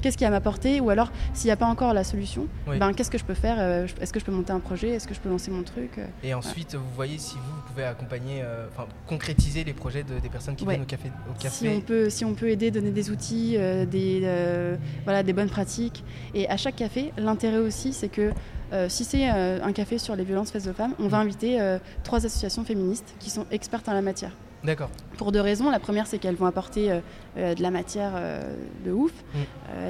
Qu'est-ce 0.07 0.17
qui 0.17 0.25
à 0.25 0.31
m'apporter 0.31 0.79
Ou 0.81 0.91
alors, 0.91 1.11
s'il 1.35 1.49
n'y 1.49 1.51
a 1.53 1.57
pas 1.57 1.67
encore 1.67 1.93
la 1.93 2.05
solution, 2.05 2.47
Oui. 2.69 2.79
ben, 2.79 2.93
qu'est-ce 2.93 3.11
que 3.11 3.19
je 3.19 3.25
peux 3.25 3.35
faire 3.35 3.57
Euh, 3.59 3.89
Est-ce 4.01 4.13
que 4.13 4.21
je 4.21 4.25
peux 4.25 4.31
monter 4.31 4.53
un 4.53 4.61
projet 4.61 4.91
Est-ce 4.91 5.09
que 5.09 5.15
je 5.15 5.19
peux 5.19 5.29
lancer 5.29 5.51
mon 5.51 5.65
truc 5.65 5.99
Euh, 5.99 6.07
Et 6.23 6.33
ensuite, 6.33 6.77
vous 6.77 6.95
voyez 6.95 7.19
si 7.19 7.35
vous, 7.35 7.61
pouvez 7.67 7.83
accompagner, 7.83 8.41
euh, 8.41 8.69
enfin 8.71 8.87
concrétiser 9.09 9.65
les 9.65 9.73
projets 9.73 10.05
de- 10.05 10.21
des 10.21 10.29
personnes 10.29 10.55
qui 10.55 10.63
Ouais. 10.65 10.75
viennent 10.75 10.85
au 10.85 10.87
café. 10.87 11.09
Au 11.29 11.35
Si 11.37 11.43
café. 11.43 11.75
on 11.77 11.81
peut, 11.81 12.09
si 12.09 12.25
on 12.25 12.35
peut 12.35 12.49
aider, 12.51 12.71
donner 12.71 12.93
des 12.93 13.11
outils, 13.11 13.57
euh, 13.59 13.85
des, 13.85 14.21
euh, 14.23 14.77
voilà, 15.03 15.25
des 15.25 15.33
bonnes 15.33 15.51
pratiques. 15.51 16.05
Et 16.35 16.49
à 16.49 16.57
chaque 16.57 16.77
café, 16.77 17.13
l'intérêt 17.19 17.59
aussi, 17.59 17.93
c'est 17.93 18.09
que 18.09 18.31
euh, 18.73 18.89
si 18.89 19.05
c'est 19.05 19.29
euh, 19.29 19.59
un 19.61 19.73
café 19.73 19.99
sur 19.99 20.15
les 20.15 20.23
violences 20.23 20.53
faites 20.53 20.69
aux 20.69 20.73
femmes, 20.73 20.95
on 21.01 21.09
va 21.09 21.19
inviter 21.19 21.61
euh, 21.61 21.79
trois 22.05 22.25
associations 22.25 22.63
féministes 22.65 23.17
qui 23.19 23.31
sont 23.31 23.45
expertes 23.51 23.89
en 23.89 23.93
la 23.93 24.03
matière. 24.03 24.31
D'accord. 24.67 24.91
Pour 25.17 25.33
deux 25.33 25.41
raisons. 25.41 25.71
La 25.71 25.79
première, 25.79 26.07
c'est 26.07 26.19
qu'elles 26.19 26.35
vont 26.35 26.47
apporter 26.47 26.91
euh, 26.91 27.01
euh, 27.39 27.55
de 27.55 27.63
la 27.63 27.71
matière 27.71 28.13
euh, 28.17 28.43
de 28.85 28.93
ouf. 28.93 29.13
Mm. 29.35 29.39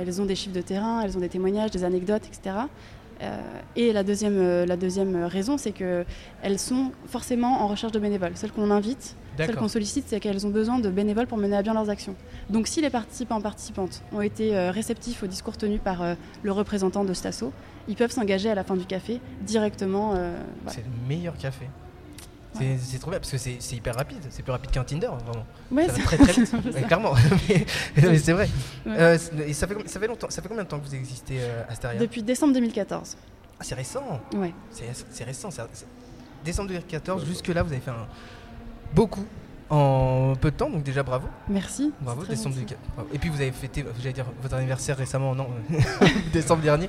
Elles 0.00 0.20
ont 0.20 0.26
des 0.26 0.36
chiffres 0.36 0.54
de 0.54 0.60
terrain, 0.60 1.00
elles 1.02 1.16
ont 1.16 1.20
des 1.20 1.28
témoignages, 1.28 1.70
des 1.70 1.84
anecdotes, 1.84 2.26
etc. 2.26 2.56
Et 3.76 3.94
la 3.94 4.02
deuxième, 4.02 4.64
la 4.64 4.76
deuxième 4.76 5.24
raison, 5.24 5.56
c'est 5.56 5.72
qu'elles 5.72 6.58
sont 6.58 6.92
forcément 7.06 7.62
en 7.62 7.66
recherche 7.66 7.92
de 7.92 7.98
bénévoles. 7.98 8.32
Celles 8.34 8.52
qu'on 8.52 8.70
invite, 8.70 9.16
celles 9.44 9.56
qu'on 9.56 9.68
sollicite, 9.68 10.04
c'est 10.08 10.20
qu'elles 10.20 10.46
ont 10.46 10.50
besoin 10.50 10.78
de 10.78 10.88
bénévoles 10.88 11.26
pour 11.26 11.38
mener 11.38 11.56
à 11.56 11.62
bien 11.62 11.74
leurs 11.74 11.90
actions. 11.90 12.14
Donc 12.50 12.66
si 12.66 12.80
les 12.80 12.90
participants 12.90 13.40
participantes 13.40 14.02
ont 14.12 14.20
été 14.20 14.56
euh, 14.56 14.70
réceptifs 14.70 15.22
au 15.22 15.26
discours 15.26 15.56
tenu 15.56 15.78
par 15.78 16.02
euh, 16.02 16.14
le 16.42 16.52
représentant 16.52 17.04
de 17.04 17.12
Stasso, 17.12 17.52
ils 17.88 17.96
peuvent 17.96 18.10
s'engager 18.10 18.50
à 18.50 18.54
la 18.54 18.64
fin 18.64 18.76
du 18.76 18.84
café 18.84 19.20
directement. 19.42 20.14
euh, 20.14 20.36
voilà. 20.62 20.78
C'est 20.78 20.84
le 20.84 21.08
meilleur 21.08 21.36
café. 21.36 21.66
C'est 22.58 22.78
c'est 22.78 22.98
trop 22.98 23.10
bien 23.10 23.20
parce 23.20 23.30
que 23.30 23.38
c'est 23.38 23.56
c'est 23.60 23.76
hyper 23.76 23.94
rapide, 23.94 24.18
c'est 24.30 24.42
plus 24.42 24.52
rapide 24.52 24.70
qu'un 24.70 24.84
Tinder 24.84 25.06
vraiment. 25.08 25.44
Ouais, 25.70 25.86
ça 25.86 25.92
va 25.92 25.98
c'est- 25.98 26.02
très 26.04 26.16
très 26.18 26.32
vite, 26.32 26.52
Ouais, 26.74 26.82
clairement. 26.82 27.14
mais 27.96 28.18
c'est 28.18 28.32
vrai. 28.32 28.48
Ouais. 28.86 28.92
Euh, 28.98 29.18
et 29.46 29.52
ça 29.52 29.66
fait, 29.66 29.76
ça 29.88 30.00
fait 30.00 30.06
longtemps, 30.06 30.30
ça 30.30 30.42
fait 30.42 30.48
combien 30.48 30.64
de 30.64 30.68
temps 30.68 30.78
que 30.78 30.86
vous 30.86 30.94
existez 30.94 31.38
euh, 31.40 31.62
Astaria 31.68 32.00
Depuis 32.00 32.22
décembre 32.22 32.54
2014. 32.54 33.16
Ah, 33.58 33.62
c'est 33.64 33.74
récent. 33.74 34.20
Ouais. 34.34 34.52
C'est 34.70 34.84
c'est 35.10 35.24
récent. 35.24 35.48
Décembre 36.44 36.68
2014, 36.68 37.24
jusque 37.26 37.48
là, 37.48 37.62
vous 37.62 37.72
avez 37.72 37.80
fait 37.80 37.90
un 37.90 38.06
beaucoup 38.94 39.24
en 39.68 40.34
peu 40.40 40.50
de 40.50 40.56
temps, 40.56 40.70
donc 40.70 40.82
déjà 40.84 41.02
bravo. 41.02 41.26
Merci. 41.48 41.92
Bravo, 42.00 42.24
décembre 42.24 42.54
gentil. 42.54 42.66
2014. 42.66 42.80
Bravo. 42.94 43.08
Et 43.12 43.18
puis 43.18 43.28
vous 43.30 43.40
avez 43.40 43.50
fêté, 43.52 43.84
j'allais 43.98 44.12
dire 44.12 44.26
votre 44.40 44.54
anniversaire 44.54 44.96
récemment, 44.96 45.34
non, 45.34 45.48
décembre 46.32 46.62
dernier. 46.62 46.88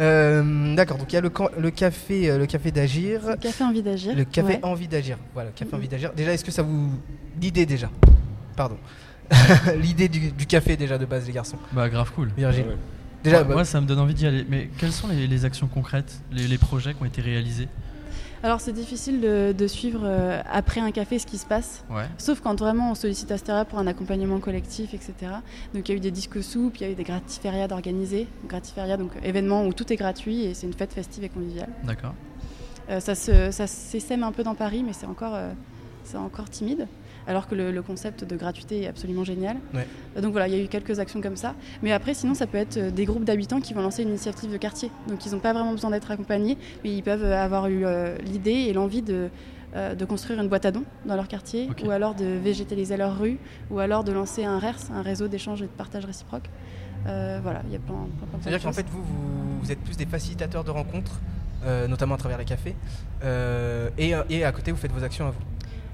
Euh, 0.00 0.74
D'accord, 0.74 0.98
donc 0.98 1.10
il 1.12 1.14
y 1.14 1.18
a 1.18 1.22
le, 1.22 1.30
le 1.58 1.70
café, 1.70 2.30
euh, 2.30 2.38
le 2.38 2.46
café 2.46 2.70
d'agir. 2.70 3.22
Le 3.26 3.36
café 3.36 3.64
Envie 3.64 3.82
d'agir. 3.82 4.14
Le 4.14 4.24
café 4.24 4.48
ouais. 4.54 4.60
envie 4.62 4.88
d'agir. 4.88 5.16
Voilà, 5.34 5.50
le 5.50 5.54
café 5.54 5.70
Mhm. 5.72 5.78
envie 5.78 5.88
d'agir. 5.88 6.12
Déjà, 6.14 6.32
est-ce 6.34 6.44
que 6.44 6.50
ça 6.52 6.62
vous 6.62 6.90
l'idée 7.40 7.64
déjà 7.66 7.90
Pardon. 8.56 8.76
L'idée 9.76 10.08
du, 10.08 10.30
du 10.32 10.46
café 10.46 10.76
déjà 10.76 10.96
de 10.98 11.04
base, 11.04 11.26
les 11.26 11.32
garçons? 11.34 11.58
Bah 11.72 11.88
grave 11.88 12.10
cool. 12.14 12.30
Virgile. 12.36 12.64
Ouais. 12.66 12.76
Déjà, 13.22 13.38
moi, 13.38 13.44
bah, 13.48 13.54
moi, 13.54 13.64
ça 13.64 13.80
me 13.80 13.86
donne 13.86 13.98
envie 13.98 14.14
d'y 14.14 14.26
aller. 14.26 14.46
Mais 14.48 14.70
quelles 14.78 14.92
sont 14.92 15.08
les, 15.08 15.26
les 15.26 15.44
actions 15.44 15.66
concrètes, 15.66 16.20
les, 16.32 16.46
les 16.48 16.56
projets 16.58 16.94
qui 16.94 17.02
ont 17.02 17.06
été 17.06 17.20
réalisés? 17.20 17.68
Alors 18.42 18.60
c'est 18.60 18.72
difficile 18.72 19.20
de, 19.20 19.52
de 19.56 19.66
suivre 19.66 20.02
euh, 20.04 20.40
après 20.50 20.80
un 20.80 20.90
café 20.92 21.18
ce 21.18 21.26
qui 21.26 21.38
se 21.38 21.46
passe. 21.46 21.84
Ouais. 21.90 22.04
Sauf 22.18 22.40
quand 22.40 22.56
vraiment 22.58 22.92
on 22.92 22.94
sollicite 22.94 23.30
Asteria 23.32 23.64
pour 23.64 23.78
un 23.80 23.86
accompagnement 23.88 24.38
collectif, 24.38 24.94
etc. 24.94 25.12
Donc 25.74 25.88
il 25.88 25.92
y 25.92 25.94
a 25.94 25.96
eu 25.96 26.00
des 26.00 26.10
disques 26.12 26.42
soupes, 26.42 26.76
il 26.76 26.82
y 26.82 26.86
a 26.86 26.90
eu 26.90 26.94
des 26.94 27.02
gratifériades 27.04 27.72
organisées. 27.72 28.28
Gratifériades, 28.46 29.00
donc 29.00 29.10
événements 29.24 29.66
où 29.66 29.72
tout 29.72 29.92
est 29.92 29.96
gratuit 29.96 30.42
et 30.44 30.54
c'est 30.54 30.66
une 30.66 30.72
fête 30.74 30.92
festive 30.92 31.24
et 31.24 31.28
conviviale. 31.28 31.70
D'accord. 31.84 32.14
Euh, 32.90 33.00
ça 33.00 33.14
se- 33.14 33.50
ça 33.50 33.66
s'essaime 33.66 34.22
un 34.22 34.32
peu 34.32 34.44
dans 34.44 34.54
Paris, 34.54 34.82
mais 34.86 34.92
c'est 34.92 35.06
encore, 35.06 35.34
euh, 35.34 35.52
c'est 36.04 36.16
encore 36.16 36.48
timide. 36.48 36.86
Alors 37.28 37.46
que 37.46 37.54
le, 37.54 37.70
le 37.70 37.82
concept 37.82 38.24
de 38.24 38.36
gratuité 38.36 38.82
est 38.82 38.86
absolument 38.88 39.22
génial. 39.22 39.58
Ouais. 39.74 39.86
Donc 40.20 40.32
voilà, 40.32 40.48
il 40.48 40.54
y 40.54 40.60
a 40.60 40.64
eu 40.64 40.66
quelques 40.66 40.98
actions 40.98 41.20
comme 41.20 41.36
ça. 41.36 41.54
Mais 41.82 41.92
après, 41.92 42.14
sinon, 42.14 42.34
ça 42.34 42.46
peut 42.46 42.58
être 42.58 42.78
euh, 42.78 42.90
des 42.90 43.04
groupes 43.04 43.24
d'habitants 43.24 43.60
qui 43.60 43.74
vont 43.74 43.82
lancer 43.82 44.02
une 44.02 44.08
initiative 44.08 44.50
de 44.50 44.56
quartier. 44.56 44.90
Donc 45.08 45.24
ils 45.26 45.32
n'ont 45.32 45.38
pas 45.38 45.52
vraiment 45.52 45.72
besoin 45.72 45.90
d'être 45.90 46.10
accompagnés, 46.10 46.56
mais 46.82 46.90
ils 46.96 47.02
peuvent 47.02 47.30
avoir 47.30 47.68
eu 47.68 47.84
euh, 47.84 48.16
l'idée 48.24 48.50
et 48.68 48.72
l'envie 48.72 49.02
de, 49.02 49.28
euh, 49.76 49.94
de 49.94 50.04
construire 50.06 50.40
une 50.40 50.48
boîte 50.48 50.64
à 50.64 50.70
dons 50.70 50.84
dans 51.04 51.14
leur 51.16 51.28
quartier, 51.28 51.68
ou 51.84 51.90
alors 51.90 52.14
de 52.14 52.24
végétaliser 52.24 52.96
leur 52.96 53.18
rue, 53.18 53.38
ou 53.70 53.78
alors 53.78 54.02
de 54.02 54.12
lancer 54.12 54.46
un 54.46 54.58
RERS, 54.58 54.90
un 54.94 55.02
réseau 55.02 55.28
d'échange 55.28 55.60
et 55.60 55.66
de 55.66 55.70
partage 55.70 56.06
réciproque. 56.06 56.48
Euh, 57.06 57.38
voilà, 57.42 57.60
il 57.66 57.72
y 57.72 57.76
a 57.76 57.78
plein, 57.78 57.94
plein, 58.16 58.26
plein, 58.26 58.38
C'est-à-dire 58.40 58.62
qu'en 58.62 58.72
fait, 58.72 58.86
vous, 58.90 59.02
vous, 59.02 59.60
vous 59.60 59.70
êtes 59.70 59.80
plus 59.80 59.98
des 59.98 60.06
facilitateurs 60.06 60.64
de 60.64 60.70
rencontres, 60.70 61.20
euh, 61.64 61.86
notamment 61.86 62.14
à 62.14 62.18
travers 62.18 62.38
les 62.38 62.46
cafés. 62.46 62.74
et, 63.98 64.14
et 64.30 64.44
à 64.44 64.52
côté, 64.52 64.72
vous 64.72 64.78
faites 64.78 64.92
vos 64.92 65.04
actions 65.04 65.26
à 65.26 65.30
vous. 65.32 65.40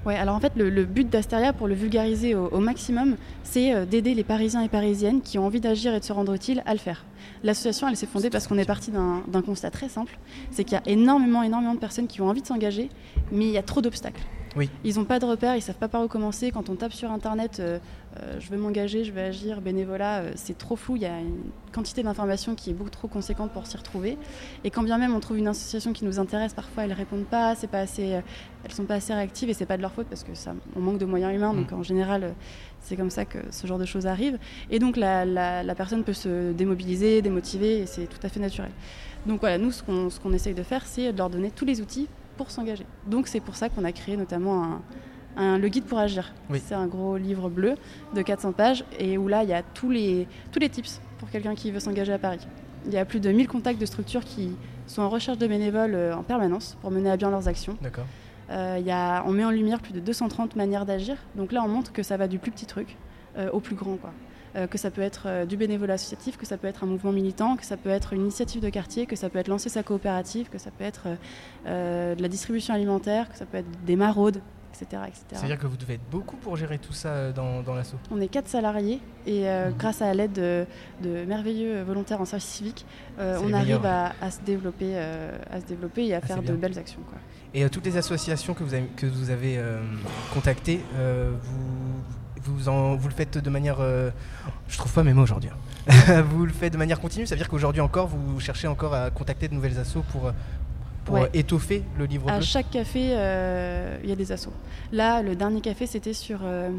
Ouais, 0.05 0.15
alors 0.15 0.35
en 0.35 0.39
fait, 0.39 0.53
le, 0.55 0.85
but 0.85 1.09
d'Asteria, 1.09 1.51
pour 1.51 1.67
le 1.67 1.73
vulgariser 1.73 2.35
au, 2.35 2.59
maximum, 2.59 3.15
c'est 3.43 3.73
euh, 3.73 3.85
d'aider 3.85 4.13
les 4.13 4.23
Parisiens 4.23 4.61
et 4.61 4.69
Parisiennes 4.69 5.21
qui 5.21 5.39
ont 5.39 5.45
envie 5.47 5.59
d'agir 5.59 5.95
et 5.95 5.99
de 5.99 6.05
se 6.05 6.13
rendre 6.13 6.33
utile 6.33 6.61
à 6.67 6.73
le 6.73 6.79
faire. 6.79 7.05
L'association, 7.43 7.87
elle 7.87 7.97
s'est 7.97 8.05
fondée 8.05 8.29
parce 8.29 8.45
qu'on 8.45 8.59
est 8.59 8.65
parti 8.65 8.91
d'un 8.91 9.41
constat 9.41 9.71
très 9.71 9.89
simple, 9.89 10.19
c'est 10.51 10.63
qu'il 10.63 10.73
y 10.73 10.77
a 10.77 10.83
énormément, 10.85 11.41
énormément 11.41 11.73
de 11.73 11.79
personnes 11.79 12.07
qui 12.07 12.21
ont 12.21 12.29
envie 12.29 12.43
de 12.43 12.47
s'engager, 12.47 12.89
mais 13.31 13.45
il 13.45 13.51
y 13.51 13.57
a 13.57 13.63
trop 13.63 13.81
d'obstacles. 13.81 14.21
Oui. 14.55 14.69
Ils 14.85 14.95
n'ont 14.95 15.03
pas 15.05 15.19
de 15.19 15.25
repères, 15.25 15.55
ils 15.55 15.61
savent 15.61 15.75
pas 15.75 15.89
par 15.89 16.01
où 16.03 16.07
commencer. 16.07 16.49
Quand 16.51 16.69
on 16.69 16.75
tape 16.75 16.93
sur 16.93 17.11
Internet, 17.11 17.59
euh, 17.59 17.77
euh, 18.21 18.39
je 18.39 18.49
veux 18.49 18.57
m'engager, 18.57 19.03
je 19.03 19.11
veux 19.11 19.19
agir, 19.21 19.59
bénévolat, 19.59 20.19
euh, 20.19 20.31
c'est 20.35 20.57
trop 20.57 20.77
flou. 20.77 20.95
Il 20.95 21.01
y 21.01 21.05
a 21.05 21.19
une 21.19 21.41
quantité 21.73 22.03
d'informations 22.03 22.55
qui 22.55 22.69
est 22.69 22.73
beaucoup 22.73 22.89
trop 22.89 23.09
conséquente 23.09 23.51
pour 23.51 23.67
s'y 23.67 23.75
retrouver. 23.75 24.17
Et 24.63 24.69
quand 24.71 24.83
bien 24.83 24.97
même 24.97 25.13
on 25.13 25.19
trouve 25.19 25.37
une 25.37 25.47
association 25.49 25.91
qui 25.91 26.05
nous 26.05 26.19
intéresse, 26.19 26.53
parfois 26.53 26.85
elles 26.85 26.93
répondent 26.93 27.25
pas, 27.25 27.53
c'est 27.55 27.67
pas 27.67 27.79
assez, 27.79 28.03
elles 28.63 28.71
sont 28.71 28.85
pas 28.85 28.95
assez 28.95 29.13
réactives 29.13 29.49
et 29.49 29.53
c'est 29.53 29.65
pas 29.65 29.75
de 29.75 29.81
leur 29.81 29.91
faute 29.91 30.07
parce 30.07 30.23
que 30.23 30.33
ça, 30.35 30.53
on 30.75 30.79
manque 30.79 30.99
de 30.99 31.05
moyens 31.05 31.33
humains. 31.35 31.53
Donc 31.53 31.73
en 31.73 31.83
général, 31.83 32.33
c'est 32.79 32.95
comme 32.95 33.09
ça 33.09 33.25
que 33.25 33.39
ce 33.51 33.67
genre 33.67 33.79
de 33.79 33.85
choses 33.85 34.07
arrive. 34.07 34.37
Et 34.71 34.79
donc 34.79 34.95
la, 34.95 35.25
la- 35.25 35.63
la 35.63 35.75
personne 35.75 36.03
peut 36.05 36.13
se 36.13 36.53
démobiliser, 36.53 37.21
démotiver 37.21 37.79
et 37.79 37.85
c'est 37.87 38.05
tout 38.07 38.19
à 38.23 38.29
fait 38.29 38.39
naturel. 38.39 38.71
Donc 39.25 39.41
voilà, 39.41 39.57
nous 39.57 39.71
ce 39.71 39.83
qu'on 39.83 40.09
ce 40.09 40.19
qu'on 40.21 40.31
essaye 40.31 40.53
de 40.53 40.63
faire, 40.63 40.85
c'est 40.85 41.11
de 41.11 41.17
leur 41.17 41.29
donner 41.29 41.51
tous 41.51 41.65
les 41.65 41.81
outils 41.81 42.07
pour 42.37 42.51
s'engager. 42.51 42.85
Donc 43.07 43.27
c'est 43.27 43.39
pour 43.39 43.55
ça 43.55 43.69
qu'on 43.69 43.83
a 43.83 43.91
créé 43.91 44.17
notamment 44.17 44.63
un, 44.63 44.81
un- 45.37 45.57
le 45.57 45.67
guide 45.67 45.85
pour 45.85 45.99
agir. 45.99 46.33
Oui. 46.49 46.61
C'est 46.65 46.75
un 46.75 46.87
gros 46.87 47.17
livre 47.17 47.49
bleu 47.49 47.75
de 48.13 48.21
400 48.21 48.51
pages 48.53 48.83
et 48.99 49.17
où 49.17 49.27
là 49.27 49.43
il 49.43 49.49
y 49.49 49.53
a 49.53 49.63
tous 49.63 49.89
les, 49.91 50.27
tous 50.51 50.59
les 50.59 50.69
tips 50.69 50.99
pour 51.19 51.29
quelqu'un 51.29 51.55
qui 51.55 51.71
veut 51.71 51.79
s'engager 51.79 52.13
à 52.13 52.19
Paris. 52.19 52.45
Il 52.85 52.93
y 52.93 52.97
a 52.97 53.05
plus 53.05 53.19
de 53.19 53.31
1000 53.31 53.47
contacts 53.47 53.79
de 53.81 53.85
structures 53.85 54.23
qui 54.23 54.51
sont 54.87 55.01
en 55.01 55.09
recherche 55.09 55.37
de 55.39 55.47
bénévoles 55.47 55.95
euh, 55.95 56.15
en 56.15 56.21
permanence 56.23 56.77
pour 56.81 56.91
mener 56.91 57.09
à 57.09 57.17
bien 57.17 57.31
leurs 57.31 57.47
actions. 57.47 57.75
D'accord. 57.81 58.05
Euh, 58.51 58.79
y 58.85 58.91
a, 58.91 59.23
on 59.25 59.31
met 59.31 59.43
en 59.43 59.49
lumière 59.49 59.79
plus 59.79 59.93
de 59.93 59.99
230 59.99 60.55
manières 60.55 60.85
d'agir. 60.85 61.17
Donc 61.35 61.51
là, 61.51 61.63
on 61.63 61.67
montre 61.67 61.91
que 61.91 62.03
ça 62.03 62.15
va 62.15 62.27
du 62.27 62.37
plus 62.37 62.51
petit 62.51 62.67
truc 62.67 62.95
euh, 63.39 63.49
au 63.51 63.59
plus 63.59 63.73
grand. 63.75 63.95
Quoi. 63.95 64.11
Euh, 64.55 64.67
que 64.67 64.77
ça 64.77 64.89
peut 64.89 65.01
être 65.01 65.23
euh, 65.25 65.45
du 65.45 65.57
bénévolat 65.57 65.95
associatif, 65.95 66.37
que 66.37 66.45
ça 66.45 66.57
peut 66.57 66.67
être 66.67 66.83
un 66.85 66.87
mouvement 66.87 67.11
militant, 67.11 67.57
que 67.57 67.65
ça 67.65 67.75
peut 67.75 67.89
être 67.89 68.13
une 68.13 68.21
initiative 68.21 68.61
de 68.61 68.69
quartier, 68.69 69.05
que 69.05 69.15
ça 69.17 69.29
peut 69.29 69.39
être 69.39 69.49
lancer 69.49 69.67
sa 69.67 69.83
coopérative, 69.83 70.49
que 70.49 70.57
ça 70.57 70.71
peut 70.71 70.85
être 70.85 71.07
euh, 71.67 72.15
de 72.15 72.21
la 72.21 72.27
distribution 72.29 72.73
alimentaire, 72.73 73.29
que 73.29 73.37
ça 73.37 73.45
peut 73.45 73.57
être 73.57 73.67
des 73.85 73.97
maraudes, 73.97 74.39
etc. 74.73 75.01
etc. 75.07 75.23
C'est-à-dire 75.31 75.57
que 75.59 75.67
vous 75.67 75.75
devez 75.75 75.95
être 75.95 76.09
beaucoup 76.09 76.37
pour 76.37 76.55
gérer 76.55 76.77
tout 76.77 76.93
ça 76.93 77.33
dans, 77.33 77.63
dans 77.63 77.75
l'assaut. 77.75 77.97
On 78.11 78.21
est 78.21 78.29
quatre 78.29 78.47
salariés 78.47 79.01
et 79.25 79.49
euh, 79.49 79.71
grâce 79.77 80.01
à 80.01 80.13
l'aide 80.13 80.33
de, 80.33 80.65
de 81.03 81.25
merveilleux 81.25 81.81
volontaires 81.83 82.21
en 82.21 82.25
service 82.25 82.47
civique, 82.47 82.85
euh, 83.19 83.37
on 83.43 83.51
arrive 83.51 83.85
à, 83.85 84.13
à 84.21 84.31
se 84.31 84.39
développer, 84.41 84.91
euh, 84.93 85.37
à 85.51 85.59
se 85.59 85.65
développer 85.65 86.05
et 86.05 86.13
à 86.13 86.19
Ah, 86.23 86.27
faire 86.27 86.41
de 86.41 86.53
belles 86.53 86.79
actions. 86.79 87.01
Quoi. 87.09 87.17
Et 87.53 87.69
toutes 87.69 87.85
les 87.85 87.97
associations 87.97 88.53
que 88.53 88.63
vous 88.63 88.73
avez, 88.73 88.87
que 88.95 89.05
vous 89.05 89.29
avez 89.31 89.59
contactées, 90.33 90.79
vous, 90.95 91.59
vous, 92.45 92.69
en- 92.69 92.95
vous 92.95 93.07
le 93.07 93.13
faites 93.13 93.37
de 93.37 93.49
manière. 93.49 93.77
euh, 93.79 94.09
je 94.67 94.77
trouve 94.77 94.91
pas 94.93 95.03
mes 95.03 95.13
mots 95.13 95.23
aujourd'hui. 95.23 95.49
hein. 95.49 96.21
vous 96.29 96.45
le 96.45 96.51
faites 96.53 96.73
de 96.73 96.77
manière 96.77 96.99
continue, 96.99 97.25
ça 97.27 97.35
veut 97.35 97.39
dire 97.39 97.49
qu'aujourd'hui 97.49 97.81
encore, 97.81 98.07
vous 98.07 98.39
cherchez 98.39 98.67
encore 98.67 98.93
à 98.93 99.09
contacter 99.11 99.47
de 99.47 99.53
nouvelles 99.53 99.77
assos 99.79 100.03
pour, 100.11 100.27
euh, 100.27 100.31
pour 101.05 101.15
Ouais. 101.15 101.23
euh, 101.23 101.29
étoffer 101.33 101.83
le 101.97 102.05
livre 102.05 102.29
À 102.29 102.37
bleu 102.37 102.45
chaque 102.45 102.69
café, 102.71 103.09
euh, 103.13 103.97
il 104.03 104.09
y 104.09 104.13
a 104.13 104.15
des 104.15 104.31
assos. 104.31 104.53
Là, 104.91 105.21
le 105.21 105.35
dernier 105.35 105.61
café, 105.61 105.85
c'était 105.85 106.13
sur 106.13 106.39
euh, 106.43 106.69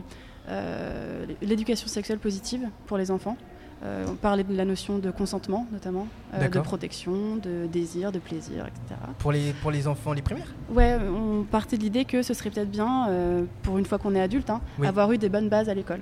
l'éducation 1.43 1.89
sexuelle 1.89 2.19
positive 2.19 2.69
pour 2.87 2.99
les 2.99 3.11
enfants. 3.11 3.37
Euh, 3.85 4.07
on 4.09 4.15
parlait 4.15 4.43
de 4.43 4.57
la 4.57 4.65
notion 4.65 4.99
de 4.99 5.11
consentement, 5.11 5.67
notamment, 5.71 6.09
euh, 6.35 6.49
de 6.49 6.61
protection, 6.61 7.37
de 7.37 7.67
désir, 7.67 8.11
de 8.11 8.19
plaisir, 8.19 8.67
etc. 8.67 8.99
pour, 9.19 9.33
les, 9.33 9.53
pour 9.61 9.71
les 9.71 9.87
enfants, 9.87 10.15
les 10.15 10.23
primaires? 10.23 10.55
Ouais, 10.71 10.97
on 10.99 11.43
partait 11.45 11.77
de 11.77 11.83
l'idée 11.83 12.07
que 12.07 12.23
ce 12.23 12.33
serait 12.33 12.49
peut-être 12.51 12.71
bien, 12.71 13.09
euh, 13.11 13.45
pour 13.63 13.77
une 13.77 13.85
fois 13.85 13.99
qu'on 13.99 14.15
est 14.15 14.21
adulte, 14.21 14.49
hein, 14.49 14.63
Oui. 14.79 14.87
avoir 14.87 15.13
eu 15.13 15.19
des 15.19 15.29
bonnes 15.29 15.51
bases 15.51 15.69
à 15.69 15.75
l'école. 15.75 16.01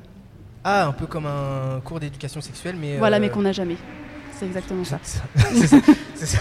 Ah, 0.62 0.86
un 0.86 0.92
peu 0.92 1.06
comme 1.06 1.26
un 1.26 1.80
cours 1.84 1.98
d'éducation 1.98 2.40
sexuelle, 2.40 2.76
mais. 2.80 2.96
Voilà, 2.96 3.16
euh, 3.16 3.20
mais 3.20 3.28
qu'on 3.28 3.42
n'a 3.42 3.52
jamais. 3.52 3.76
C'est 4.38 4.46
exactement 4.46 4.84
ça. 4.84 4.98
c'est 5.04 5.66
ça, 6.26 6.38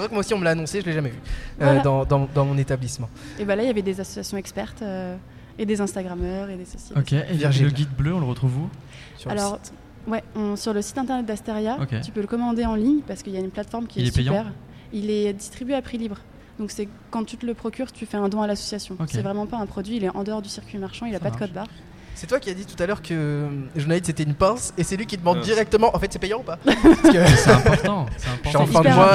vrai 0.00 0.08
que 0.08 0.12
moi 0.12 0.20
aussi 0.20 0.34
on 0.34 0.38
me 0.38 0.44
l'a 0.44 0.50
annoncé, 0.50 0.80
je 0.80 0.86
l'ai 0.86 0.92
jamais 0.92 1.10
vu 1.10 1.18
euh, 1.60 1.80
dans, 1.82 2.04
dans- 2.04 2.28
dans 2.32 2.44
mon 2.44 2.56
établissement. 2.58 3.08
Et 3.38 3.44
ben 3.44 3.56
là, 3.56 3.62
il 3.62 3.66
y 3.66 3.70
avait 3.70 3.82
des 3.82 3.98
associations 4.00 4.36
expertes 4.36 4.82
euh, 4.82 5.16
et 5.58 5.66
des 5.66 5.80
Instagrammeurs 5.80 6.50
et 6.50 6.56
des 6.56 6.64
des 6.64 6.98
Ok, 6.98 7.12
et 7.12 7.22
Virgile. 7.34 7.64
le 7.66 7.70
guide 7.72 7.88
bleu, 7.96 8.14
on 8.14 8.20
le 8.20 8.26
retrouve 8.26 8.56
où? 8.58 8.68
Sur 9.16 9.30
le 9.30 9.38
Alors, 9.38 9.58
site? 9.64 9.72
Ouais, 10.06 10.22
on- 10.36 10.56
sur 10.56 10.72
le 10.72 10.82
site 10.82 10.98
internet 10.98 11.26
d'Asteria, 11.26 11.76
tu 12.02 12.10
peux 12.12 12.20
le 12.20 12.26
commander 12.26 12.64
en 12.64 12.74
ligne 12.74 13.00
parce 13.06 13.22
qu'il 13.22 13.32
y 13.32 13.36
a 13.36 13.40
une 13.40 13.50
plateforme 13.50 13.86
qui 13.86 14.00
Il 14.00 14.06
est, 14.06 14.08
est 14.08 14.12
super. 14.12 14.52
Il 14.92 15.10
est 15.10 15.32
distribué 15.32 15.74
à 15.74 15.82
prix 15.82 15.98
libre. 15.98 16.18
Donc 16.58 16.70
c'est 16.70 16.86
quand 17.10 17.24
tu 17.24 17.36
te 17.36 17.46
le 17.46 17.54
procures, 17.54 17.90
tu 17.92 18.04
fais 18.06 18.18
un 18.18 18.28
don 18.28 18.42
à 18.42 18.46
l'association. 18.46 18.96
Ok. 19.00 19.08
C'est 19.10 19.22
vraiment 19.22 19.46
pas 19.46 19.56
un 19.56 19.66
produit, 19.66 19.96
il 19.96 20.04
est 20.04 20.14
en 20.14 20.22
dehors 20.22 20.42
du 20.42 20.48
circuit 20.50 20.78
marchand, 20.78 21.06
il 21.06 21.12
n'a 21.12 21.18
pas 21.20 21.30
de 21.30 21.36
code 21.36 21.52
barre. 21.52 21.66
C'est 22.14 22.26
toi 22.26 22.38
qui 22.38 22.50
as 22.50 22.54
dit 22.54 22.64
tout 22.66 22.80
à 22.80 22.86
l'heure 22.86 23.02
que 23.02 23.12
euh, 23.14 23.48
Journaliste 23.74 24.06
c'était 24.06 24.22
une 24.22 24.34
pince 24.34 24.72
et 24.78 24.84
c'est 24.84 24.96
lui 24.96 25.06
qui 25.06 25.16
demande 25.16 25.38
Euh. 25.38 25.42
directement. 25.42 25.94
En 25.94 25.98
fait, 25.98 26.12
c'est 26.12 26.18
payant 26.18 26.38
ou 26.40 26.42
pas? 26.42 26.58
C'est 27.02 27.50
important. 27.50 28.06
C'est 28.16 28.28
important. 28.30 28.62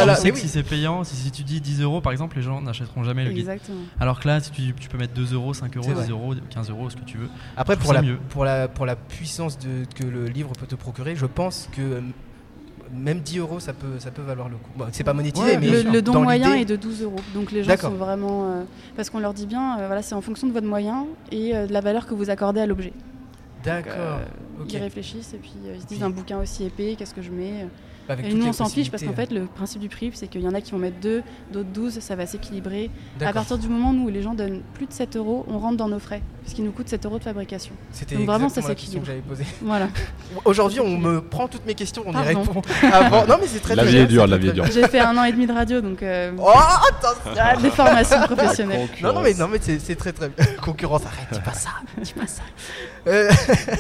Je 0.08 0.16
sais 0.16 0.30
que 0.30 0.36
oui. 0.36 0.42
si 0.42 0.48
c'est 0.50 0.64
payant, 0.64 1.04
si, 1.04 1.16
si 1.16 1.32
tu 1.32 1.44
dis 1.44 1.62
10 1.62 1.82
euros 1.82 2.02
par 2.02 2.12
exemple, 2.12 2.36
les 2.38 2.42
gens 2.44 2.62
n'achèteront 2.62 3.04
jamais 3.04 3.24
le 3.24 3.32
guide. 3.32 3.40
Exactement. 3.50 3.80
Alors 4.00 4.20
que 4.20 4.28
là, 4.28 4.40
si 4.42 4.52
tu, 4.52 4.74
tu 4.74 4.90
peux 4.90 4.98
mettre 4.98 5.14
2 5.14 5.34
euros, 5.34 5.54
5 5.54 5.76
euros, 5.78 5.86
C'est 5.88 5.94
vrai. 5.94 6.06
10 6.06 6.12
euros, 6.12 6.34
15 6.50 6.70
euros, 6.70 6.90
ce 6.90 6.96
que 6.96 7.04
tu 7.04 7.18
veux. 7.18 7.30
Après, 7.56 7.78
pour 7.78 7.94
la, 7.94 8.02
mieux. 8.02 8.18
pour, 8.30 8.44
la, 8.46 8.68
pour 8.68 8.86
la 8.86 8.96
puissance 8.96 9.58
de, 9.60 9.86
que 9.96 10.04
le 10.04 10.26
livre 10.26 10.52
peut 10.60 10.66
te 10.68 10.76
procurer, 10.76 11.16
je 11.16 11.26
pense 11.26 11.70
que 11.72 11.82
euh, 11.82 12.02
même 12.94 13.20
10 13.20 13.40
euros 13.40 13.60
ça 13.60 13.74
peut, 13.74 14.00
ça 14.00 14.12
peut 14.12 14.22
valoir 14.22 14.50
le 14.50 14.56
coup. 14.56 14.70
Bon, 14.76 14.86
c'est 14.92 15.04
pas 15.04 15.14
monétisé, 15.14 15.46
Ouais, 15.46 15.58
mais 15.58 15.70
le, 15.84 15.92
le 15.92 16.02
don 16.02 16.14
dans 16.14 16.22
moyen 16.24 16.54
est 16.56 16.66
de 16.66 16.76
12 16.76 17.04
euros. 17.04 17.16
Donc 17.34 17.52
les 17.52 17.64
gens 17.64 17.76
sont 17.78 17.90
vraiment. 17.92 18.46
euh, 18.46 18.64
parce 18.96 19.10
qu'on 19.10 19.20
leur 19.20 19.34
dit 19.34 19.46
bien, 19.46 19.80
euh, 19.80 19.88
voilà, 19.88 20.02
c'est 20.02 20.16
en 20.16 20.22
fonction 20.22 20.48
de 20.48 20.54
votre 20.54 20.68
moyen 20.68 21.06
et 21.32 21.56
euh, 21.56 21.68
de 21.68 21.74
la 21.74 21.82
valeur 21.82 22.06
que 22.08 22.14
vous 22.14 22.30
accordez 22.30 22.62
à 22.62 22.66
l'objet. 22.66 22.94
D'accord. 23.64 24.20
Ils 24.70 24.78
réfléchissent 24.78 25.34
et 25.34 25.38
puis 25.38 25.54
ils 25.66 25.82
se 25.82 25.86
disent 25.88 25.98
Puis- 25.98 26.04
un 26.06 26.10
bouquin 26.10 26.40
aussi 26.40 26.64
épais, 26.66 26.96
qu'est-ce 26.98 27.14
que 27.14 27.22
je 27.22 27.32
mets? 27.32 27.68
Avec 28.10 28.26
Et 28.26 28.34
nous 28.34 28.46
on 28.46 28.54
s'en 28.54 28.70
fiche 28.70 28.90
parce 28.92 29.04
qu'en 29.04 29.14
fait 29.14 29.32
le 29.32 29.46
principe 29.46 29.82
du 29.82 29.90
prix 29.90 30.12
c'est 30.14 30.28
qu'il 30.28 30.42
y 30.42 30.48
en 30.48 30.54
a 30.54 30.62
qui 30.62 30.72
vont 30.72 30.78
mettre 30.78 31.00
2, 31.02 31.24
d'autres 31.52 31.70
12, 31.70 32.00
ça 32.00 32.16
va 32.16 32.26
s'équilibrer. 32.26 32.90
À 33.22 33.34
partir 33.34 33.58
du 33.58 33.68
moment 33.68 33.92
où 33.92 34.10
les 34.10 34.22
gens 34.22 34.34
donnent 34.34 34.62
plus 34.74 34.86
de 34.86 34.94
7 34.94 35.16
euros, 35.16 35.46
on 35.50 35.60
rentre 35.60 35.78
dans 35.78 35.90
nos 35.90 36.00
frais 36.00 36.22
ce 36.48 36.56
qui 36.56 36.62
nous 36.62 36.72
coûte 36.72 36.88
7 36.88 37.06
euros 37.06 37.20
de 37.20 37.24
fabrication. 37.24 37.74
C'était 37.92 38.16
Donc 38.16 38.26
vraiment, 38.26 38.50
ça 38.50 38.62
la 38.62 38.74
question 38.74 39.02
que 39.02 39.06
s'équilibre. 39.06 39.06
j'avais 39.06 39.20
posée. 39.20 39.46
Voilà. 39.62 39.90
Aujourd'hui, 40.46 40.80
on 40.80 40.98
me 40.98 41.22
prend 41.22 41.48
toutes 41.48 41.66
mes 41.66 41.76
questions, 41.76 42.04
on 42.06 42.14
y 42.14 42.24
répond 42.24 42.62
avant. 42.92 43.26
Non, 43.28 43.36
mais 43.40 43.48
c'est 43.48 43.60
très 43.60 43.76
La 43.76 43.84
vie 43.84 43.98
est 43.98 44.08
dure, 44.08 44.28
la 44.28 44.38
vie 44.38 44.48
est 44.48 44.52
très 44.52 44.62
dure. 44.62 44.72
J'ai 44.72 44.88
fait 44.88 45.00
un 45.00 45.18
an 45.18 45.24
et 45.24 45.32
demi 45.32 45.46
de 45.46 45.54
radio, 45.54 45.82
donc 45.82 46.02
euh. 46.02 46.32
Oh, 46.40 46.50
attends 46.50 47.20
ah, 47.38 47.58
des 47.58 47.70
formations 47.70 48.22
professionnelles. 48.26 48.88
Non, 49.02 49.14
non, 49.14 49.22
mais, 49.22 49.34
non, 49.34 49.48
mais 49.48 49.60
c'est 49.62 49.80
c'est 49.80 49.96
très 49.96 50.14
très 50.14 50.30
bien. 50.30 50.46
Concurrence, 50.62 51.06
arrête, 51.06 51.28
dis 51.32 51.40
pas 51.40 51.54
ça, 51.54 51.70
dis 52.02 52.14
pas 52.14 52.28
ça. 52.28 52.44
Euh, 53.08 53.30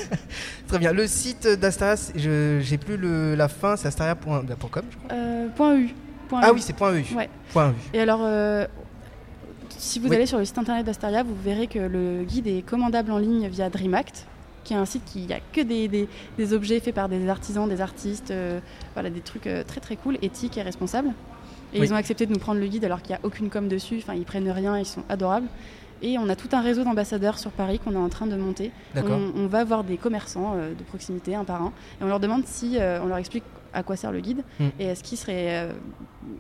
très 0.68 0.80
bien. 0.80 0.92
Le 0.94 1.08
site 1.08 1.48
d'Astaria, 1.48 1.96
je- 2.16 2.60
j'ai 2.62 2.78
plus 2.78 2.98
le, 2.98 3.36
la 3.36 3.48
fin, 3.48 3.76
c'est 3.76 3.88
astaria.com, 3.88 4.46
je 4.50 4.56
crois. 4.56 4.82
Euh, 5.12 5.48
point 5.56 5.76
.eu. 5.78 5.90
Point 6.30 6.42
Ah 6.44 6.52
oui, 6.54 6.62
c'est 6.62 6.74
point 6.74 6.94
.eu. 6.96 7.06
Ouais. 7.16 7.30
Point 7.54 7.72
.eu. 7.72 7.96
Et 7.98 8.02
alors, 8.02 8.20
euh, 8.24 8.66
si 9.78 10.00
vous 10.00 10.10
Oui. 10.10 10.16
allez 10.16 10.26
sur 10.26 10.38
le 10.38 10.46
site 10.46 10.58
internet 10.58 10.86
d'Astaria, 10.86 11.24
vous 11.24 11.36
verrez 11.44 11.68
que 11.68 11.80
le 11.80 12.24
guide 12.24 12.48
est 12.48 12.62
commandable 12.66 13.12
en 13.12 13.18
ligne 13.18 13.48
via 13.48 13.70
DreamAct, 13.70 14.26
qui 14.64 14.74
est 14.74 14.78
un 14.78 14.86
site 14.86 15.04
qui 15.06 15.32
a 15.32 15.40
que 15.54 15.62
des, 15.62 15.88
des- 15.88 16.10
des 16.38 16.54
objets 16.54 16.80
faits 16.80 16.96
par 16.96 17.08
des 17.10 17.28
artisans, 17.30 17.68
des 17.70 17.80
artistes, 17.82 18.34
voilà, 18.94 19.10
des 19.10 19.22
trucs 19.22 19.48
très 19.68 19.80
très 19.80 19.96
cool, 19.96 20.18
éthiques 20.22 20.58
et 20.58 20.62
responsables. 20.62 21.10
Et 21.74 21.80
Oui. 21.82 21.88
ils 21.88 21.94
ont 21.94 21.98
accepté 21.98 22.26
de 22.26 22.32
nous 22.34 22.40
prendre 22.40 22.60
le 22.62 22.68
guide 22.68 22.86
alors 22.86 23.02
qu'il 23.02 23.10
n'y 23.10 23.16
a 23.16 23.20
aucune 23.24 23.50
com 23.50 23.68
dessus, 23.68 23.98
enfin 24.02 24.14
ils 24.14 24.24
prennent 24.24 24.50
rien, 24.50 24.78
ils 24.78 24.86
sont 24.86 25.04
adorables. 25.10 25.48
Et 26.02 26.18
on 26.18 26.30
a 26.30 26.36
tout 26.36 26.50
un 26.54 26.62
réseau 26.62 26.84
d'ambassadeurs 26.84 27.40
sur 27.40 27.52
Paris 27.52 27.80
qu'on 27.80 27.94
est 27.94 27.98
en 27.98 28.10
train 28.10 28.28
de 28.28 28.36
monter. 28.36 28.72
On, 29.14 29.32
on 29.36 29.48
va 29.48 29.64
voir 29.64 29.84
des 29.84 29.98
commerçants 29.98 30.54
euh, 30.56 30.74
de 30.74 30.84
proximité 30.84 31.36
un 31.36 31.44
par 31.44 31.62
un 31.62 31.72
et 32.00 32.04
on 32.04 32.08
leur 32.08 32.20
demande 32.20 32.46
si 32.46 32.78
euh, 32.80 33.00
on 33.04 33.08
leur 33.08 33.18
explique 33.18 33.44
à 33.74 33.84
quoi 33.84 33.96
sert 33.96 34.12
le 34.12 34.22
guide 34.22 34.44
Hmm. 34.60 34.70
et 34.80 34.86
est-ce 34.86 35.04
qu'ils 35.04 35.18
seraient 35.18 35.50
euh, 35.50 35.72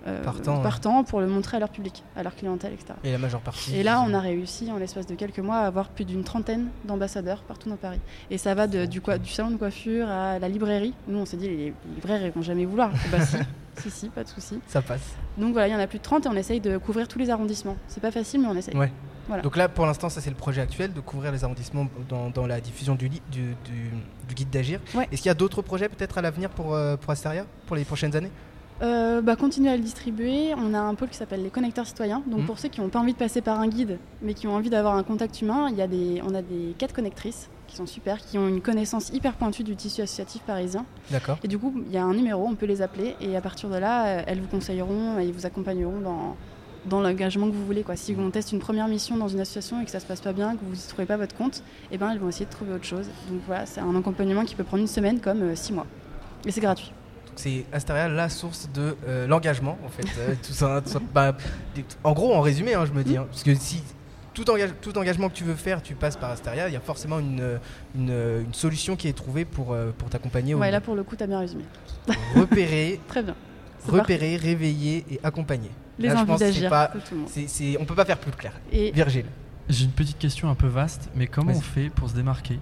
euh, 0.08 0.24
Partant, 0.24 0.60
partants 0.62 1.04
pour 1.04 1.20
le 1.20 1.28
montrer 1.28 1.58
à 1.58 1.60
leur 1.60 1.70
public, 1.70 2.04
à 2.16 2.24
leur 2.24 2.36
clientèle, 2.36 2.74
etc. 2.74 2.94
Et 3.04 3.12
la 3.12 3.18
majeure 3.18 3.42
partie. 3.42 3.76
Et 3.76 3.84
là, 3.84 4.04
on 4.08 4.14
a 4.14 4.20
réussi 4.20 4.72
en 4.72 4.78
l'espace 4.78 5.06
de 5.08 5.14
quelques 5.16 5.40
mois 5.40 5.58
à 5.58 5.68
avoir 5.68 5.90
plus 5.90 6.06
d'une 6.06 6.24
trentaine 6.24 6.68
d'ambassadeurs 6.86 7.44
partout 7.44 7.70
dans 7.70 7.76
Paris. 7.76 8.00
Et 8.32 8.38
ça 8.38 8.56
va 8.56 8.66
de- 8.68 8.86
du, 8.86 9.02
salon 9.26 9.52
de 9.52 9.58
coiffure 9.58 10.08
à 10.10 10.40
la 10.40 10.50
librairie. 10.50 10.94
Nous, 11.08 11.18
on 11.20 11.26
s'est 11.26 11.38
dit, 11.38 11.48
les 11.48 11.74
libraires, 11.96 12.26
ils 12.26 12.32
vont 12.32 12.42
jamais 12.42 12.66
vouloir. 12.66 12.92
Bah 13.12 13.20
si, 13.22 13.38
si, 13.84 13.92
si, 13.92 14.10
pas 14.10 14.24
de 14.24 14.30
souci. 14.30 14.60
Ça 14.68 14.82
passe. 14.82 15.16
Donc 15.38 15.52
voilà, 15.54 15.68
il 15.68 15.72
y 15.72 15.76
en 15.76 15.80
a 15.80 15.88
plus 15.88 16.00
de 16.00 16.04
30 16.04 16.26
et 16.26 16.30
on 16.30 16.34
essaye 16.36 16.60
de 16.62 16.78
couvrir 16.78 17.08
tous 17.08 17.20
les 17.20 17.30
arrondissements. 17.30 17.78
C'est 17.88 18.02
pas 18.02 18.12
facile, 18.12 18.42
mais 18.42 18.48
on 18.48 18.56
essaye. 18.56 18.76
Ouais. 18.76 18.92
Voilà. 19.28 19.44
Donc 19.44 19.58
là, 19.58 19.68
pour 19.70 19.86
l'instant, 19.86 20.10
ça 20.10 20.22
c'est 20.22 20.30
le 20.30 20.36
projet 20.36 20.62
actuel 20.62 20.94
de 20.94 20.99
couvrir 21.02 21.32
les 21.32 21.44
arrondissements 21.44 21.88
dans, 22.10 22.30
dans 22.30 22.48
la 22.48 22.62
diffusion 22.62 22.95
du, 22.95 23.08
li- 23.10 23.22
du, 23.32 23.56
du- 23.66 23.91
du 24.28 24.36
guide 24.36 24.49
d'agir. 24.49 24.80
Ouais. 24.95 25.08
Est-ce 25.12 25.22
qu'il 25.22 25.30
y 25.30 25.32
a 25.32 25.36
d'autres 25.36 25.62
projets 25.62 25.90
peut-être 25.90 26.18
à 26.18 26.22
l'avenir 26.22 26.49
pour, 26.49 26.74
euh, 26.74 26.95
pour 26.98 27.12
Astaria 27.12 27.45
pour 27.66 27.76
les 27.76 27.84
prochaines 27.86 28.16
années? 28.16 28.32
Euh, 28.84 29.22
bah, 29.22 29.36
continuer 29.36 29.72
à 29.72 29.76
le 29.76 29.82
distribuer. 29.82 30.54
On 30.56 30.74
a 30.76 30.80
un 30.80 30.94
pôle 30.94 31.10
qui 31.10 31.18
s'appelle 31.18 31.41
les 31.44 31.49
connecteurs 31.49 31.88
citoyens. 31.88 32.22
Donc 32.28 32.41
Mhm. 32.41 32.45
pour 32.45 32.60
ceux 32.60 32.70
qui 32.70 32.80
n'ont 32.80 32.90
pas 32.90 32.99
envie 32.99 33.14
de 33.14 33.18
passer 33.18 33.41
par 33.41 33.60
un 33.60 33.68
guide, 33.68 33.98
mais 34.22 34.34
qui 34.36 34.45
ont 34.48 34.56
envie 34.56 34.70
d'avoir 34.70 34.95
un 34.95 35.04
contact 35.04 35.41
humain, 35.41 35.68
il 35.72 35.78
y 35.78 35.82
a 35.82 35.88
des, 35.88 36.22
on 36.24 36.36
a 36.36 36.41
des 36.44 36.76
quatre 36.78 36.94
connectrices 36.94 37.49
qui 37.68 37.76
sont 37.76 37.88
super, 37.88 38.20
qui 38.20 38.38
ont 38.38 38.48
une 38.48 38.62
connaissance 38.62 39.10
hyper 39.10 39.34
pointue 39.34 39.64
du 39.64 39.76
tissu 39.76 40.02
associatif 40.02 40.41
parisien. 40.44 40.86
D'accord. 41.12 41.38
Et 41.44 41.48
du 41.49 41.58
coup, 41.58 41.74
il 41.88 41.91
y 41.91 41.98
a 41.98 42.04
un 42.04 42.14
numéro, 42.14 42.45
on 42.48 42.56
peut 42.56 42.66
les 42.68 42.82
appeler, 42.82 43.16
et 43.20 43.36
à 43.36 43.41
partir 43.41 43.68
de 43.70 43.76
là, 43.78 44.06
euh, 44.06 44.22
elles 44.28 44.40
vous 44.40 44.48
conseilleront 44.48 45.20
et 45.20 45.32
vous 45.32 45.45
accompagneront 45.45 45.99
dans, 45.99 46.38
dans 46.88 47.02
l'engagement 47.02 47.48
que 47.48 47.54
vous 47.56 47.66
voulez. 47.66 47.84
Quoi. 47.84 47.96
Si 47.96 48.16
on 48.18 48.30
teste 48.32 48.52
une 48.52 48.60
première 48.60 48.88
mission 48.88 49.18
dans 49.18 49.28
une 49.28 49.40
association 49.40 49.82
et 49.82 49.86
que 49.86 49.92
ça 49.92 50.00
se 50.00 50.06
passe 50.06 50.22
pas 50.22 50.34
bien, 50.34 50.56
que 50.56 50.64
vous 50.64 50.72
ne 50.72 50.90
trouvez 50.90 51.06
pas 51.06 51.18
votre 51.18 51.36
compte, 51.36 51.64
eh 51.92 51.98
ben, 51.98 52.10
elles 52.12 52.20
vont 52.20 52.30
essayer 52.30 52.46
de 52.46 52.52
trouver 52.52 52.74
autre 52.74 52.86
chose. 52.86 53.08
Donc 53.30 53.42
voilà, 53.48 53.66
c'est 53.66 53.82
un 53.82 53.96
accompagnement 53.96 54.46
qui 54.46 54.56
peut 54.56 54.64
prendre 54.64 54.82
une 54.82 54.88
semaine 54.88 55.20
comme 55.20 55.42
euh, 55.42 55.56
six 55.56 55.74
mois. 55.74 55.86
Et 56.46 56.52
c'est 56.52 56.62
gratuit. 56.62 56.92
C'est 57.36 57.66
Astaria 57.72 58.08
la 58.10 58.30
source 58.30 58.70
de 58.74 58.96
euh, 59.08 59.28
l'engagement 59.28 59.78
en 59.86 59.90
fait. 59.90 60.08
Euh, 60.18 60.34
tout 60.46 60.54
ça, 60.54 60.82
tout 60.84 60.90
ça- 60.90 61.00
bah, 61.14 61.36
en 62.04 62.14
gros, 62.14 62.34
en 62.34 62.42
résumé, 62.42 62.74
hein, 62.74 62.86
je 62.86 62.94
me 62.94 63.04
dis, 63.04 63.16
hein, 63.18 63.28
parce 63.30 63.44
que 63.44 63.54
si 63.54 63.84
tout, 64.34 64.50
engage- 64.50 64.74
tout 64.82 64.98
engagement 64.98 65.30
que 65.30 65.36
tu 65.36 65.44
veux 65.44 65.56
faire, 65.56 65.82
tu 65.84 65.94
passes 65.94 66.16
par 66.18 66.32
Astaria, 66.32 66.68
il 66.68 66.74
y 66.74 66.78
a 66.78 66.80
forcément 66.80 67.20
une, 67.20 67.60
une, 67.96 68.10
une 68.46 68.54
solution 68.54 68.96
qui 68.96 69.08
est 69.08 69.14
trouvée 69.14 69.46
pour, 69.46 69.76
pour 69.98 70.10
t'accompagner, 70.10 70.54
au- 70.56 70.60
Ouais, 70.60 70.72
là 70.72 70.82
pour 70.82 70.96
le 70.96 71.04
coup, 71.04 71.16
tu 71.16 71.24
as 71.24 71.28
bien 71.28 71.40
résumé. 71.40 71.64
repérer, 72.36 73.00
Très 73.08 73.22
bien. 73.24 73.36
Repérer, 73.86 74.36
réveiller 74.38 75.06
et 75.12 75.20
accompagner. 75.24 75.70
Les 75.99 76.08
Là, 76.10 76.16
je 76.16 76.20
envies 76.22 76.28
pense 76.28 76.40
que 76.40 76.70
pas- 76.70 76.88
de 76.94 76.99
tout 76.99 77.14
le 77.14 77.18
monde. 77.22 77.30
c'est- 77.32 77.48
c'est- 77.48 77.78
on 77.80 77.86
peut 77.86 77.95
pas 77.95 78.06
faire 78.06 78.20
plus 78.20 78.32
clair. 78.32 78.54
Et 78.72 78.91
Virgile. 78.91 79.26
J'ai 79.70 79.86
une 79.86 79.91
petite 79.91 80.18
question 80.20 80.49
un 80.49 80.56
peu 80.56 80.68
vaste, 80.68 81.10
mais 81.16 81.28
comment 81.28 81.52
on 81.52 81.62
fait 81.62 81.90
pour 81.90 82.10
se 82.10 82.16
démarquer 82.16 82.60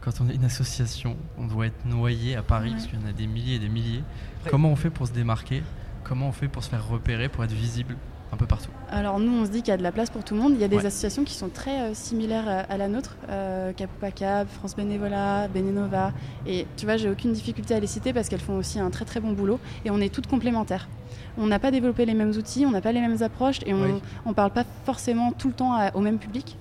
quand 0.00 0.20
on 0.20 0.28
est 0.28 0.34
une 0.34 0.44
association 0.44 1.16
On 1.38 1.46
doit 1.46 1.66
être 1.66 1.84
noyé 1.86 2.36
à 2.36 2.42
Paris, 2.42 2.68
Ouais. 2.68 2.74
parce 2.76 2.86
qu'il 2.86 3.00
y 3.00 3.02
en 3.02 3.08
a 3.08 3.12
des 3.12 3.26
milliers 3.26 3.56
et 3.56 3.58
des 3.58 3.68
milliers. 3.68 4.02
Après- 4.40 4.50
Comment 4.50 4.70
on 4.70 4.76
fait 4.76 4.90
pour 4.90 5.06
se 5.06 5.12
démarquer? 5.12 5.62
Comment 6.04 6.28
on 6.28 6.32
fait 6.32 6.48
pour 6.48 6.62
se 6.62 6.68
faire 6.68 6.86
repérer, 6.86 7.28
pour 7.28 7.42
être 7.44 7.52
visible? 7.52 7.96
Un 8.34 8.36
peu 8.36 8.46
partout 8.46 8.70
Alors 8.90 9.18
nous, 9.20 9.32
on 9.32 9.44
se 9.46 9.50
dit 9.50 9.58
qu'il 9.62 9.68
y 9.68 9.72
a 9.72 9.76
de 9.76 9.82
la 9.82 9.92
place 9.92 10.10
pour 10.10 10.24
tout 10.24 10.34
le 10.34 10.40
monde. 10.40 10.52
Il 10.54 10.60
y 10.60 10.64
a 10.64 10.68
des 10.68 10.76
Ouais. 10.76 10.86
associations 10.86 11.24
qui 11.24 11.34
sont 11.34 11.48
très 11.48 11.80
euh, 11.80 11.94
similaires 11.94 12.48
à, 12.48 12.60
à 12.72 12.76
la 12.76 12.88
nôtre, 12.88 13.16
euh, 13.30 13.72
Capupa 13.72 14.10
Cap, 14.10 14.48
France 14.50 14.74
Bénévolat, 14.76 15.48
Bénénova. 15.48 16.12
Et 16.46 16.66
tu 16.76 16.84
vois, 16.84 16.96
j'ai 16.96 17.08
aucune 17.08 17.32
difficulté 17.32 17.74
à 17.74 17.80
les 17.80 17.86
citer 17.86 18.12
parce 18.12 18.28
qu'elles 18.28 18.40
font 18.40 18.56
aussi 18.56 18.78
un 18.80 18.90
très 18.90 19.04
très 19.04 19.20
bon 19.20 19.32
boulot 19.32 19.58
et 19.84 19.90
on 19.90 20.00
est 20.00 20.12
toutes 20.12 20.26
complémentaires. 20.26 20.88
On 21.38 21.46
n'a 21.46 21.58
pas 21.58 21.70
développé 21.70 22.04
les 22.06 22.14
mêmes 22.14 22.30
outils, 22.30 22.66
on 22.66 22.70
n'a 22.70 22.80
pas 22.80 22.92
les 22.92 23.00
mêmes 23.00 23.22
approches 23.22 23.60
et 23.66 23.72
on 23.72 23.82
Oui. 23.82 24.00
ne 24.26 24.32
parle 24.32 24.50
pas 24.50 24.64
forcément 24.84 25.32
tout 25.32 25.48
le 25.48 25.54
temps 25.54 25.72
à- 25.72 25.94
au 25.94 26.00
même 26.00 26.18
public. 26.18 26.56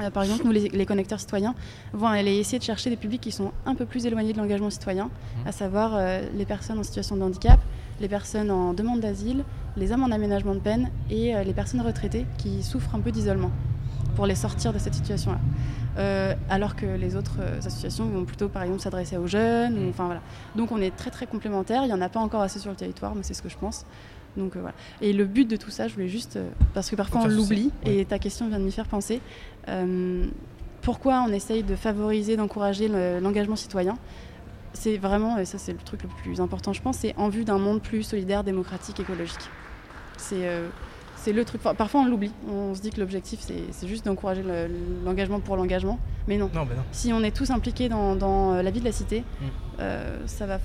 Euh, 0.00 0.10
par 0.10 0.24
exemple, 0.24 0.42
nous, 0.44 0.50
les, 0.50 0.68
les 0.70 0.86
connecteurs 0.86 1.20
citoyens, 1.20 1.54
vont 1.92 2.08
aller 2.08 2.36
essayer 2.36 2.58
de 2.58 2.64
chercher 2.64 2.90
des 2.90 2.96
publics 2.96 3.20
qui 3.20 3.30
sont 3.30 3.52
un 3.66 3.74
peu 3.76 3.84
plus 3.84 4.06
éloignés 4.06 4.32
de 4.32 4.38
l'engagement 4.38 4.70
citoyen, 4.70 5.04
Mhm. 5.04 5.46
à 5.48 5.52
savoir 5.52 5.92
euh, 5.94 6.22
les 6.34 6.44
personnes 6.44 6.78
en 6.78 6.82
situation 6.82 7.16
de 7.16 7.22
handicap, 7.22 7.60
les 8.00 8.08
personnes 8.08 8.50
en 8.50 8.72
demande 8.74 9.00
d'asile, 9.00 9.44
les 9.76 9.92
hommes 9.92 10.02
en 10.04 10.10
aménagement 10.10 10.54
de 10.54 10.60
peine 10.60 10.90
et 11.10 11.34
euh, 11.34 11.42
les 11.44 11.52
personnes 11.52 11.80
retraitées 11.80 12.26
qui 12.38 12.62
souffrent 12.62 12.94
un 12.94 13.00
peu 13.00 13.10
d'isolement 13.12 13.50
pour 14.16 14.26
les 14.26 14.34
sortir 14.36 14.72
de 14.72 14.78
cette 14.78 14.94
situation-là. 14.94 15.38
Euh, 15.96 16.34
alors 16.50 16.74
que 16.76 16.86
les 16.86 17.14
autres 17.16 17.36
euh, 17.40 17.58
associations 17.58 18.06
vont 18.06 18.24
plutôt, 18.24 18.48
par 18.48 18.62
exemple, 18.62 18.80
s'adresser 18.80 19.16
aux 19.16 19.26
jeunes. 19.28 19.78
ou- 19.78 19.88
Enfin 19.90 20.06
voilà. 20.06 20.20
Donc 20.56 20.72
on 20.72 20.78
est 20.80 20.94
très 20.94 21.10
très 21.10 21.26
complémentaires. 21.26 21.82
Il 21.82 21.86
n'y 21.88 21.92
en 21.92 22.00
a 22.00 22.08
pas 22.08 22.20
encore 22.20 22.42
assez 22.42 22.58
sur 22.58 22.70
le 22.70 22.76
territoire, 22.76 23.14
mais 23.14 23.22
c'est 23.22 23.34
ce 23.34 23.42
que 23.42 23.48
je 23.48 23.56
pense. 23.56 23.84
Donc 24.36 24.56
euh, 24.56 24.60
voilà. 24.60 24.74
Et 25.00 25.12
le 25.12 25.24
but 25.24 25.48
de 25.48 25.56
tout 25.56 25.70
ça, 25.70 25.86
je 25.88 25.94
voulais 25.94 26.08
juste, 26.08 26.36
euh, 26.36 26.48
parce 26.74 26.90
que 26.90 26.96
parfois 26.96 27.20
on 27.22 27.24
l'oublie, 27.36 27.70
et 27.84 28.04
ta 28.04 28.18
question 28.18 28.48
vient 28.48 28.58
de 28.58 28.64
m'y 28.64 28.72
faire 28.72 28.86
penser. 28.86 29.20
pourquoi 30.82 31.24
on 31.26 31.32
essaye 31.32 31.62
de 31.62 31.76
favoriser, 31.76 32.36
d'encourager 32.36 32.88
le- 32.88 33.18
l'engagement 33.20 33.56
citoyen 33.56 33.96
C'est 34.74 34.98
vraiment, 34.98 35.38
et 35.38 35.44
ça 35.44 35.56
c'est 35.58 35.72
le 35.72 35.78
truc 35.78 36.02
le 36.02 36.08
plus 36.22 36.40
important, 36.40 36.72
je 36.72 36.82
pense, 36.82 36.98
c'est 36.98 37.14
en 37.16 37.28
vue 37.28 37.44
d'un 37.44 37.58
monde 37.58 37.80
plus 37.80 38.02
solidaire, 38.02 38.44
démocratique, 38.44 38.98
écologique. 39.00 39.48
C'est 40.16 40.46
euh, 40.48 40.68
le 41.32 41.44
truc. 41.44 41.62
Parfois 41.62 42.00
on 42.02 42.04
l'oublie. 42.06 42.32
On 42.50 42.74
se 42.74 42.82
dit 42.82 42.90
que 42.90 43.00
l'objectif 43.00 43.40
c'est 43.40 43.88
juste 43.88 44.04
d'encourager 44.04 44.42
le- 44.42 44.68
l'engagement 45.04 45.40
pour 45.40 45.56
l'engagement, 45.56 45.98
mais 46.28 46.36
non. 46.36 46.50
Non, 46.54 46.64
bah 46.66 46.74
non. 46.76 46.82
Si 46.92 47.12
on 47.12 47.22
est 47.22 47.34
tous 47.34 47.50
impliqués 47.50 47.88
dans, 47.88 48.14
dans, 48.16 48.52
euh, 48.54 48.62
la 48.62 48.70
vie 48.70 48.80
de 48.80 48.84
la 48.84 48.92
cité, 48.92 49.20
Mm. 49.40 49.44
euh, 49.80 50.18
ça 50.26 50.44
va 50.46 50.58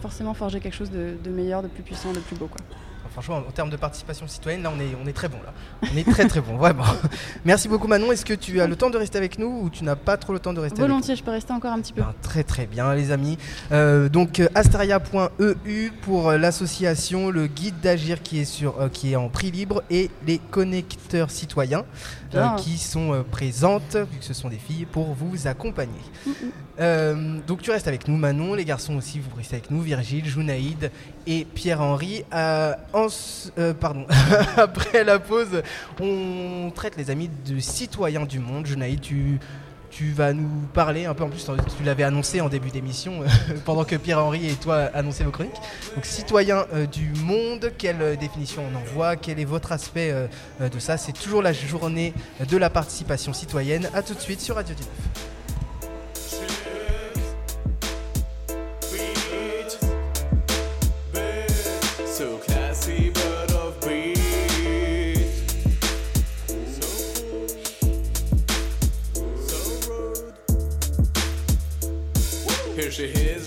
forcément 0.00 0.32
forger 0.32 0.60
quelque 0.60 0.74
chose 0.76 0.90
de, 0.90 1.16
de 1.22 1.30
meilleur, 1.30 1.62
de 1.62 1.68
plus 1.68 1.82
puissant, 1.82 2.12
de 2.12 2.18
plus 2.20 2.36
beau. 2.36 2.46
Quoi. 2.46 2.64
Franchement, 3.12 3.42
en 3.46 3.50
termes 3.50 3.70
de 3.70 3.76
participation 3.76 4.26
citoyenne, 4.28 4.62
là, 4.62 4.72
on 4.74 4.80
est, 4.80 4.96
on 5.02 5.06
est 5.06 5.12
très 5.12 5.28
bon. 5.28 5.38
Là. 5.44 5.52
On 5.92 5.96
est 5.96 6.08
très 6.08 6.26
très 6.26 6.40
bon, 6.40 6.56
vraiment. 6.56 6.84
Merci 7.44 7.68
beaucoup, 7.68 7.88
Manon. 7.88 8.12
Est-ce 8.12 8.24
que 8.24 8.34
tu 8.34 8.60
as 8.60 8.66
le 8.66 8.76
temps 8.76 8.90
de 8.90 8.96
rester 8.96 9.18
avec 9.18 9.38
nous 9.38 9.62
ou 9.62 9.70
tu 9.70 9.84
n'as 9.84 9.96
pas 9.96 10.16
trop 10.16 10.32
le 10.32 10.38
temps 10.38 10.52
de 10.52 10.60
rester 10.60 10.78
avec 10.78 10.88
nous 10.88 10.94
Volontiers, 10.94 11.16
je 11.16 11.24
peux 11.24 11.30
rester 11.30 11.52
encore 11.52 11.72
un 11.72 11.80
petit 11.80 11.92
peu. 11.92 12.02
Ben, 12.02 12.14
très 12.22 12.44
très 12.44 12.66
bien 12.66 12.94
les 12.94 13.10
amis. 13.10 13.36
Euh, 13.72 14.08
donc 14.08 14.40
euh, 14.40 14.48
astaria.eu 14.54 15.90
pour 16.02 16.28
euh, 16.28 16.38
l'association, 16.38 17.30
le 17.30 17.46
guide 17.46 17.80
d'agir 17.80 18.22
qui 18.22 18.40
est 18.40 18.44
sur 18.44 18.80
euh, 18.80 18.88
qui 18.88 19.12
est 19.12 19.16
en 19.16 19.28
prix 19.28 19.50
libre 19.50 19.82
et 19.90 20.10
les 20.26 20.38
connecteurs 20.38 21.30
citoyens 21.30 21.84
euh, 22.34 22.48
qui 22.56 22.78
sont 22.78 23.12
euh, 23.12 23.22
présentes 23.22 23.96
vu 23.96 24.18
que 24.18 24.24
ce 24.24 24.34
sont 24.34 24.48
des 24.48 24.58
filles 24.58 24.86
pour 24.86 25.14
vous 25.14 25.46
accompagner. 25.46 25.92
Mm, 26.26 26.30
mm. 26.30 26.34
Euh, 26.80 27.38
donc 27.46 27.62
tu 27.62 27.70
restes 27.70 27.88
avec 27.88 28.08
nous 28.08 28.16
Manon, 28.16 28.54
les 28.54 28.64
garçons 28.64 28.96
aussi 28.96 29.18
vous 29.18 29.34
restez 29.36 29.56
avec 29.56 29.70
nous, 29.70 29.80
Virgile, 29.80 30.26
Jounaïd 30.26 30.90
et 31.26 31.44
Pierre-Henri. 31.44 32.24
Pardon, 32.30 34.06
après 34.56 35.04
la 35.04 35.18
pause, 35.18 35.62
on 36.00 36.70
traite 36.74 36.96
les 36.96 37.10
amis 37.10 37.30
de 37.46 37.60
citoyens 37.60 38.24
du 38.24 38.38
monde. 38.38 38.66
Jounaïd, 38.66 39.00
tu 39.00 39.38
tu 39.90 40.12
vas 40.12 40.32
nous 40.32 40.48
parler 40.72 41.04
un 41.04 41.14
peu, 41.14 41.24
en 41.24 41.28
plus 41.28 41.44
tu 41.76 41.84
l'avais 41.84 42.04
annoncé 42.04 42.40
en 42.40 42.48
début 42.48 42.70
d'émission, 42.70 43.20
pendant 43.64 43.84
que 43.84 43.96
Pierre-Henri 43.96 44.48
et 44.48 44.54
toi 44.54 44.90
annonçaient 44.94 45.24
vos 45.24 45.30
chroniques. 45.30 45.60
Donc 45.94 46.04
citoyens 46.04 46.66
euh, 46.72 46.86
du 46.86 47.12
monde, 47.24 47.72
quelle 47.76 48.00
euh, 48.00 48.16
définition 48.16 48.62
on 48.72 48.76
envoie, 48.76 49.16
quel 49.16 49.40
est 49.40 49.44
votre 49.44 49.72
aspect 49.72 50.10
euh, 50.12 50.26
euh, 50.60 50.68
de 50.68 50.78
ça? 50.78 50.96
C'est 50.96 51.12
toujours 51.12 51.42
la 51.42 51.52
journée 51.52 52.14
de 52.48 52.56
la 52.56 52.70
participation 52.70 53.32
citoyenne. 53.32 53.90
A 53.94 54.02
tout 54.02 54.14
de 54.14 54.20
suite 54.20 54.40
sur 54.40 54.54
Radio 54.54 54.74
19. 54.74 55.30
she 72.90 73.06
hears 73.06 73.39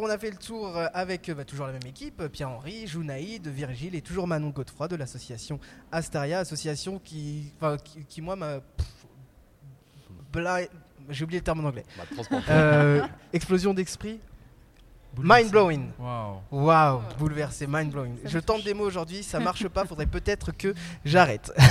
On 0.00 0.08
a 0.08 0.16
fait 0.16 0.30
le 0.30 0.36
tour 0.36 0.76
euh, 0.76 0.86
avec 0.94 1.28
euh, 1.28 1.34
bah, 1.34 1.44
toujours 1.44 1.66
la 1.66 1.72
même 1.72 1.86
équipe, 1.86 2.20
euh, 2.20 2.28
Pierre-Henri, 2.28 2.86
Jounaïd, 2.86 3.46
Virgile 3.48 3.94
et 3.94 4.00
toujours 4.00 4.26
Manon 4.26 4.48
Godefroy 4.48 4.88
de 4.88 4.96
l'association 4.96 5.60
Astaria, 5.90 6.38
association 6.38 6.98
qui, 6.98 7.52
qui, 7.84 8.04
qui, 8.06 8.20
moi 8.22 8.36
m'a... 8.36 8.60
J'ai 11.10 11.24
oublié 11.24 11.40
le 11.40 11.44
terme 11.44 11.64
en 11.64 11.68
anglais. 11.68 11.84
Bah. 11.98 12.04
Euh, 12.48 13.06
explosion 13.32 13.74
d'esprit 13.74 14.18
Mind 15.18 15.50
blowing. 15.50 15.90
Waouh. 15.98 16.40
Waouh, 16.50 17.02
bouleversé, 17.18 17.66
mind 17.68 17.90
blowing. 17.92 18.16
Je 18.24 18.38
tente 18.38 18.64
des 18.64 18.74
mots 18.74 18.86
aujourd'hui, 18.86 19.22
ça 19.22 19.40
marche 19.40 19.68
pas, 19.68 19.84
faudrait 19.84 20.06
peut-être 20.06 20.52
que 20.52 20.74
j'arrête. 21.04 21.52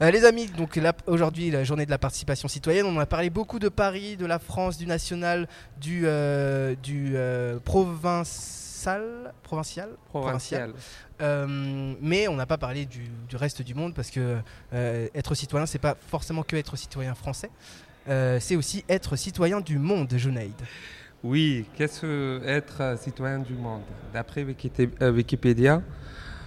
Euh, 0.00 0.10
les 0.10 0.24
amis, 0.24 0.46
donc 0.46 0.74
là, 0.76 0.92
aujourd'hui, 1.06 1.50
la 1.50 1.62
journée 1.62 1.86
de 1.86 1.90
la 1.90 1.98
participation 1.98 2.48
citoyenne, 2.48 2.86
on 2.86 2.98
a 2.98 3.06
parlé 3.06 3.30
beaucoup 3.30 3.58
de 3.58 3.68
Paris, 3.68 4.16
de 4.16 4.26
la 4.26 4.38
France, 4.40 4.76
du 4.76 4.86
national, 4.86 5.46
du, 5.80 6.02
euh, 6.04 6.74
du 6.82 7.12
euh, 7.14 7.60
provincial, 7.60 9.32
provincial, 9.42 9.90
Provincial. 10.08 10.72
Euh, 11.20 11.94
mais 12.00 12.26
on 12.26 12.34
n'a 12.34 12.46
pas 12.46 12.58
parlé 12.58 12.84
du, 12.84 13.08
du 13.28 13.36
reste 13.36 13.62
du 13.62 13.74
monde 13.74 13.94
parce 13.94 14.10
que 14.10 14.38
euh, 14.72 15.08
être 15.14 15.34
citoyen, 15.34 15.66
c'est 15.66 15.78
pas 15.78 15.96
forcément 16.08 16.42
que 16.42 16.56
être 16.56 16.74
citoyen 16.76 17.14
français. 17.14 17.50
Euh, 18.08 18.40
c'est 18.40 18.56
aussi 18.56 18.84
être 18.88 19.14
citoyen 19.14 19.60
du 19.60 19.78
monde, 19.78 20.12
Junaïd. 20.16 20.54
Oui, 21.24 21.66
qu'est-ce 21.76 22.00
que 22.00 22.40
être 22.44 22.98
citoyen 22.98 23.38
du 23.38 23.54
monde? 23.54 23.82
D'après 24.12 24.44
euh, 24.44 25.12
Wikipédia, 25.12 25.80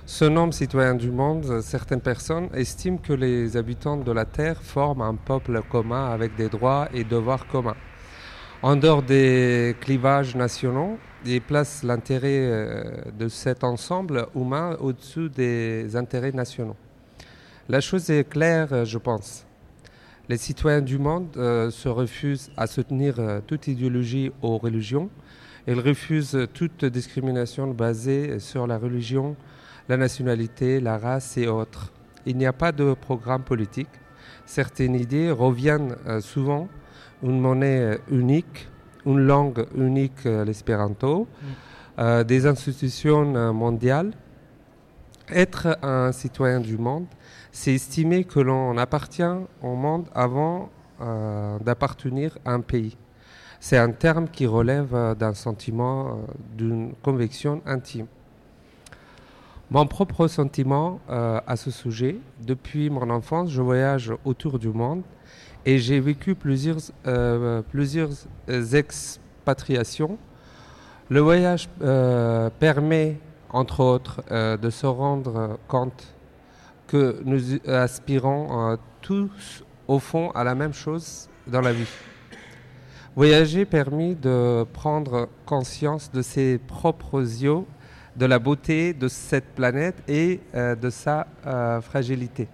ce 0.06 0.26
nom 0.26 0.52
citoyen 0.52 0.96
du 0.96 1.12
monde, 1.12 1.62
certaines 1.62 2.02
personnes 2.02 2.50
estiment 2.54 2.98
que 2.98 3.14
les 3.14 3.56
habitants 3.56 3.96
de 3.96 4.12
la 4.12 4.26
Terre 4.26 4.62
forment 4.62 5.04
un 5.04 5.16
peuple 5.16 5.62
commun 5.72 6.12
avec 6.12 6.36
des 6.36 6.50
droits 6.50 6.90
et 6.94 7.06
devoirs 7.06 7.48
communs. 7.48 7.78
En 8.62 8.76
dehors 8.76 9.02
des 9.02 9.78
clivages 9.80 10.36
nationaux, 10.36 10.98
ils 11.26 11.42
placent 11.42 11.84
l'intérêt 11.84 12.42
euh, 12.42 12.84
de 13.18 13.30
cet 13.30 13.64
ensemble 13.64 14.28
humain 14.36 14.76
au-dessus 14.82 15.30
des 15.30 15.96
intérêts 15.96 16.34
nationaux. 16.34 16.76
La 17.70 17.80
chose 17.80 18.10
est 18.10 18.28
claire, 18.28 18.84
je 18.84 18.98
pense. 18.98 19.46
Les 20.28 20.38
citoyens 20.38 20.82
du 20.82 20.98
monde 20.98 21.28
euh, 21.38 21.70
se 21.70 21.88
refusent 21.88 22.50
à 22.58 22.66
soutenir 22.66 23.20
euh, 23.20 23.42
toute 23.46 23.68
idéologie 23.68 24.32
ou 24.42 24.58
religion. 24.58 25.12
Ils 25.68 25.80
refusent 25.80 26.48
toute 26.52 26.84
discrimination 26.84 27.68
basée 27.68 28.40
sur 28.40 28.66
la 28.66 28.80
religion, 28.80 29.36
la 29.88 29.98
nationalité, 29.98 30.80
la 30.80 30.98
race 30.98 31.38
et 31.38 31.48
autres. 31.48 31.94
Il 32.26 32.38
n'y 32.38 32.48
a 32.48 32.54
pas 32.54 32.72
de 32.72 32.96
programme 32.96 33.44
politique. 33.44 33.90
Certaines 34.48 34.96
idées 34.96 35.30
reviennent 35.30 35.96
euh, 36.08 36.22
souvent. 36.22 36.70
Une 37.22 37.40
monnaie 37.40 38.00
unique, 38.10 38.68
une 39.06 39.20
langue 39.20 39.68
unique, 39.76 40.26
l'espéranto, 40.26 41.28
euh, 42.00 42.24
des 42.24 42.48
institutions 42.48 43.54
mondiales. 43.54 44.12
Être 45.30 45.78
un 45.82 46.12
citoyen 46.12 46.60
du 46.60 46.78
monde, 46.78 47.06
c'est 47.56 47.74
estimer 47.74 48.26
que 48.26 48.42
l'on 48.42 48.78
appartient 48.78 49.24
au 49.62 49.76
monde 49.76 50.08
avant 50.14 50.70
euh, 51.00 51.58
d'appartenir 51.60 52.38
à 52.44 52.52
un 52.52 52.60
pays. 52.60 52.98
C'est 53.62 53.78
un 53.78 53.92
terme 53.92 54.28
qui 54.28 54.46
relève 54.46 54.94
euh, 54.94 55.16
d'un 55.16 55.34
sentiment, 55.34 56.08
euh, 56.08 56.12
d'une 56.58 56.92
conviction 57.02 57.62
intime. 57.66 58.08
Mon 59.70 59.88
propre 59.88 60.28
sentiment 60.28 61.00
à 61.08 61.56
ce 61.56 61.72
sujet, 61.72 62.18
depuis 62.46 62.92
mon 62.92 63.10
enfance, 63.10 63.50
je 63.50 63.64
voyage 63.64 64.14
autour 64.24 64.60
du 64.60 64.70
monde 64.70 65.02
et 65.66 65.80
j'ai 65.80 66.00
vécu 66.00 66.36
plusieurs, 66.36 66.78
expatriations. 68.74 70.20
Le 71.10 71.20
voyage 71.20 71.68
permet, 72.60 73.18
entre 73.50 73.80
autres, 73.80 74.22
de 74.30 74.70
se 74.70 74.86
rendre 74.86 75.58
compte 75.68 76.15
que 76.88 77.22
nous 77.26 77.40
aspirons 77.68 78.72
euh, 78.72 78.76
tous, 79.02 79.64
au 79.88 80.00
fond, 80.00 80.32
à 80.32 80.44
la 80.44 80.56
même 80.56 80.74
chose 80.74 81.30
dans 81.48 81.62
la 81.62 81.74
vie. 81.74 81.88
Voyager 83.16 83.66
permet 83.66 84.16
de 84.16 84.66
prendre 84.74 85.30
conscience 85.46 86.12
de 86.12 86.22
ses 86.22 86.58
propres 86.58 87.22
yeux, 87.22 87.64
de 88.16 88.26
la 88.26 88.40
beauté 88.40 88.94
de 88.94 89.08
cette 89.08 89.56
planète 89.56 89.96
et 90.08 90.40
euh, 90.54 90.76
de 90.76 90.90
sa 90.90 91.28
euh, 91.46 91.82
fragilité. 91.82 92.48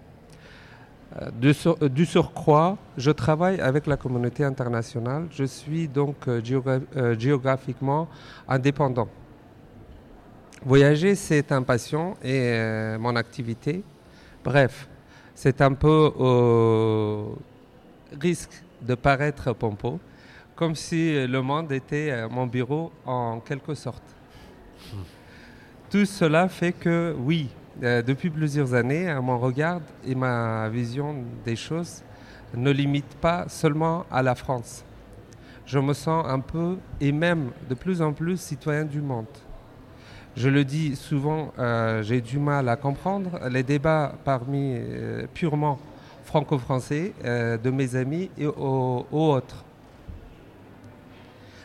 Du 1.34 2.06
surcroît, 2.06 2.78
je 2.95 3.12
travaille 3.12 3.60
avec 3.60 3.86
la 3.86 3.98
communauté 3.98 4.45
internationale. 4.45 5.28
Je 5.30 5.44
suis 5.44 5.90
donc 5.90 6.26
géogra- 6.26 7.20
géographiquement 7.20 8.08
indépendant. 8.48 9.10
Voyager, 10.66 11.16
c'est 11.16 11.52
un 11.52 11.64
passion 11.64 12.16
et 12.24 12.95
mon 12.98 13.18
activité. 13.18 13.84
Bref, 14.43 14.88
c'est 15.35 15.61
un 15.61 15.73
peu 15.73 16.11
au 16.18 17.38
risque 18.19 18.63
de 18.81 18.95
paraître 18.95 19.53
pompeux, 19.53 19.99
comme 20.55 20.76
si 20.76 21.27
le 21.27 21.41
monde 21.41 21.72
était 21.72 22.09
euh, 22.11 22.27
mon 22.30 22.47
bureau 22.47 22.91
en 23.05 23.39
quelque 23.39 23.76
sorte. 23.76 24.03
Tout 25.91 26.05
cela 26.05 26.47
fait 26.47 26.72
que, 26.72 27.15
oui, 27.19 27.49
euh, 27.84 28.01
depuis 28.01 28.30
plusieurs 28.30 28.73
années, 28.73 29.13
mon 29.22 29.38
regard 29.38 29.81
et 30.05 30.15
ma 30.15 30.69
vision 30.69 31.23
des 31.45 31.55
choses 31.55 32.01
ne 32.55 32.72
limitent 32.72 33.18
pas 33.22 33.47
seulement 33.47 34.05
à 34.09 34.23
la 34.23 34.35
France. 34.35 34.84
Je 35.65 35.80
me 35.80 35.93
sens 35.93 36.26
un 36.27 36.39
peu 36.39 36.77
et 36.99 37.11
même 37.11 37.51
de 37.69 37.76
plus 37.76 38.01
en 38.01 38.11
plus 38.11 38.41
citoyen 38.41 38.85
du 38.85 39.01
monde. 39.01 39.27
Je 40.38 40.48
le 40.48 40.64
dis 40.64 40.95
souvent, 40.95 41.52
euh, 41.60 42.02
j'ai 42.03 42.22
du 42.22 42.40
mal 42.40 42.70
à 42.70 42.78
comprendre 42.78 43.38
les 43.49 43.64
débats 43.64 44.14
parmi 44.24 44.76
euh, 44.78 45.26
purement 45.34 45.78
franco-français 46.24 47.12
euh, 47.26 47.58
de 47.58 47.70
mes 47.70 47.98
amis 47.98 48.30
et 48.38 48.45
aux, 48.48 49.06
autres. 49.12 49.66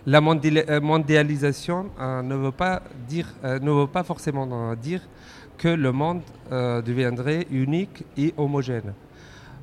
La 0.05 0.20
mondiali- 0.20 0.64
mondialisation 0.80 1.90
ne, 2.24 2.34
veut 2.34 2.51
pas 2.52 2.82
dire, 3.09 3.28
ne 3.43 3.70
veut 3.70 3.86
pas 3.88 4.02
forcément 4.05 4.74
dire 4.76 5.01
que 5.59 5.66
le 5.66 5.90
monde 5.90 6.22
deviendrait 6.48 7.44
unique 7.51 8.05
et 8.16 8.32
homogène. 8.36 8.93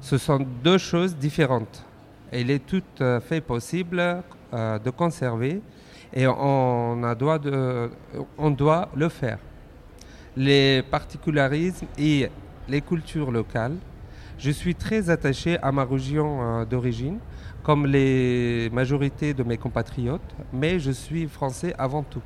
Ce 0.01 0.17
sont 0.17 0.45
deux 0.61 0.77
choses 0.77 1.15
différentes. 1.15 1.85
Il 2.33 2.51
est 2.51 2.65
tout 2.65 2.83
à 2.99 3.21
fait 3.21 3.39
possible 3.39 4.21
de 4.51 4.89
conserver 4.89 5.61
et 6.13 6.27
on, 6.27 7.03
a 7.03 7.15
doit 7.15 7.39
de- 7.39 7.89
on 8.37 8.51
doit 8.51 8.89
le 8.95 9.09
faire. 9.09 9.39
Les 10.35 10.83
particularismes 10.83 11.87
et 11.97 12.29
les 12.67 12.81
cultures 12.81 13.31
locales. 13.31 13.75
Je 14.37 14.51
suis 14.51 14.75
très 14.75 15.09
attaché 15.09 15.57
à 15.61 15.71
ma 15.71 15.85
région 15.85 16.39
euh, 16.41 16.65
d'origine, 16.65 17.19
comme 17.63 17.85
les 17.85 18.69
majorités 18.73 19.33
de 19.33 19.43
mes 19.43 19.57
compatriotes, 19.57 20.21
mais 20.51 20.79
je 20.79 20.91
suis 20.91 21.27
français 21.27 21.73
avant 21.77 22.03
tout. 22.03 22.21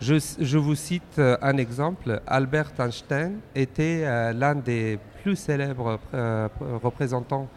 Je, 0.00 0.14
je 0.40 0.58
vous 0.58 0.74
cite 0.74 1.18
euh, 1.18 1.36
un 1.42 1.56
exemple. 1.56 2.20
Albert 2.26 2.72
Einstein 2.78 3.38
était 3.54 4.02
euh, 4.04 4.32
l'un 4.32 4.54
des 4.54 4.98
plus 5.22 5.36
célèbres 5.36 5.98
représentants 6.82 7.48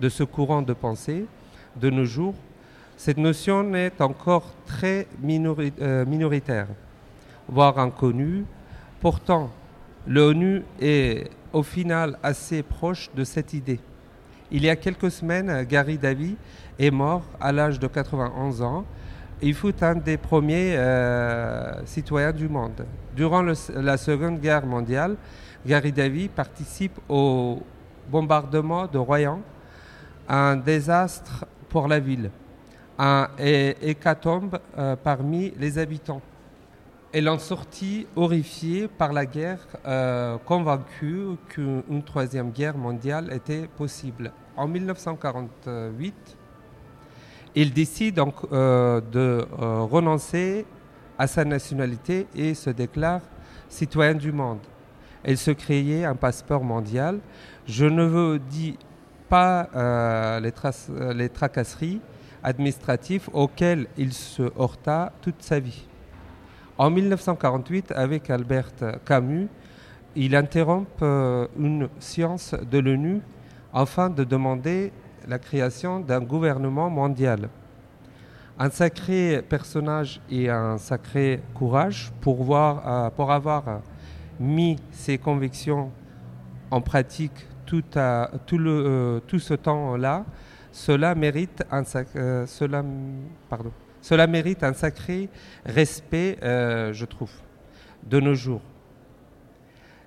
de 0.00 0.08
ce 0.08 0.22
courant 0.22 0.62
de 0.62 0.72
pensée 0.72 1.26
de 1.76 1.90
nos 1.90 2.04
jours. 2.04 2.34
Cette 2.96 3.18
notion 3.18 3.74
est 3.74 4.00
encore 4.00 4.54
très 4.64 5.06
euh, 5.22 6.04
minoritaire, 6.06 6.66
voire 7.46 7.78
inconnue. 7.78 8.44
Pourtant, 9.00 9.50
l'ONU 10.06 10.62
est 10.80 11.28
au 11.52 11.62
final 11.62 12.18
assez 12.22 12.62
proche 12.62 13.10
de 13.14 13.22
cette 13.22 13.52
idée. 13.52 13.80
Il 14.50 14.64
y 14.64 14.70
a 14.70 14.76
quelques 14.76 15.10
semaines, 15.10 15.64
Gary 15.64 15.98
Davy 15.98 16.36
est 16.78 16.90
mort 16.90 17.22
à 17.38 17.52
l'âge 17.52 17.78
de 17.78 17.86
91 17.86 18.62
ans. 18.62 18.84
Il 19.42 19.54
fut 19.54 19.84
un 19.84 19.96
des 19.96 20.16
premiers 20.16 20.76
euh, 20.76 21.84
citoyens 21.84 22.32
du 22.32 22.48
monde. 22.48 22.86
Durant 23.14 23.42
la 23.42 23.96
Seconde 23.98 24.40
Guerre 24.40 24.64
mondiale, 24.64 25.16
Gary 25.66 25.92
Davy 25.92 26.28
participe 26.28 26.98
au 27.08 27.62
bombardement 28.10 28.86
de 28.86 28.96
Royan, 28.96 29.40
un 30.28 30.56
désastre 30.56 31.44
pour 31.68 31.88
la 31.88 31.98
ville, 31.98 32.30
un 32.98 33.28
hé- 33.38 33.76
hécatombe 33.82 34.58
euh, 34.78 34.96
parmi 34.96 35.52
les 35.58 35.78
habitants. 35.78 36.22
Elle 37.12 37.28
en 37.28 37.38
sortit 37.38 38.06
horrifiée 38.16 38.88
par 38.88 39.12
la 39.12 39.24
guerre, 39.26 39.60
euh, 39.86 40.36
convaincue 40.44 41.36
qu'une 41.48 42.02
troisième 42.04 42.50
guerre 42.50 42.76
mondiale 42.76 43.32
était 43.32 43.68
possible. 43.76 44.32
En 44.56 44.66
1948, 44.68 46.14
il 47.54 47.72
décide 47.72 48.16
donc 48.16 48.34
euh, 48.52 49.00
de 49.00 49.46
renoncer 49.58 50.66
à 51.18 51.26
sa 51.26 51.44
nationalité 51.44 52.26
et 52.34 52.52
se 52.54 52.68
déclare 52.70 53.20
citoyen 53.68 54.14
du 54.14 54.32
monde. 54.32 54.58
Elle 55.24 55.38
se 55.38 55.50
créait 55.50 56.04
un 56.04 56.14
passeport 56.14 56.62
mondial. 56.62 57.18
Je 57.66 57.86
ne 57.86 58.04
vous 58.04 58.38
dis 58.38 58.78
pas 59.28 59.68
les 60.40 61.28
tracasseries 61.30 62.00
administratives 62.46 63.28
auxquelles 63.32 63.88
il 63.98 64.12
se 64.12 64.42
heurta 64.58 65.12
toute 65.20 65.42
sa 65.42 65.58
vie. 65.58 65.84
En 66.78 66.90
1948, 66.90 67.92
avec 67.92 68.30
Albert 68.30 68.72
Camus, 69.04 69.48
il 70.14 70.36
interrompt 70.36 71.02
euh, 71.02 71.48
une 71.58 71.88
science 71.98 72.54
de 72.70 72.78
l'ONU 72.78 73.20
afin 73.74 74.08
de 74.08 74.22
demander 74.24 74.92
la 75.26 75.38
création 75.38 76.00
d'un 76.00 76.20
gouvernement 76.20 76.88
mondial. 76.88 77.48
Un 78.58 78.70
sacré 78.70 79.42
personnage 79.46 80.20
et 80.30 80.48
un 80.48 80.78
sacré 80.78 81.42
courage 81.52 82.12
pour, 82.20 82.56
euh, 82.56 83.08
avoir 83.18 83.80
mis 84.38 84.76
ses 84.92 85.18
convictions 85.18 85.90
en 86.70 86.80
pratique 86.80 87.46
tout, 87.66 87.82
euh, 87.96 89.20
tout 89.26 89.38
ce 89.38 89.54
temps-là. 89.54 90.24
Cela 90.76 91.14
mérite 91.14 91.64
un 91.70 91.84
sac- 91.84 92.14
euh, 92.16 92.44
cela, 92.46 94.26
mérite 94.26 94.62
un 94.62 94.74
sacré 94.74 95.30
respect, 95.64 96.36
euh, 96.42 96.92
je 96.92 97.06
trouve, 97.06 97.30
de 98.04 98.20
nos 98.20 98.34
jours. 98.34 98.60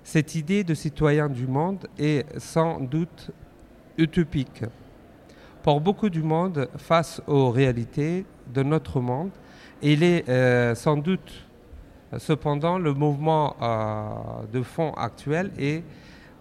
Cette 0.04 0.36
idée 0.36 0.62
de 0.62 0.74
citoyen 0.74 1.28
du 1.28 1.48
monde 1.48 1.88
est 1.98 2.24
sans 2.38 2.78
doute 2.78 3.32
utopique. 3.98 4.62
Pour 5.64 5.80
beaucoup 5.80 6.08
du 6.08 6.22
monde, 6.22 6.68
face 6.76 7.20
aux 7.26 7.50
réalités 7.50 8.24
de 8.46 8.62
notre 8.62 9.00
monde, 9.00 9.32
il 9.82 10.04
est 10.04 10.28
euh, 10.28 10.76
sans 10.76 10.96
doute 10.96 11.48
cependant 12.16 12.78
le 12.78 12.94
mouvement 12.94 13.56
de 14.52 14.62
fond 14.62 14.92
actuel 14.92 15.50
et 15.58 15.82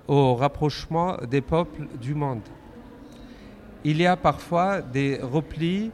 au 0.07 0.35
rapprochement 0.35 1.17
des 1.27 1.41
peuples 1.41 1.87
du 1.99 2.13
monde. 2.13 2.41
Il 3.83 4.01
y 4.01 4.05
a 4.05 4.17
parfois 4.17 4.81
des 4.81 5.19
replis, 5.21 5.91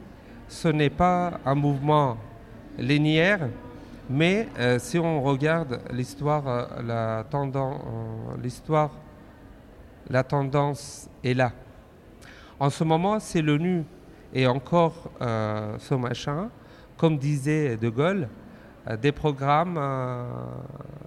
ce 0.48 0.68
n'est 0.68 0.90
pas 0.90 1.38
un 1.44 1.54
mouvement 1.54 2.16
linéaire, 2.78 3.48
mais 4.10 4.48
euh, 4.58 4.78
si 4.78 4.98
on 4.98 5.22
regarde 5.22 5.80
l'histoire, 5.92 6.48
euh, 6.48 6.64
la, 6.84 7.24
tendance, 7.30 7.80
l'histoire, 8.42 8.90
la 10.10 10.24
tendance 10.24 11.08
est 11.22 11.34
là. 11.34 11.52
En 12.58 12.70
ce 12.70 12.82
moment, 12.84 13.20
c'est 13.20 13.42
l'ONU 13.42 13.84
et 14.34 14.46
encore 14.46 15.10
euh, 15.20 15.76
ce 15.78 15.94
machin, 15.94 16.50
comme 16.96 17.18
disait 17.18 17.76
De 17.76 17.88
Gaulle, 17.88 18.28
euh, 18.88 18.96
des 18.96 19.12
programmes, 19.12 19.76
euh, 19.78 20.24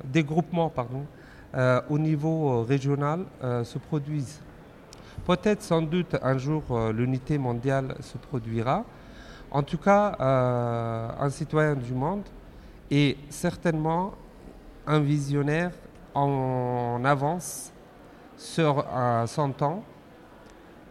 des 0.03 0.23
groupements 0.23 0.69
pardon, 0.69 1.05
euh, 1.55 1.81
au 1.89 1.97
niveau 1.97 2.51
euh, 2.51 2.61
régional 2.63 3.25
euh, 3.43 3.63
se 3.63 3.79
produisent. 3.79 4.39
Peut-être 5.29 5.61
sans 5.61 5.83
doute 5.83 6.15
un 6.23 6.39
jour 6.39 6.63
euh, 6.71 6.91
l'unité 6.91 7.37
mondiale 7.37 7.95
se 7.99 8.17
produira. 8.17 8.83
En 9.51 9.61
tout 9.61 9.77
cas, 9.77 10.17
euh, 10.19 11.07
un 11.19 11.29
citoyen 11.29 11.75
du 11.75 11.93
monde 11.93 12.23
est 12.89 13.15
certainement 13.29 14.15
un 14.87 14.99
visionnaire 14.99 15.71
en 16.15 16.99
avance 17.05 17.71
sur 18.37 18.83
euh, 18.91 19.27
son 19.27 19.51
temps. 19.51 19.83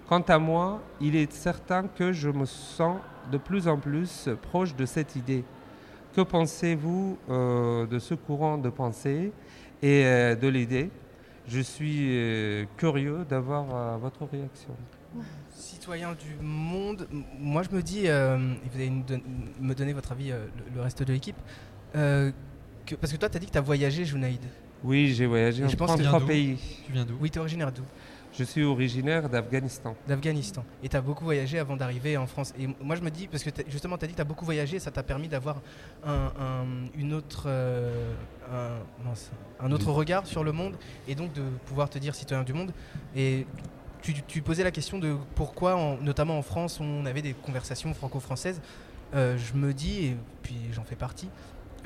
Quant 0.08 0.22
à 0.28 0.38
moi, 0.38 0.82
il 1.00 1.16
est 1.16 1.32
certain 1.32 1.88
que 1.88 2.12
je 2.12 2.30
me 2.30 2.44
sens 2.44 2.98
de 3.32 3.38
plus 3.38 3.66
en 3.66 3.76
plus 3.76 4.28
proche 4.40 4.72
de 4.76 4.86
cette 4.86 5.16
idée. 5.16 5.42
Que 6.14 6.20
pensez-vous 6.20 7.18
euh, 7.28 7.86
de 7.86 7.98
ce 7.98 8.14
courant 8.14 8.56
de 8.56 8.68
pensée 8.68 9.32
et 9.82 10.04
de 10.40 10.46
l'idée? 10.46 10.90
Je 11.48 11.60
suis 11.60 12.08
euh, 12.10 12.64
curieux 12.76 13.24
d'avoir 13.28 13.64
euh, 13.74 13.96
votre 13.98 14.26
réaction. 14.26 14.76
Citoyen 15.54 16.14
du 16.14 16.36
monde, 16.44 17.08
moi 17.38 17.62
je 17.62 17.74
me 17.74 17.82
dis, 17.82 18.02
euh, 18.06 18.36
et 18.64 18.68
vous 18.70 18.76
allez 18.76 18.90
don- 19.06 19.20
me 19.60 19.74
donner 19.74 19.92
votre 19.94 20.12
avis, 20.12 20.30
euh, 20.30 20.44
le, 20.70 20.74
le 20.76 20.80
reste 20.82 21.02
de 21.02 21.12
l'équipe, 21.12 21.36
euh, 21.96 22.30
parce 23.00 23.12
que 23.12 23.16
toi 23.18 23.28
tu 23.28 23.36
as 23.36 23.40
dit 23.40 23.46
que 23.46 23.52
tu 23.52 23.58
as 23.58 23.62
voyagé, 23.62 24.04
Junaïd. 24.04 24.40
Oui, 24.84 25.12
j'ai 25.14 25.26
voyagé 25.26 25.64
en 25.64 25.68
je 25.68 25.76
pense 25.76 25.96
que- 25.96 26.02
33 26.02 26.26
pays. 26.26 26.58
Tu 26.86 26.92
viens 26.92 27.04
d'où 27.04 27.16
Oui, 27.20 27.30
tu 27.30 27.38
es 27.38 27.40
originaire 27.40 27.72
d'où? 27.72 27.82
Je 28.38 28.44
suis 28.44 28.62
originaire 28.62 29.28
d'Afghanistan. 29.28 29.96
D'Afghanistan. 30.06 30.64
Et 30.84 30.88
tu 30.88 30.96
as 30.96 31.00
beaucoup 31.00 31.24
voyagé 31.24 31.58
avant 31.58 31.76
d'arriver 31.76 32.16
en 32.16 32.28
France. 32.28 32.54
Et 32.56 32.68
moi 32.80 32.94
je 32.94 33.00
me 33.02 33.10
dis, 33.10 33.26
parce 33.26 33.42
que 33.42 33.50
justement 33.68 33.98
tu 33.98 34.04
as 34.04 34.06
dit 34.06 34.12
que 34.12 34.18
tu 34.18 34.22
as 34.22 34.24
beaucoup 34.24 34.44
voyagé, 34.44 34.78
ça 34.78 34.92
t'a 34.92 35.02
permis 35.02 35.26
d'avoir 35.26 35.56
un, 36.06 36.30
un- 36.40 36.64
une 36.96 37.14
autre, 37.14 37.44
euh, 37.46 38.12
un, 39.60 39.72
autre 39.72 39.90
regard 39.90 40.24
sur 40.26 40.44
le 40.44 40.52
monde 40.52 40.76
et 41.08 41.16
donc 41.16 41.32
de 41.32 41.42
pouvoir 41.66 41.90
te 41.90 41.98
dire 41.98 42.14
citoyen 42.14 42.44
du 42.44 42.52
monde. 42.52 42.72
Et 43.16 43.44
tu, 44.02 44.14
tu 44.22 44.40
posais 44.40 44.62
la 44.62 44.70
question 44.70 45.00
de 45.00 45.16
pourquoi, 45.34 45.74
en- 45.76 45.96
notamment 45.96 46.38
en 46.38 46.42
France, 46.42 46.78
on 46.80 47.06
avait 47.06 47.22
des 47.22 47.32
conversations 47.32 47.92
franco-françaises. 47.92 48.60
Euh, 49.14 49.36
je 49.36 49.54
me 49.58 49.72
dis, 49.74 50.06
et 50.06 50.16
puis 50.44 50.54
j'en 50.72 50.84
fais 50.84 50.94
partie, 50.94 51.28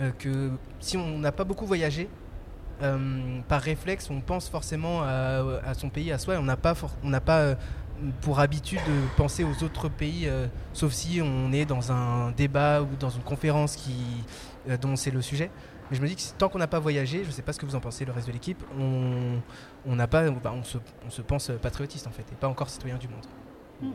euh, 0.00 0.10
que 0.18 0.50
si 0.80 0.98
on 0.98 1.18
n'a 1.18 1.32
pas 1.32 1.44
beaucoup 1.44 1.64
voyagé, 1.64 2.08
euh, 2.82 3.40
par 3.48 3.60
réflexe, 3.60 4.10
on 4.10 4.20
pense 4.20 4.48
forcément 4.48 5.02
à, 5.02 5.74
son 5.74 5.88
pays, 5.88 6.10
à 6.10 6.18
soi, 6.18 6.34
et 6.34 6.38
on 6.38 6.42
n'a 6.42 6.56
pas, 6.56 6.74
euh, 7.30 7.54
pour 8.20 8.40
habitude 8.40 8.80
de 8.86 9.16
penser 9.16 9.44
aux 9.44 9.62
autres 9.62 9.88
pays, 9.88 10.24
euh, 10.26 10.46
sauf 10.72 10.92
si 10.92 11.20
on 11.22 11.52
est 11.52 11.64
dans 11.64 11.92
un 11.92 12.32
débat 12.32 12.82
ou 12.82 12.88
dans 12.98 13.10
une 13.10 13.22
conférence 13.22 13.76
qui, 13.76 13.94
dont 14.80 14.96
c'est 14.96 15.10
le 15.10 15.22
sujet. 15.22 15.50
Mais 15.90 15.96
je 15.96 16.02
me 16.02 16.08
dis 16.08 16.16
que 16.16 16.22
tant 16.38 16.48
qu'on 16.48 16.58
n'a 16.58 16.66
pas 16.66 16.80
voyagé, 16.80 17.22
je 17.22 17.28
ne 17.28 17.32
sais 17.32 17.42
pas 17.42 17.52
ce 17.52 17.58
que 17.58 17.66
vous 17.66 17.76
en 17.76 17.80
pensez, 17.80 18.04
le 18.04 18.12
reste 18.12 18.26
de 18.26 18.32
l'équipe, 18.32 18.62
on, 18.78 19.94
n'a 19.94 20.06
pas, 20.06 20.24
on, 20.28 20.64
se, 20.64 21.22
pense 21.22 21.52
patriotiste 21.60 22.06
en 22.06 22.12
fait, 22.12 22.24
et 22.32 22.34
pas 22.34 22.48
encore 22.48 22.70
citoyen 22.70 22.96
du 22.96 23.08
monde. 23.08 23.92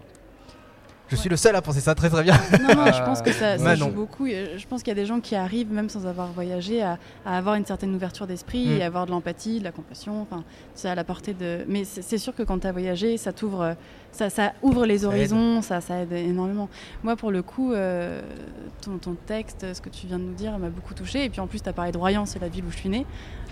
Je 1.09 1.15
suis 1.15 1.29
le 1.29 1.38
seul 1.38 1.55
à 1.55 1.61
penser 1.61 1.79
ça 1.79 1.95
très 1.95 2.09
très 2.09 2.23
bien. 2.23 2.35
Non, 2.61 2.75
non, 2.75 2.91
je 2.91 3.03
pense 3.03 3.21
que 3.21 3.31
ça, 3.31 3.57
ça 3.57 3.75
joue 3.75 3.88
beaucoup. 3.88 4.27
Je 4.27 4.65
pense 4.67 4.81
qu'il 4.84 4.89
y 4.89 4.97
a 4.97 4.99
des 5.01 5.05
gens 5.05 5.19
qui 5.19 5.35
arrivent, 5.35 5.71
même 5.71 5.89
sans 5.89 6.05
avoir 6.05 6.27
voyagé, 6.34 6.81
à, 6.84 6.97
à 7.25 7.38
avoir 7.38 7.55
une 7.55 7.65
certaine 7.65 7.93
ouverture 7.95 8.27
d'esprit 8.27 8.67
Mm. 8.67 8.71
et 8.77 8.84
avoir 8.84 9.05
de 9.05 9.11
l'empathie, 9.11 9.59
de 9.59 9.63
la 9.63 9.71
compassion. 9.71 10.21
Enfin, 10.21 10.43
c'est 10.75 10.89
à 10.89 10.95
la 10.95 11.03
portée 11.03 11.34
de. 11.34 11.63
Mais 11.67 11.84
c'est 11.85 12.17
sûr 12.17 12.35
que 12.35 12.43
quand 12.43 12.59
tu 12.59 12.67
as 12.67 12.71
voyagé, 12.71 13.17
ça 13.17 13.31
t'ouvre, 13.34 13.75
ça, 14.11 14.29
ça 14.29 14.53
ouvre 14.61 14.85
les 14.85 15.05
horizons, 15.05 15.61
ça, 15.61 15.79
ça 15.81 15.99
aide 16.01 16.11
énormément. 16.13 16.69
Moi, 17.03 17.15
pour 17.15 17.31
le 17.31 17.41
coup, 17.41 17.73
euh, 17.73 18.21
ton, 18.81 18.97
ton 18.97 19.15
texte, 19.25 19.73
ce 19.73 19.81
que 19.81 19.89
tu 19.89 20.07
viens 20.07 20.19
de 20.19 20.23
nous 20.23 20.34
dire, 20.34 20.57
m'a 20.57 20.69
beaucoup 20.69 20.93
touché. 20.93 21.23
Et 21.23 21.29
puis 21.29 21.39
en 21.39 21.47
plus, 21.47 21.61
tu 21.61 21.69
as 21.69 21.73
parlé 21.73 21.91
de 21.91 21.97
Royan, 21.97 22.25
c'est 22.25 22.39
la 22.39 22.49
ville 22.49 22.65
où 22.67 22.71
je 22.71 22.77
suis 22.77 22.89
née. 22.89 23.05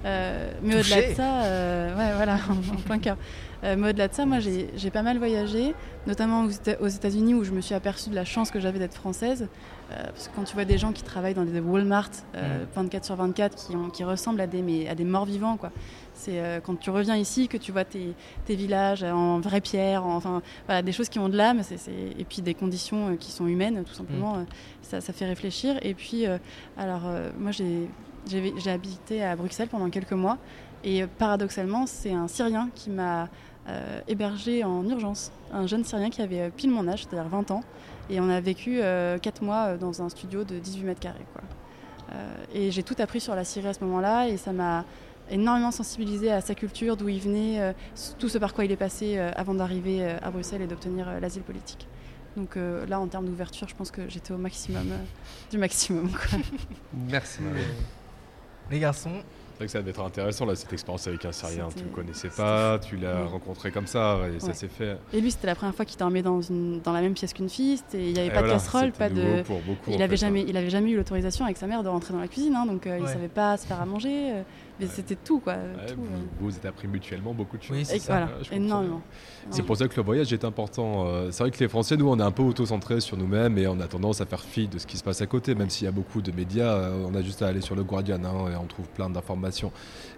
Euh, 0.06 0.52
mais 0.61 0.76
au-delà 0.80 1.10
de 1.10 1.14
ça, 1.15 1.44
euh, 1.44 1.95
ouais, 1.98 2.14
voilà, 2.15 2.36
en 2.49 2.76
plein 2.82 2.99
cœur. 2.99 3.18
Euh, 3.66 3.76
mais 3.78 3.90
au-delà 3.90 4.08
de 4.08 4.14
ça, 4.14 4.26
moi, 4.26 4.38
j'ai 4.40 4.92
pas 4.92 5.02
mal 5.02 5.18
voyagé, 5.18 5.74
notamment 6.08 6.44
aux 6.44 6.50
Éta- 6.50 6.78
aux 6.80 6.88
États-Unis 6.88 7.34
où 7.34 7.44
je 7.44 7.52
me 7.52 7.62
suis 7.62 7.74
aperçue 7.74 8.10
de 8.12 8.16
la 8.16 8.24
chance 8.26 8.52
que 8.52 8.60
j'avais 8.60 8.80
d'être 8.80 8.94
française. 8.94 9.48
Euh, 9.92 10.04
parce 10.06 10.28
que 10.28 10.36
quand 10.36 10.44
tu 10.44 10.54
vois 10.54 10.66
des 10.66 10.78
gens 10.78 10.92
qui 10.92 11.04
travaillent 11.04 11.34
dans 11.34 11.46
des 11.46 11.60
Walmart 11.60 12.10
euh, 12.36 12.66
24 12.76 13.06
sur 13.06 13.16
24 13.16 13.56
qui, 13.68 13.76
ont- 13.76 13.90
qui 13.90 14.04
ressemblent 14.04 14.42
à 14.42 14.48
des, 14.48 14.62
mais, 14.62 14.88
à 14.88 14.96
des 14.96 15.04
morts 15.04 15.26
vivants, 15.26 15.58
quoi. 15.58 15.72
C'est 16.14 16.40
euh, 16.40 16.60
quand 16.64 16.80
tu 16.80 16.90
reviens 16.92 17.16
ici 17.18 17.48
que 17.48 17.58
tu 17.58 17.72
vois 17.72 17.86
tes, 17.86 18.14
tes 18.46 18.56
villages 18.56 19.04
en 19.04 19.40
vraie 19.40 19.62
pierre, 19.62 20.06
en- 20.06 20.16
enfin 20.16 20.42
voilà, 20.66 20.82
des 20.82 20.92
choses 20.92 21.10
qui 21.10 21.20
ont 21.20 21.30
de 21.30 21.36
l'âme, 21.38 21.62
et 22.20 22.24
puis 22.24 22.42
des 22.42 22.54
conditions 22.54 23.10
euh, 23.10 23.16
qui 23.16 23.32
sont 23.32 23.48
humaines, 23.48 23.84
tout 23.86 23.94
simplement. 23.94 24.36
euh, 24.38 24.44
ça, 24.82 25.02
ça 25.02 25.12
fait 25.14 25.26
réfléchir. 25.26 25.76
Et 25.82 25.94
puis, 25.94 26.26
euh, 26.28 26.38
alors 26.78 27.02
euh, 27.06 27.32
moi 27.38 27.52
j'ai 27.52 27.88
j'ai 28.28 28.72
habité 28.72 29.24
à 29.24 29.36
Bruxelles 29.36 29.68
pendant 29.70 29.90
quelques 29.92 30.14
mois, 30.14 30.38
et 30.84 31.04
euh, 31.04 31.08
paradoxalement, 31.20 31.86
c'est 31.86 32.12
un 32.14 32.28
Syrien 32.28 32.70
qui 32.74 32.90
m'a 32.90 33.28
euh, 33.68 34.00
hébergé 34.08 34.64
en 34.64 34.88
urgence, 34.90 35.32
un 35.52 35.68
jeune 35.68 35.84
Syrien 35.84 36.10
qui 36.10 36.22
avait 36.22 36.42
euh, 36.42 36.50
pile 36.56 36.72
mon 36.72 36.88
âge, 36.88 37.04
c'est-à-dire 37.04 37.30
20 37.30 37.52
ans, 37.52 37.64
et 38.10 38.20
on 38.20 38.30
a 38.30 38.40
vécu 38.40 38.80
4 38.80 39.42
mois 39.42 39.66
euh, 39.70 39.78
dans 39.78 40.02
un 40.02 40.10
studio 40.10 40.44
de 40.44 40.60
18 40.60 40.84
mètres 40.84 41.00
carrés. 41.00 41.26
Quoi. 41.34 41.42
Euh, 42.14 42.36
et 42.54 42.72
j'ai 42.72 42.84
tout 42.84 42.96
appris 43.00 43.20
sur 43.20 43.34
la 43.36 43.44
Syrie 43.44 43.68
à 43.68 43.74
ce 43.74 43.84
moment-là, 43.84 44.28
et 44.28 44.38
ça 44.38 44.54
m'a 44.54 44.86
énormément 45.32 45.72
sensibilisé 45.72 46.32
à 46.32 46.40
sa 46.42 46.54
culture, 46.54 46.96
d'où 46.98 47.10
il 47.10 47.20
venait, 47.20 47.60
euh, 47.60 47.74
tout 48.20 48.30
ce 48.30 48.38
par 48.38 48.54
quoi 48.54 48.64
il 48.66 48.72
est 48.72 48.76
passé 48.78 49.18
euh, 49.18 49.32
avant 49.36 49.56
d'arriver 49.56 50.04
euh, 50.04 50.18
à 50.22 50.30
Bruxelles 50.30 50.62
et 50.62 50.68
d'obtenir 50.68 51.08
euh, 51.10 51.20
l'asile 51.20 51.42
politique. 51.42 51.88
Donc 52.38 52.58
euh, 52.58 52.86
là, 52.86 53.00
en 53.00 53.08
termes 53.08 53.26
d'ouverture, 53.26 53.68
je 53.68 53.74
pense 53.74 53.90
que 53.90 54.08
j'étais 54.08 54.34
au 54.34 54.38
maximum 54.38 54.92
euh, 54.92 54.98
du 55.50 55.58
maximum. 55.58 56.12
quoi. 56.12 56.38
Merci. 56.94 57.40
Les 58.70 58.80
garçons, 58.80 59.24
C'est 59.56 59.60
vrai 59.60 59.65
que 59.68 59.72
ça 59.72 59.80
devait 59.80 59.91
être 59.91 60.02
intéressant 60.03 60.45
là, 60.45 60.53
cette 60.53 60.73
expérience 60.73 61.07
avec 61.07 61.23
un 61.23 61.32
Syrien. 61.32 61.68
Tu 61.69 61.76
C'était- 61.77 61.90
le 61.90 61.95
connaissais 61.95 62.27
pas, 62.27 62.77
tu 62.80 62.98
l'as 62.98 63.22
Oui. 63.23 63.27
rencontré 63.30 63.72
comme 63.72 63.88
ça 63.88 64.18
et 64.36 64.41
ça 64.41 64.53
s'est 64.53 64.68
fait. 64.68 64.98
Et 65.14 65.22
lui, 65.22 65.32
c'était 65.32 65.48
la 65.48 65.56
première 65.56 65.73
fois 65.73 65.86
qu'il 65.86 65.98
dormait 65.98 66.22
dans, 66.22 66.41
une, 66.41 66.82
dans 66.82 66.91
la 66.91 66.99
même 66.99 67.14
pièce 67.14 67.32
qu'une 67.34 67.48
fille. 67.48 67.80
Il 67.94 67.99
n'y 68.11 68.19
avait 68.19 68.27
Et 68.27 68.30
pas 68.32 68.40
voilà, 68.40 68.48
de 68.56 68.60
casserole, 68.60 68.91
pas 68.91 69.07
de. 69.10 69.44
pour 69.44 69.61
beaucoup, 69.61 69.91
il 69.91 69.94
en 69.95 69.99
avait 70.02 70.10
fait, 70.10 70.18
jamais, 70.18 70.45
hein. 70.53 70.68
jamais 70.68 70.91
eu 70.91 70.98
l'autorisation 70.98 71.45
avec 71.45 71.56
sa 71.56 71.68
mère 71.68 71.84
de 71.84 71.88
rentrer 71.88 72.14
dans 72.14 72.19
la 72.19 72.27
cuisine, 72.27 72.53
hein, 72.53 72.65
donc 72.65 72.86
euh, 72.86 72.98
il 72.98 73.06
Ouais. 73.06 73.14
savait 73.14 73.30
pas 73.30 73.56
se 73.56 73.65
faire 73.65 73.80
à 73.82 73.86
manger. 73.86 74.32
euh, 74.34 74.41
mais 74.80 74.88
c'était 74.88 75.16
tout, 75.16 75.40
quoi. 75.40 75.54
Ouais, 75.54 75.86
tout, 75.88 75.96
vous, 75.98 76.06
euh. 76.06 76.20
vous 76.40 76.56
êtes 76.56 76.66
appris 76.66 76.88
mutuellement 76.88 77.34
beaucoup 77.34 77.58
de 77.58 77.64
choses. 77.64 77.78
Oui, 77.78 77.86
c'est 77.86 78.00
ça. 78.00 78.26
voilà, 78.26 78.32
énormément. 78.52 79.02
C'est 79.52 79.62
pour 79.64 79.78
ça 79.78 79.88
que 79.88 79.96
le 79.96 80.02
voyage 80.04 80.34
est 80.34 80.44
important. 80.44 81.06
Euh, 81.08 81.28
C'est 81.32 81.44
vrai 81.44 81.52
que 81.52 81.60
les 81.60 81.68
Français, 81.68 81.96
nous, 81.98 82.10
on 82.10 82.18
est 82.20 82.24
un 82.24 82.32
peu 82.32 82.42
auto-centrés 82.44 83.00
sur 83.00 83.16
nous-mêmes 83.16 83.58
et 83.58 83.68
on 83.68 83.80
a 83.80 83.88
tendance 83.88 84.20
à 84.22 84.26
faire 84.26 84.42
fi 84.42 84.68
de 84.68 84.80
ce 84.80 84.88
qui 84.88 84.98
se 84.98 85.04
passe 85.04 85.22
à 85.22 85.28
côté, 85.28 85.54
même 85.56 85.70
s'il 85.70 85.86
y 85.86 85.88
a 85.88 85.92
beaucoup 85.92 86.22
de 86.22 86.32
médias. 86.32 86.74
euh, 86.74 87.06
On 87.08 87.14
a 87.16 87.22
juste 87.22 87.42
à 87.42 87.48
aller 87.48 87.62
sur 87.62 87.76
le 87.76 87.84
Guardian 87.84 88.20
hein, 88.24 88.52
et 88.52 88.56
on 88.56 88.66
trouve 88.66 88.88
plein 88.90 89.10
d'informations. 89.10 89.72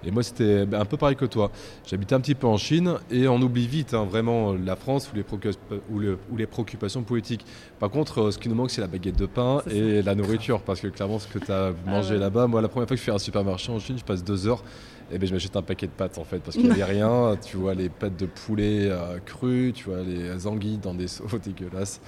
Et 0.05 0.11
moi, 0.11 0.23
c'était 0.23 0.65
ben, 0.65 0.79
un 0.79 0.85
peu 0.85 0.97
pareil 0.97 1.15
que 1.17 1.25
toi. 1.25 1.51
J'habitais 1.85 2.15
un 2.15 2.21
petit 2.21 2.35
peu 2.35 2.47
en 2.47 2.57
Chine 2.57 2.93
et 3.11 3.27
on 3.27 3.41
oublie 3.41 3.67
vite 3.67 3.93
hein, 3.93 4.05
vraiment 4.05 4.53
la 4.53 4.75
France 4.75 5.11
ou 5.11 5.15
les, 5.15 5.23
préoccupa- 5.23 5.55
ou 5.91 5.99
le- 5.99 6.17
ou 6.31 6.37
les 6.37 6.47
préoccupations 6.47 7.03
politiques. 7.03 7.45
Par 7.79 7.89
contre, 7.89 8.21
euh, 8.21 8.31
ce 8.31 8.37
qui 8.39 8.49
nous 8.49 8.55
manque, 8.55 8.71
c'est 8.71 8.81
la 8.81 8.87
baguette 8.87 9.17
de 9.17 9.25
pain 9.25 9.61
et 9.69 10.01
la 10.01 10.15
nourriture. 10.15 10.61
Parce 10.61 10.81
que 10.81 10.87
clairement, 10.87 11.19
ce 11.19 11.27
que 11.27 11.39
tu 11.39 11.51
as 11.51 11.73
mangé 11.85 12.15
ouais. 12.15 12.19
là-bas, 12.19 12.47
moi, 12.47 12.61
la 12.61 12.67
première 12.67 12.87
fois 12.87 12.95
que 12.95 12.99
je 12.99 13.05
fais 13.05 13.11
un 13.11 13.19
supermarché 13.19 13.71
en 13.71 13.79
Chine, 13.79 13.97
je 13.97 14.03
passe 14.03 14.23
deux 14.23 14.47
heures. 14.47 14.63
Et 15.11 15.17
ben, 15.17 15.27
je 15.27 15.33
m'achète 15.33 15.55
un 15.55 15.61
paquet 15.61 15.87
de 15.87 15.91
pâtes 15.91 16.17
en 16.17 16.25
fait, 16.25 16.39
parce 16.39 16.57
qu'il 16.57 16.65
n'y 16.65 16.71
avait 16.71 16.83
rien. 16.95 17.37
Tu 17.45 17.57
vois 17.57 17.73
les 17.73 17.89
pâtes 17.89 18.17
de 18.17 18.25
poulet 18.25 18.89
euh, 18.89 19.19
crues, 19.25 19.71
tu 19.73 19.85
vois 19.85 20.01
les 20.01 20.47
anguilles 20.47 20.79
dans 20.79 20.93
des 20.93 21.07
seaux 21.07 21.25
dégueulasses. 21.43 22.01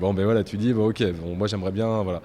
Bon, 0.00 0.12
ben 0.14 0.24
voilà, 0.24 0.42
tu 0.42 0.56
dis, 0.56 0.72
bon, 0.72 0.88
ok, 0.88 1.02
bon, 1.12 1.36
moi 1.36 1.46
j'aimerais 1.46 1.70
bien, 1.70 2.02
voilà. 2.02 2.22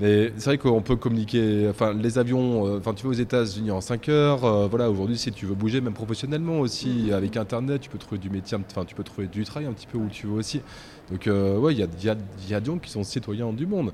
Mais 0.00 0.32
c'est 0.36 0.46
vrai 0.46 0.58
qu'on 0.58 0.82
peut 0.82 0.96
communiquer, 0.96 1.68
enfin, 1.70 1.94
les 1.94 2.18
avions, 2.18 2.66
euh, 2.66 2.78
enfin, 2.78 2.92
tu 2.94 3.04
vas 3.04 3.10
aux 3.10 3.12
États-Unis 3.12 3.70
en 3.70 3.80
5 3.80 4.08
heures, 4.08 4.44
euh, 4.44 4.66
voilà, 4.66 4.90
aujourd'hui, 4.90 5.16
si 5.16 5.30
tu 5.30 5.46
veux 5.46 5.54
bouger, 5.54 5.80
même 5.80 5.94
professionnellement 5.94 6.58
aussi, 6.58 7.12
avec 7.12 7.36
Internet, 7.36 7.80
tu 7.80 7.88
peux 7.88 7.98
trouver 7.98 8.18
du 8.18 8.28
métier, 8.28 8.58
enfin, 8.68 8.84
tu 8.84 8.96
peux 8.96 9.04
trouver 9.04 9.28
du 9.28 9.44
travail 9.44 9.68
un 9.68 9.72
petit 9.72 9.86
peu 9.86 9.96
où 9.96 10.08
tu 10.08 10.26
veux 10.26 10.34
aussi. 10.34 10.60
Donc, 11.10 11.26
euh, 11.26 11.58
ouais, 11.58 11.74
il 11.74 11.80
y 11.80 11.82
a, 11.82 11.86
y, 12.02 12.52
y 12.56 12.60
des 12.60 12.64
gens 12.66 12.78
qui 12.78 12.90
sont 12.90 13.04
citoyens 13.04 13.52
du 13.52 13.66
monde. 13.66 13.92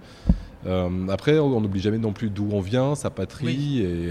Euh, 0.66 1.08
après, 1.08 1.38
on 1.38 1.60
n'oublie 1.60 1.80
jamais 1.80 1.98
non 1.98 2.12
plus 2.12 2.30
d'où 2.30 2.48
on 2.52 2.60
vient, 2.60 2.94
sa 2.94 3.10
patrie, 3.10 3.46
Oui. 3.46 3.82
et. 3.82 4.10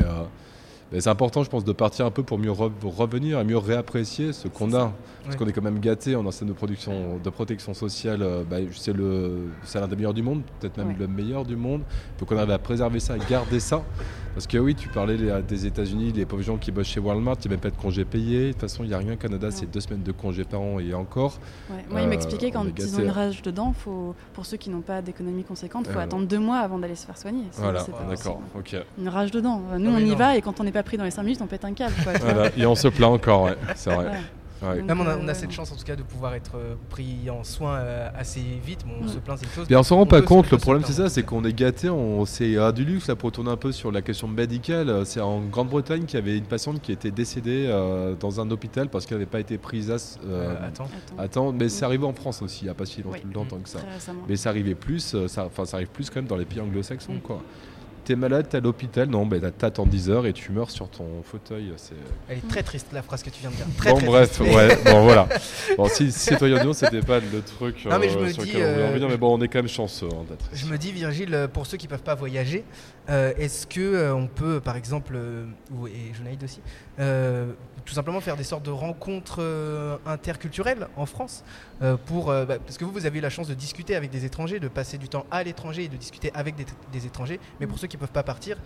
C'est 0.97 1.09
important, 1.09 1.43
je 1.43 1.49
pense, 1.49 1.63
de 1.63 1.71
partir 1.71 2.05
un 2.05 2.11
peu 2.11 2.23
pour 2.23 2.37
mieux 2.39 2.51
re- 2.51 2.71
revenir 2.83 3.39
et 3.39 3.43
mieux 3.43 3.57
réapprécier 3.57 4.33
ce 4.33 4.47
qu'on 4.47 4.73
a. 4.73 4.91
Parce 5.23 5.35
Ouais. 5.35 5.37
qu'on 5.45 5.47
est 5.49 5.53
quand 5.53 5.61
même 5.61 5.79
gâté 5.79 6.15
en 6.15 6.23
système 6.31 6.47
de, 6.47 6.53
production, 6.53 7.19
de 7.23 7.29
protection 7.29 7.73
sociale. 7.75 8.21
euh, 8.23 8.43
bah, 8.49 8.57
c'est 8.71 9.79
l'un 9.79 9.87
des 9.87 9.95
meilleurs 9.95 10.13
du 10.13 10.23
monde, 10.23 10.41
peut-être 10.59 10.77
même 10.77 10.87
Ouais. 10.89 10.95
le 10.97 11.07
meilleur 11.07 11.45
du 11.45 11.55
monde. 11.55 11.81
Il 12.15 12.19
faut 12.19 12.25
qu'on 12.25 12.37
arrive 12.37 12.49
à 12.51 12.57
préserver 12.57 12.99
ça, 12.99 13.13
à 13.13 13.17
garder 13.17 13.59
ça. 13.59 13.83
Parce 14.33 14.47
que 14.47 14.57
oui, 14.57 14.73
tu 14.75 14.87
parlais 14.89 15.17
les- 15.17 15.41
des 15.43 15.65
États-Unis, 15.65 16.13
les 16.13 16.25
pauvres 16.25 16.41
gens 16.43 16.57
qui 16.57 16.71
bossent 16.71 16.87
chez 16.87 16.99
Walmart, 16.99 17.35
il 17.43 17.47
n'y 17.47 17.47
a 17.47 17.51
même 17.51 17.59
pas 17.59 17.69
de 17.71 17.75
congé 17.75 18.05
payé. 18.05 18.47
De 18.47 18.51
toute 18.53 18.61
façon, 18.61 18.83
il 18.83 18.87
n'y 18.87 18.93
a 18.93 18.97
rien 18.97 19.13
au 19.13 19.17
Canada, 19.17 19.51
c'est 19.51 19.69
deux 19.69 19.81
semaines 19.81 20.03
de 20.03 20.11
congé 20.11 20.43
par 20.45 20.61
an 20.61 20.79
et 20.79 20.93
encore. 20.93 21.37
Ouais. 21.69 21.83
Moi, 21.89 22.01
il 22.01 22.05
Euh, 22.05 22.09
m'expliquait 22.09 22.47
on 22.55 22.61
quand 22.61 22.65
est 22.67 22.79
ils 22.79 22.95
ont 22.95 22.99
une 22.99 23.09
rage 23.09 23.41
dedans, 23.41 23.73
faut, 23.77 24.15
pour 24.33 24.45
ceux 24.45 24.57
qui 24.57 24.69
n'ont 24.69 24.81
pas 24.81 25.01
d'économie 25.01 25.43
conséquente, 25.43 25.85
il 25.87 25.93
faut 25.93 25.99
Euh, 25.99 26.03
attendre 26.03 26.25
deux 26.27 26.39
mois 26.39 26.59
avant 26.59 26.79
d'aller 26.79 26.95
se 26.95 27.05
faire 27.05 27.17
soigner. 27.17 27.43
Voilà, 27.53 27.79
d'accord, 27.83 28.39
possible. 28.47 28.79
ok. 28.81 28.85
Une 28.99 29.09
rage 29.09 29.31
dedans. 29.31 29.61
Nous, 29.77 29.89
Ah 29.91 29.95
on 29.97 29.99
y 29.99 30.09
non. 30.09 30.15
va 30.15 30.37
et 30.37 30.41
quand 30.41 30.59
on 30.59 30.63
n'est 30.63 30.71
pas 30.71 30.78
pris 30.83 30.97
dans 30.97 31.03
les 31.05 31.11
5 31.11 31.23
minutes, 31.23 31.41
on 31.41 31.47
pète 31.47 31.65
un 31.65 31.73
câble. 31.73 31.93
quoi. 32.03 32.13
Voilà, 32.19 32.49
Et 32.57 32.65
on 32.65 32.75
se 32.75 32.87
plaint 32.87 33.11
encore, 33.11 33.43
ouais, 33.43 33.55
c'est 33.75 33.93
vrai. 33.93 34.05
Ouais. 34.05 34.11
Ouais. 34.61 34.79
Donc, 34.79 34.87
Même 34.89 34.99
on, 34.99 35.07
a, 35.07 35.11
euh, 35.11 35.19
on 35.23 35.27
a 35.29 35.33
cette 35.33 35.51
chance 35.51 35.71
en 35.71 35.75
tout 35.77 35.85
cas 35.85 35.95
de 35.95 36.03
pouvoir 36.03 36.33
être 36.35 36.57
euh, 36.57 36.75
pris 36.89 37.29
en 37.29 37.45
soin 37.45 37.75
euh, 37.77 38.09
assez 38.13 38.41
vite. 38.41 38.81
Bon, 38.85 38.91
on 39.01 39.07
se 39.07 39.17
plaint, 39.19 39.37
c'est 39.39 39.45
une 39.45 39.51
chose. 39.53 39.67
Et 39.69 39.75
on 39.77 39.83
s'en 39.83 39.95
rend 39.95 40.05
pas 40.05 40.21
compte, 40.21 40.51
le 40.51 40.57
problème 40.57 40.83
c'est 40.85 40.91
ça, 40.91 41.07
c'est 41.07 41.23
qu'on 41.23 41.45
est 41.45 41.53
gâté, 41.53 41.89
on, 41.89 42.25
c'est 42.25 42.57
à 42.57 42.73
du 42.73 42.83
luxe 42.83 43.07
là 43.07 43.15
pour 43.15 43.31
tourner 43.31 43.51
un 43.51 43.55
peu 43.55 43.71
sur 43.71 43.89
la 43.89 44.01
question 44.01 44.27
médicale. 44.27 45.05
C'est 45.05 45.21
en 45.21 45.39
Grande-Bretagne 45.45 46.03
qu'il 46.03 46.19
y 46.19 46.21
avait 46.21 46.37
une 46.37 46.43
patiente 46.43 46.81
qui 46.81 46.91
était 46.91 47.09
décédée 47.09 47.67
euh, 47.69 48.15
dans 48.19 48.41
un 48.41 48.51
hôpital 48.51 48.89
parce 48.89 49.05
qu'elle 49.05 49.19
n'avait 49.19 49.29
pas 49.29 49.39
été 49.39 49.57
prise 49.57 49.91
à, 49.91 49.93
euh, 50.25 50.53
Euh, 50.55 50.69
attends. 51.17 51.53
Mais 51.53 51.69
c'est 51.69 51.85
arrivé 51.85 52.05
en 52.05 52.11
France 52.13 52.41
aussi, 52.41 52.63
il 52.63 52.65
n'y 52.65 52.71
a 52.71 52.73
pas 52.73 52.85
si 52.85 53.01
longtemps, 53.01 53.17
Oui. 53.23 53.33
longtemps 53.33 53.59
que 53.59 53.69
ça. 53.69 53.79
Mais 54.27 54.35
ça 54.35 54.49
arrivait 54.49 54.75
plus, 54.75 55.15
ça, 55.27 55.45
enfin 55.45 55.63
ça 55.63 55.77
arrive 55.77 55.87
plus 55.87 56.09
quand 56.09 56.17
même 56.17 56.27
dans 56.27 56.35
les 56.35 56.43
pays 56.43 56.59
anglo-saxons 56.59 57.21
quoi. 57.23 57.41
T'es 58.09 58.15
malade, 58.15 58.49
t'es 58.49 58.57
à 58.57 58.59
l'hôpital, 58.59 59.07
non, 59.07 59.23
ben 59.27 59.39
t'attends 59.51 59.85
10 59.85 60.09
heures 60.09 60.25
et 60.25 60.33
tu 60.33 60.51
meurs 60.51 60.71
sur 60.71 60.89
ton 60.89 61.21
fauteuil. 61.21 61.71
C'est... 61.77 61.93
Elle 62.27 62.39
est 62.39 62.47
très 62.49 62.63
triste 62.63 62.87
la 62.91 63.03
phrase 63.03 63.21
que 63.21 63.29
tu 63.29 63.39
viens 63.41 63.51
de 63.51 63.55
dire. 63.55 63.67
Très, 63.77 63.91
bon 63.91 63.97
très 63.97 64.07
bref, 64.07 64.31
triste. 64.31 64.55
ouais, 64.55 64.79
bon 64.91 65.03
voilà. 65.03 65.29
Bon 65.77 65.87
si 65.87 66.11
citoyen 66.11 66.63
monde 66.63 66.73
c'était 66.73 67.01
pas 67.01 67.19
le 67.19 67.43
truc 67.43 67.85
Non, 67.85 67.99
mais 67.99 68.09
je 68.09 68.17
euh, 68.17 68.23
me 68.23 68.29
sur 68.29 68.41
dis, 68.41 68.53
lequel 68.53 68.65
on 68.65 68.71
voulait 68.71 68.83
euh, 68.83 68.87
revenir, 68.87 69.09
mais 69.09 69.17
bon 69.17 69.37
on 69.37 69.41
est 69.43 69.47
quand 69.47 69.59
même 69.59 69.67
chanceux 69.67 70.07
hein, 70.11 70.25
d'être 70.27 70.49
Je 70.51 70.65
me 70.65 70.79
dis, 70.79 70.91
Virgile, 70.91 71.35
euh, 71.35 71.47
pour 71.47 71.67
ceux 71.67 71.77
qui 71.77 71.87
peuvent 71.87 72.01
pas 72.01 72.15
voyager, 72.15 72.65
euh, 73.11 73.31
est-ce 73.37 73.67
que 73.67 73.79
euh, 73.79 74.15
on 74.15 74.25
peut, 74.25 74.59
par 74.59 74.75
exemple, 74.75 75.13
euh, 75.15 75.45
ou, 75.71 75.87
et 75.87 76.11
Jonaïd 76.17 76.43
aussi, 76.43 76.61
euh, 76.99 77.51
tout 77.89 77.95
simplement 77.95 78.21
faire 78.21 78.37
des 78.37 78.43
sortes 78.43 78.63
de 78.63 78.69
rencontres 78.69 79.37
euh, 79.39 79.97
interculturelles 80.05 80.87
en 80.95 81.07
France 81.07 81.43
euh, 81.81 81.97
pour, 81.97 82.29
euh, 82.29 82.45
bah, 82.45 82.59
parce 82.59 82.77
que 82.77 82.85
vous, 82.85 82.91
vous 82.91 83.07
avez 83.07 83.17
eu 83.17 83.21
la 83.21 83.31
chance 83.31 83.47
de 83.47 83.55
discuter 83.55 83.95
avec 83.95 84.11
des 84.11 84.25
étrangers, 84.25 84.59
de 84.59 84.67
passer 84.67 84.99
du 84.99 85.09
temps 85.09 85.25
à 85.31 85.43
l'étranger 85.43 85.85
et 85.85 85.87
de 85.87 85.97
discuter 85.97 86.31
avec 86.35 86.55
des, 86.55 86.67
des 86.91 87.07
étrangers. 87.07 87.39
Mais 87.59 87.65
pour 87.65 87.79
ceux 87.79 87.87
qui 87.87 87.97
peuvent 87.97 88.11
pas 88.11 88.21
partir, 88.21 88.57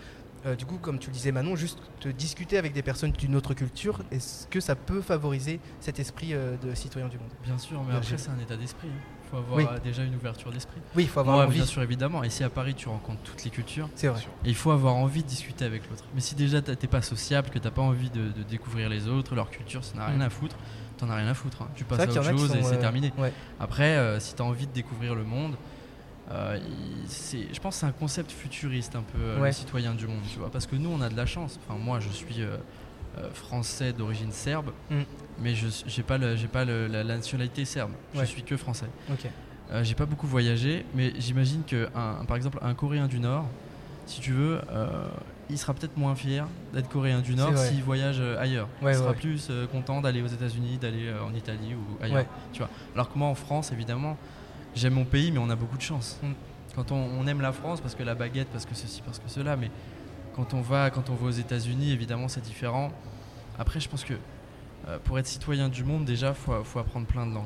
euh, 0.46 0.56
du 0.56 0.66
coup, 0.66 0.78
comme 0.78 1.00
tu 1.00 1.08
le 1.08 1.14
disais 1.14 1.32
Manon, 1.32 1.56
juste 1.56 1.80
de 2.02 2.12
discuter 2.12 2.58
avec 2.58 2.74
des 2.74 2.82
personnes 2.82 3.12
d'une 3.12 3.36
autre 3.36 3.54
culture, 3.54 4.02
est-ce 4.12 4.48
que 4.48 4.60
ça 4.60 4.76
peut 4.76 5.02
favoriser 5.02 5.60
cet 5.80 6.00
esprit 6.00 6.34
euh, 6.34 6.58
de 6.58 6.76
citoyen 6.76 7.08
du 7.08 7.18
monde? 7.18 7.30
Bien 7.44 7.58
sûr, 7.58 7.82
mais 7.84 7.96
après 7.96 8.18
c'est 8.18 8.30
un 8.30 8.40
état 8.40 8.58
d'esprit. 8.58 8.90
Il 8.90 9.23
faut 9.34 9.38
avoir 9.40 9.58
Oui. 9.58 9.66
euh, 9.70 9.80
déjà 9.80 10.04
une 10.04 10.16
ouverture 10.16 10.52
d'esprit. 10.52 10.80
Oui, 10.96 11.04
il 11.04 11.10
faut 11.10 11.20
avoir 11.20 11.38
Ouais, 11.40 11.46
envie. 11.46 11.58
bien 11.58 11.66
sûr, 11.66 11.82
évidemment. 11.82 12.24
Et 12.24 12.30
si 12.30 12.44
à 12.44 12.50
Paris 12.50 12.76
tu 12.76 12.88
rencontres 12.88 13.22
toutes 13.24 13.44
les 13.44 13.50
cultures, 13.50 13.90
C'est 13.96 14.08
vrai. 14.08 14.22
et 14.46 14.50
il 14.50 14.56
faut 14.56 14.72
avoir 14.72 14.96
envie 14.96 15.24
de 15.24 15.28
discuter 15.28 15.66
avec 15.66 15.90
l'autre. 15.90 16.04
Mais 16.14 16.22
si 16.22 16.36
déjà 16.36 16.62
t'es 16.62 16.88
pas 16.88 17.02
sociable, 17.02 17.50
que 17.50 17.60
t'as 17.60 17.72
pas 17.72 17.82
envie 17.82 18.10
de, 18.10 18.30
de 18.30 18.44
découvrir 18.44 18.90
les 18.90 19.08
autres, 19.08 19.34
leur 19.36 19.50
culture, 19.50 19.84
ça 19.84 19.96
n'a 19.98 20.06
rien 20.06 20.18
Mm. 20.18 20.22
à 20.22 20.30
foutre, 20.30 20.56
t'en 20.98 21.10
as 21.10 21.16
rien 21.16 21.28
à 21.28 21.34
foutre. 21.34 21.62
hein. 21.64 21.68
Tu 21.76 21.84
passes 21.84 22.02
à 22.02 22.04
autre 22.10 22.24
chose 22.38 22.56
et 22.56 22.64
c'est 22.64 22.76
euh, 22.76 22.80
terminé. 22.82 23.12
ouais. 23.18 23.34
Après, 23.60 23.96
euh, 23.98 24.20
si 24.20 24.36
t'as 24.36 24.44
envie 24.44 24.68
de 24.68 24.74
découvrir 24.74 25.16
le 25.16 25.24
monde, 25.24 25.56
euh, 26.32 26.58
je 27.10 27.60
pense 27.60 27.76
que 27.76 27.80
c'est 27.82 27.86
un 27.86 27.92
concept 27.92 28.32
futuriste 28.32 28.96
un 28.96 29.02
peu, 29.04 29.20
euh, 29.20 29.40
Ouais. 29.40 29.48
le 29.50 29.54
citoyen 29.54 29.94
du 29.94 30.08
monde, 30.08 30.22
tu 30.32 30.40
vois. 30.40 30.50
Parce 30.52 30.66
que 30.68 30.76
nous, 30.76 30.90
on 30.90 31.02
a 31.02 31.10
de 31.10 31.18
la 31.18 31.26
chance. 31.26 31.60
Enfin, 31.68 31.78
moi, 31.80 32.00
je 32.00 32.10
suis 32.10 32.42
euh, 32.42 32.58
français 33.34 33.94
d'origine 33.94 34.32
serbe, 34.32 34.72
Mm. 34.90 34.96
mais 35.40 35.56
je 35.56 35.68
j'ai 35.88 36.04
pas, 36.04 36.18
le- 36.18 36.36
pas 36.52 36.66
le- 36.66 36.88
la, 36.88 37.04
la 37.04 37.16
nationalité 37.16 37.66
serbe. 37.66 37.92
Ouais. 38.16 38.22
Je 38.22 38.26
suis 38.26 38.44
que 38.44 38.58
français. 38.58 38.88
Ok. 39.12 39.28
Euh, 39.72 39.84
j'ai 39.84 39.96
pas 39.96 40.06
beaucoup 40.06 40.28
voyagé, 40.28 40.86
mais 40.94 41.14
j'imagine 41.18 41.64
que 41.66 41.88
un- 41.96 42.26
par 42.26 42.36
exemple 42.38 42.60
un 42.62 42.74
Coréen 42.74 43.08
du 43.08 43.20
Nord, 43.20 43.46
si 44.06 44.20
tu 44.20 44.32
veux, 44.34 44.60
euh, 44.72 45.08
il 45.50 45.58
sera 45.58 45.74
peut-être 45.74 45.98
moins 45.98 46.16
fier 46.16 46.46
d'être 46.74 46.90
Coréen 46.90 47.22
du 47.22 47.36
Nord 47.36 47.58
s'il 47.58 47.82
voyage 47.84 48.18
euh, 48.20 48.38
ailleurs. 48.40 48.68
Ouais, 48.82 48.92
il 48.92 48.98
sera 48.98 49.12
ouais. 49.12 49.16
plus 49.16 49.48
euh, 49.50 49.66
content 49.68 50.02
d'aller 50.02 50.22
aux 50.22 50.28
États-Unis, 50.28 50.78
d'aller 50.78 51.08
euh, 51.08 51.24
en 51.24 51.34
Italie 51.34 51.74
ou 51.76 52.04
ailleurs. 52.04 52.26
Tu 52.52 52.60
vois. 52.60 52.70
Alors 52.94 53.12
que 53.12 53.18
moi 53.18 53.28
en 53.30 53.36
France, 53.36 53.72
évidemment, 53.72 54.18
j'aime 54.76 54.94
mon 54.94 55.06
pays, 55.06 55.32
mais 55.32 55.40
on 55.40 55.50
a 55.50 55.56
beaucoup 55.56 55.78
de 55.78 55.82
chance. 55.82 56.20
Mm. 56.22 56.32
Quand 56.76 56.92
on, 56.92 56.96
on 57.20 57.28
aime 57.28 57.42
la 57.42 57.52
France, 57.52 57.82
parce 57.82 57.94
que 57.96 58.04
la 58.04 58.16
baguette, 58.16 58.48
parce 58.52 58.66
que 58.66 58.74
ceci, 58.76 59.02
parce 59.06 59.20
que 59.20 59.30
cela, 59.30 59.56
mais 59.56 59.70
quand 60.36 60.54
on 60.54 60.62
va, 60.62 60.90
quand 60.90 61.10
on 61.10 61.16
va 61.16 61.28
aux 61.28 61.32
États-Unis, 61.32 61.92
évidemment, 61.92 62.28
c'est 62.28 62.42
différent. 62.42 62.92
Après, 63.60 63.80
je 63.80 63.88
pense 63.90 64.04
que 64.04 64.14
euh, 64.88 64.98
pour 65.04 65.18
être 65.20 65.28
citoyen 65.28 65.70
du 65.70 65.84
monde, 65.84 66.06
déjà, 66.06 66.34
faut, 66.34 66.64
faut 66.64 66.80
apprendre 66.80 67.06
plein 67.08 67.26
de 67.26 67.34
langues. 67.34 67.46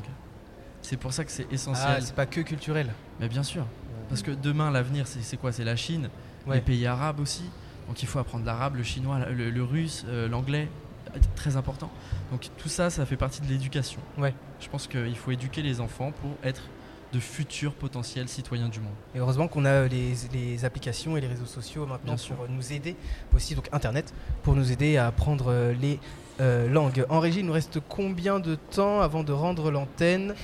C'est 0.81 0.97
pour 0.97 1.11
ça 1.13 1.25
que 1.25 1.31
c'est 1.31 1.51
essentiel. 1.51 1.95
Ah, 1.97 2.01
c'est 2.01 2.15
pas 2.15 2.25
que 2.25 2.41
culturel. 2.41 2.93
Mais 3.19 3.27
bien 3.27 3.43
sûr. 3.43 3.65
Parce 4.09 4.21
que 4.21 4.31
demain, 4.31 4.71
l'avenir, 4.71 5.05
c'est 5.07 5.37
quoi? 5.37 5.51
C'est 5.51 5.65
la 5.65 5.75
Chine, 5.75 6.09
Ouais. 6.45 6.55
les 6.55 6.61
pays 6.61 6.85
arabes 6.87 7.19
aussi. 7.19 7.43
Donc 7.89 8.01
il 8.01 8.07
faut 8.07 8.19
apprendre 8.19 8.45
l'arabe, 8.45 8.75
le 8.75 8.83
chinois, 8.83 9.19
le, 9.29 9.49
le 9.49 9.63
russe, 9.63 10.05
euh, 10.07 10.29
l'anglais. 10.29 10.69
Très 11.35 11.57
important. 11.57 11.89
Donc 12.31 12.47
tout 12.57 12.69
ça, 12.69 12.89
ça 12.89 13.05
fait 13.05 13.17
partie 13.17 13.41
de 13.41 13.47
l'éducation. 13.47 13.99
Ouais. 14.17 14.33
Je 14.61 14.69
pense 14.69 14.87
qu'il 14.87 15.15
faut 15.15 15.31
éduquer 15.31 15.61
les 15.61 15.81
enfants 15.81 16.11
pour 16.21 16.31
être 16.43 16.63
de 17.13 17.19
futurs 17.19 17.73
potentiels 17.73 18.27
citoyens 18.27 18.67
du 18.69 18.79
monde. 18.79 18.93
Et 19.15 19.19
heureusement 19.19 19.47
qu'on 19.47 19.65
a 19.65 19.87
les, 19.87 20.13
les 20.33 20.65
applications 20.65 21.15
et 21.17 21.21
les 21.21 21.27
réseaux 21.27 21.45
sociaux 21.45 21.85
maintenant 21.85 22.15
Bien 22.15 22.35
pour 22.35 22.47
nous 22.49 22.73
aider 22.73 22.95
aussi, 23.35 23.55
donc 23.55 23.69
Internet, 23.71 24.13
pour 24.43 24.55
nous 24.55 24.71
aider 24.71 24.97
à 24.97 25.07
apprendre 25.07 25.45
euh, 25.49 25.73
les 25.79 25.99
euh, 26.41 26.67
langues. 26.69 27.05
En 27.09 27.19
régie, 27.19 27.39
il 27.39 27.45
nous 27.45 27.53
reste 27.53 27.79
combien 27.87 28.39
de 28.39 28.55
temps 28.55 29.01
avant 29.01 29.23
de 29.23 29.31
rendre 29.31 29.71
l'antenne? 29.71 30.35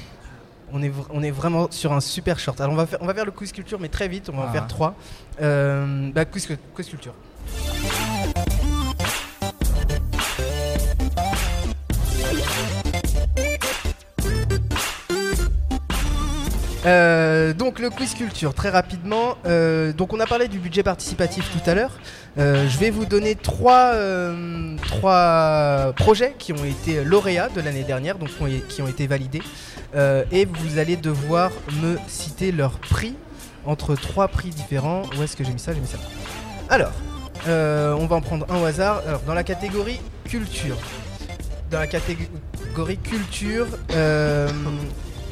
On 0.71 0.81
est, 0.81 0.91
on 1.11 1.21
est 1.21 1.31
vraiment 1.31 1.67
sur 1.69 1.91
un 1.93 1.99
super 1.99 2.39
short. 2.39 2.59
Alors 2.61 2.73
on 2.73 2.77
va 2.77 2.87
faire, 2.87 2.99
on 3.01 3.05
va 3.05 3.13
faire 3.13 3.25
le 3.25 3.31
quiz 3.31 3.51
culture, 3.51 3.79
mais 3.79 3.89
très 3.89 4.07
vite, 4.07 4.29
on 4.33 4.37
va 4.37 4.43
en 4.43 4.47
Ah. 4.47 4.51
faire 4.53 4.67
trois. 4.67 4.95
Euh, 5.41 6.09
bah, 6.11 6.25
quiz, 6.25 6.47
quiz 6.73 6.87
culture. 6.89 7.13
Euh, 16.85 17.53
donc 17.53 17.79
le 17.79 17.89
quiz 17.89 18.13
culture, 18.13 18.53
très 18.53 18.69
rapidement. 18.69 19.37
Euh, 19.45 19.93
donc 19.93 20.11
on 20.13 20.19
a 20.19 20.25
parlé 20.25 20.47
du 20.47 20.59
budget 20.59 20.83
participatif 20.83 21.49
tout 21.51 21.69
à 21.69 21.73
l'heure. 21.73 21.91
Euh, 22.37 22.67
je 22.67 22.77
vais 22.77 22.89
vous 22.89 23.05
donner 23.05 23.35
trois, 23.35 23.93
trois 24.85 25.93
projets 25.95 26.35
qui 26.37 26.51
ont 26.51 26.65
été 26.65 27.03
lauréats 27.03 27.49
de 27.55 27.61
l'année 27.61 27.83
dernière, 27.83 28.17
donc 28.17 28.29
qui 28.67 28.81
ont- 28.81 28.87
été 28.87 29.07
validés. 29.07 29.41
Et 30.31 30.45
vous 30.45 30.77
allez 30.77 30.97
devoir 30.97 31.51
me 31.81 31.97
citer 32.07 32.51
leur 32.51 32.79
prix 32.79 33.15
entre 33.65 33.95
trois 33.95 34.27
prix 34.27 34.49
différents. 34.49 35.03
Où 35.17 35.23
est-ce 35.23 35.37
que 35.37 35.43
j'ai 35.43 35.53
mis 35.53 35.59
ça? 35.59 35.73
J'ai 35.73 35.79
mis 35.79 35.87
ça. 35.87 35.97
Alors, 36.69 36.91
on 37.47 38.05
va 38.07 38.15
en 38.17 38.21
prendre 38.21 38.45
un 38.51 38.61
au 38.61 38.65
hasard. 38.65 39.01
Alors, 39.07 39.21
dans 39.21 39.33
la 39.33 39.43
catégorie 39.43 40.01
culture. 40.25 40.77
Dans 41.71 41.79
la 41.79 41.87
catégorie 41.87 42.97
culture, 42.97 43.67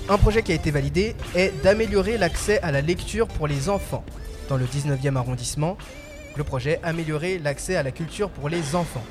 un 0.10 0.18
projet 0.18 0.42
qui 0.44 0.52
a 0.52 0.56
été 0.56 0.72
validé 0.72 1.16
est 1.36 1.54
d'améliorer 1.64 2.18
l'accès 2.18 2.60
à 2.62 2.72
la 2.72 2.82
lecture 2.82 3.28
pour 3.28 3.48
les 3.48 3.70
enfants. 3.70 4.04
Dans 4.50 4.58
le 4.58 4.66
19e 4.66 5.16
arrondissement, 5.16 5.78
le 6.36 6.44
projet 6.44 6.80
améliorer 6.84 7.40
l'accès 7.40 7.76
à 7.76 7.84
la 7.84 7.92
culture 7.92 8.30
pour 8.30 8.50
les 8.50 8.76
enfants. 8.76 9.04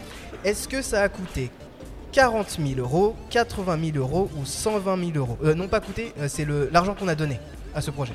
Est-ce 0.45 0.69
que 0.69 0.83
ça 0.83 1.03
a 1.03 1.09
coûté 1.09 1.51
40 2.13 2.59
000 2.67 2.81
euros, 2.81 3.15
80 3.31 3.79
000 3.93 3.99
euros 3.99 4.31
ou 4.37 4.45
120 4.45 4.99
000 4.99 5.11
euros? 5.17 5.39
Euh, 5.45 5.55
Non 5.55 5.69
pas 5.69 5.81
coûté, 5.81 6.13
euh, 6.19 6.27
c'est 6.29 6.47
l'argent 6.73 6.95
qu'on 6.95 7.09
a 7.09 7.15
donné 7.15 7.39
à 7.75 7.81
ce 7.81 7.91
projet. 7.91 8.13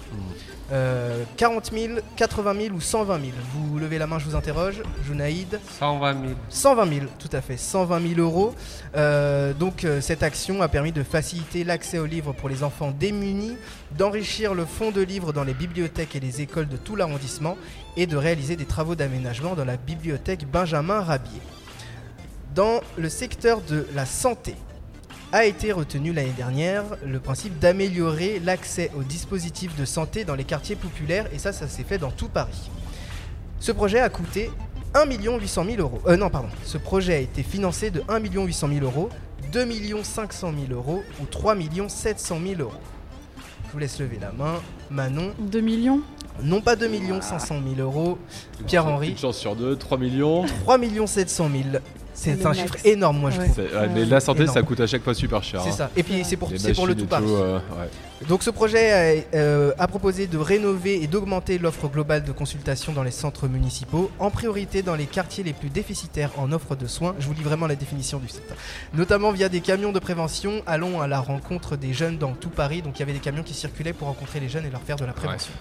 Euh, 0.72 1.24
40 1.38 1.72
000, 1.72 2.00
80 2.16 2.56
000 2.62 2.76
ou 2.76 2.82
120 2.82 3.20
000 3.20 3.32
Vous 3.54 3.80
levez 3.80 3.98
la 3.98 4.08
main, 4.08 4.20
je 4.20 4.26
vous 4.26 4.36
interroge. 4.36 4.82
Junaïd 5.06 5.60
120 5.80 6.14
000. 6.14 6.34
120 6.50 6.94
000, 6.94 7.06
tout 7.20 7.30
à 7.32 7.42
fait, 7.42 7.58
120 7.58 8.16
000 8.16 8.20
euros. 8.20 8.54
Euh, 8.96 9.54
donc 9.54 9.84
euh, 9.84 10.02
cette 10.02 10.24
action 10.24 10.62
a 10.62 10.68
permis 10.68 10.92
de 10.92 11.04
faciliter 11.04 11.64
l'accès 11.64 12.00
aux 12.00 12.06
livres 12.06 12.34
pour 12.34 12.50
les 12.50 12.64
enfants 12.64 12.92
démunis, 12.92 13.58
d'enrichir 13.98 14.54
le 14.54 14.66
fonds 14.66 14.92
de 14.92 15.02
livres 15.02 15.34
dans 15.34 15.44
les 15.44 15.54
bibliothèques 15.54 16.16
et 16.16 16.20
les 16.20 16.42
écoles 16.42 16.68
de 16.68 16.78
tout 16.78 16.96
l'arrondissement 16.96 17.58
et 17.98 18.08
de 18.08 18.18
réaliser 18.18 18.56
des 18.56 18.66
travaux 18.66 18.96
d'aménagement 18.96 19.56
dans 19.56 19.66
la 19.66 19.78
bibliothèque 19.78 20.46
Benjamin 20.50 21.02
Rabier. 21.02 21.42
Dans 22.54 22.80
le 22.98 23.10
secteur 23.10 23.62
de 23.62 23.86
la 23.94 24.06
santé, 24.06 24.56
a 25.36 25.44
été 25.44 25.74
retenu 25.74 26.14
l'année 26.14 26.34
dernière 26.38 26.86
le 27.06 27.20
principe 27.20 27.60
d'améliorer 27.60 28.40
l'accès 28.40 28.90
aux 28.98 29.04
dispositifs 29.04 29.76
de 29.76 29.84
santé 29.84 30.24
dans 30.24 30.34
les 30.34 30.46
quartiers 30.46 30.78
populaires 30.78 31.28
et 31.34 31.40
ça, 31.40 31.52
ça 31.52 31.68
s'est 31.68 31.84
fait 31.84 31.98
dans 31.98 32.10
tout 32.10 32.30
Paris. 32.30 32.70
Ce 33.60 33.74
projet 33.74 34.00
a 34.00 34.08
coûté 34.08 34.50
1 34.94 35.06
800 35.06 35.66
000 35.66 35.82
euros. 35.82 36.00
Euh, 36.08 36.16
non, 36.16 36.30
pardon. 36.30 36.48
Ce 36.64 36.78
projet 36.78 37.16
a 37.16 37.20
été 37.20 37.44
financé 37.44 37.92
de 37.92 38.02
1 38.08 38.22
800 38.22 38.70
000 38.70 38.86
euros, 38.86 39.10
2 39.52 39.68
500 40.04 40.54
000 40.70 40.72
euros 40.72 41.04
ou 41.22 41.26
3 41.26 41.58
700 41.90 42.38
000 42.42 42.62
euros. 42.62 42.72
Je 43.68 43.72
vous 43.74 43.80
laisse 43.80 44.00
lever 44.00 44.20
la 44.22 44.32
main. 44.32 44.62
Manon. 44.90 45.34
2 45.38 45.60
millions 45.60 46.00
Non 46.44 46.62
pas 46.62 46.78
2 46.78 46.90
500 47.20 47.56
000 47.76 47.82
euros. 47.86 48.18
Pierre-Henri. 48.68 49.10
Une 49.10 49.18
chance 49.18 49.38
sur 49.38 49.58
deux, 49.58 49.76
3 49.76 49.98
millions. 49.98 50.46
3 50.64 50.80
700 51.08 51.50
000. 51.74 51.84
C'est 52.16 52.44
un 52.46 52.50
max. 52.50 52.62
chiffre 52.62 52.76
énorme, 52.86 53.18
moi 53.20 53.30
je 53.30 53.40
Ouais. 53.40 53.46
trouve. 53.50 53.58
Ouais, 53.66 53.90
mais 53.94 54.06
la 54.06 54.20
santé, 54.20 54.44
Énorme. 54.44 54.56
ça 54.58 54.64
coûte 54.64 54.80
à 54.80 54.88
chaque 54.88 55.04
fois 55.04 55.14
super 55.14 55.44
cher. 55.44 55.62
C'est 55.62 55.70
hein. 55.70 55.74
ça. 55.74 55.92
Et 55.96 56.02
puis 56.02 56.24
c'est 56.24 56.38
pour, 56.38 56.50
le 56.50 56.96
tout 56.96 57.06
Paris. 57.06 57.26
euh, 57.28 57.58
ouais. 57.58 58.28
Donc 58.30 58.42
ce 58.42 58.50
projet 58.50 59.20
a, 59.34 59.38
euh, 59.38 59.74
a 59.78 59.88
proposé 59.88 60.26
de 60.26 60.38
rénover 60.38 61.04
et 61.04 61.08
d'augmenter 61.08 61.58
l'offre 61.60 61.88
globale 61.90 62.24
de 62.24 62.32
consultation 62.32 62.94
dans 62.94 63.04
les 63.04 63.12
centres 63.12 63.48
municipaux, 63.50 64.10
en 64.20 64.32
priorité 64.32 64.82
dans 64.82 64.96
les 64.96 65.06
quartiers 65.06 65.44
les 65.44 65.52
plus 65.54 65.70
déficitaires 65.70 66.32
en 66.38 66.52
offre 66.54 66.76
de 66.76 66.88
soins. 66.88 67.14
Je 67.20 67.28
vous 67.28 67.34
lis 67.34 67.44
vraiment 67.44 67.68
la 67.68 67.76
définition 67.76 68.18
du 68.20 68.30
site. 68.30 68.42
Notamment 68.94 69.32
via 69.32 69.50
des 69.50 69.60
camions 69.60 69.92
de 69.92 70.00
prévention, 70.00 70.64
allons 70.66 71.02
à 71.02 71.08
la 71.08 71.20
rencontre 71.20 71.76
des 71.76 71.94
jeunes 71.94 72.18
dans 72.18 72.32
tout 72.32 72.50
Paris. 72.50 72.82
Donc 72.82 72.98
il 72.98 73.02
y 73.02 73.04
avait 73.04 73.14
des 73.14 73.20
camions 73.20 73.44
qui 73.44 73.54
circulaient 73.54 73.94
pour 73.94 74.08
rencontrer 74.08 74.40
les 74.40 74.48
jeunes 74.48 74.66
et 74.66 74.70
leur 74.72 74.82
faire 74.82 74.96
de 74.96 75.06
la 75.06 75.14
prévention. 75.14 75.52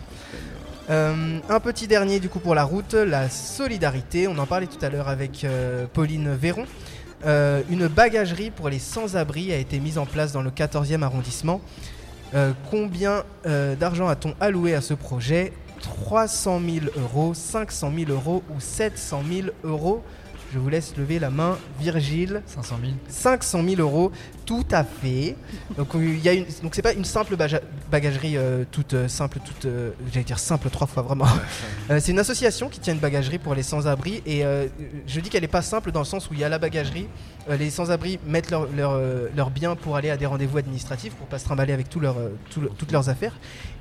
Euh, 0.91 1.39
un 1.49 1.61
petit 1.61 1.87
dernier 1.87 2.21
du 2.21 2.29
coup 2.29 2.41
pour 2.41 2.55
la 2.55 2.65
route, 2.65 2.93
la 2.93 3.31
solidarité. 3.31 4.29
On 4.29 4.37
en 4.39 4.47
parlait 4.47 4.67
tout 4.67 4.85
à 4.85 4.91
l'heure 4.91 5.09
avec 5.09 5.45
euh, 5.45 5.87
Pauline 5.93 6.35
Véron. 6.35 6.67
Euh, 7.25 7.63
une 7.71 7.89
bagagerie 7.89 8.51
pour 8.51 8.69
les 8.69 8.79
sans-abri 8.79 9.53
a 9.53 9.57
été 9.57 9.79
mise 9.81 9.97
en 9.97 10.05
place 10.05 10.33
dans 10.33 10.43
le 10.43 10.51
14e 10.51 11.03
arrondissement. 11.03 11.61
Combien 12.69 13.23
d'argent 13.79 14.09
a-t-on 14.09 14.35
alloué 14.41 14.75
à 14.75 14.81
ce 14.81 14.93
projet? 14.93 15.53
300 15.83 16.61
000 16.69 16.87
euros, 16.97 17.33
500 17.33 17.93
000 17.97 18.11
euros 18.11 18.43
ou 18.51 18.59
700 18.59 19.23
000 19.31 19.49
euros? 19.63 20.03
Je 20.55 20.61
vous 20.61 20.69
laisse 20.69 20.95
lever 20.97 21.19
la 21.19 21.31
main, 21.31 21.59
Virgile. 21.81 22.41
500 22.47 22.77
000. 22.81 22.93
500 23.09 23.63
000 23.69 23.81
euros, 23.81 24.13
tout 24.47 24.65
à 24.71 24.85
fait. 24.85 25.35
Donc 25.77 25.93
euh, 25.97 25.99
il 26.05 26.21
y 26.23 26.29
a 26.29 26.33
une, 26.33 26.45
donc 26.63 26.77
c'est 26.77 26.83
pas 26.83 26.93
une 26.93 27.05
simple 27.05 27.35
baga- 27.35 27.61
bagagerie 27.91 28.37
euh, 28.37 28.63
toute 28.71 28.95
euh, 28.95 29.09
simple, 29.09 29.41
toute, 29.45 29.65
euh, 29.65 29.91
j'allais 30.13 30.23
dire 30.25 30.39
simple 30.39 30.71
trois 30.71 30.87
fois 30.87 31.03
vraiment. 31.03 31.27
Euh, 31.91 31.99
c'est 32.01 32.13
une 32.13 32.19
association 32.19 32.71
qui 32.71 32.81
tient 32.81 32.95
une 32.95 32.99
bagagerie 33.01 33.37
pour 33.39 33.55
les 33.55 33.63
sans-abri 33.63 34.23
et 34.25 34.43
euh, 34.47 34.69
je 35.07 35.21
dis 35.21 35.29
qu'elle 35.29 35.45
est 35.45 35.49
pas 35.49 35.61
simple 35.61 35.93
dans 35.93 35.99
le 36.01 36.07
sens 36.07 36.31
où 36.31 36.33
il 36.33 36.41
y 36.41 36.45
a 36.45 36.49
la 36.49 36.59
bagagerie, 36.59 37.07
euh, 37.51 37.59
les 37.59 37.69
sans-abri 37.69 38.19
mettent 38.27 38.51
leurs 38.51 38.67
leur, 38.75 38.99
leurs 39.37 39.51
biens 39.51 39.77
pour 39.77 39.95
aller 39.97 40.09
à 40.09 40.17
des 40.17 40.25
rendez-vous 40.25 40.57
administratifs 40.57 41.13
pour 41.15 41.27
pas 41.27 41.39
se 41.39 41.45
trimballer 41.45 41.75
avec 41.75 41.91
tout 41.91 42.01
leur, 42.01 42.17
tout 42.49 42.63
le- 42.63 42.71
toutes 42.71 42.91
leurs 42.91 43.11
affaires 43.11 43.35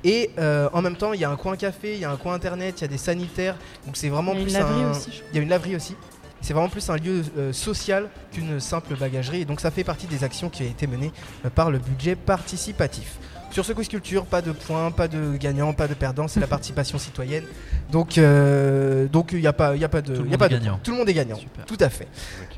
et 0.04 0.30
euh, 0.38 0.68
en 0.74 0.82
même 0.82 0.96
temps 0.96 1.14
il 1.14 1.20
y 1.20 1.24
a 1.24 1.30
un 1.30 1.36
coin 1.36 1.56
café, 1.56 1.94
il 1.94 2.00
y 2.00 2.04
a 2.04 2.10
un 2.10 2.16
coin 2.16 2.34
internet, 2.34 2.74
il 2.78 2.82
y 2.82 2.84
a 2.84 2.88
des 2.88 2.98
sanitaires 2.98 3.56
donc 3.86 3.96
c'est 3.96 4.10
vraiment 4.10 4.32
Il 4.34 4.40
y 4.40 4.40
a 4.40 4.42
une 4.42 4.46
plus 4.48 4.58
laverie 4.58 4.82
un- 4.84 4.90
aussi, 4.90 5.10
je 5.10 5.16
crois. 5.16 5.28
il 5.32 5.36
y 5.36 5.38
a 5.38 5.42
une 5.42 5.48
laverie 5.48 5.76
aussi. 5.76 5.96
C'est 6.44 6.52
vraiment 6.52 6.68
plus 6.68 6.90
un 6.90 6.96
lieu 6.96 7.22
euh, 7.38 7.54
social 7.54 8.10
qu'une 8.30 8.60
simple 8.60 8.96
bagagerie. 8.96 9.40
Et 9.40 9.44
donc 9.46 9.60
ça 9.60 9.70
fait 9.70 9.82
partie 9.82 10.06
des 10.06 10.24
actions 10.24 10.50
qui 10.50 10.62
ont 10.62 10.66
été 10.66 10.86
menées 10.86 11.10
euh, 11.46 11.48
par 11.48 11.70
le 11.70 11.78
budget 11.78 12.16
participatif. 12.16 13.16
Sur 13.50 13.64
ce 13.64 13.72
quiz 13.72 13.88
culture, 13.88 14.26
pas 14.26 14.42
de 14.42 14.52
points, 14.52 14.90
pas 14.90 15.08
de 15.08 15.38
gagnants, 15.38 15.72
pas 15.72 15.88
de 15.88 15.94
perdants, 15.94 16.28
c'est 16.28 16.40
la 16.40 16.46
participation 16.48 16.98
citoyenne. 16.98 17.44
Donc 17.90 18.18
euh, 18.18 19.06
donc 19.08 19.30
il 19.32 19.40
n'y 19.40 19.46
a 19.46 19.54
pas 19.54 19.74
il 19.74 19.82
a 19.82 19.88
pas 19.88 20.02
de 20.02 20.16
Tout 20.16 20.22
le 20.22 20.28
y 20.28 20.34
a 20.34 20.38
pas 20.38 20.46
est 20.46 20.50
de 20.50 20.54
gagnant. 20.56 20.78
Tout 20.82 20.90
le 20.90 20.98
monde 20.98 21.08
est 21.08 21.14
gagnant. 21.14 21.36
Super. 21.36 21.64
Tout 21.64 21.78
à 21.80 21.88
fait. 21.88 22.08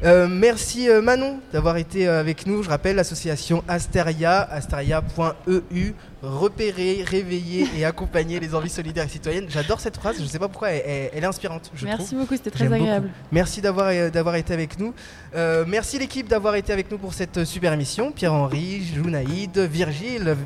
Euh, 0.05 0.29
merci 0.31 0.91
euh, 0.91 1.01
Manon 1.01 1.39
d'avoir 1.53 1.79
été 1.79 2.07
euh, 2.07 2.21
avec 2.21 2.47
nous. 2.47 2.63
Je 2.63 2.69
rappelle 2.69 2.97
l'association 2.97 3.65
Asteria, 3.67 4.43
asteria.eu, 4.43 5.93
repérer, 6.23 7.03
réveiller 7.07 7.67
et 7.79 7.85
accompagner 7.87 8.39
les 8.39 8.55
envies 8.55 8.69
solidaires 8.69 9.07
et 9.07 9.09
citoyennes. 9.09 9.47
J'adore 9.49 9.81
cette 9.81 9.97
phrase, 9.97 10.17
je 10.19 10.23
ne 10.23 10.27
sais 10.29 10.39
pas 10.39 10.49
pourquoi 10.49 10.71
elle, 10.71 10.83
elle- 10.87 11.11
elle 11.15 11.25
est 11.25 11.27
inspirante. 11.27 11.71
Je 11.75 11.87
Merci 11.87 12.09
trouve. 12.09 12.19
beaucoup, 12.21 12.35
c'était 12.37 12.51
très 12.51 12.61
J'aime 12.65 12.73
beaucoup. 12.73 12.83
agréable. 12.83 13.09
Merci 13.33 13.63
d'avoir 13.63 13.89
euh, 13.91 14.11
d'avoir 14.11 14.35
été 14.37 14.53
avec 14.53 14.79
nous. 14.79 14.93
Euh, 15.35 15.65
merci 15.67 15.99
l'équipe 15.99 16.29
d'avoir 16.29 16.57
été 16.57 16.73
avec 16.75 16.91
nous 16.91 16.99
pour 16.99 17.15
cette 17.15 17.45
super 17.45 17.73
émission. 17.73 18.13
Pierre-Henri, 18.13 18.83
Jounaïd, 18.95 19.59
Virgile, 19.59 20.37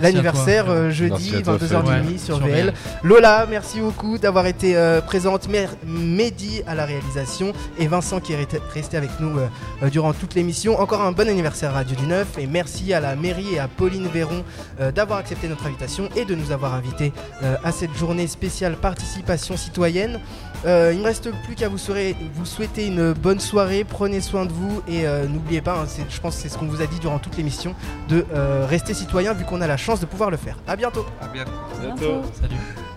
l'anniversaire 0.00 0.66
toi. 0.66 0.90
jeudi 0.90 1.30
Merci 1.32 1.36
à 1.36 1.42
toi, 1.42 1.56
22h30 1.56 1.58
Fred. 1.58 2.02
sur 2.02 2.08
Ouais, 2.08 2.18
sur 2.18 2.38
VL. 2.40 2.66
VL. 2.66 2.74
Lola, 3.04 3.46
merci 3.48 3.80
beaucoup 3.80 4.18
d'avoir 4.18 4.46
été 4.46 4.76
euh, 4.76 5.00
présente. 5.00 5.48
Mehdi 5.86 6.62
à 6.66 6.74
la 6.74 6.84
réalisation 6.84 7.52
et 7.78 7.86
Vincent 7.86 8.20
qui 8.20 8.34
est 8.34 8.46
resté 8.74 8.97
avec 8.98 9.18
nous 9.20 9.38
euh, 9.38 9.48
euh, 9.82 9.88
durant 9.88 10.12
toute 10.12 10.34
l'émission. 10.34 10.78
Encore 10.78 11.00
un 11.00 11.12
bon 11.12 11.26
anniversaire 11.28 11.70
à 11.70 11.74
Radio 11.74 11.96
du 11.96 12.06
Neuf 12.06 12.36
et 12.38 12.46
merci 12.46 12.92
à 12.92 13.00
la 13.00 13.16
mairie 13.16 13.54
et 13.54 13.58
à 13.58 13.68
Pauline 13.68 14.06
Véron 14.08 14.44
euh, 14.80 14.92
d'avoir 14.92 15.18
accepté 15.20 15.48
notre 15.48 15.64
invitation 15.66 16.10
et 16.16 16.26
de 16.26 16.34
nous 16.34 16.52
avoir 16.52 16.74
invités 16.74 17.14
euh, 17.42 17.56
à 17.64 17.72
cette 17.72 17.94
journée 17.96 18.26
spéciale 18.26 18.76
participation 18.76 19.56
citoyenne. 19.56 20.20
Euh, 20.66 20.90
il 20.92 20.96
ne 20.98 21.02
me 21.02 21.06
reste 21.06 21.30
plus 21.44 21.54
qu'à 21.54 21.68
vous, 21.68 21.78
souhaiter- 21.78 22.16
vous 22.34 22.44
souhaiter 22.44 22.86
une 22.88 23.12
bonne 23.12 23.38
soirée, 23.40 23.84
prenez 23.84 24.20
soin 24.20 24.44
de 24.44 24.52
vous 24.52 24.82
et 24.88 25.06
euh, 25.06 25.26
n'oubliez 25.28 25.60
pas, 25.60 25.78
hein, 25.84 25.86
je 26.10 26.20
pense 26.20 26.34
que 26.36 26.42
c'est 26.42 26.48
ce 26.48 26.58
qu'on 26.58 26.66
vous 26.66 26.82
a 26.82 26.86
dit 26.86 26.98
durant 26.98 27.20
toute 27.20 27.36
l'émission, 27.36 27.74
de 28.08 28.26
euh, 28.34 28.66
rester 28.68 28.92
citoyen 28.92 29.32
vu 29.34 29.44
qu'on 29.44 29.60
a 29.60 29.68
la 29.68 29.76
chance 29.76 30.00
de 30.00 30.06
pouvoir 30.06 30.30
le 30.30 30.36
faire. 30.36 30.56
A 30.66 30.74
bientôt 30.74 31.06
À 31.22 31.28
bientôt. 31.28 31.52
À 31.80 31.94
bientôt. 31.94 32.22
Salut. 32.40 32.87